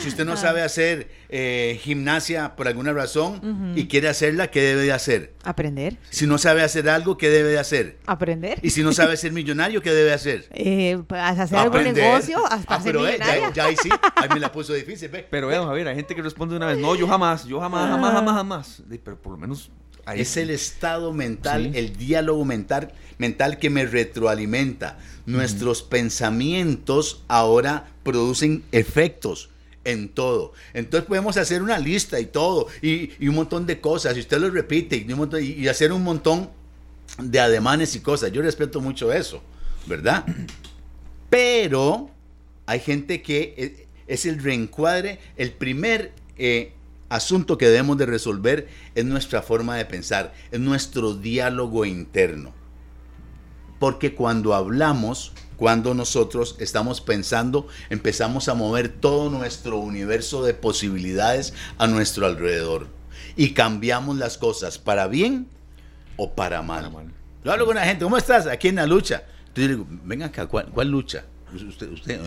Si 0.00 0.08
usted 0.08 0.24
no 0.24 0.32
ah. 0.32 0.36
sabe 0.36 0.62
hacer 0.62 1.08
eh, 1.28 1.78
gimnasia 1.82 2.54
por 2.56 2.68
alguna 2.68 2.92
razón 2.92 3.72
y 3.76 3.86
quiere 3.86 4.08
hacerla, 4.08 4.48
¿qué 4.48 4.60
debe 4.60 4.82
de 4.82 4.92
hacer? 4.92 5.34
Aprender. 5.44 5.96
Si 6.10 6.26
no 6.26 6.38
sabe 6.38 6.62
hacer 6.62 6.88
algo, 6.88 7.16
¿qué 7.16 7.28
debe 7.28 7.50
de 7.50 7.58
hacer? 7.58 7.98
Aprender. 8.06 8.58
Y 8.62 8.70
si 8.70 8.82
no 8.82 8.92
sabe 8.92 9.16
ser 9.16 9.32
millonario, 9.32 9.82
¿qué 9.82 9.92
debe 9.92 10.12
hacer? 10.12 10.46
Eh, 10.50 10.98
pues, 11.06 11.20
hacer 11.20 11.58
algún 11.58 11.82
negocio 11.82 12.44
hasta 12.46 12.74
ah, 12.74 12.80
ser 12.80 12.92
pero, 12.92 13.08
eh, 13.08 13.18
ya, 13.54 13.64
ahí 13.64 13.76
sí, 13.80 13.88
ahí 14.14 14.28
me 14.28 14.40
la 14.40 14.52
puso 14.52 14.72
difícil. 14.74 15.10
Pero 15.10 15.48
veamos, 15.48 15.70
a 15.70 15.72
ver, 15.72 15.88
hay 15.88 15.96
gente 15.96 16.14
que 16.14 16.22
responde 16.22 16.56
una 16.56 16.66
vez, 16.66 16.78
no, 16.78 16.94
yo 16.94 17.06
jamás, 17.06 17.44
yo 17.44 17.60
jamás, 17.60 17.90
jamás, 17.90 18.12
jamás, 18.12 18.34
jamás. 18.34 18.82
Pero 19.04 19.20
por 19.20 19.32
lo 19.32 19.38
menos 19.38 19.70
es 20.14 20.36
el 20.36 20.50
estado 20.50 21.12
mental, 21.12 21.72
el 21.74 21.96
diálogo 21.96 22.44
mental, 22.44 22.92
mental 23.18 23.58
que 23.58 23.70
me 23.70 23.86
retroalimenta. 23.86 24.98
Nuestros 25.26 25.82
pensamientos 25.82 27.24
ahora 27.26 27.88
producen 28.04 28.62
efectos 28.70 29.50
en 29.84 30.08
todo. 30.08 30.52
Entonces 30.74 31.06
podemos 31.06 31.36
hacer 31.36 31.62
una 31.62 31.78
lista 31.78 32.20
y 32.20 32.26
todo, 32.26 32.68
y, 32.82 33.26
un 33.26 33.34
montón 33.34 33.66
de 33.66 33.80
cosas, 33.80 34.16
y 34.16 34.20
usted 34.20 34.38
lo 34.38 34.50
repite, 34.50 34.96
y, 34.96 35.62
y, 35.62 35.68
hacer 35.68 35.92
un 35.92 36.02
montón 36.02 36.50
de 37.18 37.40
ademanes 37.40 37.94
y 37.96 38.00
cosas. 38.00 38.32
Yo 38.32 38.42
respeto 38.42 38.80
mucho 38.80 39.12
eso, 39.12 39.42
¿verdad? 39.86 40.24
Pero 41.30 42.10
hay 42.66 42.80
gente 42.80 43.22
que 43.22 43.54
eh, 43.56 43.86
es 44.06 44.26
el 44.26 44.42
reencuadre, 44.42 45.18
el 45.36 45.52
primer 45.52 46.12
eh, 46.36 46.72
asunto 47.08 47.58
que 47.58 47.66
debemos 47.66 47.98
de 47.98 48.06
resolver 48.06 48.68
es 48.94 49.04
nuestra 49.04 49.42
forma 49.42 49.76
de 49.76 49.84
pensar, 49.84 50.34
es 50.50 50.60
nuestro 50.60 51.14
diálogo 51.14 51.84
interno. 51.84 52.52
Porque 53.78 54.14
cuando 54.14 54.54
hablamos, 54.54 55.32
cuando 55.56 55.94
nosotros 55.94 56.56
estamos 56.58 57.00
pensando, 57.00 57.68
empezamos 57.90 58.48
a 58.48 58.54
mover 58.54 58.88
todo 58.88 59.30
nuestro 59.30 59.78
universo 59.78 60.42
de 60.44 60.54
posibilidades 60.54 61.52
a 61.78 61.86
nuestro 61.86 62.26
alrededor. 62.26 62.88
Y 63.36 63.52
cambiamos 63.52 64.16
las 64.16 64.38
cosas 64.38 64.78
para 64.78 65.06
bien 65.06 65.48
o 66.16 66.32
para 66.32 66.62
mal. 66.62 66.90
Yo 67.44 67.52
hablo 67.52 67.66
con 67.66 67.76
la 67.76 67.84
gente, 67.84 68.04
¿cómo 68.04 68.16
estás? 68.16 68.46
Aquí 68.46 68.68
en 68.68 68.76
la 68.76 68.86
lucha. 68.86 69.24
Entonces 69.48 69.76
digo, 69.76 69.86
venga 70.04 70.26
acá, 70.26 70.46
cuál 70.46 70.88
lucha? 70.88 71.24
Usted, 71.54 71.90
usted, 71.90 72.20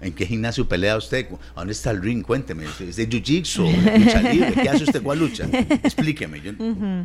¿En 0.00 0.12
qué 0.12 0.26
gimnasio 0.26 0.66
pelea 0.66 0.96
usted? 0.96 1.26
¿Dónde 1.54 1.72
está 1.72 1.90
el 1.90 2.00
ring? 2.00 2.22
Cuénteme. 2.22 2.64
¿Es 2.64 2.96
de 2.96 3.08
jiu-jitsu? 3.08 3.98
¿Lucha 3.98 4.22
libre? 4.22 4.54
¿Qué 4.54 4.68
hace 4.68 4.84
usted? 4.84 5.02
¿Cuál 5.02 5.18
lucha? 5.18 5.46
Explíqueme. 5.82 6.40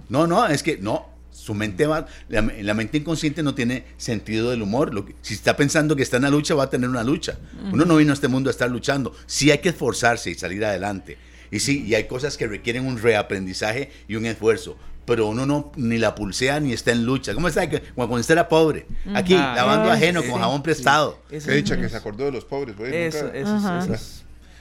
No, 0.10 0.28
no, 0.28 0.48
es 0.48 0.64
que 0.64 0.78
no. 0.78 1.18
Su 1.30 1.54
mente 1.54 1.86
va, 1.86 2.08
la, 2.30 2.42
mente 2.74 2.98
inconsciente 2.98 3.44
no 3.44 3.54
tiene 3.54 3.86
sentido 3.98 4.50
del 4.50 4.64
humor. 4.64 4.94
Lo 4.94 5.06
si 5.22 5.36
está 5.36 5.56
pensando 5.56 5.96
que 5.96 6.02
está 6.02 6.18
en 6.18 6.24
la 6.24 6.30
lucha, 6.32 6.56
va 6.56 6.64
a 6.64 6.70
tener 6.70 6.90
una 6.90 7.04
lucha. 7.04 7.38
Uno 7.72 7.86
no 7.86 7.98
vino 7.98 8.12
a 8.12 8.16
este 8.16 8.28
mundo 8.28 8.50
a 8.50 8.52
estar 8.52 8.72
luchando. 8.72 9.16
Sí 9.28 9.52
hay 9.52 9.60
que 9.60 9.70
esforzarse 9.70 10.32
y 10.32 10.36
salir 10.36 10.66
adelante. 10.66 11.18
Y 11.52 11.60
sí, 11.60 11.86
y 11.86 11.96
hay 11.96 12.06
cosas 12.06 12.38
que 12.38 12.48
requieren 12.48 12.86
un 12.86 13.00
reaprendizaje 13.00 13.92
y 14.08 14.16
un 14.16 14.26
esfuerzo 14.26 14.78
pero 15.08 15.28
uno 15.28 15.46
no 15.46 15.72
ni 15.78 15.98
la 15.98 16.14
pulsea 16.14 16.60
ni 16.60 16.74
está 16.74 16.92
en 16.92 17.06
lucha. 17.06 17.34
¿Cómo 17.34 17.48
está? 17.48 17.66
Cuando 17.96 18.16
usted 18.18 18.34
era 18.34 18.50
pobre. 18.50 18.86
Aquí, 19.16 19.36
ah, 19.36 19.54
lavando 19.56 19.90
ajeno 19.90 20.22
con 20.22 20.38
jabón 20.42 20.62
prestado. 20.62 21.24
Qué 21.30 21.40
dicha 21.40 21.78
que 21.78 21.88
se 21.88 21.96
acordó 21.96 22.26
de 22.26 22.34
los 22.34 22.44
pobres. 22.44 22.76
eso, 22.78 23.32
eso, 23.34 23.86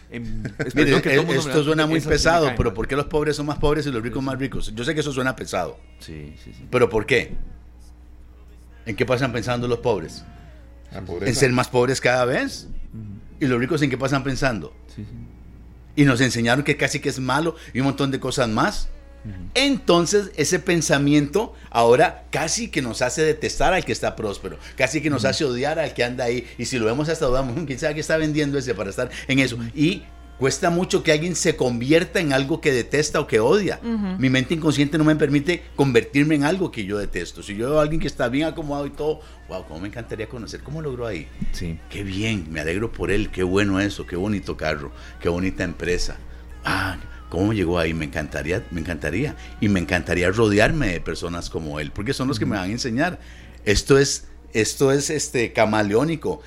eso, 0.08 1.42
esto 1.48 1.64
suena 1.64 1.84
muy 1.86 2.00
pesado, 2.00 2.52
pero 2.56 2.72
¿por 2.72 2.86
qué 2.86 2.94
los 2.94 3.06
pobres 3.06 3.34
son 3.34 3.46
más 3.46 3.58
pobres 3.58 3.86
y 3.86 3.90
los 3.90 4.00
ricos 4.00 4.22
más 4.22 4.38
ricos? 4.38 4.72
Yo 4.72 4.84
sé 4.84 4.94
que 4.94 5.00
eso 5.00 5.12
suena 5.12 5.34
pesado. 5.34 5.80
Sí, 5.98 6.36
sí, 6.44 6.52
sí. 6.56 6.64
¿Pero 6.70 6.88
por 6.88 7.06
qué? 7.06 7.34
¿En 8.86 8.94
qué 8.94 9.04
pasan 9.04 9.32
pensando 9.32 9.66
los 9.66 9.80
pobres? 9.80 10.24
¿En 11.22 11.34
ser 11.34 11.50
más 11.50 11.66
pobres 11.66 12.00
cada 12.00 12.24
vez? 12.24 12.68
¿Y 13.40 13.46
los 13.46 13.58
ricos 13.58 13.82
en 13.82 13.90
qué 13.90 13.98
pasan 13.98 14.22
pensando? 14.22 14.72
Sí, 14.94 15.04
sí. 15.04 15.10
Y 15.96 16.04
nos 16.04 16.20
enseñaron 16.20 16.62
que 16.62 16.76
casi 16.76 17.00
que 17.00 17.08
es 17.08 17.18
malo 17.18 17.56
y 17.74 17.80
un 17.80 17.86
montón 17.86 18.12
de 18.12 18.20
cosas 18.20 18.48
más. 18.48 18.90
Entonces, 19.54 20.30
ese 20.36 20.58
pensamiento 20.58 21.54
ahora 21.70 22.24
casi 22.30 22.68
que 22.68 22.82
nos 22.82 23.02
hace 23.02 23.22
detestar 23.22 23.72
al 23.72 23.84
que 23.84 23.92
está 23.92 24.16
próspero, 24.16 24.58
casi 24.76 25.00
que 25.00 25.10
nos 25.10 25.24
hace 25.24 25.44
odiar 25.44 25.78
al 25.78 25.94
que 25.94 26.04
anda 26.04 26.24
ahí. 26.24 26.46
Y 26.58 26.66
si 26.66 26.78
lo 26.78 26.86
vemos 26.86 27.08
hasta 27.08 27.26
dudamos, 27.26 27.56
quién 27.66 27.78
sabe 27.78 27.94
qué 27.94 28.00
está 28.00 28.16
vendiendo 28.16 28.58
ese 28.58 28.74
para 28.74 28.90
estar 28.90 29.10
en 29.28 29.38
eso. 29.38 29.58
Y 29.74 30.02
cuesta 30.38 30.70
mucho 30.70 31.02
que 31.02 31.12
alguien 31.12 31.34
se 31.34 31.56
convierta 31.56 32.20
en 32.20 32.32
algo 32.32 32.60
que 32.60 32.72
detesta 32.72 33.20
o 33.20 33.26
que 33.26 33.40
odia. 33.40 33.80
Mi 33.82 34.30
mente 34.30 34.54
inconsciente 34.54 34.98
no 34.98 35.04
me 35.04 35.16
permite 35.16 35.62
convertirme 35.74 36.34
en 36.34 36.44
algo 36.44 36.70
que 36.70 36.84
yo 36.84 36.98
detesto. 36.98 37.42
Si 37.42 37.56
yo 37.56 37.70
veo 37.70 37.78
a 37.78 37.82
alguien 37.82 38.00
que 38.00 38.06
está 38.06 38.28
bien 38.28 38.48
acomodado 38.48 38.86
y 38.86 38.90
todo, 38.90 39.20
wow, 39.48 39.64
cómo 39.66 39.80
me 39.80 39.88
encantaría 39.88 40.28
conocer 40.28 40.62
cómo 40.62 40.82
logró 40.82 41.06
ahí. 41.06 41.28
Sí. 41.52 41.78
Qué 41.88 42.02
bien, 42.02 42.46
me 42.50 42.60
alegro 42.60 42.92
por 42.92 43.10
él, 43.10 43.30
qué 43.30 43.42
bueno 43.42 43.80
eso, 43.80 44.06
qué 44.06 44.16
bonito 44.16 44.56
carro, 44.56 44.92
qué 45.20 45.28
bonita 45.28 45.64
empresa. 45.64 46.16
Ah, 46.64 46.98
¿Cómo 47.28 47.52
llegó 47.52 47.78
ahí? 47.78 47.94
Me 47.94 48.04
encantaría, 48.04 48.64
me 48.70 48.80
encantaría. 48.80 49.36
Y 49.60 49.68
me 49.68 49.80
encantaría 49.80 50.30
rodearme 50.30 50.88
de 50.88 51.00
personas 51.00 51.50
como 51.50 51.80
él, 51.80 51.90
porque 51.92 52.14
son 52.14 52.28
los 52.28 52.38
que 52.38 52.46
me 52.46 52.56
van 52.56 52.70
a 52.70 52.72
enseñar. 52.72 53.18
Esto 53.64 53.98
es, 53.98 54.28
esto 54.52 54.92
es 54.92 55.10
este, 55.10 55.52
camaleónico. 55.52 56.40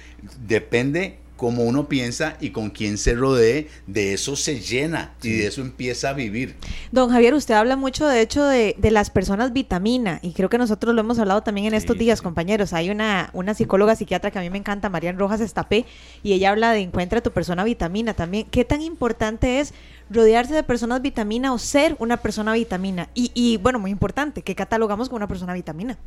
Depende 0.48 1.20
como 1.40 1.64
uno 1.64 1.88
piensa 1.88 2.36
y 2.42 2.50
con 2.50 2.70
quien 2.70 2.98
se 2.98 3.16
rodee, 3.16 3.70
de 3.88 4.14
eso 4.14 4.36
se 4.36 4.60
llena 4.60 5.14
y 5.24 5.38
de 5.38 5.48
eso 5.48 5.62
empieza 5.62 6.10
a 6.10 6.14
vivir. 6.14 6.58
Don 6.92 7.10
Javier, 7.10 7.34
usted 7.34 7.54
habla 7.54 7.78
mucho 7.78 8.06
de 8.06 8.20
hecho 8.20 8.44
de, 8.44 8.76
las 8.92 9.10
personas 9.10 9.54
vitamina 9.54 10.20
y 10.22 10.34
creo 10.34 10.50
que 10.50 10.58
nosotros 10.58 10.94
lo 10.94 11.00
hemos 11.00 11.18
hablado 11.18 11.42
también 11.42 11.68
en 11.68 11.76
estos 11.76 11.98
días, 11.98 12.22
compañeros. 12.22 12.74
Hay 12.74 12.90
una, 12.90 13.30
una 13.32 13.54
psicóloga 13.54 13.96
psiquiatra 13.96 14.32
que 14.32 14.40
a 14.40 14.42
mí 14.42 14.50
me 14.50 14.58
encanta, 14.58 14.90
Marian 14.90 15.18
Rojas 15.18 15.40
Estapé, 15.40 15.86
y 16.24 16.34
ella 16.34 16.50
habla 16.50 16.74
de 16.74 16.82
encuentra 16.82 17.22
tu 17.22 17.32
persona 17.32 17.64
vitamina 17.64 18.14
también. 18.14 18.46
¿Qué 18.52 18.66
tan 18.66 18.82
importante 18.82 19.62
es 19.62 19.74
rodearse 20.10 20.54
de 20.54 20.64
personas 20.64 21.02
vitamina 21.02 21.54
o 21.54 21.60
ser 21.60 21.96
una 22.00 22.18
persona 22.18 22.54
vitamina? 22.54 23.10
Y, 23.14 23.32
y 23.34 23.58
bueno, 23.58 23.80
muy 23.80 23.92
importante, 23.92 24.42
¿qué 24.42 24.56
catalogamos 24.56 25.10
como 25.10 25.18
una 25.18 25.28
persona 25.28 25.54
vitamina? 25.54 25.98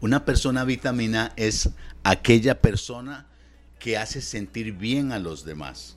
Una 0.00 0.24
persona 0.24 0.64
vitamina 0.64 1.32
es 1.36 1.70
aquella 2.02 2.60
persona 2.60 3.26
que 3.78 3.98
hace 3.98 4.20
sentir 4.20 4.72
bien 4.72 5.12
a 5.12 5.18
los 5.18 5.44
demás, 5.44 5.96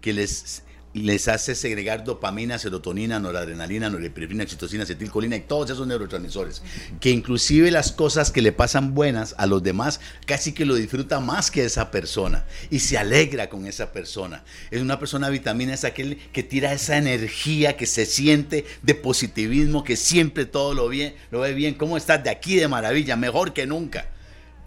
que 0.00 0.12
les, 0.12 0.62
les 0.92 1.28
hace 1.28 1.54
segregar 1.54 2.02
dopamina, 2.02 2.58
serotonina, 2.58 3.20
noradrenalina, 3.20 3.88
norepinefrina, 3.88 4.42
oxitocina, 4.42 4.82
acetilcolina 4.82 5.36
y 5.36 5.40
todos 5.40 5.70
esos 5.70 5.86
neurotransmisores, 5.86 6.62
que 7.00 7.10
inclusive 7.10 7.70
las 7.70 7.92
cosas 7.92 8.32
que 8.32 8.42
le 8.42 8.50
pasan 8.50 8.92
buenas 8.94 9.34
a 9.38 9.46
los 9.46 9.62
demás, 9.62 10.00
casi 10.26 10.52
que 10.52 10.64
lo 10.64 10.74
disfruta 10.74 11.20
más 11.20 11.50
que 11.50 11.64
esa 11.64 11.92
persona 11.92 12.44
y 12.70 12.80
se 12.80 12.98
alegra 12.98 13.48
con 13.48 13.66
esa 13.66 13.92
persona. 13.92 14.42
Es 14.72 14.82
una 14.82 14.98
persona 14.98 15.28
vitamina, 15.28 15.74
es 15.74 15.84
aquel 15.84 16.18
que 16.32 16.42
tira 16.42 16.72
esa 16.72 16.96
energía, 16.96 17.76
que 17.76 17.86
se 17.86 18.04
siente 18.04 18.64
de 18.82 18.94
positivismo, 18.96 19.84
que 19.84 19.96
siempre 19.96 20.44
todo 20.44 20.74
lo, 20.74 20.88
bien, 20.88 21.14
lo 21.30 21.40
ve 21.40 21.54
bien. 21.54 21.74
¿Cómo 21.74 21.96
estás 21.96 22.24
de 22.24 22.30
aquí 22.30 22.56
de 22.56 22.66
maravilla? 22.66 23.14
Mejor 23.14 23.52
que 23.52 23.66
nunca 23.66 24.08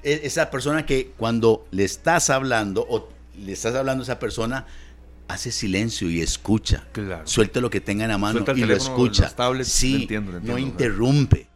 e, 0.03 0.21
esa 0.23 0.49
persona 0.49 0.85
que 0.85 1.11
cuando 1.17 1.65
le 1.71 1.83
estás 1.83 2.29
hablando 2.29 2.85
o 2.89 3.09
le 3.37 3.51
estás 3.51 3.73
hablando 3.75 4.03
a 4.03 4.05
esa 4.05 4.19
persona, 4.19 4.67
hace 5.33 5.51
silencio 5.51 6.09
y 6.09 6.21
escucha. 6.21 6.83
Suelta 7.25 7.59
lo 7.59 7.69
que 7.69 7.81
tenga 7.81 8.05
en 8.05 8.11
la 8.11 8.17
mano 8.17 8.45
y 8.55 8.65
lo 8.65 8.75
escucha. 8.75 9.33
sí, 9.63 10.07
no 10.43 10.57
interrumpe. 10.57 11.47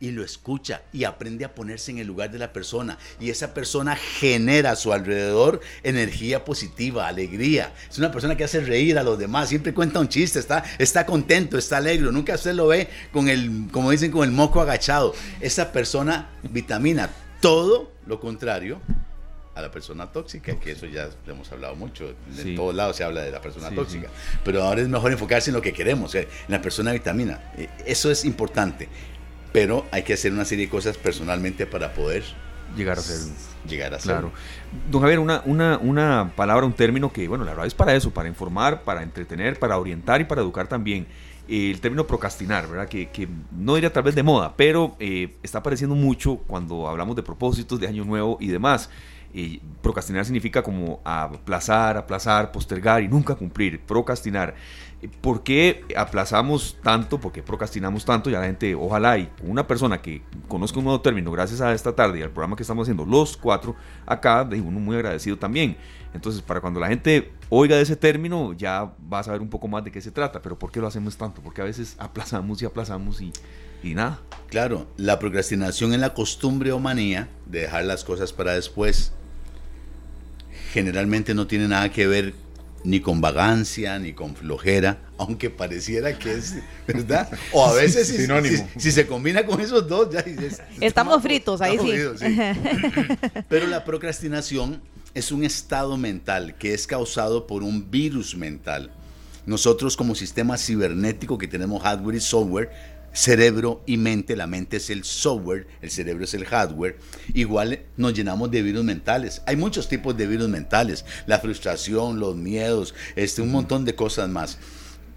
Y 0.00 0.10
lo 0.10 0.22
escucha 0.22 0.82
y 0.92 1.04
aprende 1.04 1.46
a 1.46 1.54
ponerse 1.54 1.90
en 1.90 1.98
el 1.98 2.06
lugar 2.06 2.30
de 2.30 2.38
la 2.38 2.52
persona. 2.52 2.98
Y 3.20 3.30
esa 3.30 3.54
persona 3.54 3.96
genera 3.96 4.72
a 4.72 4.76
su 4.76 4.92
alrededor 4.92 5.60
energía 5.82 6.44
positiva, 6.44 7.08
alegría. 7.08 7.72
Es 7.88 7.96
una 7.96 8.12
persona 8.12 8.36
que 8.36 8.44
hace 8.44 8.60
reír 8.60 8.98
a 8.98 9.02
los 9.02 9.18
demás. 9.18 9.48
Siempre 9.48 9.72
cuenta 9.72 10.00
un 10.00 10.08
chiste, 10.08 10.40
está, 10.40 10.62
está 10.78 11.06
contento, 11.06 11.56
está 11.56 11.78
alegre. 11.78 12.10
Nunca 12.12 12.34
usted 12.34 12.54
lo 12.54 12.66
ve 12.66 12.90
con 13.12 13.28
el, 13.28 13.68
como 13.70 13.92
dicen, 13.92 14.10
con 14.10 14.24
el 14.24 14.32
moco 14.34 14.60
agachado. 14.60 15.14
Esa 15.40 15.72
persona 15.72 16.28
vitamina 16.42 17.08
todo 17.40 17.92
lo 18.06 18.20
contrario 18.20 18.80
a 19.54 19.62
la 19.62 19.70
persona 19.70 20.06
tóxica, 20.10 20.56
que 20.56 20.72
eso 20.72 20.86
ya 20.86 21.08
lo 21.26 21.32
hemos 21.32 21.50
hablado 21.52 21.76
mucho, 21.76 22.14
en 22.38 22.56
todos 22.56 22.74
lados 22.74 22.96
se 22.96 23.04
habla 23.04 23.22
de 23.22 23.30
la 23.30 23.40
persona 23.40 23.70
tóxica, 23.70 24.08
pero 24.44 24.62
ahora 24.62 24.80
es 24.80 24.88
mejor 24.88 25.12
enfocarse 25.12 25.50
en 25.50 25.54
lo 25.54 25.62
que 25.62 25.72
queremos, 25.72 26.14
en 26.14 26.26
la 26.48 26.60
persona 26.60 26.92
vitamina, 26.92 27.52
eh, 27.56 27.68
eso 27.86 28.10
es 28.10 28.24
importante, 28.24 28.88
pero 29.52 29.86
hay 29.92 30.02
que 30.02 30.14
hacer 30.14 30.32
una 30.32 30.44
serie 30.44 30.66
de 30.66 30.70
cosas 30.70 30.96
personalmente 30.98 31.66
para 31.66 31.92
poder 31.94 32.24
llegar 32.76 32.98
a 32.98 33.02
ser 33.02 33.32
llegar 33.68 33.94
a 33.94 33.98
ser. 33.98 34.12
Claro. 34.12 34.32
Don 34.90 35.00
Javier 35.00 35.18
una, 35.18 35.42
una, 35.44 35.78
una 35.78 36.32
palabra 36.34 36.66
un 36.66 36.72
término 36.72 37.12
que 37.12 37.28
bueno 37.28 37.44
la 37.44 37.52
verdad 37.52 37.66
es 37.66 37.74
para 37.74 37.94
eso 37.94 38.10
para 38.10 38.28
informar 38.28 38.82
para 38.82 39.02
entretener 39.02 39.58
para 39.58 39.78
orientar 39.78 40.20
y 40.20 40.24
para 40.24 40.40
educar 40.40 40.66
también. 40.66 41.06
El 41.46 41.78
término 41.82 42.06
procrastinar, 42.06 42.66
¿verdad? 42.66 42.88
Que, 42.88 43.10
que, 43.10 43.28
no 43.52 43.74
diría 43.74 43.92
tal 43.92 44.02
vez 44.02 44.14
de 44.14 44.22
moda, 44.22 44.54
pero 44.56 44.96
eh, 44.98 45.36
está 45.42 45.58
apareciendo 45.58 45.94
mucho 45.94 46.38
cuando 46.46 46.88
hablamos 46.88 47.16
de 47.16 47.22
propósitos 47.22 47.78
de 47.78 47.86
año 47.86 48.02
nuevo 48.02 48.38
y 48.40 48.48
demás. 48.48 48.88
Eh, 49.36 49.60
procrastinar 49.82 50.24
significa 50.24 50.62
como 50.62 51.00
aplazar, 51.04 51.96
aplazar, 51.96 52.52
postergar 52.52 53.02
y 53.02 53.08
nunca 53.08 53.34
cumplir. 53.34 53.80
Procrastinar. 53.80 54.54
¿Por 55.20 55.42
qué 55.42 55.84
aplazamos 55.96 56.78
tanto? 56.82 57.20
¿Por 57.20 57.32
qué 57.32 57.42
procrastinamos 57.42 58.04
tanto? 58.04 58.30
Ya 58.30 58.38
la 58.38 58.46
gente, 58.46 58.74
ojalá 58.74 59.18
y 59.18 59.28
una 59.42 59.66
persona 59.66 60.00
que 60.00 60.22
conozca 60.48 60.78
un 60.78 60.84
nuevo 60.84 61.00
término, 61.00 61.30
gracias 61.32 61.60
a 61.60 61.74
esta 61.74 61.94
tarde 61.94 62.20
y 62.20 62.22
al 62.22 62.30
programa 62.30 62.56
que 62.56 62.62
estamos 62.62 62.84
haciendo 62.84 63.04
los 63.04 63.36
cuatro 63.36 63.74
acá, 64.06 64.44
de 64.44 64.60
uno 64.60 64.78
muy 64.78 64.96
agradecido 64.96 65.36
también. 65.36 65.76
Entonces, 66.14 66.40
para 66.40 66.60
cuando 66.60 66.78
la 66.78 66.86
gente 66.86 67.32
oiga 67.50 67.76
de 67.76 67.82
ese 67.82 67.96
término, 67.96 68.52
ya 68.52 68.92
va 69.12 69.18
a 69.18 69.22
saber 69.24 69.40
un 69.40 69.50
poco 69.50 69.66
más 69.66 69.82
de 69.82 69.90
qué 69.90 70.00
se 70.00 70.12
trata. 70.12 70.40
Pero 70.40 70.56
¿por 70.56 70.70
qué 70.70 70.80
lo 70.80 70.86
hacemos 70.86 71.16
tanto? 71.16 71.42
Porque 71.42 71.60
a 71.60 71.64
veces 71.64 71.96
aplazamos 71.98 72.62
y 72.62 72.66
aplazamos 72.66 73.20
y, 73.20 73.32
y 73.82 73.94
nada. 73.94 74.20
Claro, 74.48 74.86
la 74.96 75.18
procrastinación 75.18 75.92
es 75.92 75.98
la 75.98 76.14
costumbre 76.14 76.70
o 76.70 76.78
manía 76.78 77.28
de 77.46 77.62
dejar 77.62 77.84
las 77.84 78.04
cosas 78.04 78.32
para 78.32 78.52
después. 78.52 79.12
Generalmente 80.74 81.34
no 81.34 81.46
tiene 81.46 81.68
nada 81.68 81.88
que 81.92 82.04
ver 82.08 82.34
ni 82.82 82.98
con 82.98 83.20
vagancia, 83.20 83.96
ni 84.00 84.12
con 84.12 84.34
flojera, 84.34 84.98
aunque 85.18 85.48
pareciera 85.48 86.18
que 86.18 86.34
es, 86.34 86.56
¿verdad? 86.84 87.30
O 87.52 87.64
a 87.64 87.74
veces 87.74 88.08
si, 88.76 88.90
se 88.90 89.06
combina 89.06 89.46
con 89.46 89.60
esos 89.60 89.86
dos, 89.86 90.10
ya 90.10 90.24
estamos 90.80 91.22
fritos, 91.22 91.60
ahí 91.60 91.78
sí. 91.78 92.26
Pero 93.48 93.68
la 93.68 93.84
procrastinación 93.84 94.82
es 95.14 95.30
un 95.30 95.44
estado 95.44 95.96
mental 95.96 96.56
que 96.58 96.74
es 96.74 96.88
causado 96.88 97.46
por 97.46 97.62
un 97.62 97.88
virus 97.88 98.34
mental. 98.34 98.90
Nosotros 99.46 99.96
como 99.96 100.16
sistema 100.16 100.58
cibernético 100.58 101.38
que 101.38 101.46
tenemos 101.46 101.84
hardware 101.84 102.16
y 102.16 102.20
software, 102.20 102.70
cerebro 103.14 103.82
y 103.86 103.96
mente, 103.96 104.36
la 104.36 104.46
mente 104.46 104.76
es 104.76 104.90
el 104.90 105.04
software, 105.04 105.66
el 105.80 105.90
cerebro 105.90 106.24
es 106.24 106.34
el 106.34 106.44
hardware, 106.44 106.98
igual 107.32 107.80
nos 107.96 108.12
llenamos 108.12 108.50
de 108.50 108.62
virus 108.62 108.84
mentales. 108.84 109.40
Hay 109.46 109.56
muchos 109.56 109.88
tipos 109.88 110.16
de 110.16 110.26
virus 110.26 110.48
mentales, 110.48 111.06
la 111.26 111.38
frustración, 111.38 112.18
los 112.18 112.36
miedos, 112.36 112.94
este, 113.14 113.40
un 113.40 113.52
montón 113.52 113.84
de 113.84 113.94
cosas 113.94 114.28
más. 114.28 114.58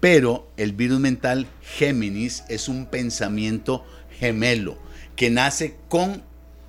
Pero 0.00 0.48
el 0.56 0.72
virus 0.72 1.00
mental 1.00 1.48
Géminis 1.60 2.44
es 2.48 2.68
un 2.68 2.86
pensamiento 2.86 3.84
gemelo 4.18 4.78
que 5.16 5.28
nace 5.28 5.76
con 5.88 6.22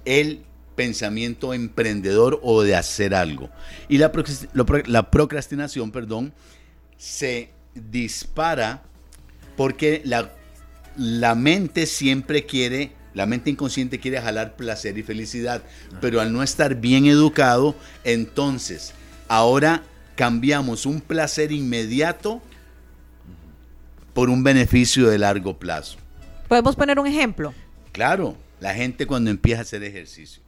el 0.06 0.44
pensamiento 0.76 1.54
emprendedor 1.54 2.40
o 2.42 2.64
de 2.64 2.76
hacer 2.76 3.14
algo. 3.14 3.52
Y 3.88 4.00
la, 4.00 4.12
la 4.88 5.12
procrastinación, 5.12 5.92
perdón, 5.92 6.34
se 6.98 7.52
dispara 7.76 8.82
porque 9.56 10.02
la 10.06 10.32
la 11.00 11.34
mente 11.34 11.86
siempre 11.86 12.46
quiere, 12.46 12.92
la 13.14 13.26
mente 13.26 13.50
inconsciente 13.50 14.00
quiere 14.00 14.22
jalar 14.22 14.58
placer 14.58 14.98
y 14.98 15.04
felicidad, 15.04 15.64
pero 16.02 16.20
al 16.20 16.34
no 16.34 16.44
estar 16.44 16.76
bien 16.76 17.06
educado, 17.06 17.74
entonces 18.04 18.94
ahora 19.30 19.82
cambiamos 20.16 20.86
un 20.86 21.00
placer 21.00 21.54
inmediato 21.54 22.42
por 24.14 24.30
un 24.30 24.44
beneficio 24.44 25.10
de 25.10 25.18
largo 25.18 25.58
plazo. 25.58 25.98
¿Podemos 26.50 26.76
poner 26.76 27.00
un 27.00 27.08
ejemplo? 27.08 27.54
Claro, 27.94 28.36
la 28.60 28.74
gente 28.74 29.08
cuando 29.08 29.32
empieza 29.32 29.60
a 29.60 29.62
hacer 29.62 29.84
ejercicio. 29.84 30.44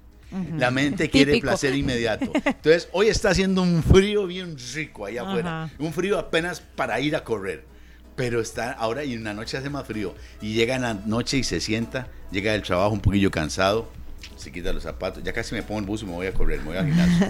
La 0.58 0.72
mente 0.72 1.10
quiere 1.10 1.40
placer 1.40 1.76
inmediato. 1.76 2.32
Entonces, 2.34 2.90
hoy 2.94 3.08
está 3.08 3.30
haciendo 3.30 3.62
un 3.62 3.84
frío 3.84 4.28
bien 4.28 4.58
rico 4.74 5.06
allá 5.06 5.24
afuera. 5.24 5.70
Un 5.78 5.94
frío 5.94 6.18
apenas 6.18 6.62
para 6.62 7.00
ir 7.00 7.16
a 7.16 7.24
correr 7.24 7.71
pero 8.16 8.42
está 8.42 8.72
ahora 8.72 9.04
y 9.04 9.14
en 9.14 9.24
la 9.24 9.34
noche 9.34 9.58
hace 9.58 9.70
más 9.70 9.86
frío 9.86 10.14
y 10.42 10.54
llega 10.54 10.76
en 10.76 10.82
la 10.82 10.94
noche 10.94 11.38
y 11.38 11.44
se 11.44 11.60
sienta, 11.60 12.08
llega 12.32 12.52
del 12.52 12.62
trabajo 12.62 12.92
un 12.92 13.00
poquillo 13.00 13.32
cansado, 13.32 13.90
se 14.38 14.52
quita 14.52 14.74
los 14.74 14.84
zapatos, 14.84 15.24
ya 15.24 15.34
casi 15.34 15.54
me 15.54 15.64
pongo 15.64 15.80
el 15.80 15.86
bus 15.86 16.02
y 16.02 16.06
me 16.06 16.14
voy 16.14 16.28
a 16.28 16.34
correr, 16.34 16.60
me 16.62 16.68
voy 16.68 16.78
a 16.78 16.84
gimnasio. 16.84 17.28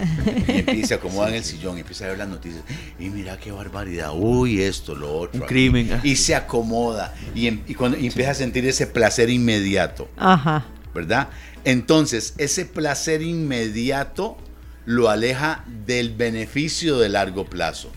y 0.48 0.58
empieza 0.58 0.94
a 0.94 0.98
acomodar 0.98 1.30
en 1.30 1.36
el 1.36 1.44
sillón, 1.44 1.76
y 1.76 1.80
empieza 1.80 2.06
a 2.06 2.08
ver 2.08 2.18
las 2.18 2.28
noticias. 2.28 2.64
Y 2.98 3.10
mira 3.10 3.38
qué 3.38 3.52
barbaridad, 3.52 4.12
uy, 4.14 4.62
esto, 4.62 4.94
lo 4.94 5.12
otro. 5.18 5.42
Un 5.42 5.46
crimen. 5.46 6.00
Y 6.02 6.16
se 6.16 6.34
acomoda 6.34 7.14
y, 7.34 7.48
em, 7.48 7.60
cuando, 7.74 7.98
empieza 7.98 8.30
a 8.30 8.34
sentir 8.34 8.66
ese 8.66 8.86
placer 8.86 9.28
inmediato. 9.28 10.08
Ajá. 10.16 10.66
¿Verdad? 10.94 11.28
Entonces, 11.64 12.34
ese 12.38 12.64
placer 12.64 13.22
inmediato 13.22 14.38
lo 14.84 15.10
aleja 15.10 15.64
del 15.86 16.14
beneficio 16.14 16.98
de 16.98 17.08
largo 17.08 17.44
plazo. 17.44 17.90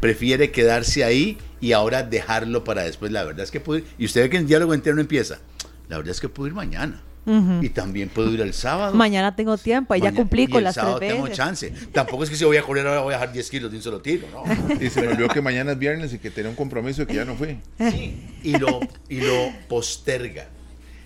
Prefiere 0.00 0.50
quedarse 0.50 1.04
ahí 1.04 1.38
y 1.60 1.72
ahora 1.72 2.02
dejarlo 2.02 2.64
para 2.64 2.82
después. 2.82 3.12
La 3.12 3.24
verdad 3.24 3.44
es 3.44 3.50
que 3.50 3.60
puedo 3.60 3.80
ir, 3.80 3.86
y 3.98 4.06
usted 4.06 4.22
ve 4.22 4.30
que 4.30 4.36
el 4.36 4.46
diálogo 4.46 4.74
interno 4.74 5.00
empieza, 5.00 5.38
la 5.88 5.96
verdad 5.96 6.12
es 6.12 6.20
que 6.20 6.28
puedo 6.28 6.46
ir 6.48 6.54
mañana. 6.54 7.02
Y 7.60 7.68
también 7.68 8.08
puedo 8.08 8.32
ir 8.32 8.40
el 8.40 8.54
sábado. 8.54 8.94
Mañana 8.94 9.36
tengo 9.36 9.58
tiempo, 9.58 9.94
y 9.94 10.00
ya 10.00 10.12
cumplí 10.12 10.46
con 10.46 10.64
las 10.64 10.76
sábado 10.76 10.98
tengo 10.98 11.28
chance. 11.28 11.70
Tampoco 11.92 12.24
es 12.24 12.30
que 12.30 12.36
si 12.36 12.44
voy 12.44 12.56
a 12.56 12.62
correr 12.62 12.86
ahora 12.86 13.02
voy 13.02 13.12
a 13.12 13.18
dejar 13.18 13.34
10 13.34 13.50
kilos 13.50 13.70
de 13.70 13.76
un 13.76 13.82
solo 13.82 14.00
tiro, 14.00 14.26
¿no? 14.32 14.44
Y 14.80 14.88
se 14.88 15.02
me 15.02 15.08
olvidó 15.08 15.28
que 15.28 15.42
mañana 15.42 15.72
es 15.72 15.78
viernes 15.78 16.14
y 16.14 16.18
que 16.18 16.30
tenía 16.30 16.48
un 16.48 16.56
compromiso 16.56 17.02
y 17.02 17.06
que 17.06 17.14
ya 17.14 17.26
no 17.26 17.36
fui. 17.36 17.58
Sí, 17.90 18.16
y 18.42 18.56
lo, 18.56 18.80
y 19.10 19.20
lo 19.20 19.52
posterga. 19.68 20.48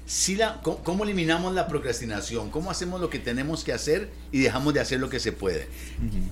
Si 0.06 0.36
la, 0.36 0.60
¿Cómo 0.62 1.04
eliminamos 1.04 1.54
la 1.54 1.66
procrastinación? 1.66 2.50
¿Cómo 2.50 2.70
hacemos 2.70 3.00
lo 3.00 3.08
que 3.08 3.18
tenemos 3.18 3.64
que 3.64 3.72
hacer 3.72 4.10
y 4.30 4.40
dejamos 4.40 4.74
de 4.74 4.80
hacer 4.80 5.00
lo 5.00 5.08
que 5.08 5.18
se 5.18 5.32
puede? 5.32 5.68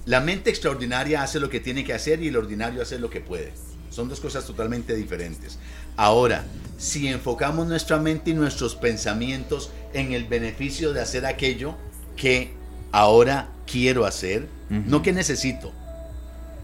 La 0.07 0.21
mente 0.21 0.51
extraordinaria 0.51 1.23
hace 1.23 1.41
lo 1.41 1.49
que 1.49 1.61
tiene 1.61 1.85
que 1.85 1.95
hacer 1.95 2.23
y 2.23 2.29
el 2.29 2.37
ordinario 2.37 2.83
hace 2.83 2.99
lo 2.99 3.11
que 3.11 3.21
puede. 3.21 3.53
Son 3.91 4.09
dos 4.09 4.21
cosas 4.21 4.45
totalmente 4.47 4.95
diferentes. 4.95 5.59
Ahora, 5.97 6.45
si 6.79 7.09
enfocamos 7.09 7.67
nuestra 7.67 7.99
mente 7.99 8.31
y 8.31 8.35
nuestros 8.35 8.75
pensamientos 8.75 9.71
en 9.93 10.13
el 10.13 10.25
beneficio 10.25 10.93
de 10.93 11.01
hacer 11.01 11.27
aquello 11.27 11.75
que 12.17 12.53
ahora 12.93 13.51
quiero 13.67 14.07
hacer, 14.07 14.49
no 14.69 15.03
que 15.03 15.13
necesito. 15.13 15.73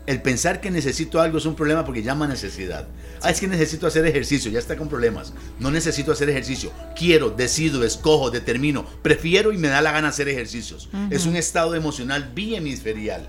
El 0.07 0.22
pensar 0.22 0.61
que 0.61 0.70
necesito 0.70 1.20
algo 1.20 1.38
es 1.38 1.46
un 1.46 1.57
problema 1.57 1.84
porque 1.84 2.02
llama 2.02 2.28
necesidad. 2.28 2.86
Ah, 3.22 3.30
es 3.30 3.40
que 3.40 3.48
necesito 3.48 3.88
hacer 3.88 4.07
ejercicio, 4.07 4.52
ya 4.52 4.61
está 4.61 4.76
con 4.76 4.88
problemas. 4.88 5.32
No 5.59 5.72
necesito 5.72 6.12
hacer 6.12 6.30
ejercicio. 6.30 6.70
Quiero, 6.96 7.30
decido, 7.30 7.82
escojo, 7.82 8.30
determino, 8.30 8.86
prefiero 9.02 9.52
y 9.52 9.59
me 9.59 9.66
da 9.66 9.82
la 9.82 9.90
gana 9.90 10.09
hacer 10.09 10.28
ejercicios. 10.28 10.88
Es 11.11 11.26
un 11.26 11.34
estado 11.34 11.74
emocional 11.74 12.30
bihemisferial 12.34 13.28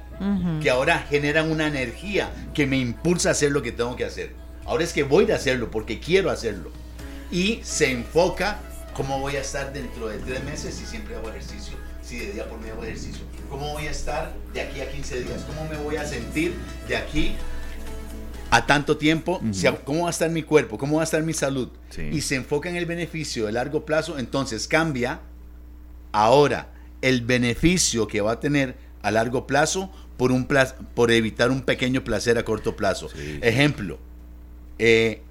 que 0.61 0.69
ahora 0.69 0.99
genera 1.09 1.41
una 1.41 1.67
energía 1.67 2.31
que 2.53 2.67
me 2.67 2.77
impulsa 2.77 3.29
a 3.29 3.31
hacer 3.31 3.51
lo 3.51 3.63
que 3.63 3.71
tengo 3.71 3.95
que 3.95 4.05
hacer. 4.05 4.33
Ahora 4.65 4.83
es 4.83 4.93
que 4.93 5.03
voy 5.03 5.31
a 5.31 5.35
hacerlo 5.35 5.71
porque 5.71 5.99
quiero 5.99 6.29
hacerlo. 6.29 6.71
Y 7.31 7.59
se 7.63 7.91
enfoca 7.91 8.59
cómo 8.93 9.19
voy 9.19 9.35
a 9.35 9.41
estar 9.41 9.73
dentro 9.73 10.09
de 10.09 10.17
tres 10.19 10.43
meses 10.43 10.75
si 10.75 10.85
siempre 10.85 11.15
hago 11.15 11.29
ejercicio, 11.29 11.75
si 12.03 12.19
de 12.19 12.33
día 12.33 12.47
por 12.47 12.59
medio 12.59 12.73
hago 12.73 12.83
ejercicio. 12.83 13.25
¿Cómo 13.49 13.71
voy 13.73 13.87
a 13.87 13.91
estar 13.91 14.33
de 14.53 14.61
aquí 14.61 14.81
a 14.81 14.89
15 14.89 15.21
días? 15.21 15.43
¿Cómo 15.43 15.69
me 15.69 15.77
voy 15.77 15.95
a 15.95 16.05
sentir 16.05 16.53
de 16.87 16.97
aquí 16.97 17.35
a 18.49 18.65
tanto 18.65 18.97
tiempo? 18.97 19.41
¿Cómo 19.85 20.03
va 20.03 20.07
a 20.07 20.11
estar 20.11 20.29
mi 20.29 20.43
cuerpo? 20.43 20.77
¿Cómo 20.77 20.97
va 20.97 21.03
a 21.03 21.05
estar 21.05 21.23
mi 21.23 21.33
salud? 21.33 21.69
Y 22.11 22.21
se 22.21 22.35
enfoca 22.35 22.69
en 22.69 22.75
el 22.75 22.85
beneficio 22.85 23.45
de 23.45 23.53
largo 23.53 23.85
plazo, 23.85 24.17
entonces 24.17 24.67
cambia 24.67 25.21
ahora 26.11 26.69
el 27.01 27.21
beneficio 27.21 28.07
que 28.07 28.21
va 28.21 28.33
a 28.33 28.39
tener 28.39 28.75
a 29.01 29.11
largo 29.11 29.47
plazo 29.47 29.91
por, 30.17 30.31
un 30.31 30.47
por 30.93 31.11
evitar 31.11 31.51
un 31.51 31.61
pequeño 31.61 32.03
placer 32.03 32.37
a 32.37 32.43
corto 32.43 32.75
plazo. 32.75 33.09
Ejemplo, 33.41 33.99
eh, 34.79 35.21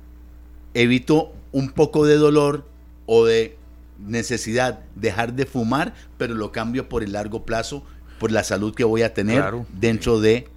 evito 0.74 1.34
un 1.52 1.70
poco 1.70 2.06
de 2.06 2.16
dolor 2.16 2.66
o 3.06 3.24
de 3.24 3.56
necesidad 3.98 4.80
dejar 4.94 5.34
de 5.34 5.46
fumar, 5.46 5.94
pero 6.18 6.34
lo 6.34 6.52
cambio 6.52 6.88
por 6.88 7.02
el 7.02 7.12
largo 7.12 7.44
plazo, 7.44 7.84
por 8.18 8.32
la 8.32 8.44
salud 8.44 8.74
que 8.74 8.84
voy 8.84 9.02
a 9.02 9.14
tener 9.14 9.44
dentro 9.72 10.20
de 10.20 10.48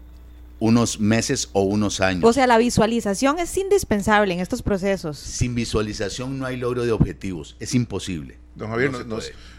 unos 0.59 0.99
meses 0.99 1.49
o 1.53 1.61
unos 1.61 2.01
años. 2.01 2.23
O 2.23 2.33
sea, 2.33 2.45
la 2.45 2.57
visualización 2.57 3.39
es 3.39 3.55
indispensable 3.57 4.33
en 4.33 4.39
estos 4.39 4.61
procesos. 4.61 5.17
Sin 5.17 5.55
visualización 5.55 6.37
no 6.37 6.45
hay 6.45 6.57
logro 6.57 6.85
de 6.85 6.91
objetivos, 6.91 7.55
es 7.59 7.73
imposible. 7.73 8.37
Don 8.55 8.69
Javier, 8.69 8.91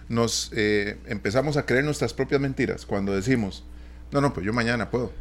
nos, 0.08 0.50
eh, 0.54 0.98
empezamos 1.06 1.56
a 1.56 1.64
creer 1.64 1.84
nuestras 1.84 2.12
propias 2.12 2.40
mentiras 2.40 2.84
cuando 2.84 3.14
decimos, 3.14 3.64
no, 4.12 4.20
no, 4.20 4.34
pues 4.34 4.44
yo 4.44 4.52
mañana 4.52 4.90
puedo. 4.90 5.12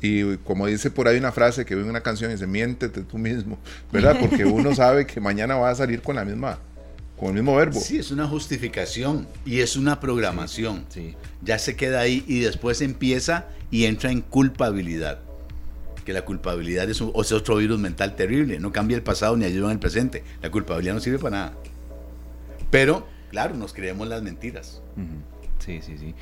Y 0.00 0.36
como 0.38 0.66
dice 0.66 0.90
por 0.90 1.08
ahí 1.08 1.18
una 1.18 1.32
frase 1.32 1.64
que 1.64 1.74
ve 1.74 1.82
en 1.82 1.90
una 1.90 2.00
canción, 2.00 2.30
dice, 2.30 2.46
miéntete 2.46 3.02
tú 3.02 3.18
mismo, 3.18 3.58
¿verdad? 3.92 4.16
Porque 4.20 4.44
uno 4.44 4.74
sabe 4.74 5.06
que 5.06 5.20
mañana 5.20 5.56
va 5.56 5.70
a 5.70 5.74
salir 5.74 6.02
con 6.02 6.16
la 6.16 6.24
misma, 6.24 6.58
con 7.18 7.28
el 7.28 7.34
mismo 7.34 7.56
verbo. 7.56 7.80
Sí, 7.80 7.98
es 7.98 8.10
una 8.10 8.26
justificación 8.26 9.26
y 9.44 9.60
es 9.60 9.76
una 9.76 10.00
programación. 10.00 10.84
Sí. 10.88 11.14
Ya 11.42 11.58
se 11.58 11.76
queda 11.76 12.00
ahí 12.00 12.24
y 12.26 12.40
después 12.40 12.80
empieza 12.80 13.46
y 13.70 13.84
entra 13.84 14.10
en 14.10 14.20
culpabilidad. 14.20 15.20
Que 16.04 16.12
la 16.12 16.24
culpabilidad 16.24 16.88
es, 16.88 17.02
otro 17.02 17.56
virus 17.56 17.78
mental 17.78 18.16
terrible, 18.16 18.58
no 18.60 18.72
cambia 18.72 18.96
el 18.96 19.02
pasado 19.02 19.36
ni 19.36 19.44
ayuda 19.44 19.66
en 19.66 19.72
el 19.72 19.78
presente. 19.78 20.24
La 20.42 20.50
culpabilidad 20.50 20.94
no 20.94 21.00
sirve 21.00 21.18
para 21.18 21.36
nada. 21.36 21.52
Pero, 22.70 23.06
claro, 23.30 23.54
nos 23.56 23.72
creemos 23.72 24.08
las 24.08 24.22
mentiras. 24.22 24.80
Sí, 25.58 25.80
sí, 25.82 25.98
sí. 25.98 26.14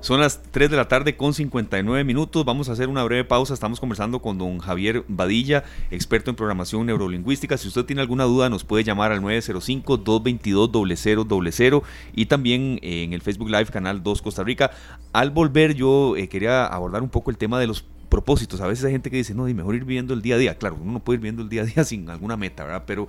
Son 0.00 0.20
las 0.20 0.40
3 0.50 0.70
de 0.70 0.76
la 0.76 0.88
tarde 0.88 1.16
con 1.16 1.32
59 1.34 2.04
minutos. 2.04 2.44
Vamos 2.44 2.68
a 2.68 2.72
hacer 2.72 2.88
una 2.88 3.02
breve 3.04 3.24
pausa. 3.24 3.54
Estamos 3.54 3.78
conversando 3.80 4.20
con 4.22 4.38
don 4.38 4.58
Javier 4.58 5.04
Badilla, 5.08 5.64
experto 5.90 6.30
en 6.30 6.36
programación 6.36 6.86
neurolingüística. 6.86 7.58
Si 7.58 7.68
usted 7.68 7.84
tiene 7.84 8.02
alguna 8.02 8.24
duda, 8.24 8.48
nos 8.48 8.64
puede 8.64 8.84
llamar 8.84 9.12
al 9.12 9.20
905-222-0000 9.22 11.82
y 12.14 12.26
también 12.26 12.78
en 12.82 13.12
el 13.12 13.22
Facebook 13.22 13.50
Live 13.50 13.66
Canal 13.66 14.02
2 14.02 14.22
Costa 14.22 14.42
Rica. 14.44 14.70
Al 15.12 15.30
volver, 15.30 15.74
yo 15.74 16.16
eh, 16.16 16.28
quería 16.28 16.66
abordar 16.66 17.02
un 17.02 17.10
poco 17.10 17.30
el 17.30 17.36
tema 17.36 17.58
de 17.58 17.66
los 17.66 17.84
propósitos. 18.08 18.60
A 18.60 18.68
veces 18.68 18.84
hay 18.84 18.92
gente 18.92 19.10
que 19.10 19.16
dice, 19.16 19.34
no, 19.34 19.48
y 19.48 19.54
mejor 19.54 19.74
ir 19.74 19.84
viviendo 19.84 20.14
el 20.14 20.22
día 20.22 20.36
a 20.36 20.38
día. 20.38 20.56
Claro, 20.56 20.78
uno 20.80 20.92
no 20.92 21.00
puede 21.00 21.16
ir 21.16 21.20
viviendo 21.20 21.42
el 21.42 21.48
día 21.48 21.62
a 21.62 21.64
día 21.64 21.82
sin 21.84 22.08
alguna 22.08 22.36
meta, 22.36 22.62
¿verdad? 22.64 22.84
Pero 22.86 23.08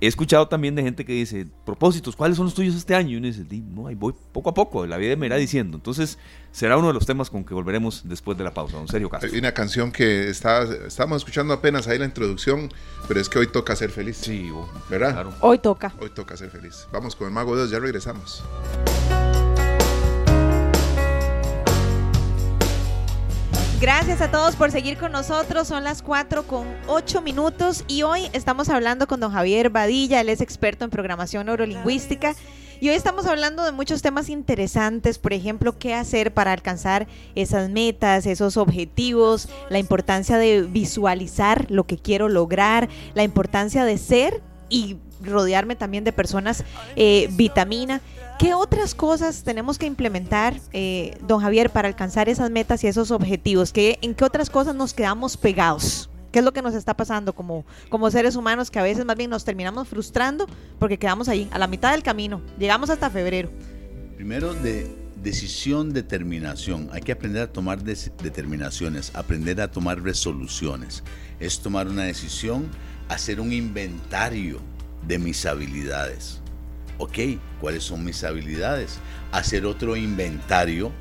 he 0.00 0.06
escuchado 0.06 0.48
también 0.48 0.74
de 0.74 0.82
gente 0.82 1.04
que 1.04 1.12
dice, 1.12 1.46
propósitos, 1.64 2.16
¿cuáles 2.16 2.36
son 2.36 2.46
los 2.46 2.54
tuyos 2.54 2.74
este 2.74 2.94
año? 2.94 3.10
Y 3.12 3.16
uno 3.16 3.26
dice, 3.26 3.44
no, 3.50 3.86
ahí 3.86 3.94
voy 3.94 4.14
poco 4.32 4.50
a 4.50 4.54
poco, 4.54 4.86
la 4.86 4.96
vida 4.96 5.16
me 5.16 5.26
irá 5.26 5.36
diciendo. 5.36 5.78
Entonces, 5.78 6.18
será 6.52 6.76
uno 6.76 6.88
de 6.88 6.94
los 6.94 7.06
temas 7.06 7.30
con 7.30 7.44
que 7.44 7.54
volveremos 7.54 8.02
después 8.04 8.36
de 8.36 8.44
la 8.44 8.52
pausa, 8.52 8.76
don 8.76 8.88
Sergio 8.88 9.08
Castro. 9.08 9.30
Hay 9.32 9.38
una 9.38 9.52
canción 9.52 9.92
que 9.92 10.28
está, 10.28 10.62
estábamos 10.86 11.18
escuchando 11.18 11.54
apenas 11.54 11.88
ahí 11.88 11.98
la 11.98 12.04
introducción, 12.04 12.72
pero 13.08 13.20
es 13.20 13.28
que 13.28 13.38
hoy 13.38 13.46
toca 13.46 13.74
ser 13.74 13.90
feliz. 13.90 14.18
Sí, 14.18 14.52
¿verdad? 14.90 15.26
Hoy 15.40 15.58
toca. 15.58 15.94
Hoy 16.00 16.10
toca 16.10 16.36
ser 16.36 16.50
feliz. 16.50 16.86
Vamos 16.92 17.16
con 17.16 17.28
el 17.28 17.32
Mago 17.32 17.54
de 17.56 17.62
Dios, 17.62 17.70
ya 17.70 17.78
regresamos. 17.78 18.44
Gracias 23.78 24.22
a 24.22 24.30
todos 24.30 24.56
por 24.56 24.70
seguir 24.70 24.96
con 24.96 25.12
nosotros. 25.12 25.68
Son 25.68 25.84
las 25.84 26.00
4 26.00 26.46
con 26.46 26.66
8 26.86 27.20
minutos 27.20 27.84
y 27.86 28.04
hoy 28.04 28.22
estamos 28.32 28.70
hablando 28.70 29.06
con 29.06 29.20
don 29.20 29.32
Javier 29.32 29.68
Badilla. 29.68 30.22
Él 30.22 30.30
es 30.30 30.40
experto 30.40 30.86
en 30.86 30.90
programación 30.90 31.44
neurolingüística. 31.44 32.34
Y 32.80 32.88
hoy 32.88 32.94
estamos 32.94 33.26
hablando 33.26 33.64
de 33.64 33.72
muchos 33.72 34.00
temas 34.00 34.30
interesantes, 34.30 35.18
por 35.18 35.34
ejemplo, 35.34 35.78
qué 35.78 35.94
hacer 35.94 36.32
para 36.32 36.52
alcanzar 36.52 37.06
esas 37.34 37.68
metas, 37.68 38.24
esos 38.24 38.56
objetivos, 38.56 39.50
la 39.68 39.78
importancia 39.78 40.38
de 40.38 40.62
visualizar 40.62 41.70
lo 41.70 41.86
que 41.86 41.98
quiero 41.98 42.30
lograr, 42.30 42.88
la 43.14 43.24
importancia 43.24 43.84
de 43.84 43.98
ser 43.98 44.42
y 44.70 44.96
rodearme 45.22 45.76
también 45.76 46.04
de 46.04 46.12
personas 46.12 46.64
eh, 46.96 47.28
vitamina. 47.32 48.00
¿Qué 48.38 48.52
otras 48.52 48.94
cosas 48.94 49.44
tenemos 49.44 49.78
que 49.78 49.86
implementar, 49.86 50.60
eh, 50.74 51.16
don 51.26 51.40
Javier, 51.40 51.70
para 51.70 51.88
alcanzar 51.88 52.28
esas 52.28 52.50
metas 52.50 52.84
y 52.84 52.86
esos 52.86 53.10
objetivos? 53.10 53.72
¿Qué, 53.72 53.98
¿En 54.02 54.14
qué 54.14 54.24
otras 54.26 54.50
cosas 54.50 54.74
nos 54.74 54.92
quedamos 54.92 55.38
pegados? 55.38 56.10
¿Qué 56.32 56.40
es 56.40 56.44
lo 56.44 56.52
que 56.52 56.60
nos 56.60 56.74
está 56.74 56.92
pasando 56.92 57.34
como, 57.34 57.64
como 57.88 58.10
seres 58.10 58.36
humanos 58.36 58.70
que 58.70 58.78
a 58.78 58.82
veces 58.82 59.06
más 59.06 59.16
bien 59.16 59.30
nos 59.30 59.46
terminamos 59.46 59.88
frustrando 59.88 60.46
porque 60.78 60.98
quedamos 60.98 61.30
ahí, 61.30 61.48
a 61.50 61.58
la 61.58 61.66
mitad 61.66 61.92
del 61.92 62.02
camino? 62.02 62.42
Llegamos 62.58 62.90
hasta 62.90 63.08
febrero. 63.08 63.48
Primero, 64.16 64.52
de 64.52 64.94
decisión, 65.22 65.94
determinación. 65.94 66.90
Hay 66.92 67.00
que 67.00 67.12
aprender 67.12 67.40
a 67.40 67.50
tomar 67.50 67.82
determinaciones, 67.82 69.14
aprender 69.14 69.62
a 69.62 69.70
tomar 69.70 70.02
resoluciones. 70.02 71.02
Es 71.40 71.60
tomar 71.60 71.88
una 71.88 72.02
decisión, 72.02 72.68
hacer 73.08 73.40
un 73.40 73.54
inventario 73.54 74.60
de 75.08 75.18
mis 75.18 75.46
habilidades 75.46 76.42
ok, 76.98 77.18
¿cuáles 77.60 77.84
son 77.84 78.04
mis 78.04 78.24
habilidades? 78.24 78.98
Hacer 79.32 79.66
otro 79.66 79.96
inventario 79.96 80.92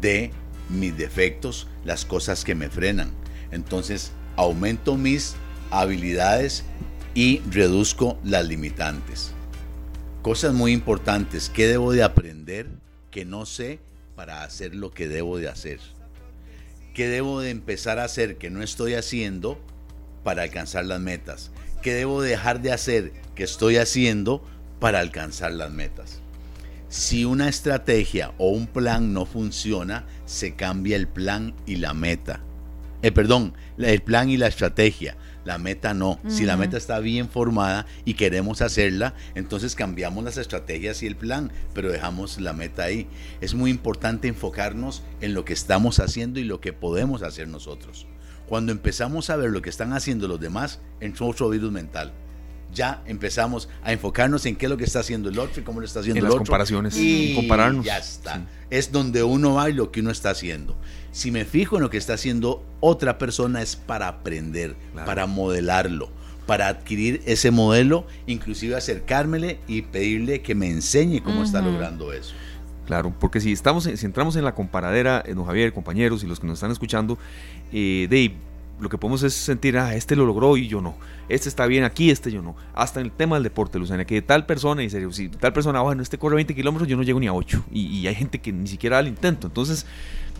de 0.00 0.30
mis 0.68 0.96
defectos, 0.96 1.68
las 1.84 2.04
cosas 2.04 2.44
que 2.44 2.54
me 2.54 2.70
frenan. 2.70 3.12
Entonces, 3.50 4.12
aumento 4.36 4.96
mis 4.96 5.34
habilidades 5.70 6.64
y 7.14 7.40
reduzco 7.50 8.18
las 8.24 8.46
limitantes. 8.46 9.32
Cosas 10.22 10.54
muy 10.54 10.72
importantes, 10.72 11.50
¿qué 11.50 11.66
debo 11.66 11.92
de 11.92 12.02
aprender 12.02 12.68
que 13.10 13.24
no 13.24 13.44
sé 13.44 13.80
para 14.14 14.44
hacer 14.44 14.74
lo 14.74 14.92
que 14.92 15.08
debo 15.08 15.38
de 15.38 15.48
hacer? 15.48 15.80
¿Qué 16.94 17.08
debo 17.08 17.40
de 17.40 17.50
empezar 17.50 17.98
a 17.98 18.04
hacer 18.04 18.36
que 18.36 18.50
no 18.50 18.62
estoy 18.62 18.94
haciendo 18.94 19.58
para 20.22 20.42
alcanzar 20.42 20.84
las 20.84 21.00
metas? 21.00 21.50
¿Qué 21.82 21.94
debo 21.94 22.22
dejar 22.22 22.62
de 22.62 22.70
hacer 22.70 23.12
que 23.34 23.44
estoy 23.44 23.76
haciendo 23.76 24.44
para 24.82 24.98
alcanzar 24.98 25.52
las 25.52 25.70
metas. 25.70 26.18
Si 26.88 27.24
una 27.24 27.48
estrategia 27.48 28.32
o 28.36 28.48
un 28.48 28.66
plan 28.66 29.14
no 29.14 29.26
funciona, 29.26 30.06
se 30.26 30.56
cambia 30.56 30.96
el 30.96 31.06
plan 31.06 31.54
y 31.66 31.76
la 31.76 31.94
meta. 31.94 32.40
Eh, 33.00 33.12
perdón, 33.12 33.54
el 33.78 34.02
plan 34.02 34.28
y 34.28 34.36
la 34.36 34.48
estrategia. 34.48 35.16
La 35.44 35.58
meta 35.58 35.94
no. 35.94 36.18
Si 36.26 36.44
la 36.44 36.56
meta 36.56 36.76
está 36.78 36.98
bien 36.98 37.28
formada 37.28 37.86
y 38.04 38.14
queremos 38.14 38.60
hacerla, 38.60 39.14
entonces 39.36 39.76
cambiamos 39.76 40.24
las 40.24 40.36
estrategias 40.36 41.04
y 41.04 41.06
el 41.06 41.14
plan, 41.14 41.52
pero 41.74 41.92
dejamos 41.92 42.40
la 42.40 42.52
meta 42.52 42.82
ahí. 42.82 43.06
Es 43.40 43.54
muy 43.54 43.70
importante 43.70 44.26
enfocarnos 44.26 45.04
en 45.20 45.32
lo 45.32 45.44
que 45.44 45.52
estamos 45.52 46.00
haciendo 46.00 46.40
y 46.40 46.44
lo 46.44 46.60
que 46.60 46.72
podemos 46.72 47.22
hacer 47.22 47.46
nosotros. 47.46 48.08
Cuando 48.48 48.72
empezamos 48.72 49.30
a 49.30 49.36
ver 49.36 49.50
lo 49.50 49.62
que 49.62 49.70
están 49.70 49.92
haciendo 49.92 50.26
los 50.26 50.40
demás, 50.40 50.80
entra 51.00 51.26
otro 51.26 51.50
virus 51.50 51.70
mental 51.70 52.12
ya 52.72 53.02
empezamos 53.06 53.68
a 53.82 53.92
enfocarnos 53.92 54.46
en 54.46 54.56
qué 54.56 54.66
es 54.66 54.70
lo 54.70 54.76
que 54.76 54.84
está 54.84 55.00
haciendo 55.00 55.28
el 55.28 55.38
otro 55.38 55.60
y 55.60 55.64
cómo 55.64 55.80
lo 55.80 55.86
está 55.86 56.00
haciendo 56.00 56.18
el 56.18 56.26
otro. 56.26 56.38
las 56.38 56.48
comparaciones, 56.48 56.96
y 56.96 57.34
compararnos. 57.34 57.84
Ya 57.84 57.98
está. 57.98 58.46
Es 58.70 58.92
donde 58.92 59.22
uno 59.22 59.54
va 59.54 59.70
y 59.70 59.74
lo 59.74 59.90
que 59.90 60.00
uno 60.00 60.10
está 60.10 60.30
haciendo. 60.30 60.76
Si 61.12 61.30
me 61.30 61.44
fijo 61.44 61.76
en 61.76 61.82
lo 61.82 61.90
que 61.90 61.98
está 61.98 62.14
haciendo 62.14 62.64
otra 62.80 63.18
persona 63.18 63.60
es 63.60 63.76
para 63.76 64.08
aprender, 64.08 64.76
para 64.94 65.26
modelarlo, 65.26 66.10
para 66.46 66.68
adquirir 66.68 67.22
ese 67.26 67.50
modelo, 67.50 68.06
inclusive 68.26 68.74
acercármele 68.76 69.58
y 69.66 69.82
pedirle 69.82 70.40
que 70.40 70.54
me 70.54 70.70
enseñe 70.70 71.20
cómo 71.22 71.42
está 71.44 71.60
logrando 71.60 72.12
eso. 72.12 72.34
Claro, 72.86 73.14
porque 73.18 73.40
si 73.40 73.52
estamos, 73.52 73.84
si 73.84 74.06
entramos 74.06 74.34
en 74.36 74.44
la 74.44 74.54
comparadera, 74.54 75.22
eh, 75.24 75.34
don 75.34 75.46
Javier, 75.46 75.72
compañeros 75.72 76.24
y 76.24 76.26
los 76.26 76.40
que 76.40 76.46
nos 76.46 76.54
están 76.54 76.72
escuchando, 76.72 77.16
eh, 77.72 78.08
Dave, 78.10 78.34
lo 78.82 78.88
que 78.88 78.98
podemos 78.98 79.22
es 79.22 79.32
sentir, 79.32 79.78
ah, 79.78 79.94
este 79.94 80.16
lo 80.16 80.26
logró 80.26 80.56
y 80.56 80.66
yo 80.66 80.80
no. 80.80 80.96
Este 81.28 81.48
está 81.48 81.66
bien 81.66 81.84
aquí, 81.84 82.10
este 82.10 82.32
yo 82.32 82.42
no. 82.42 82.56
Hasta 82.74 82.98
en 82.98 83.06
el 83.06 83.12
tema 83.12 83.36
del 83.36 83.44
deporte, 83.44 83.78
Luciana, 83.78 84.04
que 84.04 84.20
tal 84.22 84.44
persona, 84.44 84.82
y 84.82 84.90
serio, 84.90 85.12
si 85.12 85.28
tal 85.28 85.52
persona, 85.52 85.80
bueno, 85.80 86.02
este 86.02 86.18
corre 86.18 86.34
20 86.34 86.52
kilómetros, 86.54 86.88
yo 86.88 86.96
no 86.96 87.04
llego 87.04 87.20
ni 87.20 87.28
a 87.28 87.32
8. 87.32 87.66
Y, 87.72 88.06
hay 88.08 88.14
gente 88.16 88.40
que 88.40 88.52
ni 88.52 88.66
siquiera 88.66 88.96
da 88.96 89.00
el 89.00 89.08
intento. 89.08 89.46
Entonces, 89.46 89.86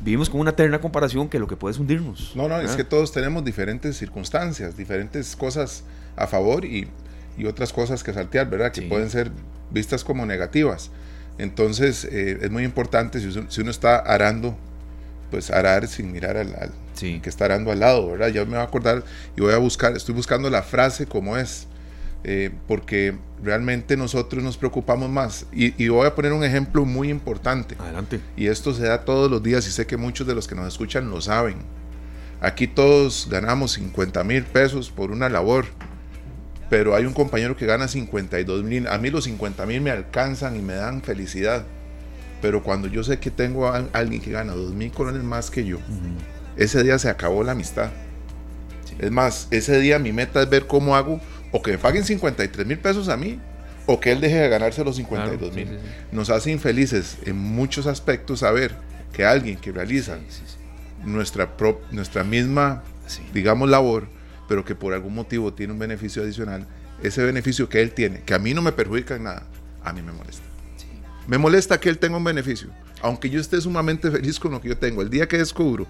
vivimos 0.05 0.29
con 0.29 0.41
una 0.41 0.53
terna 0.57 0.81
comparación 0.81 1.29
que 1.29 1.39
lo 1.39 1.47
que 1.47 1.57
puede 1.57 1.73
es 1.73 1.79
hundirnos. 1.79 2.33
No, 2.35 2.49
no, 2.49 2.61
es 2.61 2.73
que 2.73 2.83
todos 2.83 3.13
tenemos 3.13 3.45
diferentes 3.45 3.97
circunstancias, 3.97 4.77
diferentes 4.77 5.37
cosas 5.37 5.85
a 6.17 6.27
favor 6.27 6.65
y, 6.65 6.89
otras 7.47 7.73
cosas 7.73 8.03
que 8.03 8.13
saltear, 8.13 8.51
¿verdad? 8.51 8.73
Que 8.73 8.83
pueden 8.83 9.09
ser 9.09 9.31
vistas 9.71 10.05
como 10.05 10.27
negativas. 10.27 10.91
Entonces, 11.39 12.05
eh, 12.05 12.39
es 12.43 12.51
muy 12.51 12.65
importante 12.65 13.21
si 13.21 13.61
uno, 13.61 13.71
está 13.71 13.97
arando, 13.97 14.57
pues 15.31 15.51
arar 15.51 15.89
sin 15.89 16.13
mirar 16.13 16.37
al, 16.37 16.73
que 17.21 17.29
está 17.29 17.47
al 17.47 17.81
lado, 17.81 18.09
¿verdad? 18.09 18.29
Ya 18.29 18.45
me 18.45 18.53
voy 18.53 18.59
a 18.59 18.63
acordar 18.63 19.05
y 19.37 19.41
voy 19.41 19.53
a 19.53 19.59
buscar, 19.59 19.97
estoy 19.97 20.15
buscando 20.15 20.49
la 20.51 20.63
frase 20.63 21.07
como 21.07 21.37
es, 21.37 21.67
eh, 22.25 22.51
porque 22.69 23.17
realmente 23.43 23.97
nosotros 23.97 24.43
nos 24.43 24.57
preocupamos 24.57 25.11
más. 25.11 25.47
Y, 25.53 25.89
voy 25.89 26.07
a 26.07 26.15
poner 26.15 26.33
un 26.33 26.45
ejemplo 26.45 26.85
muy 26.85 27.11
importante. 27.11 27.77
Adelante. 27.79 28.21
Y 28.37 28.47
esto 28.47 28.73
se 28.73 28.85
da 28.85 29.05
todos 29.05 29.31
los 29.31 29.43
días 29.43 29.67
y 29.67 29.71
sé 29.71 29.87
que 29.87 29.97
muchos 29.97 30.27
de 30.27 30.35
los 30.35 30.47
que 30.47 30.55
nos 30.55 30.69
escuchan 30.69 31.11
lo 31.11 31.21
saben. 31.21 31.57
Aquí 32.41 32.67
todos 32.67 33.29
ganamos 33.31 33.73
50 33.73 34.25
mil 34.25 34.45
pesos 34.45 34.91
por 34.91 35.11
una 35.11 35.29
labor 35.29 35.67
pero 36.73 36.95
hay 36.95 37.05
un 37.05 37.13
compañero 37.13 37.55
que 37.55 37.67
gana 37.67 37.87
52 37.87 38.65
mil. 38.65 38.87
A 38.87 38.97
mí 38.97 39.11
los 39.11 39.25
50 39.25 39.67
mil 39.67 39.83
me 39.83 39.91
alcanzan 39.91 40.57
y 40.57 40.63
me 40.63 40.73
dan 40.73 41.03
felicidad. 41.03 41.67
Pero 42.41 42.63
cuando 42.63 42.89
yo 42.89 43.05
sé 43.05 43.19
que 43.19 43.31
tengo 43.31 43.69
a 43.69 43.85
alguien 43.93 44.23
que 44.23 44.31
gana 44.31 44.55
2 44.55 44.73
mil 44.73 44.91
colones 44.91 45.23
más 45.23 45.51
que 45.51 45.67
yo, 45.67 45.77
ese 46.57 46.83
día 46.83 46.99
se 46.99 47.09
acabó 47.09 47.43
la 47.43 47.53
amistad. 47.53 47.91
Es 48.99 49.11
más, 49.11 49.49
ese 49.51 49.81
día 49.81 49.99
mi 49.99 50.13
meta 50.13 50.43
es 50.43 50.51
ver 50.51 50.67
cómo 50.67 50.97
hago 50.97 51.21
o 51.51 51.63
que 51.63 51.73
me 51.73 51.79
paguen 51.79 52.05
53 52.05 52.67
mil 52.67 52.79
pesos 52.79 53.09
a 53.09 53.17
mí 53.17 53.41
o 53.87 53.99
que 54.01 54.13
él 54.13 54.21
deje 54.21 54.37
de 54.37 54.49
ganarse 54.49 54.85
los 54.85 54.97
52 54.97 55.55
mil. 55.55 55.79
Nos 56.13 56.31
hace 56.31 56.51
infelices 56.51 57.19
en 57.25 57.37
muchos 57.37 57.87
aspectos 57.87 58.41
saber 58.41 58.75
que 59.13 59.25
alguien 59.25 59.57
que 59.57 59.73
realiza 59.73 60.19
nuestra, 61.05 61.55
nuestra 61.91 62.25
misma, 62.25 62.83
digamos, 63.33 63.69
labor, 63.69 64.09
pero 64.49 64.65
que 64.65 64.75
por 64.75 64.95
algún 64.95 65.15
motivo 65.15 65.53
tiene 65.53 65.73
un 65.73 65.79
beneficio 65.79 66.23
adicional, 66.23 66.67
ese 67.03 67.25
beneficio 67.25 67.69
que 67.69 67.83
él 67.83 67.93
tiene, 67.93 68.23
que 68.23 68.35
a 68.35 68.39
mí 68.39 68.55
no 68.55 68.63
me 68.63 68.73
perjudica 68.73 69.17
en 69.17 69.25
nada, 69.25 69.47
a 69.83 69.93
mí 69.93 70.03
me 70.03 70.13
molesta. 70.13 70.45
Me 71.27 71.39
molesta 71.39 71.79
que 71.79 71.89
él 71.89 71.99
tenga 71.99 72.17
un 72.17 72.25
beneficio, 72.25 72.69
aunque 73.01 73.31
yo 73.31 73.41
esté 73.41 73.61
sumamente 73.61 74.11
feliz 74.11 74.39
con 74.39 74.53
lo 74.53 74.61
que 74.61 74.69
yo 74.69 74.79
tengo. 74.79 75.03
El 75.03 75.11
día 75.11 75.29
que 75.29 75.39
descubro 75.39 75.87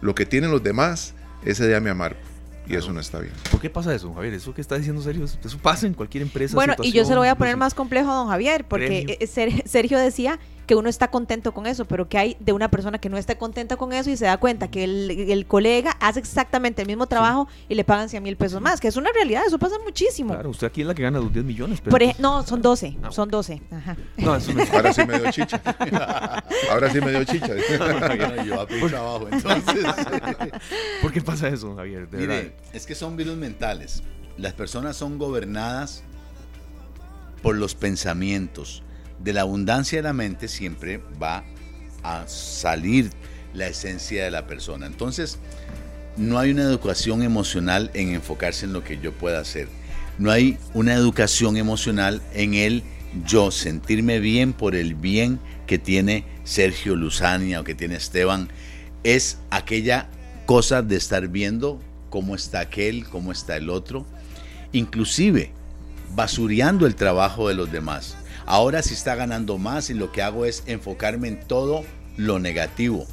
lo 0.00 0.14
que 0.14 0.26
tienen 0.26 0.50
los 0.50 0.62
demás, 0.62 1.14
ese 1.44 1.66
día 1.66 1.80
me 1.80 1.90
amargo. 1.90 2.18
Y 2.68 2.74
eso 2.74 2.92
no 2.92 2.98
está 2.98 3.20
bien. 3.20 3.32
¿Por 3.50 3.60
qué 3.60 3.70
pasa 3.70 3.94
eso, 3.94 4.12
Javier? 4.12 4.34
Eso 4.34 4.52
que 4.52 4.60
está 4.60 4.76
diciendo 4.76 5.00
serio, 5.00 5.24
eso 5.24 5.58
pasa 5.58 5.86
en 5.86 5.94
cualquier 5.94 6.22
empresa. 6.22 6.54
Bueno, 6.56 6.74
y 6.82 6.90
yo 6.90 7.04
se 7.04 7.14
lo 7.14 7.20
voy 7.20 7.28
a 7.28 7.36
poner 7.36 7.56
más 7.56 7.74
complejo 7.74 8.10
a 8.10 8.14
don 8.14 8.28
Javier, 8.28 8.64
porque 8.66 9.18
eh, 9.20 9.62
Sergio 9.66 9.98
decía 9.98 10.40
que 10.66 10.74
uno 10.74 10.88
está 10.88 11.08
contento 11.08 11.52
con 11.52 11.66
eso, 11.66 11.84
pero 11.84 12.08
que 12.08 12.18
hay 12.18 12.36
de 12.40 12.52
una 12.52 12.70
persona 12.70 12.98
que 12.98 13.08
no 13.08 13.16
está 13.16 13.38
contenta 13.38 13.76
con 13.76 13.92
eso 13.92 14.10
y 14.10 14.16
se 14.16 14.24
da 14.24 14.36
cuenta 14.38 14.68
que 14.68 14.84
el, 14.84 15.46
colega 15.46 15.92
hace 16.00 16.18
exactamente 16.18 16.82
el 16.82 16.88
mismo 16.88 17.06
trabajo 17.06 17.48
y 17.68 17.74
le 17.74 17.84
pagan 17.84 18.08
100 18.08 18.22
mil 18.22 18.36
pesos 18.36 18.60
más, 18.60 18.80
que 18.80 18.88
es 18.88 18.96
una 18.96 19.10
realidad, 19.12 19.42
eso 19.46 19.58
pasa 19.58 19.76
muchísimo. 19.84 20.32
Claro, 20.34 20.50
usted 20.50 20.66
aquí 20.66 20.80
es 20.80 20.86
la 20.86 20.94
que 20.94 21.02
gana 21.02 21.18
los 21.20 21.32
10 21.32 21.44
millones. 21.44 21.80
no, 22.18 22.42
son 22.44 22.60
12, 22.60 22.98
ah. 23.02 23.12
son 23.12 23.28
12. 23.28 23.62
Ajá. 23.70 23.96
No, 24.16 24.36
eso 24.36 24.52
no 24.52 24.62
Ahora 24.72 24.92
sí 24.92 25.04
me 25.06 25.18
dio 25.18 25.30
chicha. 25.30 25.62
Ahora 26.70 26.90
sí 26.90 27.00
me 27.00 27.10
dio 27.10 27.24
chicha. 27.24 27.54
yo 28.44 28.88
trabajo, 28.88 29.28
entonces. 29.30 29.84
¿Por 31.02 31.12
qué 31.12 31.20
pasa 31.20 31.48
eso, 31.48 31.74
Javier? 31.76 32.08
Mire, 32.10 32.56
es 32.72 32.86
que 32.86 32.94
son 32.94 33.16
virus 33.16 33.36
mentales. 33.36 34.02
Las 34.36 34.52
personas 34.52 34.96
son 34.96 35.18
gobernadas 35.18 36.02
por 37.42 37.56
los 37.56 37.74
pensamientos 37.74 38.82
de 39.18 39.32
la 39.32 39.42
abundancia 39.42 39.98
de 39.98 40.02
la 40.02 40.12
mente 40.12 40.48
siempre 40.48 41.00
va 41.20 41.44
a 42.02 42.26
salir 42.28 43.10
la 43.54 43.66
esencia 43.66 44.24
de 44.24 44.30
la 44.30 44.46
persona. 44.46 44.86
Entonces, 44.86 45.38
no 46.16 46.38
hay 46.38 46.50
una 46.50 46.62
educación 46.62 47.22
emocional 47.22 47.90
en 47.94 48.14
enfocarse 48.14 48.66
en 48.66 48.72
lo 48.72 48.84
que 48.84 48.98
yo 48.98 49.12
pueda 49.12 49.40
hacer. 49.40 49.68
No 50.18 50.30
hay 50.30 50.58
una 50.72 50.94
educación 50.94 51.56
emocional 51.56 52.22
en 52.32 52.54
el 52.54 52.82
yo 53.24 53.50
sentirme 53.50 54.18
bien 54.18 54.52
por 54.52 54.74
el 54.74 54.94
bien 54.94 55.38
que 55.66 55.78
tiene 55.78 56.24
Sergio 56.44 56.96
Luzania 56.96 57.60
o 57.60 57.64
que 57.64 57.74
tiene 57.74 57.96
Esteban. 57.96 58.48
Es 59.04 59.38
aquella 59.50 60.08
cosa 60.46 60.82
de 60.82 60.96
estar 60.96 61.28
viendo 61.28 61.80
cómo 62.08 62.34
está 62.34 62.60
aquel, 62.60 63.06
cómo 63.08 63.32
está 63.32 63.56
el 63.56 63.68
otro, 63.68 64.06
inclusive 64.72 65.52
basureando 66.14 66.86
el 66.86 66.94
trabajo 66.94 67.48
de 67.48 67.54
los 67.54 67.70
demás. 67.70 68.16
Ahora 68.46 68.82
sí 68.82 68.94
está 68.94 69.16
ganando 69.16 69.58
más 69.58 69.90
y 69.90 69.94
lo 69.94 70.12
que 70.12 70.22
hago 70.22 70.46
es 70.46 70.62
enfocarme 70.66 71.28
en 71.28 71.40
todo 71.40 71.84
lo 72.16 72.38
negativo. 72.38 73.06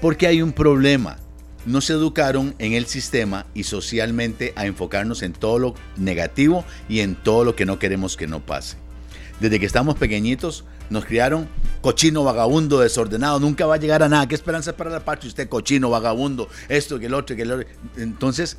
Porque 0.00 0.26
hay 0.26 0.40
un 0.40 0.52
problema. 0.52 1.18
No 1.66 1.82
se 1.82 1.92
educaron 1.92 2.54
en 2.58 2.72
el 2.72 2.86
sistema 2.86 3.44
y 3.52 3.64
socialmente 3.64 4.54
a 4.56 4.64
enfocarnos 4.64 5.22
en 5.22 5.34
todo 5.34 5.58
lo 5.58 5.74
negativo 5.96 6.64
y 6.88 7.00
en 7.00 7.14
todo 7.14 7.44
lo 7.44 7.54
que 7.54 7.66
no 7.66 7.78
queremos 7.78 8.16
que 8.16 8.26
no 8.26 8.40
pase. 8.40 8.76
Desde 9.40 9.60
que 9.60 9.66
estamos 9.66 9.96
pequeñitos 9.96 10.64
nos 10.88 11.04
criaron 11.04 11.48
cochino, 11.82 12.24
vagabundo, 12.24 12.80
desordenado, 12.80 13.38
nunca 13.40 13.66
va 13.66 13.74
a 13.74 13.78
llegar 13.78 14.02
a 14.02 14.08
nada. 14.08 14.26
¿Qué 14.26 14.34
esperanza 14.34 14.76
para 14.76 14.88
la 14.88 15.04
parte 15.04 15.26
usted 15.26 15.48
cochino, 15.48 15.90
vagabundo, 15.90 16.48
esto, 16.68 16.98
que 16.98 17.06
el 17.06 17.14
otro, 17.14 17.36
que 17.36 17.42
el 17.42 17.52
otro? 17.52 17.68
Entonces, 17.96 18.56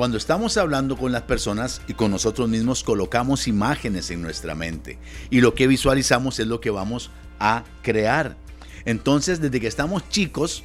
cuando 0.00 0.16
estamos 0.16 0.56
hablando 0.56 0.96
con 0.96 1.12
las 1.12 1.24
personas 1.24 1.82
y 1.86 1.92
con 1.92 2.10
nosotros 2.10 2.48
mismos, 2.48 2.82
colocamos 2.82 3.46
imágenes 3.46 4.10
en 4.10 4.22
nuestra 4.22 4.54
mente 4.54 4.96
y 5.28 5.42
lo 5.42 5.54
que 5.54 5.66
visualizamos 5.66 6.40
es 6.40 6.46
lo 6.46 6.58
que 6.58 6.70
vamos 6.70 7.10
a 7.38 7.64
crear. 7.82 8.38
Entonces, 8.86 9.42
desde 9.42 9.60
que 9.60 9.66
estamos 9.66 10.08
chicos, 10.08 10.64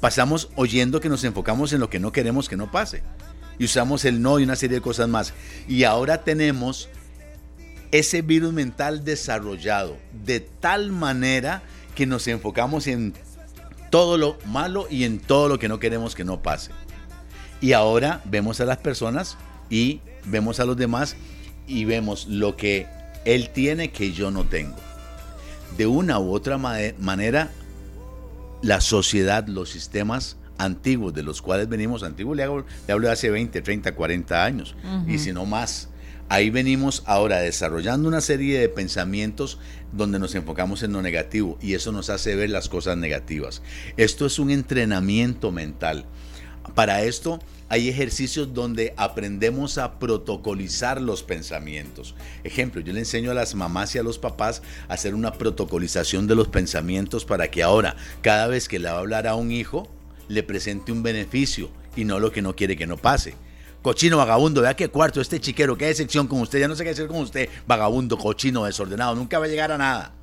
pasamos 0.00 0.48
oyendo 0.54 0.98
que 0.98 1.10
nos 1.10 1.24
enfocamos 1.24 1.74
en 1.74 1.80
lo 1.80 1.90
que 1.90 2.00
no 2.00 2.10
queremos 2.10 2.48
que 2.48 2.56
no 2.56 2.72
pase. 2.72 3.02
Y 3.58 3.66
usamos 3.66 4.06
el 4.06 4.22
no 4.22 4.38
y 4.38 4.44
una 4.44 4.56
serie 4.56 4.76
de 4.76 4.82
cosas 4.82 5.10
más. 5.10 5.34
Y 5.68 5.84
ahora 5.84 6.24
tenemos 6.24 6.88
ese 7.90 8.22
virus 8.22 8.54
mental 8.54 9.04
desarrollado 9.04 9.98
de 10.24 10.40
tal 10.40 10.90
manera 10.90 11.60
que 11.94 12.06
nos 12.06 12.26
enfocamos 12.26 12.86
en 12.86 13.12
todo 13.90 14.16
lo 14.16 14.38
malo 14.46 14.86
y 14.88 15.04
en 15.04 15.18
todo 15.18 15.50
lo 15.50 15.58
que 15.58 15.68
no 15.68 15.78
queremos 15.78 16.14
que 16.14 16.24
no 16.24 16.42
pase. 16.42 16.70
Y 17.60 17.72
ahora 17.72 18.22
vemos 18.24 18.60
a 18.60 18.64
las 18.64 18.78
personas 18.78 19.36
y 19.70 20.00
vemos 20.24 20.60
a 20.60 20.64
los 20.64 20.76
demás 20.76 21.16
y 21.66 21.84
vemos 21.84 22.26
lo 22.28 22.56
que 22.56 22.86
él 23.24 23.50
tiene 23.50 23.90
que 23.90 24.12
yo 24.12 24.30
no 24.30 24.44
tengo. 24.44 24.76
De 25.76 25.86
una 25.86 26.18
u 26.18 26.32
otra 26.32 26.56
manera, 26.56 27.50
la 28.62 28.80
sociedad, 28.80 29.46
los 29.46 29.70
sistemas 29.70 30.36
antiguos 30.56 31.14
de 31.14 31.22
los 31.22 31.42
cuales 31.42 31.68
venimos, 31.68 32.02
antiguos 32.02 32.36
le, 32.36 32.42
hablo, 32.42 32.64
de 32.86 33.10
hace 33.10 33.30
20, 33.30 33.60
30, 33.60 33.94
40 33.94 34.44
años, 34.44 34.74
y 35.06 35.18
si 35.18 35.32
no 35.32 35.46
más, 35.46 35.88
ahí 36.28 36.50
venimos 36.50 37.02
ahora 37.06 37.38
desarrollando 37.38 38.08
una 38.08 38.20
serie 38.20 38.58
de 38.58 38.68
pensamientos 38.68 39.58
donde 39.92 40.18
nos 40.18 40.34
enfocamos 40.34 40.82
en 40.82 40.92
lo 40.92 41.02
negativo 41.02 41.58
y 41.62 41.74
eso 41.74 41.92
nos 41.92 42.10
hace 42.10 42.34
ver 42.34 42.50
las 42.50 42.68
cosas 42.68 42.96
negativas. 42.96 43.62
Esto 43.96 44.26
es 44.26 44.38
un 44.38 44.50
entrenamiento 44.50 45.52
mental. 45.52 46.04
Para 46.74 47.02
esto 47.02 47.40
hay 47.68 47.88
ejercicios 47.88 48.54
donde 48.54 48.94
aprendemos 48.96 49.78
a 49.78 49.98
protocolizar 49.98 51.00
los 51.00 51.22
pensamientos. 51.22 52.14
Ejemplo, 52.44 52.80
yo 52.80 52.92
le 52.92 53.00
enseño 53.00 53.30
a 53.30 53.34
las 53.34 53.54
mamás 53.54 53.94
y 53.94 53.98
a 53.98 54.02
los 54.02 54.18
papás 54.18 54.62
a 54.88 54.94
hacer 54.94 55.14
una 55.14 55.32
protocolización 55.32 56.26
de 56.26 56.34
los 56.34 56.48
pensamientos 56.48 57.24
para 57.24 57.50
que 57.50 57.62
ahora, 57.62 57.96
cada 58.22 58.46
vez 58.46 58.68
que 58.68 58.78
le 58.78 58.88
va 58.88 58.96
a 58.96 59.00
hablar 59.00 59.26
a 59.26 59.34
un 59.34 59.50
hijo, 59.50 59.88
le 60.28 60.42
presente 60.42 60.92
un 60.92 61.02
beneficio 61.02 61.70
y 61.96 62.04
no 62.04 62.20
lo 62.20 62.32
que 62.32 62.42
no 62.42 62.54
quiere 62.54 62.76
que 62.76 62.86
no 62.86 62.96
pase. 62.96 63.34
Cochino, 63.82 64.16
vagabundo, 64.16 64.62
vea 64.62 64.74
qué 64.74 64.88
cuarto, 64.88 65.20
este 65.20 65.40
chiquero, 65.40 65.78
qué 65.78 65.86
decepción 65.86 66.26
con 66.26 66.40
usted, 66.40 66.58
ya 66.58 66.68
no 66.68 66.74
sé 66.74 66.84
qué 66.84 66.90
hacer 66.90 67.06
con 67.06 67.18
usted, 67.18 67.48
vagabundo, 67.66 68.18
cochino, 68.18 68.64
desordenado, 68.64 69.14
nunca 69.14 69.38
va 69.38 69.44
a 69.44 69.48
llegar 69.48 69.72
a 69.72 69.78
nada. 69.78 70.17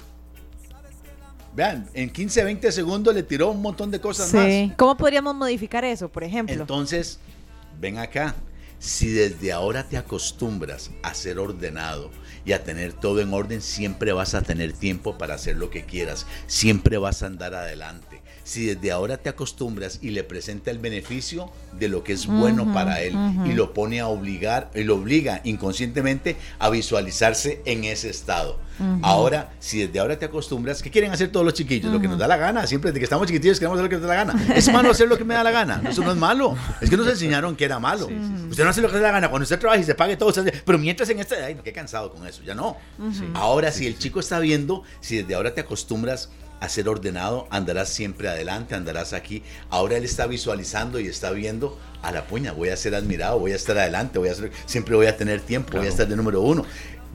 Vean, 1.55 1.89
en 1.93 2.09
15, 2.09 2.43
20 2.43 2.71
segundos 2.71 3.15
le 3.15 3.23
tiró 3.23 3.51
un 3.51 3.61
montón 3.61 3.89
de 3.89 4.01
cosas 4.01 4.29
sí. 4.29 4.73
¿Cómo 4.75 4.97
podríamos 4.97 5.33
modificar 5.35 5.85
eso, 5.85 6.09
por 6.09 6.23
ejemplo? 6.23 6.53
Entonces, 6.53 7.19
ven 7.79 7.97
acá. 7.97 8.35
Si 8.77 9.07
desde 9.07 9.53
ahora 9.53 9.87
te 9.87 9.97
acostumbras 9.97 10.91
a 11.01 11.13
ser 11.13 11.39
ordenado 11.39 12.11
y 12.45 12.51
a 12.51 12.63
tener 12.63 12.91
todo 12.91 13.21
en 13.21 13.33
orden, 13.33 13.61
siempre 13.61 14.11
vas 14.11 14.35
a 14.35 14.41
tener 14.41 14.73
tiempo 14.73 15.17
para 15.17 15.35
hacer 15.35 15.55
lo 15.55 15.69
que 15.69 15.85
quieras. 15.85 16.27
Siempre 16.45 16.97
vas 16.97 17.23
a 17.23 17.27
andar 17.27 17.55
adelante. 17.55 18.14
Si 18.45 18.67
desde 18.67 18.91
ahora 18.91 19.17
te 19.17 19.27
acostumbras 19.27 19.99
y 20.01 20.11
le 20.11 20.23
presenta 20.23 20.71
el 20.71 20.79
beneficio 20.79 21.51
de 21.77 21.89
lo 21.89 22.03
que 22.03 22.13
es 22.13 22.27
bueno 22.27 22.71
para 22.73 23.01
él 23.01 23.13
y 23.45 23.53
lo 23.53 23.73
pone 23.73 23.99
a 23.99 24.07
obligar, 24.07 24.71
y 24.73 24.83
lo 24.83 24.95
obliga 24.95 25.41
inconscientemente 25.43 26.37
a 26.59 26.69
visualizarse 26.69 27.61
en 27.65 27.83
ese 27.83 28.09
estado 28.09 28.59
Ahora, 29.01 29.53
si 29.59 29.85
desde 29.85 29.99
ahora 29.99 30.17
te 30.17 30.25
acostumbras, 30.25 30.81
¿qué 30.81 30.91
quieren 30.91 31.11
hacer 31.11 31.31
todos 31.31 31.45
los 31.45 31.53
chiquillos? 31.53 31.91
Lo 31.91 31.99
que 31.99 32.07
nos 32.07 32.17
da 32.17 32.27
la 32.27 32.37
gana. 32.37 32.67
Siempre 32.67 32.91
desde 32.91 32.99
que 32.99 33.05
estamos 33.05 33.27
chiquitillos 33.27 33.59
queremos 33.59 33.77
hacer 33.77 33.85
lo 33.85 33.89
que 33.89 33.95
nos 33.95 34.07
da 34.07 34.15
la 34.15 34.25
gana. 34.25 34.55
Es 34.55 34.71
malo 34.71 34.91
hacer 34.91 35.07
lo 35.07 35.17
que 35.17 35.23
me 35.23 35.33
da 35.33 35.43
la 35.43 35.51
gana. 35.51 35.81
Eso 35.89 36.03
no 36.03 36.11
es 36.11 36.17
malo. 36.17 36.55
Es 36.81 36.89
que 36.89 36.97
nos 36.97 37.07
enseñaron 37.07 37.55
que 37.55 37.65
era 37.65 37.79
malo. 37.79 38.07
Usted 38.49 38.63
no 38.63 38.69
hace 38.69 38.81
lo 38.81 38.89
que 38.89 38.95
le 38.95 39.01
da 39.01 39.07
la 39.07 39.13
gana. 39.13 39.29
Cuando 39.29 39.43
usted 39.43 39.59
trabaja 39.59 39.79
y 39.79 39.83
se 39.83 39.95
pague 39.95 40.17
todo, 40.17 40.33
pero 40.65 40.77
mientras 40.77 41.09
en 41.09 41.19
este, 41.19 41.35
ay, 41.35 41.57
qué 41.63 41.71
cansado 41.71 42.11
con 42.11 42.27
eso. 42.27 42.41
Ya 42.43 42.53
no. 42.53 42.77
Ahora, 43.33 43.71
si 43.71 43.87
el 43.87 43.97
chico 43.97 44.19
está 44.19 44.39
viendo, 44.39 44.83
si 44.99 45.17
desde 45.17 45.35
ahora 45.35 45.53
te 45.53 45.61
acostumbras 45.61 46.29
a 46.65 46.69
ser 46.69 46.89
ordenado, 46.89 47.47
andarás 47.49 47.89
siempre 47.89 48.27
adelante, 48.27 48.75
andarás 48.75 49.13
aquí. 49.13 49.43
Ahora 49.69 49.97
él 49.97 50.03
está 50.03 50.27
visualizando 50.27 50.99
y 50.99 51.07
está 51.07 51.31
viendo 51.31 51.79
a 52.01 52.11
la 52.11 52.27
puña, 52.27 52.51
voy 52.51 52.69
a 52.69 52.77
ser 52.77 52.93
admirado, 52.93 53.39
voy 53.39 53.53
a 53.53 53.55
estar 53.55 53.77
adelante, 53.77 54.19
voy 54.19 54.29
a 54.29 54.35
ser, 54.35 54.51
siempre 54.65 54.95
voy 54.95 55.07
a 55.07 55.17
tener 55.17 55.41
tiempo, 55.41 55.77
voy 55.77 55.87
a 55.87 55.89
estar 55.89 56.07
de 56.07 56.15
número 56.15 56.41
uno. 56.41 56.65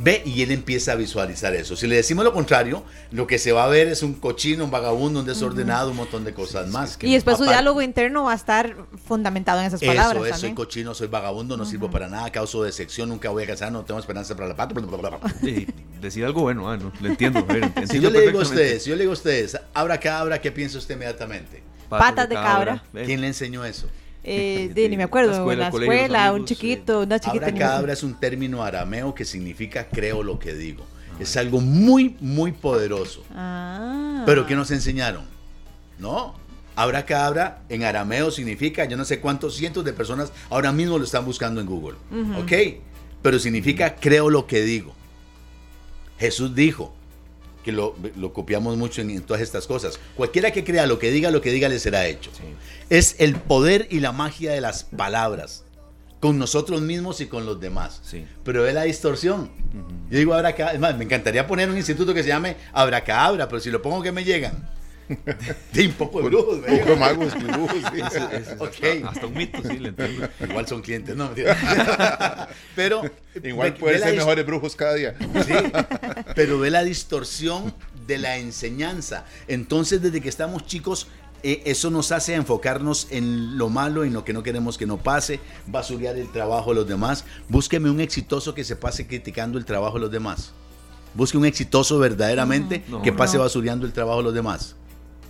Ve 0.02 0.22
y 0.24 0.40
él 0.40 0.50
empieza 0.50 0.92
a 0.92 0.94
visualizar 0.94 1.54
eso. 1.54 1.76
Si 1.76 1.86
le 1.86 1.96
decimos 1.96 2.24
lo 2.24 2.32
contrario, 2.32 2.84
lo 3.10 3.26
que 3.26 3.38
se 3.38 3.52
va 3.52 3.64
a 3.64 3.68
ver 3.68 3.86
es 3.86 4.02
un 4.02 4.14
cochino, 4.14 4.64
un 4.64 4.70
vagabundo, 4.70 5.20
un 5.20 5.26
desordenado, 5.26 5.90
un 5.90 5.96
montón 5.96 6.24
de 6.24 6.32
cosas 6.32 6.68
más. 6.68 6.98
y 7.02 7.12
después 7.12 7.36
su 7.36 7.44
diálogo 7.44 7.82
interno 7.82 8.24
va 8.24 8.32
a 8.32 8.36
estar 8.36 8.76
fundamentado 9.06 9.60
en 9.60 9.66
esas 9.66 9.80
palabras. 9.80 10.24
Eso 10.24 10.38
soy 10.38 10.54
cochino, 10.54 10.94
soy 10.94 11.08
vagabundo, 11.08 11.58
no 11.58 11.66
sirvo 11.66 11.90
para 11.90 12.08
nada, 12.08 12.32
causo 12.32 12.62
de 12.62 12.72
sección, 12.72 13.10
nunca 13.10 13.28
voy 13.28 13.44
a 13.44 13.46
casar, 13.46 13.70
no 13.72 13.84
tengo 13.84 14.00
esperanza 14.00 14.34
para 14.34 14.48
la 14.48 14.56
pata. 14.56 14.74
Sí, 15.42 15.66
decir 16.00 16.24
algo 16.24 16.40
bueno, 16.40 16.70
ah, 16.70 16.78
no, 16.78 16.92
lo 16.98 17.06
entiendo. 17.06 17.46
si 17.90 18.00
yo 18.00 18.08
le 18.08 18.22
digo 18.22 18.38
a 18.38 18.42
ustedes, 18.42 18.82
si 18.82 18.88
yo 18.88 18.96
le 18.96 19.02
digo 19.02 19.12
a 19.12 19.14
ustedes, 19.14 19.58
abra 19.74 20.00
cabra, 20.00 20.40
¿qué 20.40 20.50
piensa 20.50 20.78
usted 20.78 20.94
inmediatamente? 20.94 21.62
Patas, 21.90 22.26
de 22.26 22.36
cabra. 22.36 22.82
¿Quién 23.04 23.20
le 23.20 23.26
enseñó 23.26 23.66
eso? 23.66 23.86
Eh, 24.24 24.72
ni 24.90 24.96
me 24.96 25.04
acuerdo, 25.04 25.50
en 25.50 25.58
la 25.58 25.68
escuela, 25.68 26.32
un 26.32 26.44
chiquito, 26.44 27.00
una 27.00 27.18
chiquita. 27.18 27.76
Ahora 27.76 27.92
es 27.92 28.02
un 28.02 28.14
término 28.14 28.62
arameo 28.62 29.14
que 29.14 29.24
significa 29.24 29.88
creo 29.88 30.22
lo 30.22 30.38
que 30.38 30.54
digo. 30.54 30.84
Es 31.18 31.36
algo 31.36 31.60
muy, 31.60 32.16
muy 32.20 32.52
poderoso. 32.52 33.24
Ah. 33.34 34.22
Pero 34.24 34.46
¿qué 34.46 34.54
nos 34.54 34.70
enseñaron? 34.70 35.24
No. 35.98 36.34
Abra 36.76 37.04
cabra 37.04 37.62
en 37.68 37.84
arameo 37.84 38.30
significa, 38.30 38.86
yo 38.86 38.96
no 38.96 39.04
sé 39.04 39.20
cuántos 39.20 39.54
cientos 39.56 39.84
de 39.84 39.92
personas 39.92 40.32
ahora 40.48 40.72
mismo 40.72 40.96
lo 40.96 41.04
están 41.04 41.26
buscando 41.26 41.60
en 41.60 41.66
Google. 41.66 41.96
¿Ok? 42.38 42.80
Pero 43.20 43.38
significa 43.38 43.96
creo 43.96 44.30
lo 44.30 44.46
que 44.46 44.62
digo. 44.62 44.94
Jesús 46.18 46.54
dijo, 46.54 46.94
que 47.64 47.72
lo, 47.72 47.94
copiamos 48.32 48.76
mucho 48.76 49.02
en, 49.02 49.22
todas 49.22 49.42
estas 49.42 49.66
cosas. 49.66 49.98
Cualquiera 50.16 50.50
que 50.50 50.64
crea 50.64 50.86
lo 50.86 50.98
que 50.98 51.10
diga, 51.10 51.30
lo 51.30 51.40
que 51.40 51.50
diga 51.50 51.68
le 51.68 51.78
será 51.78 52.06
hecho. 52.06 52.30
Es 52.88 53.16
el 53.18 53.34
poder 53.34 53.86
y 53.90 54.00
la 54.00 54.12
magia 54.12 54.52
de 54.52 54.60
las 54.60 54.84
palabras 54.84 55.64
con 56.20 56.38
nosotros 56.38 56.82
mismos 56.82 57.20
y 57.20 57.26
con 57.26 57.46
los 57.46 57.60
demás. 57.60 58.02
Pero 58.44 58.66
es 58.66 58.74
la 58.74 58.82
distorsión. 58.82 59.50
Yo 60.10 60.18
digo 60.18 60.34
abracadabra, 60.34 60.92
me 60.92 61.04
encantaría 61.04 61.46
poner 61.46 61.70
un 61.70 61.76
instituto 61.76 62.12
que 62.12 62.22
se 62.22 62.28
llame 62.28 62.56
abracadabra, 62.72 63.48
pero 63.48 63.60
si 63.60 63.70
lo 63.70 63.80
pongo 63.80 64.02
que 64.02 64.12
me 64.12 64.24
llegan. 64.24 64.68
De 65.72 65.86
un 65.86 65.92
poco 65.92 66.22
de 66.22 66.28
brujos, 66.28 66.58
Un 66.66 66.78
poco 66.80 66.96
magos, 66.96 67.34
brujos. 67.34 67.84
Hasta 69.04 69.26
un 69.26 69.34
mito, 69.34 69.58
sí, 69.62 69.78
le 69.78 69.88
entiendo. 69.88 70.28
Igual 70.48 70.66
son 70.66 70.82
clientes, 70.82 71.16
no, 71.16 71.30
Pero. 72.76 73.02
Igual 73.42 73.74
puede 73.74 73.98
ser 73.98 74.16
mejores 74.16 74.46
brujos 74.46 74.76
cada 74.76 74.94
día. 74.94 75.14
Sí, 75.46 75.52
pero 76.34 76.58
ve 76.58 76.70
la 76.70 76.82
distorsión 76.82 77.74
de 78.06 78.18
la 78.18 78.36
enseñanza. 78.38 79.24
Entonces, 79.48 80.02
desde 80.02 80.20
que 80.20 80.28
estamos 80.28 80.66
chicos, 80.66 81.08
eh, 81.42 81.62
eso 81.64 81.90
nos 81.90 82.12
hace 82.12 82.34
enfocarnos 82.34 83.08
en 83.10 83.56
lo 83.56 83.68
malo, 83.68 84.04
en 84.04 84.12
lo 84.12 84.24
que 84.24 84.32
no 84.32 84.42
queremos 84.42 84.76
que 84.76 84.86
no 84.86 84.98
pase, 84.98 85.40
basurear 85.66 86.16
el 86.16 86.30
trabajo 86.30 86.70
de 86.70 86.76
los 86.76 86.88
demás. 86.88 87.24
Búsqueme 87.48 87.90
un 87.90 88.00
exitoso 88.00 88.54
que 88.54 88.64
se 88.64 88.76
pase 88.76 89.06
criticando 89.06 89.58
el 89.58 89.64
trabajo 89.64 89.94
de 89.94 90.00
los 90.00 90.10
demás. 90.10 90.52
Busque 91.14 91.36
un 91.36 91.44
exitoso 91.44 91.98
verdaderamente 91.98 92.84
que 93.02 93.12
pase 93.12 93.36
basureando 93.36 93.84
el 93.84 93.92
trabajo 93.92 94.18
de 94.18 94.24
los 94.24 94.34
demás. 94.34 94.76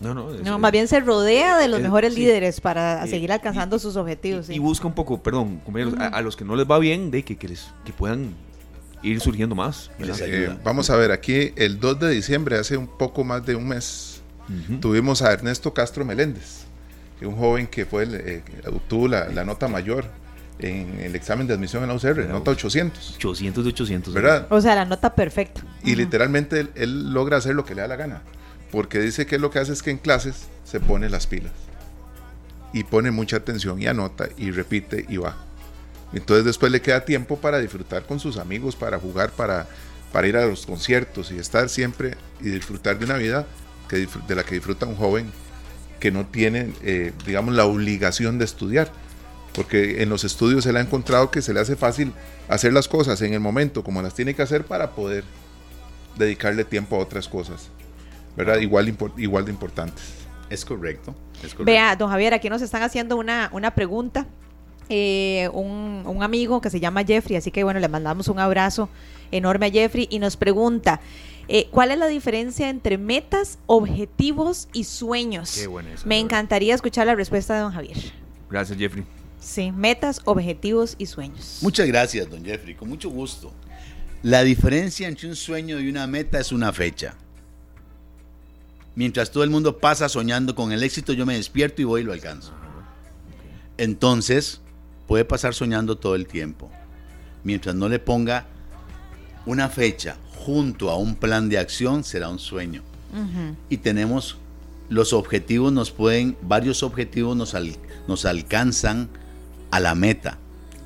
No, 0.01 0.14
no, 0.14 0.32
no 0.32 0.59
más 0.59 0.72
bien 0.72 0.88
se 0.88 1.01
rodea 1.01 1.59
de 1.59 1.68
los 1.68 1.80
mejores 1.80 2.14
líderes 2.14 2.61
para 2.61 3.07
seguir 3.07 3.32
alcanzando 3.32 3.78
sus 3.78 3.96
objetivos. 3.96 4.48
Y, 4.48 4.59
busca 4.59 4.86
un 4.86 4.94
poco, 4.94 5.22
perdón, 5.22 5.61
compañeros, 5.64 5.94
a, 5.98 6.20
los 6.22 6.36
que 6.36 6.44
no 6.44 6.57
les 6.57 6.68
va 6.68 6.78
bien, 6.78 7.11
de 7.11 7.22
que, 7.22 7.36
que, 7.36 7.48
les, 7.48 7.68
que 7.84 7.92
puedan 7.92 8.34
ir 9.03 9.20
surgiendo 9.20 9.55
más. 9.55 9.90
Eh, 9.98 10.57
vamos 10.64 10.90
a 10.90 10.96
ver, 10.96 11.12
aquí 11.12 11.53
el 11.57 11.80
2 11.80 12.01
de 12.01 12.11
diciembre, 12.11 12.57
hace 12.57 12.76
un 12.76 12.86
poco 12.86 13.24
más 13.24 13.44
de 13.44 13.55
un 13.55 13.68
mes, 13.68 14.22
tuvimos 14.80 15.22
a 15.22 15.32
Ernesto 15.32 15.72
Castro 15.72 16.05
Meléndez, 16.05 16.64
un 17.22 17.36
joven 17.36 17.66
que 17.66 17.84
fue 17.84 18.07
eh, 18.11 18.42
obtuvo 18.66 19.07
la, 19.07 19.44
nota 19.44 19.68
mayor 19.68 20.07
en 20.59 21.01
el 21.01 21.14
examen 21.14 21.46
de 21.46 21.55
admisión 21.55 21.82
en 21.82 21.88
la 21.88 21.94
UCR, 21.94 22.26
nota 22.26 22.51
800. 22.51 23.16
800 23.16 23.64
de 23.64 23.70
800. 23.70 24.14
¿Verdad? 24.14 24.46
O 24.51 24.61
sea, 24.61 24.74
la 24.74 24.84
nota 24.84 25.14
perfecta. 25.14 25.62
Y 25.84 25.94
literalmente 25.94 26.68
él, 26.74 27.12
logra 27.12 27.38
hacer 27.38 27.55
lo 27.55 27.64
que 27.64 27.74
le 27.74 27.82
da 27.82 27.88
la 27.88 27.96
gana 27.96 28.22
porque 28.70 29.00
dice 29.00 29.26
que 29.26 29.38
lo 29.38 29.50
que 29.50 29.58
hace 29.58 29.72
es 29.72 29.82
que 29.82 29.90
en 29.90 29.98
clases 29.98 30.46
se 30.64 30.80
pone 30.80 31.10
las 31.10 31.26
pilas 31.26 31.52
y 32.72 32.84
pone 32.84 33.10
mucha 33.10 33.36
atención 33.36 33.80
y 33.80 33.86
anota 33.86 34.28
y 34.36 34.50
repite 34.50 35.06
y 35.08 35.16
va. 35.16 35.36
Entonces 36.12 36.44
después 36.44 36.72
le 36.72 36.80
queda 36.80 37.04
tiempo 37.04 37.36
para 37.38 37.58
disfrutar 37.58 38.04
con 38.04 38.20
sus 38.20 38.36
amigos, 38.36 38.76
para 38.76 38.98
jugar, 38.98 39.30
para, 39.30 39.66
ir 40.26 40.36
a 40.36 40.46
los 40.46 40.66
conciertos 40.66 41.30
y 41.30 41.38
estar 41.38 41.68
siempre 41.68 42.16
y 42.40 42.50
disfrutar 42.50 42.98
de 42.98 43.04
una 43.04 43.16
vida 43.16 43.46
que, 43.88 44.08
de 44.26 44.34
la 44.34 44.44
que 44.44 44.56
disfruta 44.56 44.86
un 44.86 44.96
joven 44.96 45.30
que 46.00 46.10
no 46.10 46.26
tiene, 46.26 46.72
eh, 46.82 47.12
digamos, 47.26 47.54
la 47.54 47.66
obligación 47.66 48.38
de 48.38 48.44
estudiar. 48.44 48.90
Porque 49.54 50.02
en 50.02 50.08
los 50.08 50.22
estudios 50.24 50.64
se 50.64 50.72
le 50.72 50.78
ha 50.78 50.82
encontrado 50.82 51.30
que 51.30 51.42
se 51.42 51.52
le 51.52 51.60
hace 51.60 51.74
fácil 51.74 52.12
hacer 52.48 52.72
las 52.72 52.86
cosas 52.86 53.20
en 53.22 53.34
el 53.34 53.40
momento 53.40 53.82
como 53.82 54.00
las 54.00 54.14
tiene 54.14 54.34
que 54.34 54.42
hacer 54.42 54.64
para 54.64 54.92
poder 54.92 55.24
dedicarle 56.16 56.64
tiempo 56.64 56.96
a 56.96 57.00
otras 57.00 57.28
cosas. 57.28 57.68
¿Verdad? 58.37 58.59
Igual, 58.59 58.95
igual 59.16 59.45
de 59.45 59.51
importantes. 59.51 60.05
Es 60.49 60.64
correcto, 60.64 61.14
Vea, 61.61 61.95
don 61.95 62.11
Javier, 62.11 62.35
aquí 62.35 62.51
nos 62.51 62.61
están 62.61 62.83
haciendo 62.83 63.16
una, 63.16 63.49
una 63.53 63.70
pregunta. 63.72 64.26
Eh, 64.89 65.49
un, 65.53 66.03
un, 66.05 66.22
amigo 66.24 66.61
que 66.61 66.68
se 66.68 66.81
llama 66.81 67.05
Jeffrey, 67.05 67.37
así 67.37 67.53
que 67.53 67.62
bueno, 67.62 67.78
le 67.78 67.87
mandamos 67.87 68.26
un 68.26 68.41
abrazo 68.41 68.89
enorme 69.31 69.66
a 69.66 69.70
Jeffrey 69.70 70.09
y 70.11 70.18
nos 70.18 70.37
pregunta, 70.37 71.01
eh, 71.47 71.68
¿cuál 71.70 71.93
es 71.93 71.99
la 71.99 72.09
diferencia 72.09 72.68
entre 72.68 72.99
metas, 72.99 73.59
objetivos 73.66 74.68
y 74.72 74.85
sueños? 74.85 75.57
Qué 75.59 75.66
bueno 75.68 75.89
Me 76.05 76.18
encantaría 76.18 76.74
escuchar 76.74 77.07
la 77.07 77.14
respuesta 77.14 77.55
de 77.55 77.61
don 77.61 77.72
Javier. 77.72 77.97
Gracias, 78.51 78.76
Jeffrey. 78.78 79.05
Sí, 79.41 79.72
metas, 79.72 80.20
objetivos 80.24 80.97
y 80.99 81.07
sueños. 81.07 81.59
Muchas 81.62 81.87
gracias, 81.87 82.28
don 82.28 82.45
Jeffrey, 82.45 82.74
con 82.74 82.89
mucho 82.89 83.11
gusto. 83.11 83.53
La 84.22 84.43
diferencia 84.45 85.09
entre 85.09 85.28
un 85.28 85.37
sueño 85.37 85.81
y 85.81 85.89
una 85.89 86.07
meta 86.07 86.39
es 86.39 86.53
una 86.53 86.72
fecha. 86.72 87.14
Mientras 88.95 89.30
todo 89.30 89.45
el 89.45 89.51
mundo 89.51 89.78
pasa 89.78 90.09
soñando 90.09 90.55
con 90.55 90.72
el 90.72 90.82
éxito, 90.82 91.12
yo 91.12 91.26
me 91.26 91.34
despierto 91.34 91.80
y 91.80 91.84
voy 91.84 92.01
y 92.03 92.05
lo 92.05 92.12
alcanzo. 92.12 92.53
Entonces, 93.78 94.61
puede 95.07 95.24
pasar 95.24 95.55
soñando 95.55 95.97
todo 95.97 96.14
el 96.14 96.26
tiempo. 96.26 96.70
Mientras 97.45 97.74
no 97.74 97.88
le 97.88 97.99
ponga 97.99 98.47
una 99.47 99.68
fecha 99.68 100.16
junto 100.36 100.91
a 100.91 100.97
un 100.97 101.14
plan 101.14 101.49
de 101.49 101.59
acción, 101.59 102.05
será 102.05 102.28
un 102.28 102.38
sueño. 102.38 102.82
Y 103.68 103.78
tenemos 103.78 104.38
los 104.88 105.12
objetivos, 105.12 105.72
nos 105.72 105.91
pueden, 105.91 106.36
varios 106.43 106.82
objetivos 106.82 107.36
nos, 107.36 107.57
nos 108.07 108.24
alcanzan 108.24 109.09
a 109.70 109.80
la 109.80 109.95
meta 109.95 110.38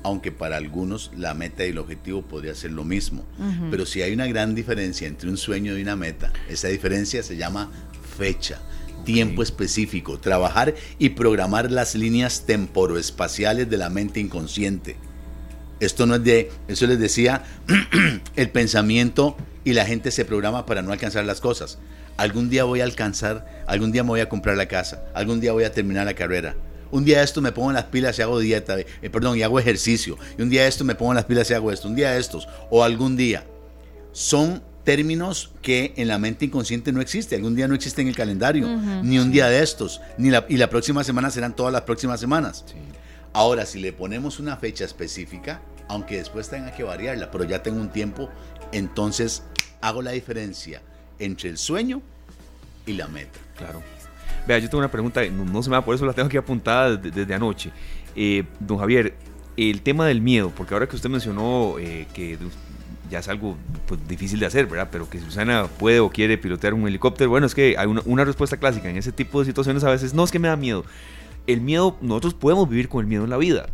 aunque 0.05 0.31
para 0.31 0.57
algunos 0.57 1.09
la 1.17 1.33
meta 1.33 1.65
y 1.65 1.69
el 1.69 1.79
objetivo 1.79 2.21
podría 2.21 2.53
ser 2.53 2.71
lo 2.71 2.83
mismo. 2.83 3.25
Pero 3.71 3.87
si 3.87 4.03
hay 4.03 4.13
una 4.13 4.27
gran 4.27 4.53
diferencia 4.53 5.07
entre 5.07 5.31
un 5.31 5.35
sueño 5.35 5.75
y 5.75 5.81
una 5.81 5.95
meta, 5.95 6.31
esa 6.47 6.67
diferencia 6.67 7.23
se 7.23 7.37
llama 7.37 7.71
fecha, 8.17 8.59
tiempo 9.03 9.43
específico, 9.43 10.19
trabajar 10.19 10.75
y 10.97 11.09
programar 11.09 11.71
las 11.71 11.95
líneas 11.95 12.45
temporoespaciales 12.45 13.69
de 13.69 13.77
la 13.77 13.89
mente 13.89 14.19
inconsciente. 14.19 14.97
Esto 15.79 16.05
no 16.05 16.15
es 16.15 16.23
de, 16.23 16.51
eso 16.67 16.87
les 16.87 16.99
decía, 16.99 17.43
el 18.35 18.49
pensamiento 18.49 19.35
y 19.63 19.73
la 19.73 19.85
gente 19.85 20.11
se 20.11 20.25
programa 20.25 20.65
para 20.65 20.81
no 20.81 20.91
alcanzar 20.91 21.25
las 21.25 21.41
cosas. 21.41 21.79
Algún 22.17 22.49
día 22.49 22.63
voy 22.63 22.79
a 22.79 22.85
alcanzar, 22.85 23.63
algún 23.67 23.91
día 23.91 24.03
me 24.03 24.09
voy 24.09 24.21
a 24.21 24.29
comprar 24.29 24.55
la 24.55 24.67
casa, 24.67 25.03
algún 25.13 25.41
día 25.41 25.51
voy 25.51 25.65
a 25.65 25.71
terminar 25.71 26.05
la 26.05 26.13
carrera. 26.13 26.55
Un 26.91 27.03
día 27.03 27.21
esto 27.21 27.41
me 27.41 27.51
pongo 27.51 27.71
en 27.71 27.75
las 27.75 27.85
pilas 27.85 28.17
y 28.17 28.21
hago 28.21 28.39
dieta, 28.39 28.77
eh, 28.79 29.09
perdón, 29.09 29.37
y 29.37 29.43
hago 29.43 29.59
ejercicio. 29.59 30.17
Y 30.37 30.41
un 30.41 30.49
día 30.49 30.65
esto 30.65 30.85
me 30.85 30.95
pongo 30.95 31.11
en 31.11 31.17
las 31.17 31.25
pilas 31.25 31.49
y 31.49 31.53
hago 31.53 31.71
esto. 31.71 31.89
Un 31.89 31.95
día 31.95 32.17
estos, 32.17 32.47
o 32.69 32.83
algún 32.83 33.17
día. 33.17 33.45
Son 34.13 34.63
términos 34.85 35.51
que 35.61 35.93
en 35.97 36.07
la 36.07 36.17
mente 36.17 36.45
inconsciente 36.45 36.93
no 36.93 37.01
existe. 37.01 37.35
Algún 37.35 37.55
día 37.55 37.67
no 37.67 37.75
existe 37.75 38.01
en 38.01 38.07
el 38.07 38.15
calendario, 38.15 38.67
ni 39.03 39.19
un 39.19 39.31
día 39.31 39.47
de 39.47 39.61
estos, 39.61 39.99
ni 40.17 40.29
la, 40.29 40.45
y 40.47 40.55
la 40.55 40.69
próxima 40.69 41.03
semana 41.03 41.29
serán 41.31 41.55
todas 41.55 41.73
las 41.73 41.81
próximas 41.81 42.19
semanas. 42.21 42.63
Ahora, 43.33 43.65
si 43.65 43.79
le 43.79 43.91
ponemos 43.91 44.39
una 44.39 44.55
fecha 44.55 44.85
específica, 44.85 45.61
aunque 45.89 46.17
después 46.17 46.47
tenga 46.49 46.73
que 46.73 46.83
variarla, 46.83 47.31
pero 47.31 47.43
ya 47.43 47.61
tengo 47.61 47.81
un 47.81 47.89
tiempo, 47.89 48.29
entonces 48.71 49.43
hago 49.81 50.01
la 50.01 50.11
diferencia 50.11 50.81
entre 51.19 51.49
el 51.49 51.57
sueño 51.57 52.01
y 52.85 52.93
la 52.93 53.07
meta. 53.07 53.39
Claro. 53.57 53.81
Vea, 54.47 54.59
yo 54.59 54.69
tengo 54.69 54.79
una 54.79 54.91
pregunta, 54.91 55.21
no, 55.25 55.63
se 55.63 55.69
me 55.69 55.75
va, 55.75 55.83
por 55.83 55.95
eso 55.95 56.05
la 56.05 56.13
tengo 56.13 56.27
aquí 56.27 56.37
apuntada 56.37 56.95
desde, 56.95 57.33
anoche. 57.33 57.71
Eh, 58.15 58.43
don 58.59 58.77
Javier, 58.77 59.15
el 59.57 59.81
tema 59.81 60.05
del 60.07 60.21
miedo, 60.21 60.51
porque 60.55 60.73
ahora 60.73 60.87
que 60.87 60.95
usted 60.95 61.09
mencionó 61.09 61.77
eh, 61.79 62.07
que 62.13 62.37
ya 63.09 63.19
es 63.19 63.27
algo 63.27 63.55
pues, 63.87 64.07
difícil 64.07 64.39
de 64.39 64.45
hacer, 64.45 64.67
¿verdad? 64.67 64.89
Pero 64.91 65.09
que 65.09 65.19
Susana 65.19 65.67
puede 65.79 65.99
o 65.99 66.09
quiere 66.09 66.37
pilotear 66.37 66.73
un 66.73 66.87
helicóptero, 66.87 67.29
bueno, 67.29 67.45
es 67.45 67.55
que 67.55 67.75
hay 67.77 67.87
una, 67.87 68.25
respuesta 68.25 68.57
clásica 68.57 68.89
en 68.89 68.97
ese 68.97 69.11
tipo 69.11 69.39
de 69.39 69.45
situaciones 69.45 69.83
a 69.83 69.89
veces, 69.89 70.13
no 70.13 70.23
es 70.23 70.31
que 70.31 70.39
me 70.39 70.47
da 70.47 70.55
miedo. 70.55 70.83
El 71.47 71.61
miedo, 71.61 71.97
nosotros 72.01 72.33
podemos 72.33 72.67
vivir 72.69 72.89
con 72.89 73.01
el 73.01 73.07
miedo 73.07 73.23
en 73.23 73.29
la 73.29 73.37
vida. 73.37 73.67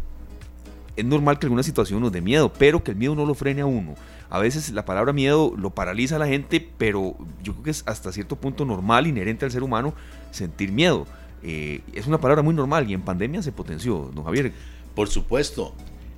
Es 0.97 1.05
normal 1.05 1.39
que 1.39 1.45
alguna 1.45 1.63
situación 1.63 2.01
nos 2.01 2.11
dé 2.11 2.21
miedo, 2.21 2.51
pero 2.51 2.83
que 2.83 2.91
el 2.91 2.97
miedo 2.97 3.15
no 3.15 3.25
lo 3.25 3.33
frene 3.33 3.61
a 3.61 3.65
uno. 3.65 3.95
A 4.29 4.39
veces 4.39 4.71
la 4.71 4.85
palabra 4.85 5.13
miedo 5.13 5.53
lo 5.57 5.71
paraliza 5.71 6.17
a 6.17 6.19
la 6.19 6.27
gente, 6.27 6.65
pero 6.77 7.15
yo 7.43 7.53
creo 7.53 7.63
que 7.63 7.69
es 7.71 7.83
hasta 7.85 8.11
cierto 8.11 8.35
punto 8.35 8.65
normal, 8.65 9.07
inherente 9.07 9.45
al 9.45 9.51
ser 9.51 9.63
humano, 9.63 9.93
sentir 10.31 10.71
miedo. 10.71 11.05
Eh, 11.43 11.81
es 11.93 12.07
una 12.07 12.19
palabra 12.19 12.43
muy 12.43 12.53
normal 12.53 12.89
y 12.89 12.93
en 12.93 13.01
pandemia 13.01 13.41
se 13.41 13.51
potenció, 13.51 14.11
don 14.13 14.23
Javier. 14.23 14.53
Por 14.95 15.07
supuesto, 15.07 15.73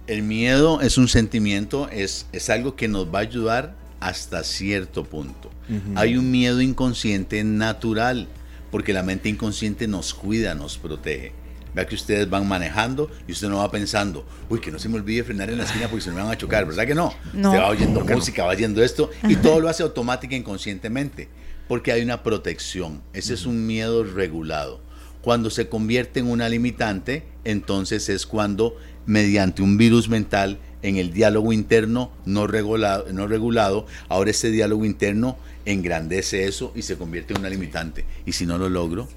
el 0.08 0.24
miedo 0.24 0.82
es 0.82 0.98
un 0.98 1.08
sentimiento, 1.08 1.90
es, 1.90 2.28
es 2.32 2.50
algo 2.50 2.76
que 2.76 2.88
nos 2.88 3.14
va 3.14 3.20
a 3.20 3.22
ayudar 3.22 3.76
hasta 4.00 4.44
cierto 4.44 5.06
punto. 5.06 5.50
Hay 5.96 6.18
un 6.18 6.30
miedo 6.30 6.62
inconsciente 6.62 7.44
natural, 7.46 8.28
porque 8.70 8.92
la 8.92 9.02
mente 9.02 9.30
inconsciente 9.30 9.88
nos 9.88 10.14
cuida, 10.14 10.56
nos 10.56 10.78
protege. 10.78 11.32
Vea 11.74 11.88
que 11.88 11.96
ustedes 11.96 12.30
van 12.30 12.48
manejando 12.48 13.10
y 13.28 13.32
usted 13.32 13.48
no 13.48 13.58
va 13.58 13.72
pensando, 13.72 14.26
uy, 14.50 14.60
que 14.60 14.72
no 14.72 14.78
se 14.78 14.90
me 14.90 14.96
olvide 14.96 15.24
frenar 15.24 15.50
en 15.50 15.58
la 15.58 15.64
esquina 15.64 15.88
porque 15.88 16.04
se 16.04 16.12
me 16.12 16.22
van 16.22 16.30
a 16.30 16.38
chocar, 16.38 16.66
¿verdad 16.66 16.86
que 16.86 16.94
no? 16.94 17.14
no. 17.34 17.50
Usted 17.50 17.62
va 17.62 17.70
oyendo 17.70 18.06
música, 18.06 18.44
va 18.44 18.52
oyendo 18.52 18.84
esto 18.84 19.10
y 19.24 19.38
todo 19.38 19.60
lo 19.62 19.70
hace 19.70 19.84
automática 19.84 20.36
inconscientemente, 20.36 21.30
porque 21.68 21.92
hay 21.92 22.02
una 22.02 22.22
protección. 22.24 23.02
Ese 23.14 23.34
es 23.34 23.46
un 23.46 23.66
miedo 23.66 24.04
regulado. 24.04 24.82
Cuando 25.22 25.50
se 25.50 25.70
convierte 25.70 26.20
en 26.20 26.28
una 26.28 26.50
limitante, 26.50 27.24
entonces 27.46 28.10
es 28.10 28.28
cuando 28.28 28.76
mediante 29.06 29.62
un 29.62 29.78
virus 29.78 30.10
mental 30.10 30.58
en 30.82 30.98
el 30.98 31.14
diálogo 31.14 31.54
interno 31.54 32.12
no 32.26 32.46
regulado, 32.48 33.06
no 33.12 33.28
regulado, 33.28 33.86
ahora 34.10 34.32
ese 34.32 34.52
diálogo 34.52 34.86
interno 34.86 35.38
engrandece 35.66 36.46
eso 36.46 36.74
y 36.76 36.82
se 36.82 36.98
convierte 36.98 37.34
en 37.34 37.40
una 37.40 37.50
limitante. 37.50 38.06
Y 38.26 38.34
si 38.34 38.46
no 38.46 38.58
lo 38.58 38.70
logro, 38.70 39.08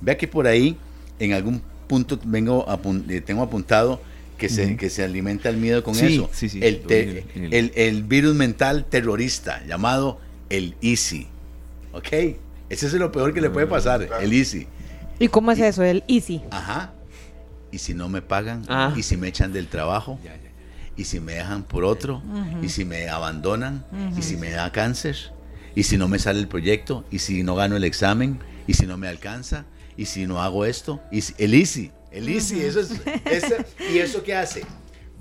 vea 0.00 0.16
que 0.16 0.28
por 0.28 0.46
ahí 0.46 0.76
en 1.18 1.32
algún 1.32 1.62
punto 1.88 2.18
vengo 2.24 2.66
eh, 3.08 3.20
tengo 3.20 3.42
apuntado 3.42 4.00
que 4.38 4.48
se, 4.48 4.76
que 4.76 4.90
se 4.90 5.02
alimenta 5.02 5.48
el 5.48 5.56
miedo 5.56 5.82
con 5.82 5.96
eso. 5.96 6.30
el, 6.60 7.72
el, 7.74 8.02
virus 8.04 8.34
mental 8.34 8.84
terrorista 8.88 9.64
llamado 9.66 10.20
el 10.50 10.74
Easy. 10.82 11.26
¿Ok? 11.92 12.12
Ese 12.68 12.86
es 12.86 12.92
lo 12.94 13.10
peor 13.10 13.32
que 13.32 13.40
le 13.40 13.48
puede 13.50 13.66
pasar, 13.66 14.08
el 14.20 14.32
Easy. 14.32 14.66
¿Y 15.18 15.28
cómo 15.28 15.50
es 15.50 15.58
eso, 15.58 15.82
el 15.82 16.04
easy? 16.08 16.42
Ajá. 16.50 16.92
Y 17.76 17.78
si 17.78 17.92
no 17.92 18.08
me 18.08 18.22
pagan, 18.22 18.64
ah. 18.70 18.94
y 18.96 19.02
si 19.02 19.18
me 19.18 19.28
echan 19.28 19.52
del 19.52 19.68
trabajo, 19.68 20.18
y 20.96 21.04
si 21.04 21.20
me 21.20 21.34
dejan 21.34 21.62
por 21.62 21.84
otro, 21.84 22.22
y 22.62 22.70
si 22.70 22.86
me 22.86 23.10
abandonan, 23.10 23.84
y 24.16 24.22
si 24.22 24.38
me 24.38 24.48
da 24.48 24.72
cáncer, 24.72 25.14
y 25.74 25.82
si 25.82 25.98
no 25.98 26.08
me 26.08 26.18
sale 26.18 26.40
el 26.40 26.48
proyecto, 26.48 27.04
y 27.10 27.18
si 27.18 27.42
no 27.42 27.54
gano 27.54 27.76
el 27.76 27.84
examen, 27.84 28.38
y 28.66 28.72
si 28.72 28.86
no 28.86 28.96
me 28.96 29.08
alcanza, 29.08 29.66
y 29.94 30.06
si 30.06 30.26
no 30.26 30.40
hago 30.40 30.64
esto, 30.64 31.02
y 31.12 31.22
el 31.36 31.52
easy, 31.52 31.92
el 32.12 32.30
easy, 32.30 32.62
eso 32.62 32.80
es, 32.80 32.92
¿y 33.92 33.98
eso 33.98 34.22
qué 34.22 34.34
hace? 34.34 34.64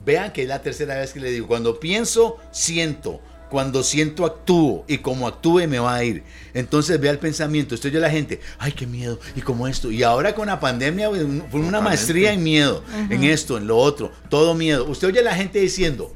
Vean 0.05 0.31
que 0.31 0.43
es 0.43 0.47
la 0.47 0.61
tercera 0.61 0.95
vez 0.95 1.11
que 1.11 1.19
le 1.19 1.31
digo, 1.31 1.47
cuando 1.47 1.77
pienso, 1.77 2.37
siento, 2.51 3.19
cuando 3.55 3.83
siento 3.83 4.25
actúo 4.25 4.83
y 4.85 4.97
como 4.97 5.29
actúe 5.29 5.65
me 5.65 5.79
va 5.79 5.95
a 5.95 6.03
ir. 6.03 6.23
Entonces 6.53 6.99
ve 6.99 7.07
el 7.07 7.19
pensamiento, 7.19 7.73
estoy 7.73 7.89
yo 7.89 8.01
la 8.01 8.09
gente, 8.09 8.41
ay, 8.59 8.73
qué 8.73 8.85
miedo, 8.85 9.17
y 9.33 9.39
como 9.39 9.65
esto. 9.65 9.91
Y 9.91 10.03
ahora 10.03 10.35
con 10.35 10.47
la 10.47 10.59
pandemia 10.59 11.09
fue 11.49 11.61
una 11.61 11.79
maestría 11.79 12.33
en 12.33 12.43
miedo, 12.43 12.83
en 13.09 13.23
esto, 13.23 13.57
en 13.57 13.65
lo 13.65 13.77
otro, 13.77 14.11
todo 14.27 14.55
miedo. 14.55 14.83
Usted 14.89 15.07
oye 15.07 15.21
a 15.21 15.23
la 15.23 15.35
gente 15.35 15.59
diciendo, 15.59 16.13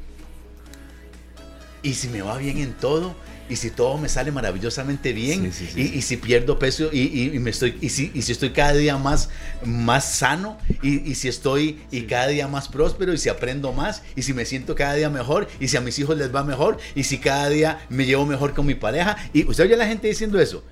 ¿y 1.82 1.94
si 1.94 2.10
me 2.10 2.22
va 2.22 2.38
bien 2.38 2.58
en 2.58 2.74
todo? 2.74 3.16
Y 3.50 3.56
si 3.56 3.72
todo 3.72 3.98
me 3.98 4.08
sale 4.08 4.32
maravillosamente 4.32 5.12
bien 5.12 5.52
Y, 5.76 6.02
si 6.02 6.18
pierdo 6.18 6.60
peso 6.60 6.90
y, 6.94 7.38
me 7.40 7.50
estoy 7.50 7.78
y 7.82 7.90
si, 7.90 8.10
si, 8.22 8.32
estoy 8.32 8.52
cada 8.52 8.74
día 8.74 8.98
más 8.98 9.30
más 9.66 10.06
sano 10.06 10.58
y, 10.82 11.16
si 11.16 11.28
estoy 11.28 11.82
y 11.92 12.04
cada 12.04 12.28
día 12.28 12.48
más 12.48 12.70
próspero 12.70 13.12
y 13.14 13.18
si 13.18 13.30
aprendo 13.30 13.74
más 13.74 14.04
y 14.16 14.22
si 14.22 14.34
me 14.34 14.46
siento 14.46 14.76
cada 14.76 14.94
día 14.94 15.10
mejor 15.10 15.48
y 15.60 15.68
si 15.68 15.78
a 15.78 15.82
mis 15.82 15.98
hijos 16.00 16.18
les 16.18 16.34
va 16.34 16.44
mejor 16.44 16.78
y 16.96 17.04
si 17.04 17.18
cada 17.18 17.50
día 17.50 17.86
me 17.90 18.06
llevo 18.06 18.26
mejor 18.26 18.54
con 18.54 18.66
mi 18.66 18.76
pareja 18.76 19.18
y 19.34 19.46
usted 19.46 19.66
oye 19.66 19.74
a 19.74 19.78
la 19.78 19.88
gente 19.88 20.08
diciendo 20.08 20.40
eso 20.40 20.64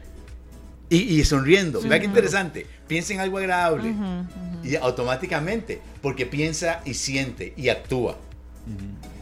y, 0.89 1.23
sonriendo. 1.25 1.81
Vea 1.81 1.99
qué 1.99 2.05
interesante. 2.05 2.65
Piensa 2.87 3.13
en 3.13 3.19
algo 3.19 3.37
agradable. 3.37 3.93
Y 4.63 4.75
automáticamente, 4.75 5.81
porque 6.01 6.25
piensa 6.25 6.81
y 6.85 6.93
siente 6.93 7.53
y 7.57 7.69
actúa. 7.69 8.17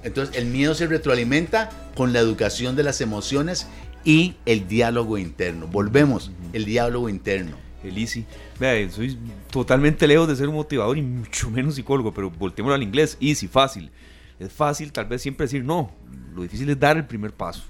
Entonces 0.06 0.38
el 0.38 0.46
miedo 0.46 0.76
se 0.76 0.88
retroalimenta 0.88 1.70
con 1.96 2.14
la 2.14 2.20
educación 2.20 2.76
de 2.76 2.84
las 2.84 3.02
emociones 3.02 3.68
y 4.06 4.36
el 4.46 4.68
diálogo 4.68 5.18
interno. 5.18 5.68
Volvemos, 5.68 6.32
el 6.54 6.64
diálogo 6.64 7.10
interno. 7.10 7.58
El 7.84 7.98
easy. 7.98 8.26
Vea, 8.60 8.90
soy 8.90 9.18
totalmente 9.52 10.08
lejos 10.08 10.28
de 10.28 10.36
ser 10.36 10.48
un 10.48 10.56
motivador 10.56 10.98
y 10.98 11.02
mucho 11.02 11.50
menos 11.52 11.76
psicólogo, 11.76 12.14
pero 12.14 12.32
volteemos 12.32 12.74
al 12.74 12.82
inglés, 12.82 13.18
easy, 13.20 13.48
fácil. 13.48 13.92
Es 14.40 14.52
fácil 14.52 14.92
tal 14.92 15.06
vez 15.06 15.22
siempre 15.22 15.46
decir 15.46 15.64
no, 15.64 15.92
lo 16.34 16.44
difícil 16.44 16.70
es 16.70 16.80
dar 16.80 16.98
el 16.98 17.06
primer 17.06 17.32
paso. 17.34 17.64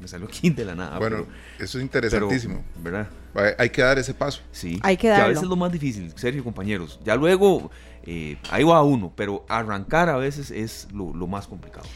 Me 0.00 0.06
salió 0.06 0.28
aquí 0.28 0.50
de 0.50 0.64
la 0.64 0.76
nada. 0.76 0.98
Bueno, 0.98 1.26
eso 1.58 1.78
es 1.78 1.82
interesantísimo. 1.82 2.64
¿verdad? 2.82 3.08
Hay 3.58 3.70
que 3.70 3.82
dar 3.82 3.98
ese 3.98 4.14
paso. 4.14 4.42
Sí, 4.52 4.78
hay 4.82 4.96
que 4.96 5.08
darlo. 5.08 5.22
Que 5.22 5.26
a 5.26 5.28
veces 5.28 5.42
es 5.42 5.48
lo 5.48 5.56
más 5.56 5.72
difícil, 5.72 6.12
serio, 6.14 6.44
compañeros. 6.44 7.00
Ya 7.04 7.16
luego 7.16 7.70
eh, 8.10 8.38
ahí 8.48 8.64
va 8.64 8.82
uno, 8.82 9.12
pero 9.14 9.44
arrancar 9.50 10.08
a 10.08 10.16
veces 10.16 10.50
es 10.50 10.88
lo, 10.94 11.26
más 11.26 11.46
complicado. 11.46 11.86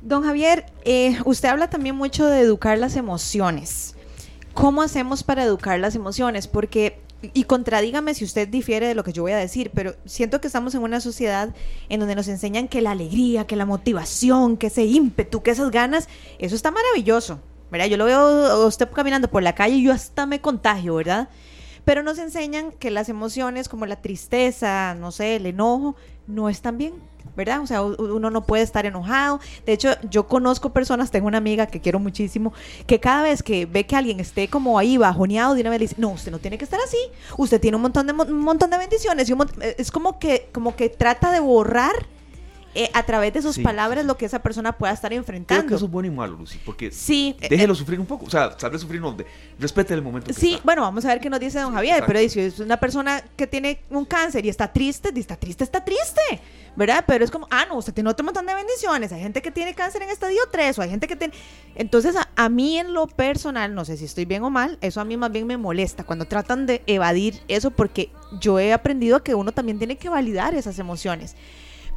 Don 0.00 0.22
Javier, 0.22 0.64
eh, 0.86 1.18
usted 1.26 1.50
habla 1.50 1.68
también 1.68 1.94
mucho 1.94 2.24
de 2.24 2.40
educar 2.40 2.78
las 2.78 2.96
emociones. 2.96 3.94
¿Cómo 4.54 4.80
hacemos 4.80 5.22
para 5.22 5.44
educar 5.44 5.78
las 5.78 5.94
emociones? 5.94 6.48
Porque, 6.48 7.02
y 7.34 7.44
contradígame 7.44 8.14
si 8.14 8.24
usted 8.24 8.48
difiere 8.48 8.86
de 8.88 8.94
lo 8.94 9.04
que 9.04 9.12
yo 9.12 9.20
voy 9.20 9.32
a 9.32 9.36
decir, 9.36 9.70
pero 9.74 9.94
siento 10.06 10.40
que 10.40 10.46
estamos 10.46 10.74
en 10.74 10.80
una 10.80 11.02
sociedad 11.02 11.54
en 11.90 12.00
donde 12.00 12.14
nos 12.14 12.28
enseñan 12.28 12.68
que 12.68 12.80
la 12.80 12.92
alegría, 12.92 13.46
que 13.46 13.54
la 13.54 13.66
motivación, 13.66 14.56
que 14.56 14.68
ese 14.68 14.86
ímpetu, 14.86 15.42
que 15.42 15.50
esas 15.50 15.70
ganas, 15.70 16.08
eso 16.38 16.56
está 16.56 16.70
maravilloso. 16.70 17.40
¿verdad? 17.70 17.88
Yo 17.88 17.98
lo 17.98 18.06
veo 18.06 18.20
a 18.20 18.66
usted 18.66 18.88
caminando 18.90 19.28
por 19.28 19.42
la 19.42 19.54
calle 19.54 19.74
y 19.74 19.82
yo 19.82 19.92
hasta 19.92 20.24
me 20.24 20.40
contagio, 20.40 20.94
¿verdad? 20.94 21.28
Pero 21.88 22.02
nos 22.02 22.18
enseñan 22.18 22.70
que 22.70 22.90
las 22.90 23.08
emociones 23.08 23.66
como 23.66 23.86
la 23.86 23.96
tristeza, 23.96 24.94
no 24.94 25.10
sé, 25.10 25.36
el 25.36 25.46
enojo, 25.46 25.96
no 26.26 26.50
están 26.50 26.76
bien, 26.76 26.92
¿verdad? 27.34 27.62
O 27.62 27.66
sea, 27.66 27.80
uno 27.80 28.28
no 28.28 28.44
puede 28.44 28.62
estar 28.62 28.84
enojado. 28.84 29.40
De 29.64 29.72
hecho, 29.72 29.96
yo 30.10 30.28
conozco 30.28 30.68
personas, 30.74 31.10
tengo 31.10 31.28
una 31.28 31.38
amiga 31.38 31.66
que 31.66 31.80
quiero 31.80 31.98
muchísimo, 31.98 32.52
que 32.86 33.00
cada 33.00 33.22
vez 33.22 33.42
que 33.42 33.64
ve 33.64 33.86
que 33.86 33.96
alguien 33.96 34.20
esté 34.20 34.48
como 34.48 34.78
ahí 34.78 34.98
bajoneado, 34.98 35.54
de 35.54 35.62
una 35.62 35.78
dice, 35.78 35.94
no, 35.96 36.10
usted 36.10 36.30
no 36.30 36.38
tiene 36.38 36.58
que 36.58 36.64
estar 36.64 36.78
así, 36.78 36.98
usted 37.38 37.58
tiene 37.58 37.76
un 37.76 37.82
montón 37.84 38.06
de, 38.06 38.12
un 38.12 38.40
montón 38.40 38.68
de 38.68 38.76
bendiciones. 38.76 39.30
Y 39.30 39.34
es 39.78 39.90
como 39.90 40.18
que, 40.18 40.50
como 40.52 40.76
que 40.76 40.90
trata 40.90 41.32
de 41.32 41.40
borrar 41.40 41.94
eh, 42.74 42.90
a 42.92 43.02
través 43.02 43.32
de 43.32 43.42
sus 43.42 43.58
palabras 43.58 44.04
lo 44.04 44.16
que 44.16 44.26
esa 44.26 44.40
persona 44.40 44.72
pueda 44.72 44.92
estar 44.92 45.12
enfrentando. 45.12 45.62
Creo 45.62 45.68
que 45.68 45.74
eso 45.74 45.86
es 45.86 45.90
bueno 45.90 46.08
y 46.08 46.10
malo, 46.10 46.36
Lucy, 46.36 46.58
porque 46.64 46.90
sí, 46.90 47.34
déjelo 47.40 47.72
eh, 47.72 47.76
sufrir 47.76 47.98
un 47.98 48.06
poco, 48.06 48.26
o 48.26 48.30
sea, 48.30 48.54
sabe 48.58 48.78
sufrir, 48.78 49.00
no, 49.00 49.16
respete 49.58 49.94
el 49.94 50.02
momento. 50.02 50.32
sí, 50.32 50.58
bueno, 50.62 50.82
vamos 50.82 51.04
a 51.04 51.08
ver 51.08 51.20
qué 51.20 51.30
nos 51.30 51.40
dice 51.40 51.60
don 51.60 51.72
Javier, 51.72 52.04
pero 52.06 52.18
es 52.18 52.60
una 52.60 52.76
persona 52.76 53.22
que 53.36 53.46
tiene 53.46 53.80
un 53.90 54.04
cáncer 54.04 54.44
y 54.44 54.48
está 54.48 54.72
triste, 54.72 55.10
está 55.18 55.36
triste, 55.36 55.64
está 55.64 55.82
triste, 55.82 56.20
¿verdad? 56.76 57.04
Pero 57.06 57.24
es 57.24 57.30
como, 57.30 57.48
ah, 57.50 57.64
no, 57.68 57.76
usted 57.78 57.94
tiene 57.94 58.10
otro 58.10 58.24
montón 58.24 58.46
de 58.46 58.54
bendiciones, 58.54 59.12
hay 59.12 59.20
gente 59.20 59.40
que 59.42 59.50
tiene 59.50 59.74
cáncer 59.74 60.02
en 60.02 60.10
estadio 60.10 60.40
3 60.50 60.78
o 60.78 60.82
hay 60.82 60.90
gente 60.90 61.08
que 61.08 61.16
tiene... 61.16 61.34
Entonces, 61.74 62.16
a, 62.16 62.28
a 62.36 62.48
mí 62.48 62.78
en 62.78 62.92
lo 62.92 63.06
personal, 63.06 63.74
no 63.74 63.84
sé 63.84 63.96
si 63.96 64.04
estoy 64.04 64.26
bien 64.26 64.42
o 64.44 64.50
mal, 64.50 64.78
eso 64.80 65.00
a 65.00 65.04
mí 65.04 65.16
más 65.16 65.32
bien 65.32 65.46
me 65.46 65.56
molesta 65.56 66.04
cuando 66.04 66.26
tratan 66.26 66.66
de 66.66 66.82
evadir 66.86 67.40
eso 67.48 67.70
porque 67.70 68.10
yo 68.40 68.58
he 68.58 68.72
aprendido 68.72 69.22
que 69.22 69.34
uno 69.34 69.52
también 69.52 69.78
tiene 69.78 69.96
que 69.96 70.08
validar 70.08 70.54
esas 70.54 70.78
emociones 70.78 71.34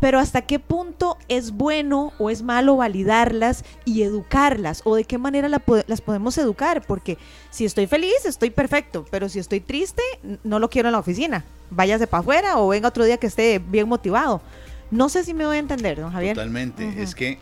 pero 0.02 0.20
hasta 0.20 0.42
qué 0.42 0.58
punto 0.60 1.18
es 1.30 1.52
bueno 1.52 2.12
o 2.18 2.32
es 2.32 2.42
malo 2.42 2.76
validarlas 2.76 3.64
y 3.86 4.02
educarlas 4.02 4.82
o 4.84 4.96
de 4.96 5.06
qué 5.06 5.20
manera 5.20 5.48
las 5.48 6.02
podemos 6.02 6.38
educar, 6.40 6.82
porque 6.86 7.20
si 7.52 7.66
estoy 7.66 7.86
feliz 7.86 8.26
estoy 8.26 8.50
perfecto, 8.50 9.06
pero 9.12 9.30
si 9.30 9.38
estoy 9.38 9.62
triste 9.62 10.02
no 10.44 10.58
lo 10.58 10.72
quiero 10.72 10.90
en 10.90 10.94
la 10.94 11.00
oficina, 11.00 11.46
váyase 11.70 12.08
para 12.08 12.22
afuera 12.22 12.58
o 12.58 12.68
venga 12.68 12.90
otro 12.90 13.06
día 13.06 13.18
que 13.18 13.28
esté 13.28 13.60
bien 13.60 13.88
motivado. 13.88 14.42
No 14.90 15.08
sé 15.08 15.24
si 15.24 15.36
me 15.36 15.46
voy 15.46 15.58
a 15.58 15.60
entender, 15.60 16.02
don 16.02 16.12
Javier. 16.12 16.36
Totalmente, 16.36 17.02
es 17.02 17.14
que 17.14 17.38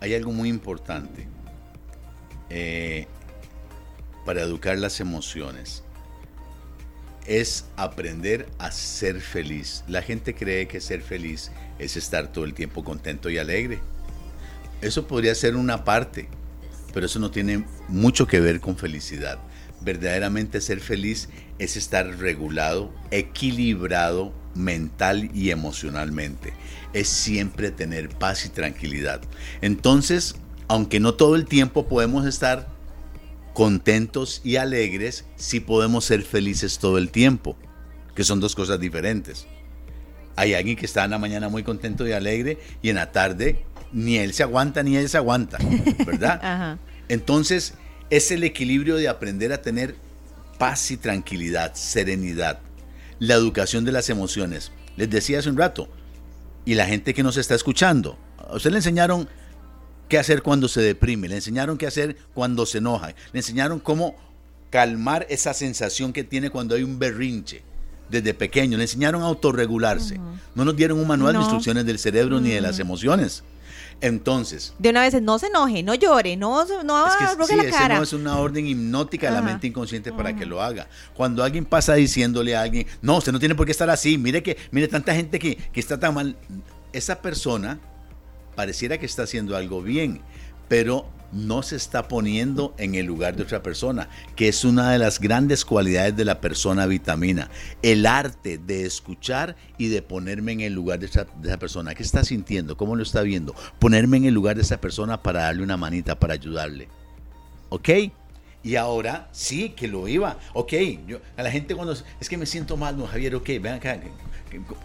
hay 0.00 0.14
algo 0.14 0.30
muy 0.30 0.50
importante 0.50 1.26
eh, 2.50 3.06
para 4.26 4.42
educar 4.42 4.76
las 4.78 5.00
emociones 5.00 5.83
es 7.26 7.66
aprender 7.76 8.46
a 8.58 8.70
ser 8.70 9.20
feliz. 9.20 9.84
La 9.88 10.02
gente 10.02 10.34
cree 10.34 10.68
que 10.68 10.80
ser 10.80 11.02
feliz 11.02 11.50
es 11.78 11.96
estar 11.96 12.32
todo 12.32 12.44
el 12.44 12.54
tiempo 12.54 12.84
contento 12.84 13.30
y 13.30 13.38
alegre. 13.38 13.80
Eso 14.80 15.06
podría 15.06 15.34
ser 15.34 15.56
una 15.56 15.84
parte, 15.84 16.28
pero 16.92 17.06
eso 17.06 17.18
no 17.18 17.30
tiene 17.30 17.64
mucho 17.88 18.26
que 18.26 18.40
ver 18.40 18.60
con 18.60 18.76
felicidad. 18.76 19.38
Verdaderamente 19.80 20.60
ser 20.60 20.80
feliz 20.80 21.28
es 21.58 21.76
estar 21.76 22.06
regulado, 22.18 22.92
equilibrado 23.10 24.32
mental 24.54 25.30
y 25.34 25.50
emocionalmente. 25.50 26.52
Es 26.92 27.08
siempre 27.08 27.70
tener 27.70 28.08
paz 28.08 28.46
y 28.46 28.48
tranquilidad. 28.48 29.20
Entonces, 29.60 30.36
aunque 30.68 31.00
no 31.00 31.14
todo 31.14 31.34
el 31.34 31.44
tiempo 31.46 31.86
podemos 31.86 32.26
estar 32.26 32.73
contentos 33.54 34.42
y 34.44 34.56
alegres, 34.56 35.24
sí 35.36 35.60
podemos 35.60 36.04
ser 36.04 36.22
felices 36.22 36.78
todo 36.78 36.98
el 36.98 37.10
tiempo, 37.10 37.56
que 38.14 38.24
son 38.24 38.40
dos 38.40 38.54
cosas 38.54 38.78
diferentes. 38.78 39.46
Hay 40.36 40.52
alguien 40.54 40.76
que 40.76 40.84
está 40.84 41.04
en 41.04 41.12
la 41.12 41.18
mañana 41.18 41.48
muy 41.48 41.62
contento 41.62 42.06
y 42.06 42.12
alegre 42.12 42.58
y 42.82 42.90
en 42.90 42.96
la 42.96 43.12
tarde 43.12 43.64
ni 43.92 44.18
él 44.18 44.34
se 44.34 44.42
aguanta 44.42 44.82
ni 44.82 44.96
él 44.96 45.08
se 45.08 45.16
aguanta, 45.16 45.58
¿verdad? 46.06 46.78
Entonces, 47.08 47.74
es 48.10 48.32
el 48.32 48.42
equilibrio 48.42 48.96
de 48.96 49.08
aprender 49.08 49.52
a 49.52 49.62
tener 49.62 49.94
paz 50.58 50.90
y 50.90 50.96
tranquilidad, 50.96 51.74
serenidad, 51.74 52.58
la 53.20 53.34
educación 53.34 53.84
de 53.84 53.92
las 53.92 54.10
emociones. 54.10 54.72
Les 54.96 55.08
decía 55.08 55.38
hace 55.38 55.48
un 55.48 55.56
rato, 55.56 55.88
y 56.64 56.74
la 56.74 56.86
gente 56.86 57.14
que 57.14 57.22
nos 57.22 57.36
está 57.36 57.54
escuchando, 57.54 58.18
a 58.38 58.56
usted 58.56 58.70
le 58.70 58.78
enseñaron 58.78 59.28
qué 60.08 60.18
hacer 60.18 60.42
cuando 60.42 60.68
se 60.68 60.80
deprime, 60.80 61.28
le 61.28 61.36
enseñaron 61.36 61.78
qué 61.78 61.86
hacer 61.86 62.16
cuando 62.34 62.66
se 62.66 62.78
enoja, 62.78 63.14
le 63.32 63.40
enseñaron 63.40 63.80
cómo 63.80 64.16
calmar 64.70 65.26
esa 65.30 65.54
sensación 65.54 66.12
que 66.12 66.24
tiene 66.24 66.50
cuando 66.50 66.74
hay 66.74 66.82
un 66.82 66.98
berrinche 66.98 67.62
desde 68.08 68.34
pequeño, 68.34 68.76
le 68.76 68.84
enseñaron 68.84 69.22
a 69.22 69.26
autorregularse. 69.26 70.20
No 70.54 70.64
nos 70.64 70.76
dieron 70.76 70.98
un 70.98 71.06
manual 71.06 71.34
de 71.34 71.40
instrucciones 71.40 71.86
del 71.86 71.98
cerebro 71.98 72.40
ni 72.40 72.50
de 72.50 72.60
las 72.60 72.78
emociones. 72.78 73.44
Entonces. 74.00 74.74
De 74.78 74.90
una 74.90 75.02
vez, 75.02 75.20
no 75.22 75.38
se 75.38 75.46
enoje, 75.46 75.82
no 75.82 75.94
llore, 75.94 76.36
no, 76.36 76.64
no 76.84 77.06
es 77.06 77.14
que, 77.48 77.56
la 77.56 77.70
cara. 77.70 77.96
no 77.96 78.02
es 78.02 78.12
una 78.12 78.38
orden 78.38 78.66
hipnótica 78.66 79.28
de 79.28 79.32
la 79.34 79.42
mente 79.42 79.66
inconsciente 79.66 80.12
para 80.12 80.34
que 80.34 80.44
lo 80.44 80.60
haga. 80.60 80.88
Cuando 81.14 81.42
alguien 81.42 81.64
pasa 81.64 81.94
diciéndole 81.94 82.56
a 82.56 82.62
alguien, 82.62 82.86
no, 83.00 83.16
usted 83.16 83.32
no 83.32 83.38
tiene 83.38 83.54
por 83.54 83.66
qué 83.66 83.72
estar 83.72 83.88
así, 83.90 84.18
mire 84.18 84.42
que, 84.42 84.56
mire 84.72 84.88
tanta 84.88 85.14
gente 85.14 85.38
que, 85.38 85.56
que 85.56 85.80
está 85.80 85.98
tan 85.98 86.14
mal. 86.14 86.36
Esa 86.92 87.20
persona 87.22 87.80
pareciera 88.54 88.98
que 88.98 89.06
está 89.06 89.24
haciendo 89.24 89.56
algo 89.56 89.82
bien, 89.82 90.20
pero 90.68 91.06
no 91.34 91.62
se 91.62 91.76
está 91.76 92.08
poniendo 92.08 92.74
en 92.78 92.94
el 92.94 93.06
lugar 93.06 93.36
de 93.36 93.42
otra 93.42 93.62
persona, 93.62 94.08
que 94.36 94.48
es 94.48 94.64
una 94.64 94.92
de 94.92 94.98
las 94.98 95.20
grandes 95.20 95.64
cualidades 95.64 96.16
de 96.16 96.24
la 96.24 96.40
persona 96.40 96.86
vitamina. 96.86 97.50
El 97.82 98.06
arte 98.06 98.56
de 98.58 98.86
escuchar 98.86 99.56
y 99.76 99.88
de 99.88 100.00
ponerme 100.00 100.52
en 100.52 100.60
el 100.60 100.72
lugar 100.72 101.00
de 101.00 101.06
esa, 101.06 101.26
persona. 101.58 101.94
¿Qué 101.94 102.02
está 102.02 102.24
sintiendo? 102.24 102.76
¿Cómo 102.76 102.96
lo 102.96 103.02
está 103.02 103.22
viendo? 103.22 103.54
Ponerme 103.78 104.16
en 104.18 104.26
el 104.26 104.34
lugar 104.34 104.56
de 104.56 104.62
esa 104.62 104.80
persona 104.80 105.22
para 105.22 105.42
darle 105.42 105.64
una 105.64 105.76
manita, 105.76 106.18
para 106.18 106.34
ayudarle. 106.34 106.88
¿Ok? 107.68 107.88
Y 108.62 108.76
ahora 108.76 109.28
sí 109.32 109.70
que 109.70 109.88
lo 109.88 110.08
iba. 110.08 110.38
Ok, 110.54 110.72
yo, 111.06 111.18
a 111.36 111.42
la 111.42 111.50
gente 111.50 111.74
cuando 111.74 111.92
es 111.92 112.28
que 112.28 112.38
me 112.38 112.46
siento 112.46 112.78
mal, 112.78 112.96
no 112.96 113.06
Javier, 113.06 113.34
ok, 113.34 113.46
ven 113.60 113.74
acá, 113.74 114.00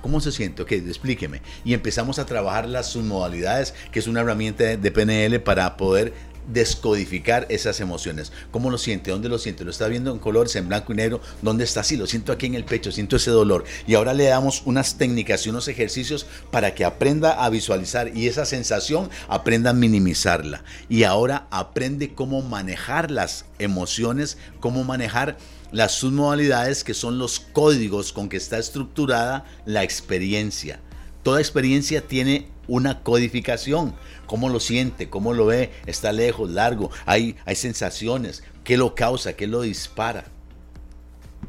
¿Cómo 0.01 0.21
se 0.21 0.31
siente? 0.31 0.61
Ok, 0.61 0.71
explíqueme. 0.71 1.41
Y 1.63 1.73
empezamos 1.73 2.19
a 2.19 2.25
trabajar 2.25 2.67
las 2.67 2.87
submodalidades, 2.87 3.73
que 3.91 3.99
es 3.99 4.07
una 4.07 4.21
herramienta 4.21 4.63
de 4.63 4.91
PNL 4.91 5.39
para 5.41 5.77
poder 5.77 6.13
descodificar 6.51 7.45
esas 7.49 7.79
emociones. 7.79 8.31
¿Cómo 8.51 8.71
lo 8.71 8.77
siente? 8.77 9.11
¿Dónde 9.11 9.29
lo 9.29 9.37
siente? 9.37 9.63
¿Lo 9.63 9.71
está 9.71 9.87
viendo 9.87 10.11
en 10.11 10.19
colores, 10.19 10.55
en 10.55 10.67
blanco 10.67 10.93
y 10.93 10.95
negro? 10.95 11.21
¿Dónde 11.41 11.63
está? 11.63 11.83
Sí, 11.83 11.97
lo 11.97 12.07
siento 12.07 12.31
aquí 12.31 12.47
en 12.47 12.55
el 12.55 12.65
pecho, 12.65 12.91
siento 12.91 13.15
ese 13.15 13.31
dolor. 13.31 13.65
Y 13.87 13.95
ahora 13.95 14.13
le 14.13 14.25
damos 14.25 14.63
unas 14.65 14.97
técnicas 14.97 15.45
y 15.45 15.49
unos 15.49 15.67
ejercicios 15.67 16.25
para 16.51 16.73
que 16.73 16.85
aprenda 16.85 17.43
a 17.43 17.49
visualizar 17.49 18.15
y 18.15 18.27
esa 18.27 18.45
sensación 18.45 19.09
aprenda 19.27 19.71
a 19.71 19.73
minimizarla. 19.73 20.63
Y 20.89 21.03
ahora 21.03 21.47
aprende 21.51 22.13
cómo 22.13 22.41
manejar 22.41 23.11
las 23.11 23.45
emociones, 23.59 24.37
cómo 24.59 24.83
manejar 24.83 25.37
las 25.71 25.93
submodalidades 25.93 26.83
que 26.83 26.93
son 26.93 27.17
los 27.19 27.39
códigos 27.39 28.13
con 28.13 28.29
que 28.29 28.37
está 28.37 28.57
estructurada 28.57 29.45
la 29.65 29.83
experiencia. 29.83 30.79
Toda 31.23 31.39
experiencia 31.39 32.07
tiene 32.07 32.47
una 32.67 33.03
codificación. 33.03 33.93
¿Cómo 34.25 34.49
lo 34.49 34.59
siente? 34.59 35.09
¿Cómo 35.09 35.33
lo 35.33 35.47
ve? 35.47 35.71
¿Está 35.85 36.11
lejos, 36.11 36.49
largo? 36.49 36.91
Hay, 37.05 37.35
hay 37.45 37.55
sensaciones. 37.55 38.43
¿Qué 38.63 38.77
lo 38.77 38.95
causa? 38.95 39.33
¿Qué 39.33 39.47
lo 39.47 39.61
dispara? 39.61 40.25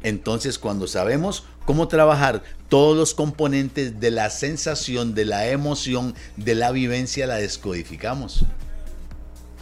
Entonces, 0.03 0.57
cuando 0.57 0.87
sabemos 0.87 1.43
cómo 1.65 1.87
trabajar 1.87 2.43
todos 2.69 2.97
los 2.97 3.13
componentes 3.13 3.99
de 3.99 4.11
la 4.11 4.29
sensación, 4.29 5.13
de 5.13 5.25
la 5.25 5.47
emoción, 5.47 6.15
de 6.37 6.55
la 6.55 6.71
vivencia, 6.71 7.27
la 7.27 7.35
descodificamos. 7.35 8.45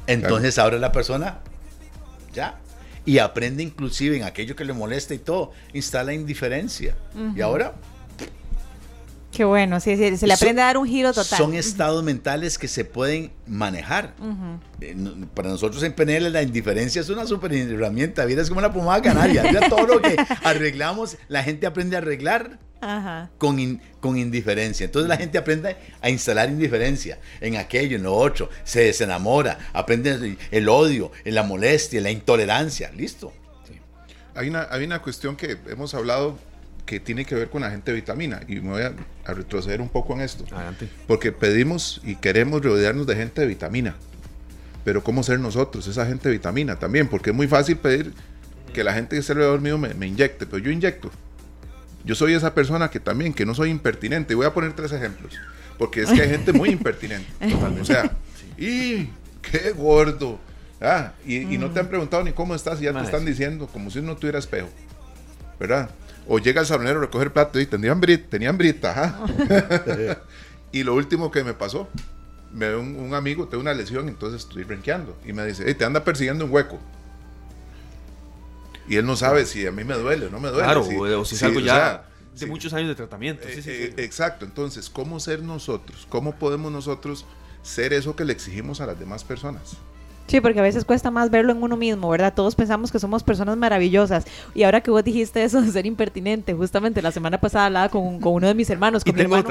Entonces, 0.08 0.58
ahora 0.58 0.80
la 0.80 0.92
persona, 0.92 1.40
ya, 2.34 2.60
y 3.10 3.18
aprende 3.18 3.64
inclusive 3.64 4.18
en 4.18 4.24
aquello 4.24 4.56
que 4.56 4.64
le 4.64 4.72
molesta 4.72 5.16
y 5.16 5.18
todo, 5.18 5.52
instala 5.74 6.14
indiferencia. 6.14 6.96
Y 7.36 7.42
ahora 7.42 7.74
Qué 9.32 9.44
bueno, 9.44 9.80
sí, 9.80 9.96
se 9.96 10.28
le 10.28 10.34
aprende 10.34 10.62
a 10.62 10.66
dar 10.66 10.78
un 10.78 10.88
giro 10.88 11.12
total. 11.12 11.38
Son 11.38 11.56
estados 11.56 12.04
mentales 12.04 12.60
que 12.60 12.68
se 12.68 12.86
pueden 12.86 13.32
manejar. 13.48 14.14
Eh, 14.80 14.96
para 15.34 15.50
nosotros 15.50 15.82
en 15.82 15.94
PNL 15.94 16.32
la 16.32 16.44
indiferencia 16.44 17.02
es 17.02 17.10
una 17.10 17.26
super 17.26 17.52
herramienta, 17.52 18.26
vida 18.26 18.44
es 18.44 18.50
como 18.50 18.60
una 18.60 18.72
pomada 18.72 19.02
canaria. 19.02 19.42
Mira 19.44 19.70
todo 19.70 19.88
lo 19.88 20.02
que 20.02 20.16
arreglamos, 20.44 21.18
la 21.30 21.42
gente 21.42 21.66
aprende 21.66 21.96
a 21.96 22.00
arreglar 22.00 22.60
Con, 23.38 23.82
con 24.00 24.18
indiferencia. 24.18 24.86
Entonces 24.86 25.10
la 25.10 25.18
gente 25.18 25.38
aprende 25.38 25.76
a 26.02 26.10
instalar 26.10 26.50
indiferencia 26.50 27.20
en 27.42 27.58
aquello, 27.58 27.98
en 27.98 28.04
lo 28.04 28.16
otro, 28.16 28.50
se 28.64 28.82
desenamora, 28.82 29.58
aprende 29.74 30.38
el 30.52 30.70
odio, 30.70 31.12
la 31.26 31.44
molestia, 31.44 32.00
la 32.02 32.12
intolerancia, 32.12 32.92
listo. 32.92 33.34
Hay, 34.36 34.50
una, 34.50 34.68
hay 34.72 34.86
una 34.86 35.02
cuestión 35.02 35.36
que 35.36 35.58
hemos 35.68 35.94
hablado 35.94 36.38
que 36.90 37.00
tiene 37.00 37.24
que 37.24 37.36
ver 37.36 37.52
con 37.52 37.62
la 37.62 37.70
gente 37.70 37.94
vitamina. 37.94 38.42
Y 38.48 38.56
me 38.56 38.72
voy 38.72 38.82
a, 38.82 38.94
retroceder 39.32 39.80
un 39.80 39.90
poco 39.90 40.14
en 40.14 40.22
esto. 40.22 40.44
Porque 41.06 41.32
pedimos 41.32 42.02
y 42.04 42.16
queremos 42.16 42.64
rodearnos 42.64 43.06
de 43.06 43.16
gente 43.16 43.42
de 43.42 43.48
vitamina. 43.48 43.96
Pero 44.84 45.04
¿cómo 45.04 45.22
ser 45.22 45.40
nosotros 45.40 45.86
esa 45.86 46.08
gente 46.08 46.30
de 46.30 46.34
vitamina 46.34 46.80
también? 46.80 47.08
Porque 47.08 47.30
es 47.30 47.36
muy 47.36 47.48
fácil 47.48 47.78
pedir 47.78 48.12
que 48.74 48.84
la 48.84 48.94
gente 48.94 49.16
que 49.16 49.20
esté 49.20 49.34
alrededor 49.34 49.62
mío 49.62 49.78
me, 49.78 49.94
me 49.94 50.08
inyecte, 50.08 50.48
pero 50.48 50.58
yo 50.58 50.72
inyecto. 50.72 51.12
Yo 52.10 52.16
soy 52.16 52.34
esa 52.34 52.56
persona 52.56 52.90
que 52.90 53.00
también, 53.00 53.36
que 53.36 53.46
no 53.46 53.54
soy 53.54 53.70
impertinente. 53.70 54.34
Voy 54.34 54.48
a 54.48 54.52
poner 54.52 54.74
tres 54.74 54.92
ejemplos. 54.94 55.32
Porque 55.78 56.02
es 56.02 56.10
que 56.10 56.20
hay 56.24 56.30
gente 56.30 56.52
muy 56.52 56.70
impertinente. 56.70 57.28
O 57.80 57.86
sea, 57.86 58.18
y 58.58 59.10
qué 59.44 59.74
gordo. 59.78 60.40
Ah, 60.82 61.14
y, 61.24 61.60
no 61.60 61.70
te 61.70 61.82
han 61.82 61.88
preguntado 61.88 62.24
ni 62.24 62.32
cómo 62.32 62.56
estás 62.56 62.82
y 62.82 62.86
ya 62.86 62.94
te 62.94 63.04
están 63.04 63.26
diciendo, 63.26 63.68
como 63.68 63.92
si 63.92 64.02
no 64.02 64.16
tuviera 64.16 64.40
espejo. 64.40 64.70
¿Verdad? 65.60 65.92
O 66.28 66.40
llega 66.40 66.62
el 66.62 66.66
salonero 66.66 66.98
a 66.98 67.02
recoger 67.02 67.32
plato 67.32 67.60
y 67.60 67.68
tenía 67.68 67.92
hambrita, 67.92 68.28
tenía 68.28 68.50
hambrita, 68.50 69.20
y 70.72 70.82
lo 70.82 70.96
último 70.96 71.30
que 71.30 71.44
me 71.44 71.54
pasó, 71.54 71.90
me 72.52 72.70
ve 72.70 72.76
un, 72.76 73.14
amigo, 73.14 73.48
tengo 73.48 73.62
una 73.62 73.76
lesión, 73.76 74.10
entonces 74.10 74.42
estoy 74.42 74.64
renqueando. 74.64 75.16
Y 75.28 75.34
me 75.34 75.46
dice, 75.46 75.72
te 75.76 75.86
anda 75.86 76.04
persiguiendo 76.04 76.46
un 76.46 76.52
hueco. 76.52 76.80
Y 78.90 78.98
él 78.98 79.06
no 79.06 79.16
sabe 79.16 79.46
si 79.46 79.66
a 79.68 79.72
mí 79.72 79.84
me 79.84 79.94
duele 79.94 80.26
o 80.26 80.30
no 80.30 80.40
me 80.40 80.50
duele. 80.50 80.64
Claro, 80.64 80.82
o 81.22 81.26
si 81.26 81.36
es 81.36 81.44
algo 81.44 81.60
ya 81.60 82.10
de 82.40 82.46
muchos 82.48 82.74
años 82.74 82.90
de 82.90 82.96
tratamiento. 82.96 83.48
Eh, 83.48 83.62
eh, 83.66 83.94
exacto, 83.98 84.46
entonces, 84.46 84.90
¿cómo 84.90 85.20
ser 85.20 85.42
nosotros? 85.44 86.08
¿Cómo 86.10 86.36
podemos 86.36 86.72
nosotros 86.72 87.26
ser 87.62 87.94
eso 87.94 88.16
que 88.16 88.26
le 88.26 88.34
exigimos 88.34 88.82
a 88.82 88.86
las 88.86 89.00
demás 89.00 89.24
personas? 89.24 89.78
Sí, 90.30 90.42
porque 90.42 90.60
a 90.60 90.62
veces 90.62 90.86
cuesta 90.86 91.10
más 91.10 91.32
verlo 91.32 91.52
en 91.52 91.64
uno 91.64 91.76
mismo, 91.76 92.08
¿verdad? 92.08 92.32
Todos 92.36 92.54
pensamos 92.54 92.92
que 92.92 93.00
somos 93.00 93.24
personas 93.24 93.58
maravillosas. 93.58 94.26
Y 94.54 94.62
ahora 94.62 94.82
que 94.82 94.92
vos 94.92 95.04
dijiste 95.04 95.44
eso 95.44 95.60
de 95.60 95.72
ser 95.72 95.88
impertinente, 95.88 96.54
justamente 96.54 97.02
la 97.02 97.12
semana 97.12 97.42
pasada 97.42 97.66
hablaba 97.66 97.90
con, 97.90 98.20
uno 98.24 98.48
de 98.48 98.54
mis 98.54 98.70
hermanos, 98.70 99.04
con, 99.06 99.16
mi 99.16 99.22
hermano, 99.22 99.44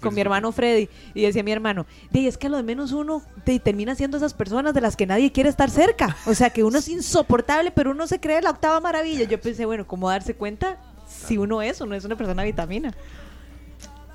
con 0.00 0.12
mi 0.12 0.20
hermano 0.20 0.50
Freddy, 0.50 0.88
y 1.14 1.22
decía 1.22 1.44
mi 1.44 1.52
hermano, 1.52 1.86
y 2.12 2.26
es 2.26 2.36
que 2.36 2.48
a 2.48 2.50
lo 2.50 2.56
de 2.56 2.64
menos 2.64 2.90
uno 2.90 3.22
te, 3.44 3.60
termina 3.60 3.94
siendo 3.94 4.16
esas 4.16 4.34
personas 4.34 4.74
de 4.74 4.80
las 4.80 4.96
que 4.96 5.06
nadie 5.06 5.30
quiere 5.30 5.48
estar 5.48 5.70
cerca. 5.70 6.16
O 6.26 6.34
sea, 6.34 6.50
que 6.50 6.64
uno 6.64 6.78
es 6.78 6.88
insoportable, 6.88 7.70
pero 7.70 7.92
uno 7.92 8.08
se 8.08 8.18
cree 8.18 8.42
la 8.42 8.50
octava 8.50 8.80
maravilla. 8.80 9.22
Yo 9.28 9.40
pensé, 9.40 9.66
bueno, 9.66 9.86
¿cómo 9.86 10.10
darse 10.10 10.34
cuenta 10.34 10.80
si 11.06 11.38
uno 11.38 11.62
es 11.62 11.80
o 11.80 11.86
no 11.86 11.94
es 11.94 12.04
una 12.04 12.16
persona 12.16 12.42
vitamina? 12.42 12.92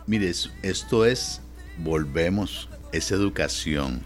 Mire, 0.06 0.34
esto 0.64 1.06
es, 1.06 1.42
volvemos, 1.78 2.68
es 2.92 3.12
educación. 3.12 4.04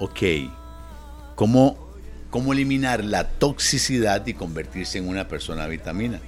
Ok, 0.00 0.22
cómo, 1.42 1.76
cómo 2.30 2.52
eliminar 2.52 3.02
la 3.02 3.28
toxicidad 3.28 4.24
y 4.28 4.34
convertirse 4.34 4.98
en 4.98 5.08
una 5.08 5.26
persona 5.26 5.66
vitamina. 5.66 6.20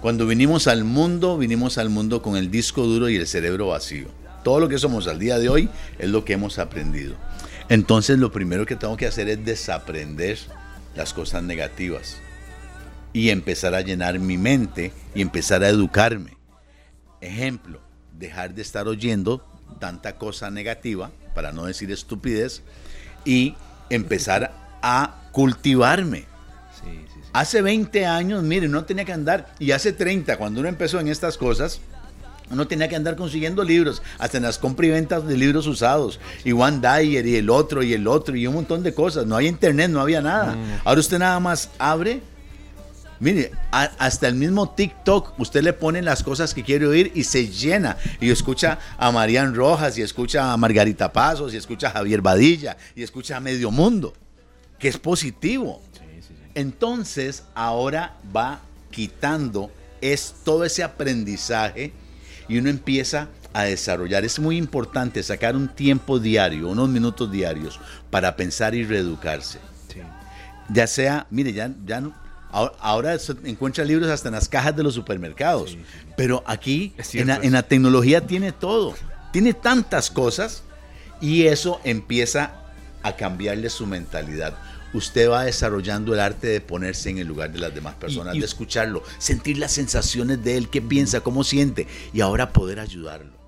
Cuando 0.00 0.28
vinimos 0.28 0.68
al 0.68 0.84
mundo, 0.84 1.36
vinimos 1.36 1.76
al 1.76 1.90
mundo 1.90 2.22
con 2.22 2.36
el 2.36 2.52
disco 2.52 2.84
duro 2.84 3.08
y 3.08 3.16
el 3.16 3.26
cerebro 3.26 3.66
vacío. 3.66 4.06
Todo 4.44 4.60
lo 4.60 4.68
que 4.68 4.78
somos 4.78 5.08
al 5.08 5.18
día 5.18 5.40
de 5.40 5.48
hoy 5.48 5.68
es 5.98 6.08
lo 6.08 6.24
que 6.24 6.34
hemos 6.34 6.60
aprendido. 6.60 7.16
Entonces 7.68 8.20
lo 8.20 8.30
primero 8.30 8.64
que 8.64 8.76
tengo 8.76 8.96
que 8.96 9.08
hacer 9.08 9.28
es 9.28 9.44
desaprender 9.44 10.38
las 10.94 11.12
cosas 11.12 11.42
negativas 11.42 12.18
y 13.12 13.30
empezar 13.30 13.74
a 13.74 13.80
llenar 13.80 14.20
mi 14.20 14.38
mente 14.38 14.92
y 15.16 15.20
empezar 15.20 15.64
a 15.64 15.68
educarme. 15.68 16.36
Ejemplo, 17.20 17.80
dejar 18.16 18.54
de 18.54 18.62
estar 18.62 18.86
oyendo 18.86 19.44
tanta 19.80 20.16
cosa 20.16 20.48
negativa, 20.48 21.10
para 21.34 21.50
no 21.50 21.64
decir 21.64 21.90
estupidez, 21.90 22.62
y 23.24 23.56
empezar 23.90 24.59
a 24.82 25.16
cultivarme. 25.32 26.26
Hace 27.32 27.62
20 27.62 28.06
años, 28.06 28.42
miren, 28.42 28.72
no 28.72 28.84
tenía 28.84 29.04
que 29.04 29.12
andar, 29.12 29.54
y 29.58 29.70
hace 29.70 29.92
30, 29.92 30.36
cuando 30.36 30.60
uno 30.60 30.68
empezó 30.68 30.98
en 30.98 31.08
estas 31.08 31.36
cosas, 31.36 31.80
Uno 32.50 32.66
tenía 32.66 32.88
que 32.88 32.96
andar 32.96 33.14
consiguiendo 33.14 33.62
libros, 33.62 34.02
hasta 34.18 34.38
en 34.38 34.42
las 34.42 34.58
compra 34.58 34.84
y 34.86 34.90
ventas 34.90 35.24
de 35.24 35.36
libros 35.36 35.68
usados. 35.68 36.18
Y 36.44 36.50
One 36.50 36.80
Dyer 36.80 37.24
y 37.24 37.36
el 37.36 37.48
otro 37.48 37.82
y 37.82 37.92
el 37.92 38.08
otro 38.08 38.34
y 38.34 38.44
un 38.46 38.54
montón 38.54 38.82
de 38.82 38.92
cosas. 38.92 39.24
No 39.24 39.36
había 39.36 39.48
internet, 39.48 39.88
no 39.88 40.00
había 40.00 40.20
nada. 40.20 40.56
Mm. 40.56 40.80
Ahora 40.84 41.00
usted 41.00 41.20
nada 41.20 41.38
más 41.38 41.70
abre. 41.78 42.20
Mire, 43.20 43.52
hasta 43.70 44.26
el 44.26 44.34
mismo 44.34 44.70
TikTok, 44.70 45.38
usted 45.38 45.62
le 45.62 45.74
pone 45.74 46.02
las 46.02 46.24
cosas 46.24 46.52
que 46.54 46.64
quiere 46.64 46.86
oír 46.86 47.12
y 47.14 47.22
se 47.22 47.46
llena. 47.46 47.98
Y 48.18 48.30
escucha 48.30 48.78
a 48.98 49.12
Marian 49.12 49.54
Rojas, 49.54 49.96
y 49.98 50.02
escucha 50.02 50.52
a 50.52 50.56
Margarita 50.56 51.12
Pasos, 51.12 51.54
y 51.54 51.56
escucha 51.56 51.88
a 51.88 51.90
Javier 51.90 52.20
Badilla, 52.20 52.78
y 52.96 53.02
escucha 53.02 53.36
a 53.36 53.40
Medio 53.40 53.70
Mundo, 53.70 54.14
que 54.80 54.88
es 54.88 54.98
positivo. 54.98 55.80
Entonces, 56.54 57.44
ahora 57.54 58.16
va 58.34 58.60
quitando 58.90 59.70
es 60.00 60.34
todo 60.44 60.64
ese 60.64 60.82
aprendizaje 60.82 61.92
y 62.48 62.58
uno 62.58 62.70
empieza 62.70 63.28
a 63.52 63.64
desarrollar. 63.64 64.24
Es 64.24 64.38
muy 64.38 64.56
importante 64.56 65.22
sacar 65.22 65.54
un 65.54 65.68
tiempo 65.68 66.18
diario, 66.18 66.68
unos 66.68 66.88
minutos 66.88 67.30
diarios, 67.30 67.78
para 68.10 68.34
pensar 68.34 68.74
y 68.74 68.84
reeducarse. 68.84 69.58
Ya 70.72 70.86
sea, 70.86 71.26
mire, 71.30 71.52
ya, 71.52 71.70
ya 71.84 72.02
ahora, 72.50 73.18
se 73.18 73.34
encuentra 73.44 73.84
libros 73.84 74.08
hasta 74.08 74.28
en 74.28 74.34
las 74.34 74.48
cajas 74.48 74.76
de 74.76 74.82
los 74.82 74.94
supermercados, 74.94 75.76
pero 76.16 76.42
aquí 76.46 76.94
en, 77.12 77.28
en 77.30 77.52
la 77.52 77.62
tecnología 77.62 78.26
tiene 78.26 78.52
todo, 78.52 78.94
tiene 79.32 79.52
tantas 79.52 80.10
cosas 80.10 80.62
y 81.20 81.46
eso 81.46 81.80
empieza 81.84 82.52
a 83.02 83.16
cambiarle 83.16 83.70
su 83.70 83.86
mentalidad 83.86 84.56
usted 84.92 85.30
va 85.30 85.44
desarrollando 85.44 86.14
el 86.14 86.20
arte 86.20 86.46
de 86.48 86.60
ponerse 86.60 87.10
en 87.10 87.18
el 87.18 87.26
lugar 87.26 87.52
de 87.52 87.58
las 87.58 87.74
demás 87.74 87.94
personas, 87.94 88.34
de 88.34 88.44
escucharlo, 88.44 89.02
sentir 89.18 89.58
las 89.58 89.72
sensaciones 89.72 90.42
de 90.42 90.56
él, 90.56 90.68
qué 90.68 90.82
piensa, 90.82 91.20
cómo 91.20 91.44
siente, 91.44 91.86
y 92.12 92.20
ahora 92.20 92.52
poder 92.52 92.80
ayudarlo. 92.80 93.40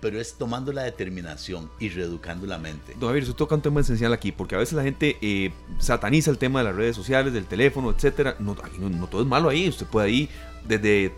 Pero 0.00 0.20
es 0.20 0.34
tomando 0.34 0.72
la 0.72 0.82
determinación 0.82 1.70
y 1.80 1.88
reeducando 1.88 2.46
la 2.46 2.58
mente. 2.58 2.94
Don 3.00 3.08
Javier, 3.08 3.24
usted 3.24 3.36
toca 3.36 3.54
un 3.54 3.62
tema 3.62 3.80
esencial 3.80 4.12
aquí, 4.12 4.30
porque 4.30 4.54
a 4.54 4.58
veces 4.58 4.74
la 4.74 4.82
gente 4.82 5.16
eh, 5.22 5.52
sataniza 5.78 6.30
el 6.30 6.38
tema 6.38 6.60
de 6.60 6.66
las 6.66 6.76
redes 6.76 6.94
sociales, 6.94 7.32
del 7.32 7.46
teléfono, 7.46 7.90
etcétera. 7.90 8.36
No, 8.38 8.56
no 8.78 9.06
todo 9.06 9.22
es 9.22 9.26
malo 9.26 9.48
ahí. 9.48 9.68
Usted 9.68 9.86
puede 9.86 10.08
ahí, 10.08 10.28
desde 10.68 11.12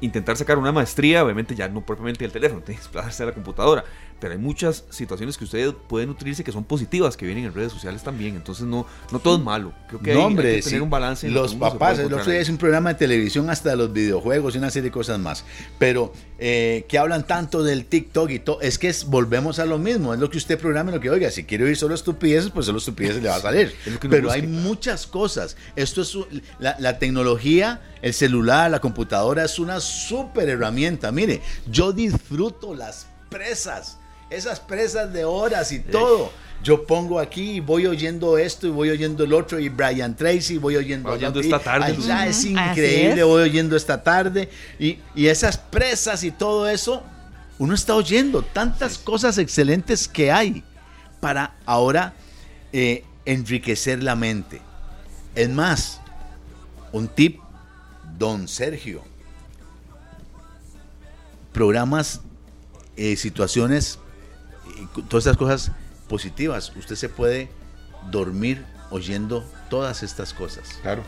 intentar 0.00 0.36
sacar 0.36 0.58
una 0.58 0.72
maestría, 0.72 1.24
obviamente 1.24 1.54
ya 1.54 1.68
no 1.68 1.84
propiamente 1.84 2.24
el 2.24 2.32
teléfono, 2.32 2.60
tiene 2.64 2.78
que 2.78 2.82
desplazarse 2.82 3.22
a 3.22 3.26
la 3.26 3.32
computadora, 3.32 3.84
pero 4.20 4.32
hay 4.32 4.38
muchas 4.38 4.84
situaciones 4.90 5.36
que 5.36 5.44
ustedes 5.44 5.74
pueden 5.88 6.08
nutrirse 6.08 6.44
que 6.44 6.52
son 6.52 6.64
positivas, 6.64 7.16
que 7.16 7.26
vienen 7.26 7.44
en 7.44 7.54
redes 7.54 7.72
sociales 7.72 8.02
también, 8.02 8.36
entonces 8.36 8.66
no, 8.66 8.86
no 9.12 9.18
todo 9.18 9.36
es 9.36 9.42
malo, 9.42 9.72
creo 9.88 10.00
que 10.00 10.12
hay, 10.12 10.36
que 10.36 10.62
tener 10.62 10.82
un 10.82 10.90
balance. 10.90 11.28
los 11.28 11.54
papás, 11.54 11.98
el 11.98 12.12
otro 12.12 12.30
día 12.30 12.40
es 12.40 12.48
un 12.48 12.58
programa 12.58 12.90
de 12.90 12.98
televisión 12.98 13.48
hasta 13.50 13.74
los 13.76 13.92
videojuegos 13.92 14.54
y 14.54 14.58
una 14.58 14.70
serie 14.70 14.90
de 14.90 14.92
cosas 14.92 15.18
más, 15.18 15.44
pero 15.78 16.12
eh, 16.38 16.84
que 16.88 16.98
hablan 16.98 17.26
tanto 17.26 17.62
del 17.62 17.86
TikTok 17.86 18.30
y 18.30 18.38
todo, 18.38 18.60
es 18.60 18.78
que 18.78 18.94
volvemos 19.06 19.58
a 19.58 19.64
lo 19.64 19.78
mismo, 19.78 20.14
es 20.14 20.20
lo 20.20 20.30
que 20.30 20.38
usted 20.38 20.58
programa 20.58 20.90
lo 20.92 21.00
que 21.00 21.10
oiga, 21.10 21.30
si 21.30 21.44
quiere 21.44 21.64
oír 21.64 21.76
solo 21.76 21.94
estupideces, 21.94 22.50
pues 22.50 22.66
solo 22.66 22.78
estupideces 22.78 23.22
le 23.22 23.28
va 23.28 23.36
a 23.36 23.40
salir, 23.40 23.74
pero 24.08 24.30
hay 24.30 24.46
muchas 24.46 25.06
cosas, 25.06 25.56
esto 25.74 26.02
es 26.02 26.16
la, 26.58 26.76
la 26.78 26.98
tecnología 26.98 27.80
el 28.02 28.14
celular, 28.14 28.70
la 28.70 28.80
computadora 28.80 29.44
es 29.44 29.58
una 29.58 29.80
súper 29.80 30.48
herramienta. 30.48 31.10
Mire, 31.12 31.40
yo 31.70 31.92
disfruto 31.92 32.74
las 32.74 33.06
presas, 33.28 33.98
esas 34.30 34.60
presas 34.60 35.12
de 35.12 35.24
horas 35.24 35.72
y 35.72 35.80
todo. 35.80 36.30
Yo 36.62 36.86
pongo 36.86 37.20
aquí 37.20 37.52
y 37.52 37.60
voy 37.60 37.86
oyendo 37.86 38.38
esto 38.38 38.66
y 38.66 38.70
voy 38.70 38.90
oyendo 38.90 39.24
el 39.24 39.32
otro 39.32 39.60
y 39.60 39.68
Brian 39.68 40.16
Tracy, 40.16 40.58
voy 40.58 40.76
oyendo, 40.76 41.10
oyendo 41.10 41.38
esta 41.38 41.58
tarde. 41.58 41.96
Ya 42.04 42.26
es 42.26 42.44
increíble, 42.44 43.22
voy 43.22 43.42
oyendo 43.42 43.76
esta 43.76 44.02
tarde 44.02 44.48
y, 44.78 44.98
esas 45.14 45.58
presas 45.58 46.24
y 46.24 46.30
todo 46.30 46.68
eso, 46.68 47.04
uno 47.58 47.74
está 47.74 47.94
oyendo 47.94 48.42
tantas 48.42 48.98
cosas 48.98 49.38
excelentes 49.38 50.08
que 50.08 50.32
hay 50.32 50.64
para 51.20 51.54
ahora 51.66 52.14
eh, 52.72 53.04
enriquecer 53.26 54.02
la 54.02 54.16
mente. 54.16 54.60
Es 55.34 55.48
más, 55.50 56.00
un 56.92 57.06
tip 57.06 57.38
Don 58.18 58.48
Sergio. 58.48 59.04
Programas, 61.52 62.22
eh, 62.96 63.16
situaciones, 63.16 63.98
todas 65.08 65.26
estas 65.26 65.36
cosas 65.36 65.72
positivas. 66.08 66.72
Usted 66.76 66.96
se 66.96 67.08
puede 67.08 67.48
dormir 68.10 68.64
oyendo 68.90 69.44
todas 69.68 70.02
estas 70.02 70.32
cosas. 70.32 70.78
Claro. 70.82 71.02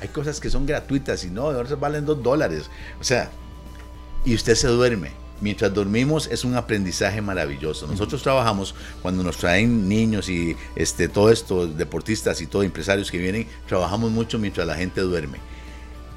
Hay 0.00 0.08
cosas 0.08 0.40
que 0.40 0.50
son 0.50 0.66
gratuitas 0.66 1.24
y 1.24 1.30
no, 1.30 1.42
ahora 1.42 1.74
valen 1.76 2.06
dos 2.06 2.22
dólares. 2.22 2.70
O 3.00 3.04
sea, 3.04 3.30
y 4.24 4.34
usted 4.34 4.54
se 4.54 4.68
duerme. 4.68 5.12
Mientras 5.40 5.72
dormimos 5.72 6.26
es 6.30 6.44
un 6.44 6.54
aprendizaje 6.54 7.22
maravilloso. 7.22 7.86
Nosotros 7.86 8.22
trabajamos 8.22 8.74
cuando 9.00 9.22
nos 9.22 9.38
traen 9.38 9.88
niños 9.88 10.28
y 10.28 10.54
este, 10.76 11.08
todo 11.08 11.30
esto, 11.30 11.66
deportistas 11.66 12.42
y 12.42 12.46
todo, 12.46 12.62
empresarios 12.62 13.10
que 13.10 13.16
vienen, 13.16 13.46
trabajamos 13.66 14.10
mucho 14.10 14.38
mientras 14.38 14.66
la 14.66 14.74
gente 14.74 15.00
duerme. 15.00 15.38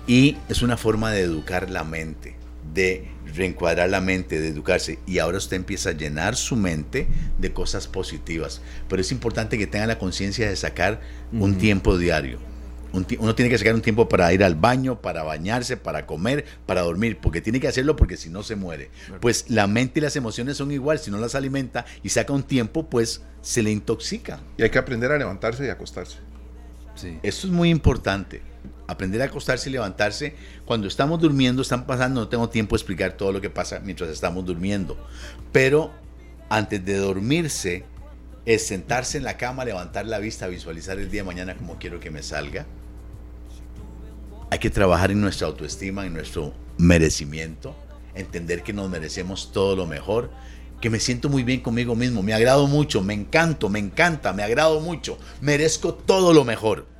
Y 0.07 0.37
es 0.49 0.61
una 0.61 0.75
forma 0.75 1.11
de 1.11 1.21
educar 1.21 1.69
la 1.69 1.85
mente, 1.85 2.35
de 2.73 3.12
reencuadrar 3.35 3.89
la 3.89 4.01
mente, 4.01 4.39
de 4.39 4.49
educarse. 4.49 4.99
Y 5.05 5.19
ahora 5.19 5.37
usted 5.37 5.57
empieza 5.57 5.89
a 5.89 5.93
llenar 5.93 6.35
su 6.35 6.55
mente 6.55 7.07
de 7.39 7.53
cosas 7.53 7.87
positivas. 7.87 8.61
Pero 8.87 9.01
es 9.01 9.11
importante 9.11 9.57
que 9.57 9.67
tenga 9.67 9.87
la 9.87 9.99
conciencia 9.99 10.47
de 10.47 10.55
sacar 10.55 11.01
un 11.31 11.57
tiempo 11.57 11.97
diario. 11.97 12.39
uno 12.91 13.35
tiene 13.35 13.49
que 13.49 13.57
sacar 13.57 13.73
un 13.73 13.81
tiempo 13.81 14.07
para 14.07 14.31
ir 14.33 14.43
al 14.43 14.55
baño, 14.55 15.01
para 15.01 15.23
bañarse, 15.23 15.77
para 15.77 16.05
comer, 16.05 16.45
para 16.65 16.81
dormir, 16.81 17.17
porque 17.19 17.41
tiene 17.41 17.59
que 17.59 17.67
hacerlo 17.67 17.95
porque 17.95 18.17
si 18.17 18.29
no 18.29 18.43
se 18.43 18.55
muere. 18.55 18.91
Pues 19.19 19.49
la 19.49 19.67
mente 19.67 19.99
y 19.99 20.03
las 20.03 20.15
emociones 20.15 20.57
son 20.57 20.71
igual, 20.71 20.99
si 20.99 21.09
no 21.09 21.17
las 21.17 21.35
alimenta 21.35 21.85
y 22.03 22.09
saca 22.09 22.33
un 22.33 22.43
tiempo, 22.43 22.89
pues 22.89 23.21
se 23.41 23.63
le 23.63 23.71
intoxica. 23.71 24.39
Y 24.57 24.63
hay 24.63 24.69
que 24.69 24.77
aprender 24.77 25.11
a 25.11 25.17
levantarse 25.17 25.65
y 25.65 25.69
acostarse. 25.69 26.17
Sí. 26.95 27.17
Eso 27.23 27.47
es 27.47 27.53
muy 27.53 27.71
importante 27.71 28.53
aprender 28.87 29.21
a 29.21 29.25
acostarse 29.25 29.69
y 29.69 29.73
levantarse. 29.73 30.35
Cuando 30.65 30.87
estamos 30.87 31.19
durmiendo, 31.19 31.61
están 31.61 31.85
pasando, 31.85 32.21
no 32.21 32.27
tengo 32.27 32.49
tiempo 32.49 32.75
de 32.75 32.81
explicar 32.81 33.13
todo 33.13 33.31
lo 33.31 33.41
que 33.41 33.49
pasa 33.49 33.79
mientras 33.79 34.09
estamos 34.09 34.45
durmiendo. 34.45 34.97
Pero 35.51 35.91
antes 36.49 36.83
de 36.85 36.97
dormirse, 36.97 37.85
es 38.45 38.67
sentarse 38.67 39.17
en 39.17 39.23
la 39.23 39.37
cama, 39.37 39.65
levantar 39.65 40.05
la 40.05 40.19
vista, 40.19 40.47
visualizar 40.47 40.99
el 40.99 41.09
día 41.09 41.21
de 41.21 41.27
mañana 41.27 41.55
como 41.55 41.77
quiero 41.77 41.99
que 41.99 42.11
me 42.11 42.23
salga. 42.23 42.65
Hay 44.49 44.59
que 44.59 44.69
trabajar 44.69 45.11
en 45.11 45.21
nuestra 45.21 45.47
autoestima, 45.47 46.05
en 46.05 46.13
nuestro 46.13 46.53
merecimiento, 46.77 47.75
entender 48.13 48.63
que 48.63 48.73
nos 48.73 48.89
merecemos 48.89 49.51
todo 49.51 49.75
lo 49.75 49.87
mejor, 49.87 50.29
que 50.81 50.89
me 50.89 50.99
siento 50.99 51.29
muy 51.29 51.43
bien 51.43 51.61
conmigo 51.61 51.95
mismo, 51.95 52.21
me 52.21 52.33
agrado 52.33 52.67
mucho, 52.67 53.01
me 53.01 53.13
encanto, 53.13 53.69
me 53.69 53.79
encanta, 53.79 54.33
me 54.33 54.43
agrado 54.43 54.81
mucho, 54.81 55.17
merezco 55.41 55.93
todo 55.93 56.33
lo 56.33 56.43
mejor. 56.43 56.92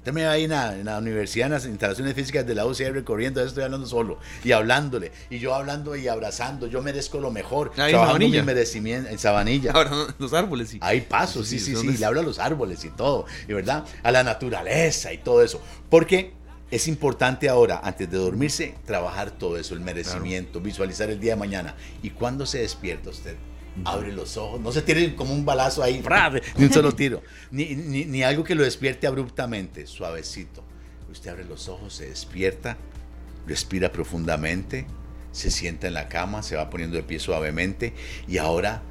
Usted 0.00 0.14
me 0.14 0.24
va 0.24 0.32
ahí 0.32 0.44
en 0.44 0.50
la, 0.86 0.98
universidad, 0.98 1.48
en 1.48 1.52
las 1.52 1.66
instalaciones 1.66 2.14
físicas 2.14 2.46
de 2.46 2.54
la 2.54 2.64
UCR 2.64 3.04
corriendo, 3.04 3.44
estoy 3.44 3.64
hablando 3.64 3.86
solo 3.86 4.18
y 4.42 4.52
hablándole, 4.52 5.12
y 5.28 5.38
yo 5.38 5.54
hablando 5.54 5.94
y 5.94 6.08
abrazando, 6.08 6.66
yo 6.68 6.80
merezco 6.80 7.20
lo 7.20 7.30
mejor, 7.30 7.72
Ahí 7.76 7.92
trabajando 7.92 8.26
mi 8.26 8.40
merecimiento 8.40 9.10
en 9.10 9.18
Sabanilla. 9.18 9.72
Ahora, 9.72 9.90
los 10.18 10.32
árboles, 10.32 10.70
sí. 10.70 10.78
Hay 10.80 11.02
pasos, 11.02 11.48
sí, 11.48 11.58
sí, 11.58 11.76
sí, 11.76 11.98
le 11.98 12.06
hablo 12.06 12.20
a 12.20 12.22
los 12.22 12.38
árboles 12.38 12.82
y 12.86 12.88
todo, 12.88 13.26
y 13.46 13.52
verdad, 13.52 13.84
a 14.02 14.10
la 14.10 14.22
naturaleza 14.22 15.12
y 15.12 15.18
todo 15.18 15.42
eso, 15.42 15.60
porque 15.90 16.32
es 16.70 16.88
importante 16.88 17.50
ahora, 17.50 17.82
antes 17.84 18.10
de 18.10 18.16
dormirse, 18.16 18.76
trabajar 18.86 19.30
todo 19.30 19.58
eso, 19.58 19.74
el 19.74 19.80
merecimiento, 19.80 20.62
visualizar 20.62 21.10
el 21.10 21.20
día 21.20 21.32
de 21.32 21.40
mañana. 21.40 21.74
¿Y 22.02 22.08
cuando 22.08 22.46
se 22.46 22.60
despierta 22.60 23.10
usted? 23.10 23.36
Abre 23.84 24.12
los 24.12 24.36
ojos, 24.36 24.60
no 24.60 24.72
se 24.72 24.82
tire 24.82 25.14
como 25.14 25.32
un 25.32 25.44
balazo 25.44 25.82
ahí, 25.82 26.02
ni 26.56 26.64
un 26.64 26.72
solo 26.72 26.92
tiro, 26.96 27.22
ni, 27.50 27.74
ni, 27.74 28.22
algo 28.22 28.44
que 28.44 28.54
lo 28.54 28.62
despierte 28.62 29.06
abruptamente, 29.06 29.86
suavecito. 29.86 30.64
Usted 31.10 31.30
abre 31.30 31.44
los 31.44 31.68
ojos, 31.68 31.94
se 31.94 32.06
despierta, 32.06 32.76
respira 33.46 33.90
profundamente, 33.90 34.86
se 35.32 35.50
sienta 35.50 35.88
en 35.88 35.94
la 35.94 36.08
cama, 36.08 36.42
se 36.42 36.56
va 36.56 36.70
poniendo 36.70 36.96
de 36.96 37.02
pie 37.02 37.18
suavemente 37.18 37.92
y 38.28 38.38
ahora 38.38 38.82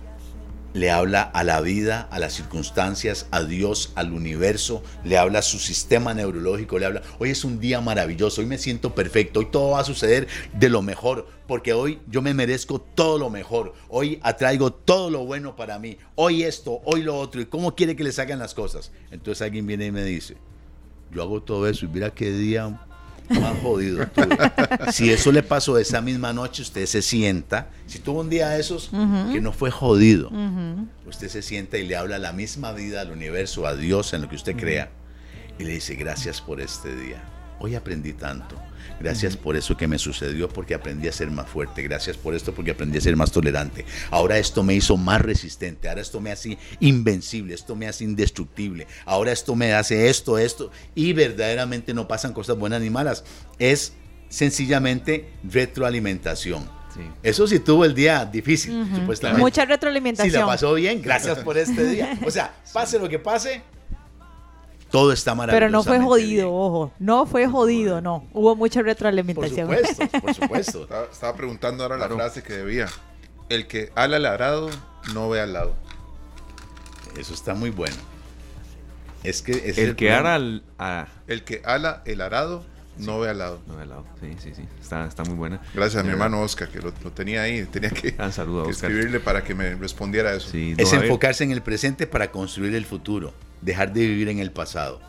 le 0.73 0.91
habla 0.91 1.21
a 1.21 1.43
la 1.43 1.61
vida, 1.61 2.07
a 2.11 2.19
las 2.19 2.33
circunstancias, 2.33 3.27
a 3.31 3.43
Dios, 3.43 3.91
al 3.95 4.11
universo, 4.13 4.83
le 5.03 5.17
habla 5.17 5.39
a 5.39 5.43
su 5.43 5.59
sistema 5.59 6.13
neurológico, 6.13 6.79
le 6.79 6.85
habla, 6.85 7.01
hoy 7.17 7.31
es 7.31 7.43
un 7.43 7.59
día 7.59 7.81
maravilloso, 7.81 8.41
hoy 8.41 8.47
me 8.47 8.57
siento 8.57 8.93
perfecto, 8.93 9.39
hoy 9.39 9.47
todo 9.51 9.71
va 9.71 9.79
a 9.81 9.83
suceder 9.85 10.27
de 10.53 10.69
lo 10.69 10.81
mejor, 10.81 11.27
porque 11.47 11.73
hoy 11.73 11.99
yo 12.07 12.21
me 12.21 12.33
merezco 12.33 12.79
todo 12.79 13.17
lo 13.17 13.29
mejor, 13.29 13.73
hoy 13.87 14.19
atraigo 14.21 14.71
todo 14.71 15.09
lo 15.09 15.25
bueno 15.25 15.55
para 15.55 15.79
mí, 15.79 15.97
hoy 16.15 16.43
esto, 16.43 16.81
hoy 16.85 17.01
lo 17.01 17.17
otro, 17.17 17.41
y 17.41 17.45
cómo 17.45 17.75
quiere 17.75 17.95
que 17.95 18.03
le 18.03 18.11
salgan 18.11 18.39
las 18.39 18.53
cosas. 18.53 18.91
Entonces 19.11 19.41
alguien 19.41 19.65
viene 19.65 19.87
y 19.87 19.91
me 19.91 20.03
dice, 20.03 20.37
yo 21.11 21.23
hago 21.23 21.41
todo 21.41 21.67
eso 21.67 21.85
y 21.85 21.89
mira 21.89 22.13
qué 22.13 22.31
día 22.31 22.79
más 23.29 23.57
jodido 23.61 24.05
Si 24.91 25.11
eso 25.11 25.31
le 25.31 25.43
pasó 25.43 25.77
esa 25.77 26.01
misma 26.01 26.33
noche, 26.33 26.61
usted 26.61 26.85
se 26.85 27.01
sienta. 27.01 27.69
Si 27.87 27.99
tuvo 27.99 28.21
un 28.21 28.29
día 28.29 28.49
de 28.49 28.59
esos 28.59 28.89
que 28.89 29.41
no 29.41 29.51
fue 29.51 29.71
jodido, 29.71 30.31
usted 31.05 31.29
se 31.29 31.41
sienta 31.41 31.77
y 31.77 31.87
le 31.87 31.95
habla 31.95 32.17
la 32.19 32.33
misma 32.33 32.71
vida 32.71 33.01
al 33.01 33.11
universo, 33.11 33.67
a 33.67 33.75
Dios, 33.75 34.13
en 34.13 34.21
lo 34.21 34.29
que 34.29 34.35
usted 34.35 34.55
crea. 34.55 34.91
Y 35.57 35.63
le 35.63 35.73
dice, 35.73 35.95
gracias 35.95 36.41
por 36.41 36.61
este 36.61 36.95
día. 36.95 37.21
hoy 37.59 37.75
aprendí 37.75 38.13
tanto. 38.13 38.55
Gracias 38.99 39.37
por 39.37 39.55
eso 39.55 39.77
que 39.77 39.87
me 39.87 39.97
sucedió, 39.97 40.49
porque 40.49 40.73
aprendí 40.73 41.07
a 41.07 41.11
ser 41.11 41.31
más 41.31 41.49
fuerte. 41.49 41.81
Gracias 41.83 42.17
por 42.17 42.35
esto, 42.35 42.53
porque 42.53 42.71
aprendí 42.71 42.97
a 42.97 43.01
ser 43.01 43.15
más 43.15 43.31
tolerante. 43.31 43.85
Ahora 44.11 44.37
esto 44.37 44.63
me 44.63 44.73
hizo 44.75 44.97
más 44.97 45.21
resistente. 45.21 45.89
Ahora 45.89 46.01
esto 46.01 46.21
me 46.21 46.31
hace 46.31 46.57
invencible. 46.79 47.53
Esto 47.53 47.75
me 47.75 47.87
hace 47.87 48.03
indestructible. 48.03 48.87
Ahora 49.05 49.31
esto 49.31 49.55
me 49.55 49.73
hace 49.73 50.09
esto, 50.09 50.37
esto. 50.37 50.71
Y 50.95 51.13
verdaderamente 51.13 51.93
no 51.93 52.07
pasan 52.07 52.33
cosas 52.33 52.57
buenas 52.57 52.81
ni 52.81 52.89
malas. 52.89 53.23
Es 53.57 53.93
sencillamente 54.29 55.29
retroalimentación. 55.43 56.79
Eso 57.23 57.47
sí 57.47 57.59
tuvo 57.59 57.85
el 57.85 57.93
día 57.93 58.25
difícil, 58.25 58.85
supuestamente. 58.93 59.41
Mucha 59.41 59.63
retroalimentación. 59.63 60.31
Si 60.31 60.37
la 60.37 60.45
pasó 60.45 60.73
bien, 60.73 61.01
gracias 61.01 61.39
por 61.39 61.57
este 61.57 61.85
día. 61.85 62.19
O 62.25 62.31
sea, 62.31 62.53
pase 62.73 62.99
lo 62.99 63.07
que 63.07 63.19
pase, 63.19 63.61
todo 64.91 65.13
está 65.13 65.35
maravilloso. 65.35 65.59
Pero 65.59 65.71
no 65.71 65.83
fue 65.83 65.99
jodido, 65.99 66.53
ojo. 66.53 66.91
No 66.99 67.25
fue 67.25 67.47
jodido, 67.47 68.01
no. 68.01 68.27
Hubo 68.33 68.55
mucha 68.55 68.81
retroalimentación. 68.81 69.67
Por 69.67 69.85
supuesto, 69.85 70.19
por 70.21 70.33
supuesto. 70.41 70.87
estaba, 71.11 71.35
preguntando 71.35 71.83
ahora 71.83 71.97
la 71.97 72.09
frase 72.09 72.43
que 72.43 72.53
debía. 72.53 72.87
El 73.49 73.67
que 73.67 73.91
ala 73.95 74.17
al 74.17 74.25
arado 74.25 74.69
no 75.13 75.29
ve 75.29 75.41
al 75.41 75.53
lado. 75.53 75.75
Eso 77.17 77.33
está 77.33 77.53
muy 77.53 77.69
bueno. 77.69 77.95
Es 79.23 79.41
que 79.41 79.51
el, 79.75 79.95
que 79.95 80.11
ala 80.11 80.35
al, 80.35 80.63
el 81.27 81.43
que 81.43 81.61
ala 81.65 82.01
el 82.05 82.21
arado 82.21 82.63
no 82.97 83.19
ve 83.19 83.29
al 83.29 83.39
lado. 83.39 83.61
No 83.67 83.75
ve 83.75 83.83
al 83.83 83.89
lado. 83.89 84.05
Sí, 84.21 84.35
sí, 84.39 84.53
sí. 84.55 84.63
Está, 84.81 85.05
está 85.05 85.23
muy 85.23 85.35
buena. 85.35 85.61
Gracias 85.73 86.01
a 86.01 86.03
mi 86.03 86.11
hermano 86.11 86.41
Oscar, 86.41 86.69
que 86.69 86.79
lo, 86.79 86.91
tenía 86.91 87.41
ahí. 87.41 87.65
Tenía 87.65 87.89
que, 87.89 88.15
ah, 88.17 88.29
escribirle 88.69 89.19
para 89.19 89.43
que 89.43 89.53
me 89.53 89.75
respondiera 89.75 90.33
eso. 90.33 90.49
es 90.55 90.93
enfocarse 90.93 91.43
en 91.43 91.51
el 91.51 91.61
presente 91.61 92.07
para 92.07 92.31
construir 92.31 92.73
el 92.75 92.85
futuro 92.85 93.33
dejar 93.61 93.93
de 93.93 94.01
vivir 94.01 94.29
en 94.29 94.39
el 94.39 94.51
pasado. 94.51 94.99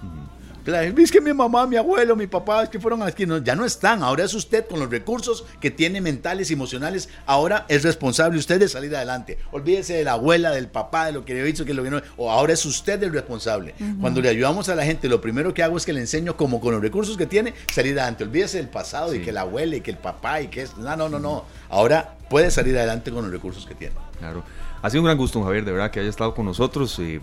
Es 0.66 1.10
que 1.10 1.20
mi 1.20 1.32
mamá, 1.32 1.66
mi 1.66 1.76
abuelo, 1.76 2.14
mi 2.14 2.26
papá, 2.26 2.62
es 2.62 2.68
que 2.68 2.78
fueron 2.78 3.02
aquí, 3.02 3.24
no, 3.24 3.38
ya 3.38 3.56
no 3.56 3.64
están. 3.64 4.02
Ahora 4.02 4.24
es 4.24 4.34
usted 4.34 4.66
con 4.66 4.78
los 4.78 4.90
recursos 4.90 5.44
que 5.58 5.70
tiene 5.70 6.00
mentales 6.00 6.50
y 6.50 6.54
emocionales. 6.54 7.08
Ahora 7.26 7.64
es 7.68 7.82
responsable 7.82 8.38
usted 8.38 8.60
de 8.60 8.68
salir 8.68 8.94
adelante. 8.94 9.38
Olvídese 9.52 9.94
de 9.94 10.04
la 10.04 10.12
abuela, 10.12 10.50
del 10.50 10.68
papá, 10.68 11.06
de 11.06 11.12
lo 11.12 11.24
que 11.24 11.34
le 11.34 11.40
he 11.40 11.44
dicho, 11.44 11.64
que 11.64 11.72
lo 11.72 11.82
que 11.82 11.90
no. 11.90 12.02
O 12.16 12.30
ahora 12.30 12.52
es 12.52 12.64
usted 12.66 13.02
el 13.02 13.12
responsable. 13.12 13.74
Cuando 14.00 14.20
le 14.20 14.28
ayudamos 14.28 14.68
a 14.68 14.74
la 14.74 14.84
gente, 14.84 15.08
lo 15.08 15.20
primero 15.20 15.54
que 15.54 15.62
hago 15.62 15.76
es 15.76 15.86
que 15.86 15.92
le 15.92 16.00
enseño, 16.00 16.36
como 16.36 16.60
con 16.60 16.72
los 16.72 16.82
recursos 16.82 17.16
que 17.16 17.26
tiene, 17.26 17.54
salir 17.72 17.98
adelante. 17.98 18.24
Olvídese 18.24 18.58
del 18.58 18.68
pasado 18.68 19.14
y 19.14 19.22
que 19.22 19.32
la 19.32 19.42
abuela 19.42 19.76
y 19.76 19.80
que 19.80 19.90
el 19.90 19.98
papá 19.98 20.42
y 20.42 20.48
que 20.48 20.62
es. 20.62 20.76
No, 20.76 20.94
no, 20.94 21.08
no, 21.08 21.18
no. 21.18 21.44
Ahora 21.70 22.16
puede 22.28 22.50
salir 22.50 22.76
adelante 22.76 23.10
con 23.10 23.24
los 23.24 23.32
recursos 23.32 23.66
que 23.66 23.74
tiene. 23.74 23.94
Claro. 24.18 24.44
Ha 24.82 24.88
sido 24.88 25.02
un 25.02 25.06
gran 25.06 25.18
gusto, 25.18 25.42
Javier, 25.42 25.62
de 25.66 25.72
verdad 25.72 25.90
que 25.90 26.00
haya 26.00 26.08
estado 26.08 26.34
con 26.34 26.46
nosotros. 26.46 26.98
Eh, 27.00 27.20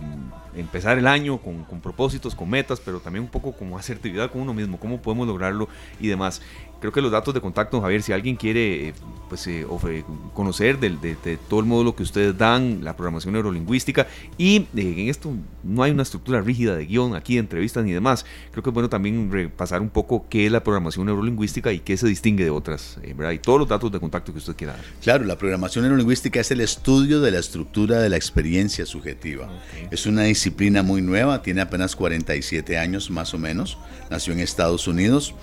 empezar 0.55 0.99
el 0.99 1.07
año 1.07 1.39
con, 1.39 1.65
propósitos, 1.81 2.35
con 2.35 2.49
metas, 2.49 2.79
pero 2.79 2.99
también 2.99 3.23
un 3.23 3.31
poco 3.31 3.53
como 3.53 3.79
asertividad 3.79 4.29
con 4.29 4.41
uno 4.41 4.53
mismo, 4.53 4.79
cómo 4.79 5.01
podemos 5.01 5.27
lograrlo 5.27 5.67
y 5.99 6.07
demás. 6.07 6.41
Creo 6.79 6.91
que 6.91 7.01
los 7.01 7.11
datos 7.11 7.33
de 7.33 7.41
contacto, 7.41 7.81
Javier, 7.81 8.03
si 8.03 8.13
alguien 8.13 8.35
quiere 8.35 8.89
eh, 8.89 8.93
pues, 9.29 9.47
eh, 9.47 9.65
conocer 10.33 10.79
de, 10.79 11.37
todo 11.49 11.59
el 11.59 11.65
módulo 11.65 11.95
que 11.95 12.03
ustedes 12.03 12.37
dan, 12.37 12.83
la 12.83 12.95
programación 12.95 13.33
neurolingüística, 13.33 14.07
y 14.37 14.67
en 14.75 15.09
esto 15.09 15.33
no 15.63 15.81
hay 15.83 15.91
una 15.91 16.03
estructura 16.03 16.39
rígida 16.41 16.75
de 16.75 16.85
guion 16.85 17.15
aquí, 17.15 17.33
de 17.33 17.39
entrevistas 17.39 17.83
ni 17.83 17.91
demás. 17.91 18.25
Creo 18.51 18.63
que 18.63 18.69
es 18.69 18.73
bueno 18.73 18.89
también 18.89 19.31
repasar 19.31 19.81
un 19.81 19.89
poco 19.89 20.27
qué 20.29 20.45
es 20.45 20.51
la 20.51 20.63
programación 20.63 21.07
neurolingüística 21.07 21.71
y 21.71 21.79
qué 21.79 21.97
se 21.97 22.07
distingue 22.07 22.43
de 22.43 22.51
otras, 22.51 22.99
¿verdad? 23.15 23.31
Y 23.31 23.39
todos 23.39 23.59
los 23.59 23.67
datos 23.67 23.91
de 23.91 23.99
contacto 23.99 24.31
que 24.31 24.37
usted 24.37 24.55
quiera 24.55 24.73
dar. 24.73 24.83
Claro, 25.01 25.25
la 25.25 25.37
programación 25.37 25.83
neurolingüística 25.83 26.39
es 26.39 26.51
el 26.51 26.61
estudio 26.61 27.21
de 27.21 27.31
la 27.31 27.39
estructura 27.39 27.99
de 27.99 28.09
la 28.09 28.17
experiencia 28.17 28.85
subjetiva. 28.85 29.49
Es 29.89 30.05
una 30.05 30.23
disciplina 30.23 30.83
muy 30.83 31.01
nueva, 31.01 31.41
tiene 31.41 31.61
apenas 31.61 31.95
47 31.95 32.77
años 32.77 33.09
más 33.09 33.33
o 33.33 33.39
menos, 33.39 33.77
nació 34.11 34.33
en 34.33 34.41
Estados 34.41 34.87
Unidos. 34.87 35.33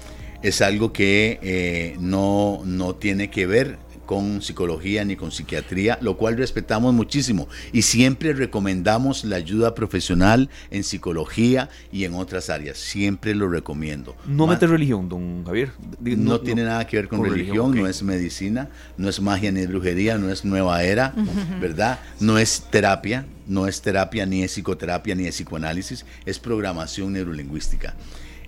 Es 0.45 0.61
algo 0.61 0.93
que 0.93 1.39
eh, 1.43 1.97
no, 1.99 2.61
no 2.67 2.95
tiene 2.95 3.31
que 3.31 3.47
ver 3.47 3.79
con 4.05 4.43
psicología 4.43 5.05
ni 5.05 5.17
con 5.17 5.33
psiquiatría, 5.33 5.99
lo 6.01 6.17
cual 6.17 6.37
respetamos 6.37 6.93
muchísimo 6.93 7.49
y 7.73 7.83
siempre 7.83 8.33
recomendamos 8.33 9.25
la 9.25 9.37
ayuda 9.37 9.75
profesional 9.75 10.51
en 10.71 10.85
psicología 10.85 11.71
y 11.91 12.05
en 12.05 12.15
otras 12.15 12.51
áreas. 12.51 12.79
Siempre 12.79 13.35
lo 13.35 13.49
recomiendo. 13.49 14.15
No 14.27 14.47
mete 14.47 14.67
religión, 14.67 15.09
don 15.09 15.45
Javier. 15.45 15.73
No, 16.01 16.41
tiene 16.41 16.65
nada 16.65 16.87
que 16.87 16.99
ver 16.99 17.09
con, 17.09 17.25
religión, 17.25 17.75
no 17.75 17.87
es 17.87 18.03
medicina, 18.03 18.69
no 18.97 19.09
es 19.09 19.21
magia 19.21 19.51
ni 19.51 19.67
brujería, 19.67 20.19
no 20.19 20.31
es 20.31 20.45
nueva 20.45 20.83
era, 20.83 21.15
¿verdad? 21.61 22.01
No 22.21 22.39
es 22.39 22.67
terapia, 22.71 23.27
no 23.47 23.67
es 23.67 23.81
terapia 23.81 24.27
ni 24.27 24.43
es 24.43 24.53
psicoterapia 24.53 25.15
ni 25.15 25.27
es 25.27 25.37
psicoanálisis, 25.37 26.05
es 26.27 26.39
programación 26.39 27.13
neurolingüística. 27.15 27.95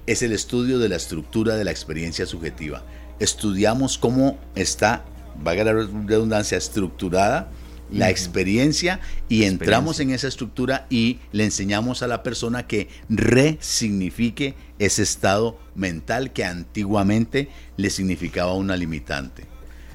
Es 0.06 0.22
el 0.22 0.32
estudio 0.32 0.78
de 0.78 0.88
la 0.88 0.96
estructura 0.96 1.56
de 1.56 1.64
la 1.64 1.70
experiencia 1.70 2.26
subjetiva. 2.26 2.84
Estudiamos 3.18 3.98
cómo 3.98 4.38
está 4.54 5.04
valga 5.42 5.64
la 5.64 5.72
redundancia, 5.72 6.58
estructurada, 6.58 7.48
la 7.90 8.10
experiencia 8.10 9.00
y 9.28 9.44
entramos 9.44 10.00
en 10.00 10.10
esa 10.10 10.26
estructura 10.26 10.86
y 10.90 11.20
le 11.30 11.44
enseñamos 11.44 12.02
a 12.02 12.08
la 12.08 12.24
persona 12.24 12.66
que 12.66 12.88
resignifique 13.08 14.54
ese 14.80 15.02
estado 15.02 15.58
mental 15.76 16.32
que 16.32 16.44
antiguamente 16.44 17.48
le 17.76 17.90
significaba 17.90 18.54
una 18.54 18.76
limitante. 18.76 19.44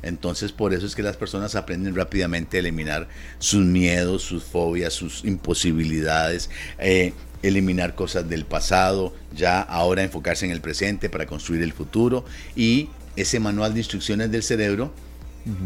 Entonces 0.04 0.54
por 0.54 0.74
eso 0.74 0.86
es 0.86 0.96
que 0.96 1.04
las 1.04 1.18
personas 1.18 1.56
aprenden 1.56 1.94
rápidamente 1.94 2.58
a 2.58 2.62
eliminar 2.62 3.10
sus 3.40 3.66
miedos, 3.66 4.24
sus 4.24 4.44
fobias, 4.44 4.94
sus 4.94 5.26
imposibilidades, 5.26 6.50
eh, 6.80 7.14
eliminar 7.44 7.96
cosas 7.96 8.30
del 8.30 8.46
pasado, 8.46 9.14
ya 9.36 9.62
ahora 9.62 10.04
enfocarse 10.04 10.46
en 10.46 10.52
el 10.52 10.62
presente 10.62 11.10
para 11.10 11.26
construir 11.26 11.62
el 11.62 11.74
futuro 11.74 12.26
y 12.56 12.90
ese 13.16 13.40
manual 13.40 13.74
de 13.74 13.80
instrucciones 13.80 14.32
del 14.32 14.44
cerebro 14.44 14.94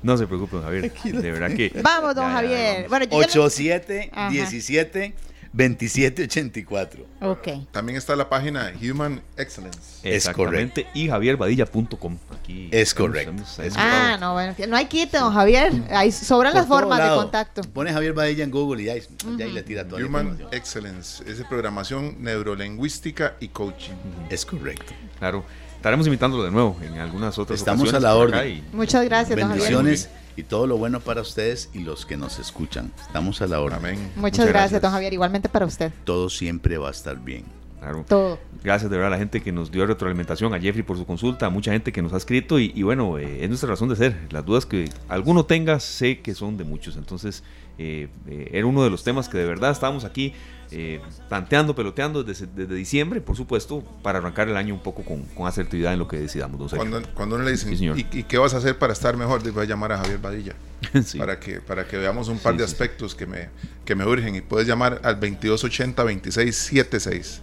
No 0.03 0.17
se 0.17 0.27
preocupen, 0.27 0.63
Javier. 0.63 0.91
De 0.91 1.31
verdad 1.31 1.55
que. 1.55 1.73
Vamos, 1.83 2.15
don 2.15 2.25
Javier. 2.33 2.89
Bueno, 2.89 3.05
87 3.11 4.11
17 4.31 5.15
2784. 5.53 7.07
Ok. 7.23 7.49
También 7.73 7.99
está 7.99 8.15
la 8.15 8.29
página 8.29 8.73
Human 8.81 9.21
Excellence. 9.37 9.79
Es 10.03 10.29
correcto. 10.29 10.83
Y 10.95 11.09
javierbadilla.com. 11.09 12.19
Aquí 12.39 12.69
es 12.71 12.95
correcto. 12.95 13.43
ah, 13.77 14.17
no, 14.21 14.35
bueno. 14.35 14.55
No 14.69 14.77
hay 14.77 14.87
kit, 14.87 15.11
don 15.11 15.33
Javier. 15.33 15.73
Ahí 15.91 16.13
sobran 16.13 16.55
las 16.55 16.67
formas 16.67 17.03
de 17.03 17.17
contacto. 17.17 17.63
Pone 17.63 17.93
Javier 17.93 18.13
Badilla 18.13 18.45
en 18.45 18.51
Google 18.51 18.83
y 18.83 18.89
ahí, 18.89 19.03
le 19.27 19.63
tira 19.63 19.87
todo. 19.87 20.05
Human 20.05 20.39
Excellence. 20.53 21.23
Es 21.29 21.39
de 21.39 21.45
programación 21.45 22.23
neurolingüística 22.23 23.35
y 23.41 23.49
coaching. 23.49 23.95
Es 24.31 24.47
correcto. 24.47 24.93
Claro. 25.19 25.45
Estaremos 25.77 26.07
invitándolo 26.07 26.45
de 26.45 26.51
nuevo 26.51 26.77
en 26.83 26.99
algunas 26.99 27.39
otras 27.39 27.59
Estamos 27.59 27.93
a 27.95 27.99
la 27.99 28.15
orden. 28.15 28.63
Muchas 28.73 29.03
gracias, 29.05 29.35
Bendiciones 29.35 30.11
y 30.41 30.43
todo 30.43 30.67
lo 30.67 30.77
bueno 30.77 31.01
para 31.01 31.21
ustedes 31.21 31.71
y 31.73 31.81
los 31.81 32.07
que 32.07 32.17
nos 32.17 32.39
escuchan. 32.39 32.93
Estamos 33.01 33.41
a 33.43 33.47
la 33.47 33.61
hora. 33.61 33.79
Muchas, 34.17 34.47
gracias, 34.47 34.81
don 34.81 34.91
Javier. 34.91 35.13
Igualmente 35.13 35.49
para 35.49 35.67
usted. 35.67 35.93
Todo 36.05 36.29
siempre 36.31 36.79
va 36.79 36.89
a 36.89 36.91
estar 36.91 37.19
bien. 37.19 37.45
Claro. 37.79 38.05
Todo. 38.09 38.39
Gracias 38.63 38.91
de 38.91 38.97
verdad 38.97 39.13
a 39.13 39.17
la 39.17 39.19
gente 39.19 39.41
que 39.43 39.53
nos 39.53 39.71
dio 39.71 39.87
retroalimentación, 39.87 40.53
a 40.53 40.61
Jeffrey 40.61 40.83
por 40.83 40.99
su 40.99 41.07
consulta, 41.07 41.47
a 41.47 41.51
mucha 41.51 41.73
gente 41.73 41.93
que 41.93 42.03
nos 42.03 42.13
ha 42.13 42.19
escrito 42.19 42.59
y, 42.59 42.83
bueno, 42.83 43.19
eh, 43.19 43.43
es 43.43 43.49
nuestra 43.49 43.71
razón 43.71 43.89
de 43.89 43.97
ser. 43.97 44.17
Las 44.31 44.45
dudas 44.45 44.67
que 44.67 44.91
alguno 45.09 45.45
tenga, 45.45 45.81
sé 45.81 46.21
que 46.21 46.35
son 46.35 46.57
de 46.57 46.65
muchos. 46.65 46.97
Entonces, 46.97 47.43
eh, 47.79 48.09
eh, 48.27 48.51
era 48.53 48.67
uno 48.67 48.83
de 48.83 48.91
los 48.91 49.05
temas 49.05 49.29
que 49.29 49.39
de 49.39 49.45
verdad 49.45 49.71
estábamos 49.71 50.05
aquí 50.05 50.35
eh, 50.73 51.01
planteando, 51.29 51.75
peloteando 51.75 52.23
desde, 52.23 52.47
diciembre, 52.67 53.21
por 53.21 53.37
supuesto, 53.37 53.83
para 54.03 54.19
arrancar 54.19 54.49
el 54.49 54.57
año 54.57 54.73
un 54.75 54.81
poco 54.81 55.03
con, 55.03 55.25
con 55.25 55.49
asertividad 55.49 55.93
en 55.93 55.99
lo 55.99 56.07
que 56.07 56.17
decidamos. 56.19 56.73
Cuando, 56.73 57.03
cuando 57.15 57.35
uno 57.37 57.45
le 57.45 57.51
dicen, 57.51 57.73
¿y, 57.73 58.05
qué 58.05 58.39
vas 58.39 58.55
a 58.55 58.59
hacer 58.59 58.79
para 58.79 58.93
estar 58.93 59.17
mejor? 59.17 59.43
Voy 59.51 59.65
a 59.65 59.67
llamar 59.67 59.91
a 59.93 59.99
Javier 59.99 60.19
Badilla 60.19 60.55
para, 61.19 61.41
que, 61.41 61.61
para 61.61 61.89
que 61.89 61.97
veamos 61.97 62.29
un 62.29 62.39
par 62.39 62.57
de 62.57 62.63
aspectos 62.63 63.17
que, 63.17 63.27
me, 63.27 63.49
que 63.85 63.97
me 63.97 64.07
urgen. 64.07 64.37
Y 64.37 64.43
puedes 64.43 64.69
llamar 64.69 65.01
al 65.03 65.19
2280-2676. 65.21 67.41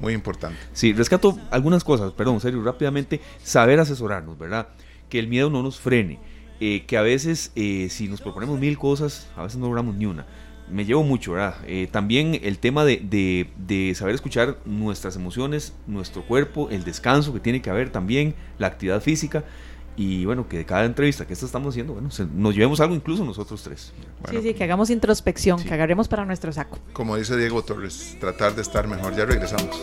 Muy 0.00 0.12
importante. 0.12 0.56
Sí, 0.72 0.92
rescato 0.92 1.36
algunas 1.50 1.82
cosas, 1.82 2.12
perdón, 2.12 2.40
serio, 2.40 2.62
rápidamente. 2.62 3.20
Saber 3.42 3.80
asesorarnos, 3.80 4.38
¿verdad? 4.38 4.68
Que 5.08 5.18
el 5.18 5.26
miedo 5.26 5.50
no 5.50 5.62
nos 5.62 5.80
frene. 5.80 6.20
Eh, 6.60 6.84
que 6.86 6.96
a 6.96 7.02
veces, 7.02 7.50
eh, 7.54 7.88
si 7.90 8.08
nos 8.08 8.22
proponemos 8.22 8.58
mil 8.58 8.78
cosas, 8.78 9.28
a 9.36 9.42
veces 9.42 9.58
no 9.58 9.66
logramos 9.66 9.94
ni 9.96 10.06
una 10.06 10.24
me 10.70 10.84
llevo 10.84 11.02
mucho, 11.02 11.32
¿verdad? 11.32 11.56
Eh, 11.66 11.88
también 11.90 12.38
el 12.42 12.58
tema 12.58 12.84
de, 12.84 13.00
de, 13.56 13.94
saber 13.94 14.14
escuchar 14.14 14.58
nuestras 14.64 15.16
emociones, 15.16 15.74
nuestro 15.86 16.22
cuerpo, 16.22 16.68
el 16.70 16.84
descanso 16.84 17.32
que 17.32 17.40
tiene 17.40 17.62
que 17.62 17.70
haber 17.70 17.90
también, 17.90 18.34
la 18.58 18.66
actividad 18.68 19.00
física. 19.00 19.44
Y 19.98 20.26
bueno, 20.26 20.46
que 20.46 20.58
de 20.58 20.66
cada 20.66 20.84
entrevista 20.84 21.26
que 21.26 21.32
esto 21.32 21.46
estamos 21.46 21.72
haciendo, 21.72 21.94
bueno, 21.94 22.10
nos 22.34 22.54
llevemos 22.54 22.80
algo 22.80 22.94
incluso 22.94 23.24
nosotros 23.24 23.62
tres. 23.62 23.94
sí, 24.30 24.42
sí, 24.42 24.52
que 24.52 24.64
hagamos 24.64 24.90
introspección, 24.90 25.62
que 25.62 25.72
agarremos 25.72 26.06
para 26.06 26.26
nuestro 26.26 26.52
saco. 26.52 26.78
Como 26.92 27.16
dice 27.16 27.34
Diego 27.36 27.62
Torres, 27.62 28.16
tratar 28.20 28.54
de 28.54 28.60
estar 28.60 28.86
mejor. 28.88 29.16
Ya 29.16 29.24
regresamos. 29.24 29.80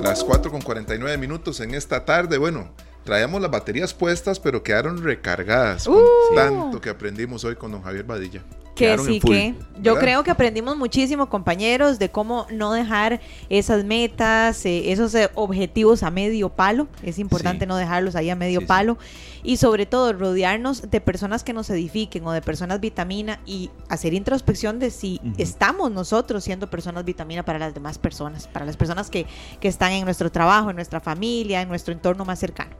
Las 0.00 0.22
4 0.22 0.52
con 0.52 0.60
49 0.60 1.18
minutos 1.18 1.60
en 1.60 1.74
esta 1.74 2.04
tarde. 2.04 2.38
Bueno, 2.38 2.70
traíamos 3.04 3.40
las 3.40 3.50
baterías 3.50 3.94
puestas, 3.94 4.38
pero 4.40 4.62
quedaron 4.62 5.02
recargadas. 5.02 5.84
Con 5.84 5.96
uh. 5.96 6.34
tanto 6.34 6.80
que 6.80 6.90
aprendimos 6.90 7.44
hoy 7.44 7.56
con 7.56 7.72
don 7.72 7.82
Javier 7.82 8.04
Badilla. 8.04 8.42
Que 8.74 8.96
sí, 8.96 9.20
que 9.20 9.54
yo 9.82 9.98
creo 9.98 10.24
que 10.24 10.30
aprendimos 10.30 10.78
muchísimo, 10.78 11.28
compañeros, 11.28 11.98
de 11.98 12.10
cómo 12.10 12.46
no 12.50 12.72
dejar 12.72 13.20
esas 13.50 13.84
metas, 13.84 14.64
eh, 14.64 14.92
esos 14.92 15.14
eh, 15.14 15.28
objetivos 15.34 16.02
a 16.02 16.10
medio 16.10 16.48
palo. 16.48 16.88
Es 17.02 17.18
importante 17.18 17.66
no 17.66 17.76
dejarlos 17.76 18.16
ahí 18.16 18.30
a 18.30 18.34
medio 18.34 18.66
palo. 18.66 18.96
Y 19.42 19.58
sobre 19.58 19.84
todo, 19.84 20.14
rodearnos 20.14 20.90
de 20.90 21.00
personas 21.02 21.44
que 21.44 21.52
nos 21.52 21.68
edifiquen 21.68 22.26
o 22.26 22.32
de 22.32 22.40
personas 22.40 22.80
vitamina 22.80 23.40
y 23.44 23.70
hacer 23.90 24.14
introspección 24.14 24.78
de 24.78 24.90
si 24.90 25.20
estamos 25.36 25.90
nosotros 25.90 26.42
siendo 26.42 26.70
personas 26.70 27.04
vitamina 27.04 27.44
para 27.44 27.58
las 27.58 27.74
demás 27.74 27.98
personas, 27.98 28.46
para 28.46 28.64
las 28.64 28.78
personas 28.78 29.10
que, 29.10 29.26
que 29.60 29.68
están 29.68 29.92
en 29.92 30.06
nuestro 30.06 30.32
trabajo, 30.32 30.70
en 30.70 30.76
nuestra 30.76 31.00
familia, 31.00 31.60
en 31.60 31.68
nuestro 31.68 31.92
entorno 31.92 32.24
más 32.24 32.38
cercano 32.38 32.74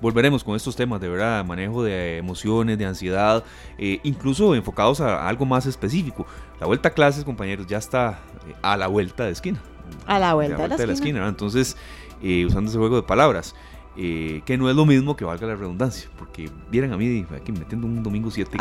volveremos 0.00 0.44
con 0.44 0.56
estos 0.56 0.76
temas 0.76 1.00
de 1.00 1.08
verdad, 1.08 1.44
manejo 1.44 1.82
de 1.82 2.18
emociones, 2.18 2.78
de 2.78 2.86
ansiedad, 2.86 3.44
eh, 3.78 4.00
incluso 4.02 4.54
enfocados 4.54 5.00
a, 5.00 5.28
algo 5.28 5.46
más 5.46 5.66
específico. 5.66 6.26
La 6.60 6.66
vuelta 6.66 6.88
a 6.88 6.92
clases, 6.92 7.24
compañeros, 7.24 7.66
ya 7.66 7.78
está 7.78 8.20
eh, 8.48 8.54
a 8.62 8.76
la 8.76 8.86
vuelta 8.86 9.24
de 9.24 9.32
esquina. 9.32 9.60
A 10.06 10.18
la 10.18 10.34
vuelta, 10.34 10.68
de 10.68 10.86
la, 10.86 10.92
esquina. 10.92 11.26
Entonces, 11.26 11.76
eh, 12.22 12.44
usando 12.46 12.70
ese 12.70 12.78
juego 12.78 12.96
de 12.96 13.02
palabras. 13.02 13.54
que 13.96 14.56
no 14.56 14.70
es 14.70 14.76
lo 14.76 14.86
mismo 14.86 15.16
que 15.16 15.24
valga 15.24 15.46
la 15.48 15.56
redundancia, 15.56 16.08
porque 16.16 16.48
vieran 16.70 16.92
a 16.92 16.96
mí 16.96 17.26
aquí 17.34 17.50
metiendo 17.50 17.86
un 17.86 18.00
domingo 18.02 18.30
7, 18.30 18.56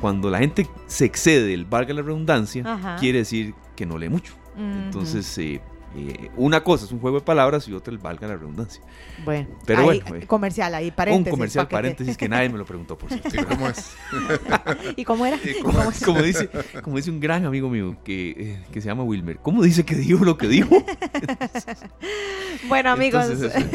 cuando 0.00 0.30
la 0.30 0.38
gente 0.38 0.66
se 0.86 1.04
excede 1.04 1.52
el 1.52 1.66
valga 1.66 1.92
la 1.92 2.00
redundancia, 2.00 2.96
quiere 2.98 3.18
decir 3.18 3.54
que 3.76 3.84
no 3.84 3.98
lee 3.98 4.08
mucho. 4.08 4.32
Entonces, 4.58 5.38
eh, 5.38 5.60
una 6.36 6.62
cosa 6.62 6.84
es 6.84 6.92
un 6.92 7.00
juego 7.00 7.18
de 7.18 7.24
palabras 7.24 7.66
y 7.68 7.72
otra 7.72 7.92
el 7.92 7.98
valga 7.98 8.28
la 8.28 8.36
redundancia. 8.36 8.82
Bueno, 9.24 9.48
pero 9.64 9.84
bueno, 9.84 10.14
eh, 10.14 10.26
comercial 10.26 10.74
ahí, 10.74 10.90
paréntesis. 10.90 11.32
Un 11.32 11.38
comercial, 11.38 11.68
paréntesis, 11.68 12.16
que 12.16 12.28
nadie 12.28 12.48
me 12.48 12.58
lo 12.58 12.64
preguntó, 12.64 12.96
por 12.96 13.08
cierto. 13.08 13.28
¿Y 13.34 13.44
cómo 13.44 13.68
es? 13.68 13.92
¿Y 14.96 15.04
cómo 15.04 15.26
era? 15.26 15.38
como, 16.04 16.22
dice, 16.22 16.50
como 16.82 16.96
dice 16.96 17.10
un 17.10 17.20
gran 17.20 17.44
amigo 17.46 17.68
mío 17.68 17.96
que, 18.04 18.30
eh, 18.30 18.64
que 18.72 18.80
se 18.80 18.88
llama 18.88 19.02
Wilmer, 19.02 19.38
¿cómo 19.38 19.62
dice 19.62 19.84
que 19.84 19.94
dijo 19.94 20.24
lo 20.24 20.38
que 20.38 20.46
dijo? 20.46 20.84
bueno, 22.68 22.90
amigos. 22.90 23.26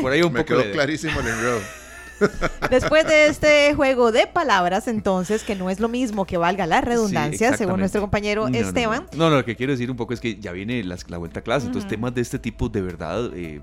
por 0.01 0.11
ahí 0.11 0.21
un 0.21 0.33
me 0.33 0.43
poco 0.43 0.61
quedó 0.61 0.71
clarísimo 0.71 1.19
el 1.19 1.27
enredo. 1.27 1.82
Después 2.69 3.07
de 3.07 3.27
este 3.27 3.73
juego 3.75 4.11
de 4.11 4.27
palabras, 4.27 4.87
entonces, 4.87 5.43
que 5.43 5.55
no 5.55 5.69
es 5.69 5.79
lo 5.79 5.89
mismo 5.89 6.25
que 6.25 6.37
valga 6.37 6.65
la 6.65 6.81
redundancia, 6.81 7.55
según 7.57 7.79
nuestro 7.79 8.01
compañero 8.01 8.47
Esteban. 8.47 9.05
No 9.15 9.29
no. 9.29 9.37
lo 9.37 9.45
que 9.45 9.55
quiero 9.55 9.71
decir 9.71 9.89
un 9.89 9.97
poco 9.97 10.13
es 10.13 10.19
que 10.19 10.39
ya 10.39 10.51
viene 10.51 10.83
la, 10.83 11.17
vuelta 11.17 11.39
a 11.39 11.43
clase, 11.43 11.67
entonces 11.67 11.89
temas 11.89 12.13
de 12.13 12.21
este 12.21 12.39
tipo 12.39 12.69
de 12.69 12.81
verdad 12.81 13.31
eh, 13.35 13.61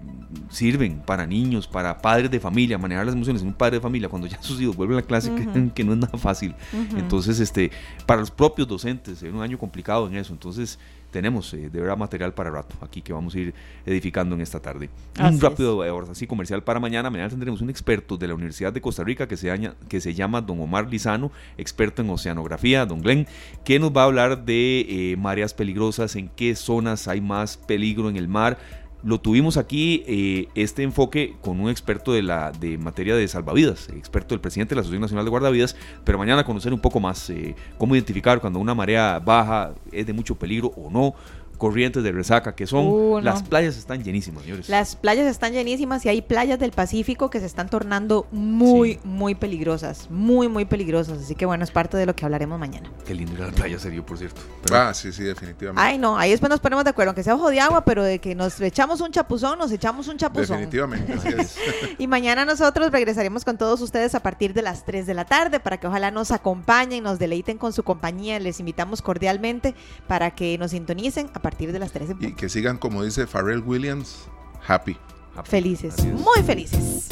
sirven 0.49 1.01
para 1.01 1.27
niños, 1.27 1.67
para 1.67 1.99
padres 1.99 2.31
de 2.31 2.41
familia, 2.41 2.79
manejar 2.79 3.07
las 3.07 3.15
emociones 3.15 3.43
en 3.43 3.49
un 3.49 3.55
padre 3.55 3.77
de 3.77 3.81
familia 3.81 4.09
cuando 4.09 4.27
ya 4.27 4.41
sus 4.43 4.61
hijos 4.61 4.77
vuelven 4.77 4.99
a 4.99 5.01
la 5.01 5.07
clase, 5.07 5.33
que, 5.75 5.85
no 5.85 5.93
es 5.93 5.99
nada 5.99 6.19
fácil. 6.19 6.55
Entonces, 6.97 7.41
este, 7.41 7.71
para 8.07 8.21
los 8.21 8.31
propios 8.31 8.69
docentes, 8.69 9.23
es 9.23 9.33
un 9.33 9.43
año 9.43 9.59
complicado 9.59 10.07
en 10.07 10.17
eso, 10.17 10.33
entonces 10.33 10.79
tenemos 11.11 11.53
eh, 11.55 11.69
de 11.71 11.81
verdad 11.81 11.97
material 11.97 12.33
para 12.33 12.51
rato 12.51 12.77
aquí 12.81 13.03
que 13.03 13.13
vamos 13.13 13.35
a 13.35 13.39
ir 13.39 13.55
edificando 13.85 14.35
en 14.35 14.41
esta 14.41 14.61
tarde. 14.61 14.91
un 15.19 15.41
rápido 15.41 15.85
eh, 15.85 16.07
así 16.11 16.27
comercial 16.27 16.63
para 16.63 16.81
mañana. 16.81 17.11
Mañana 17.11 17.31
tendremos 17.31 17.61
un 17.61 17.71
experto 17.71 18.17
de 18.17 18.29
la 18.29 18.35
Universidad 18.35 18.73
de 18.73 18.81
Costa 18.81 19.05
Rica 19.05 19.27
que 19.27 19.37
se, 19.37 19.47
llama, 19.47 19.75
que 19.89 20.01
se 20.01 20.15
llama 20.15 20.41
don 20.41 20.61
Omar 20.61 20.89
Lizano, 20.89 21.31
experto 21.59 22.03
en 22.03 22.11
oceanografía, 22.11 22.87
don 22.87 23.03
Glenn, 23.03 23.27
que 23.65 23.79
nos 23.79 23.95
va 23.95 24.03
a 24.03 24.05
hablar 24.05 24.45
de 24.45 24.87
eh, 24.89 25.17
mareas 25.17 25.55
peligrosas, 25.55 26.17
en 26.17 26.29
qué 26.29 26.55
zonas 26.55 27.09
hay 27.09 27.21
más 27.21 27.57
peligro 27.57 28.09
en 28.09 28.17
el 28.17 28.29
mar 28.29 28.59
lo 29.03 29.19
tuvimos 29.21 29.57
aquí, 29.57 30.05
eh, 30.07 30.49
este 30.55 30.83
enfoque, 30.83 31.37
con 31.41 31.61
un 31.61 31.71
experto 31.71 32.13
de, 32.13 32.23
la, 32.23 32.53
de 32.53 32.79
materia 32.79 33.15
de 33.17 33.27
salvavidas, 33.29 33.89
experto 33.91 34.35
del 34.35 34.41
presidente 34.41 34.71
de 34.71 34.77
la 34.77 34.81
Asociación 34.81 35.03
Nacional 35.03 35.25
de 35.25 35.31
Guardavidas, 35.31 35.77
pero 36.05 36.19
mañana 36.19 36.45
conocer 36.45 36.73
un 36.73 36.81
poco 36.81 37.01
más 37.01 37.31
eh, 37.31 37.55
cómo 37.79 37.95
identificar 37.95 38.41
cuando 38.41 38.59
una 38.59 38.75
marea 38.75 39.19
baja 39.19 39.73
es 39.93 40.07
de 40.07 40.13
mucho 40.13 40.35
peligro 40.35 40.69
o 40.77 40.91
no, 40.91 41.15
corrientes 41.61 42.03
de 42.03 42.11
resaca, 42.11 42.55
que 42.55 42.67
son 42.67 42.87
uh, 42.87 43.21
las 43.21 43.43
playas 43.43 43.77
están 43.77 44.03
llenísimas, 44.03 44.45
señores. 44.45 44.69
Las 44.71 44.97
playas 44.97 45.27
están 45.27 45.53
llenísimas 45.53 46.05
y 46.07 46.09
hay 46.09 46.23
playas 46.23 46.59
del 46.59 46.73
Pacífico 46.73 47.29
que 47.29 47.39
se 47.39 47.45
están 47.45 47.69
tornando 47.69 48.27
muy, 48.33 48.99
muy 49.05 49.35
peligrosas, 49.35 50.11
muy, 50.11 50.49
muy 50.49 50.65
peligrosas. 50.65 51.19
Así 51.19 51.35
que 51.35 51.45
bueno, 51.45 51.63
es 51.63 51.71
parte 51.71 51.99
de 51.99 52.07
lo 52.07 52.17
que 52.17 52.25
hablaremos 52.25 52.59
mañana. 52.59 52.91
Qué 53.07 53.15
linda 53.15 53.47
la 53.47 53.53
playa 53.53 53.79
serio, 53.79 54.05
por 54.05 54.17
cierto. 54.17 54.41
Ah, 54.73 54.93
sí, 54.95 55.13
sí, 55.13 55.23
definitivamente. 55.23 55.83
Ay, 55.87 55.99
no, 55.99 56.17
ahí 56.17 56.31
después 56.31 56.49
nos 56.49 56.61
ponemos 56.61 56.83
de 56.83 56.91
acuerdo, 56.91 57.11
aunque 57.11 57.23
sea 57.23 57.35
ojo 57.35 57.51
de 57.51 57.61
agua, 57.61 57.85
pero 57.85 58.03
de 58.03 58.21
que 58.21 58.35
nos 58.35 58.59
echamos 58.63 59.03
un 59.03 59.13
chapuzón, 59.13 59.59
nos 59.59 59.71
echamos 59.71 60.09
un 60.09 60.17
chapuzón. 60.17 60.57
Definitivamente, 60.57 61.13
así 61.13 61.29
es. 61.29 61.59
y 61.99 62.07
mañana 62.07 62.47
nosotros 62.47 62.91
regresaremos 62.91 63.45
con 63.45 63.59
todos 63.59 63.83
ustedes 63.83 64.15
a 64.15 64.21
partir 64.21 64.55
de 64.55 64.63
las 64.63 64.87
3 64.87 65.07
de 65.07 65.13
la 65.13 65.27
tarde 65.27 65.61
para 65.61 65.79
que 65.79 65.87
ojalá 65.87 66.11
nos 66.11 66.31
acompañen, 66.31 67.05
nos 67.05 67.19
deleiten 67.19 67.59
con 67.59 67.75
su 67.75 67.83
compañía. 67.83 68.41
Les 68.41 68.61
invitamos 68.61 69.03
cordialmente 69.03 69.75
para 70.07 70.31
que 70.31 70.57
nos 70.57 70.71
sintonicen 70.71 71.29
a 71.35 71.41
partir 71.41 71.50
de 71.51 71.79
las 71.79 71.93
3 71.93 72.11
y 72.21 72.33
que 72.33 72.49
sigan, 72.49 72.79
como 72.79 73.03
dice 73.03 73.27
Pharrell 73.27 73.63
Williams, 73.65 74.29
happy. 74.67 74.97
Felices, 75.45 76.05
muy 76.05 76.43
felices. 76.43 77.09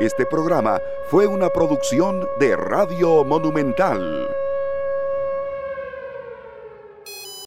Este 0.00 0.26
programa 0.26 0.80
fue 1.08 1.26
una 1.26 1.48
producción 1.48 2.26
de 2.38 2.56
Radio 2.56 3.24
Monumental. 3.24 4.28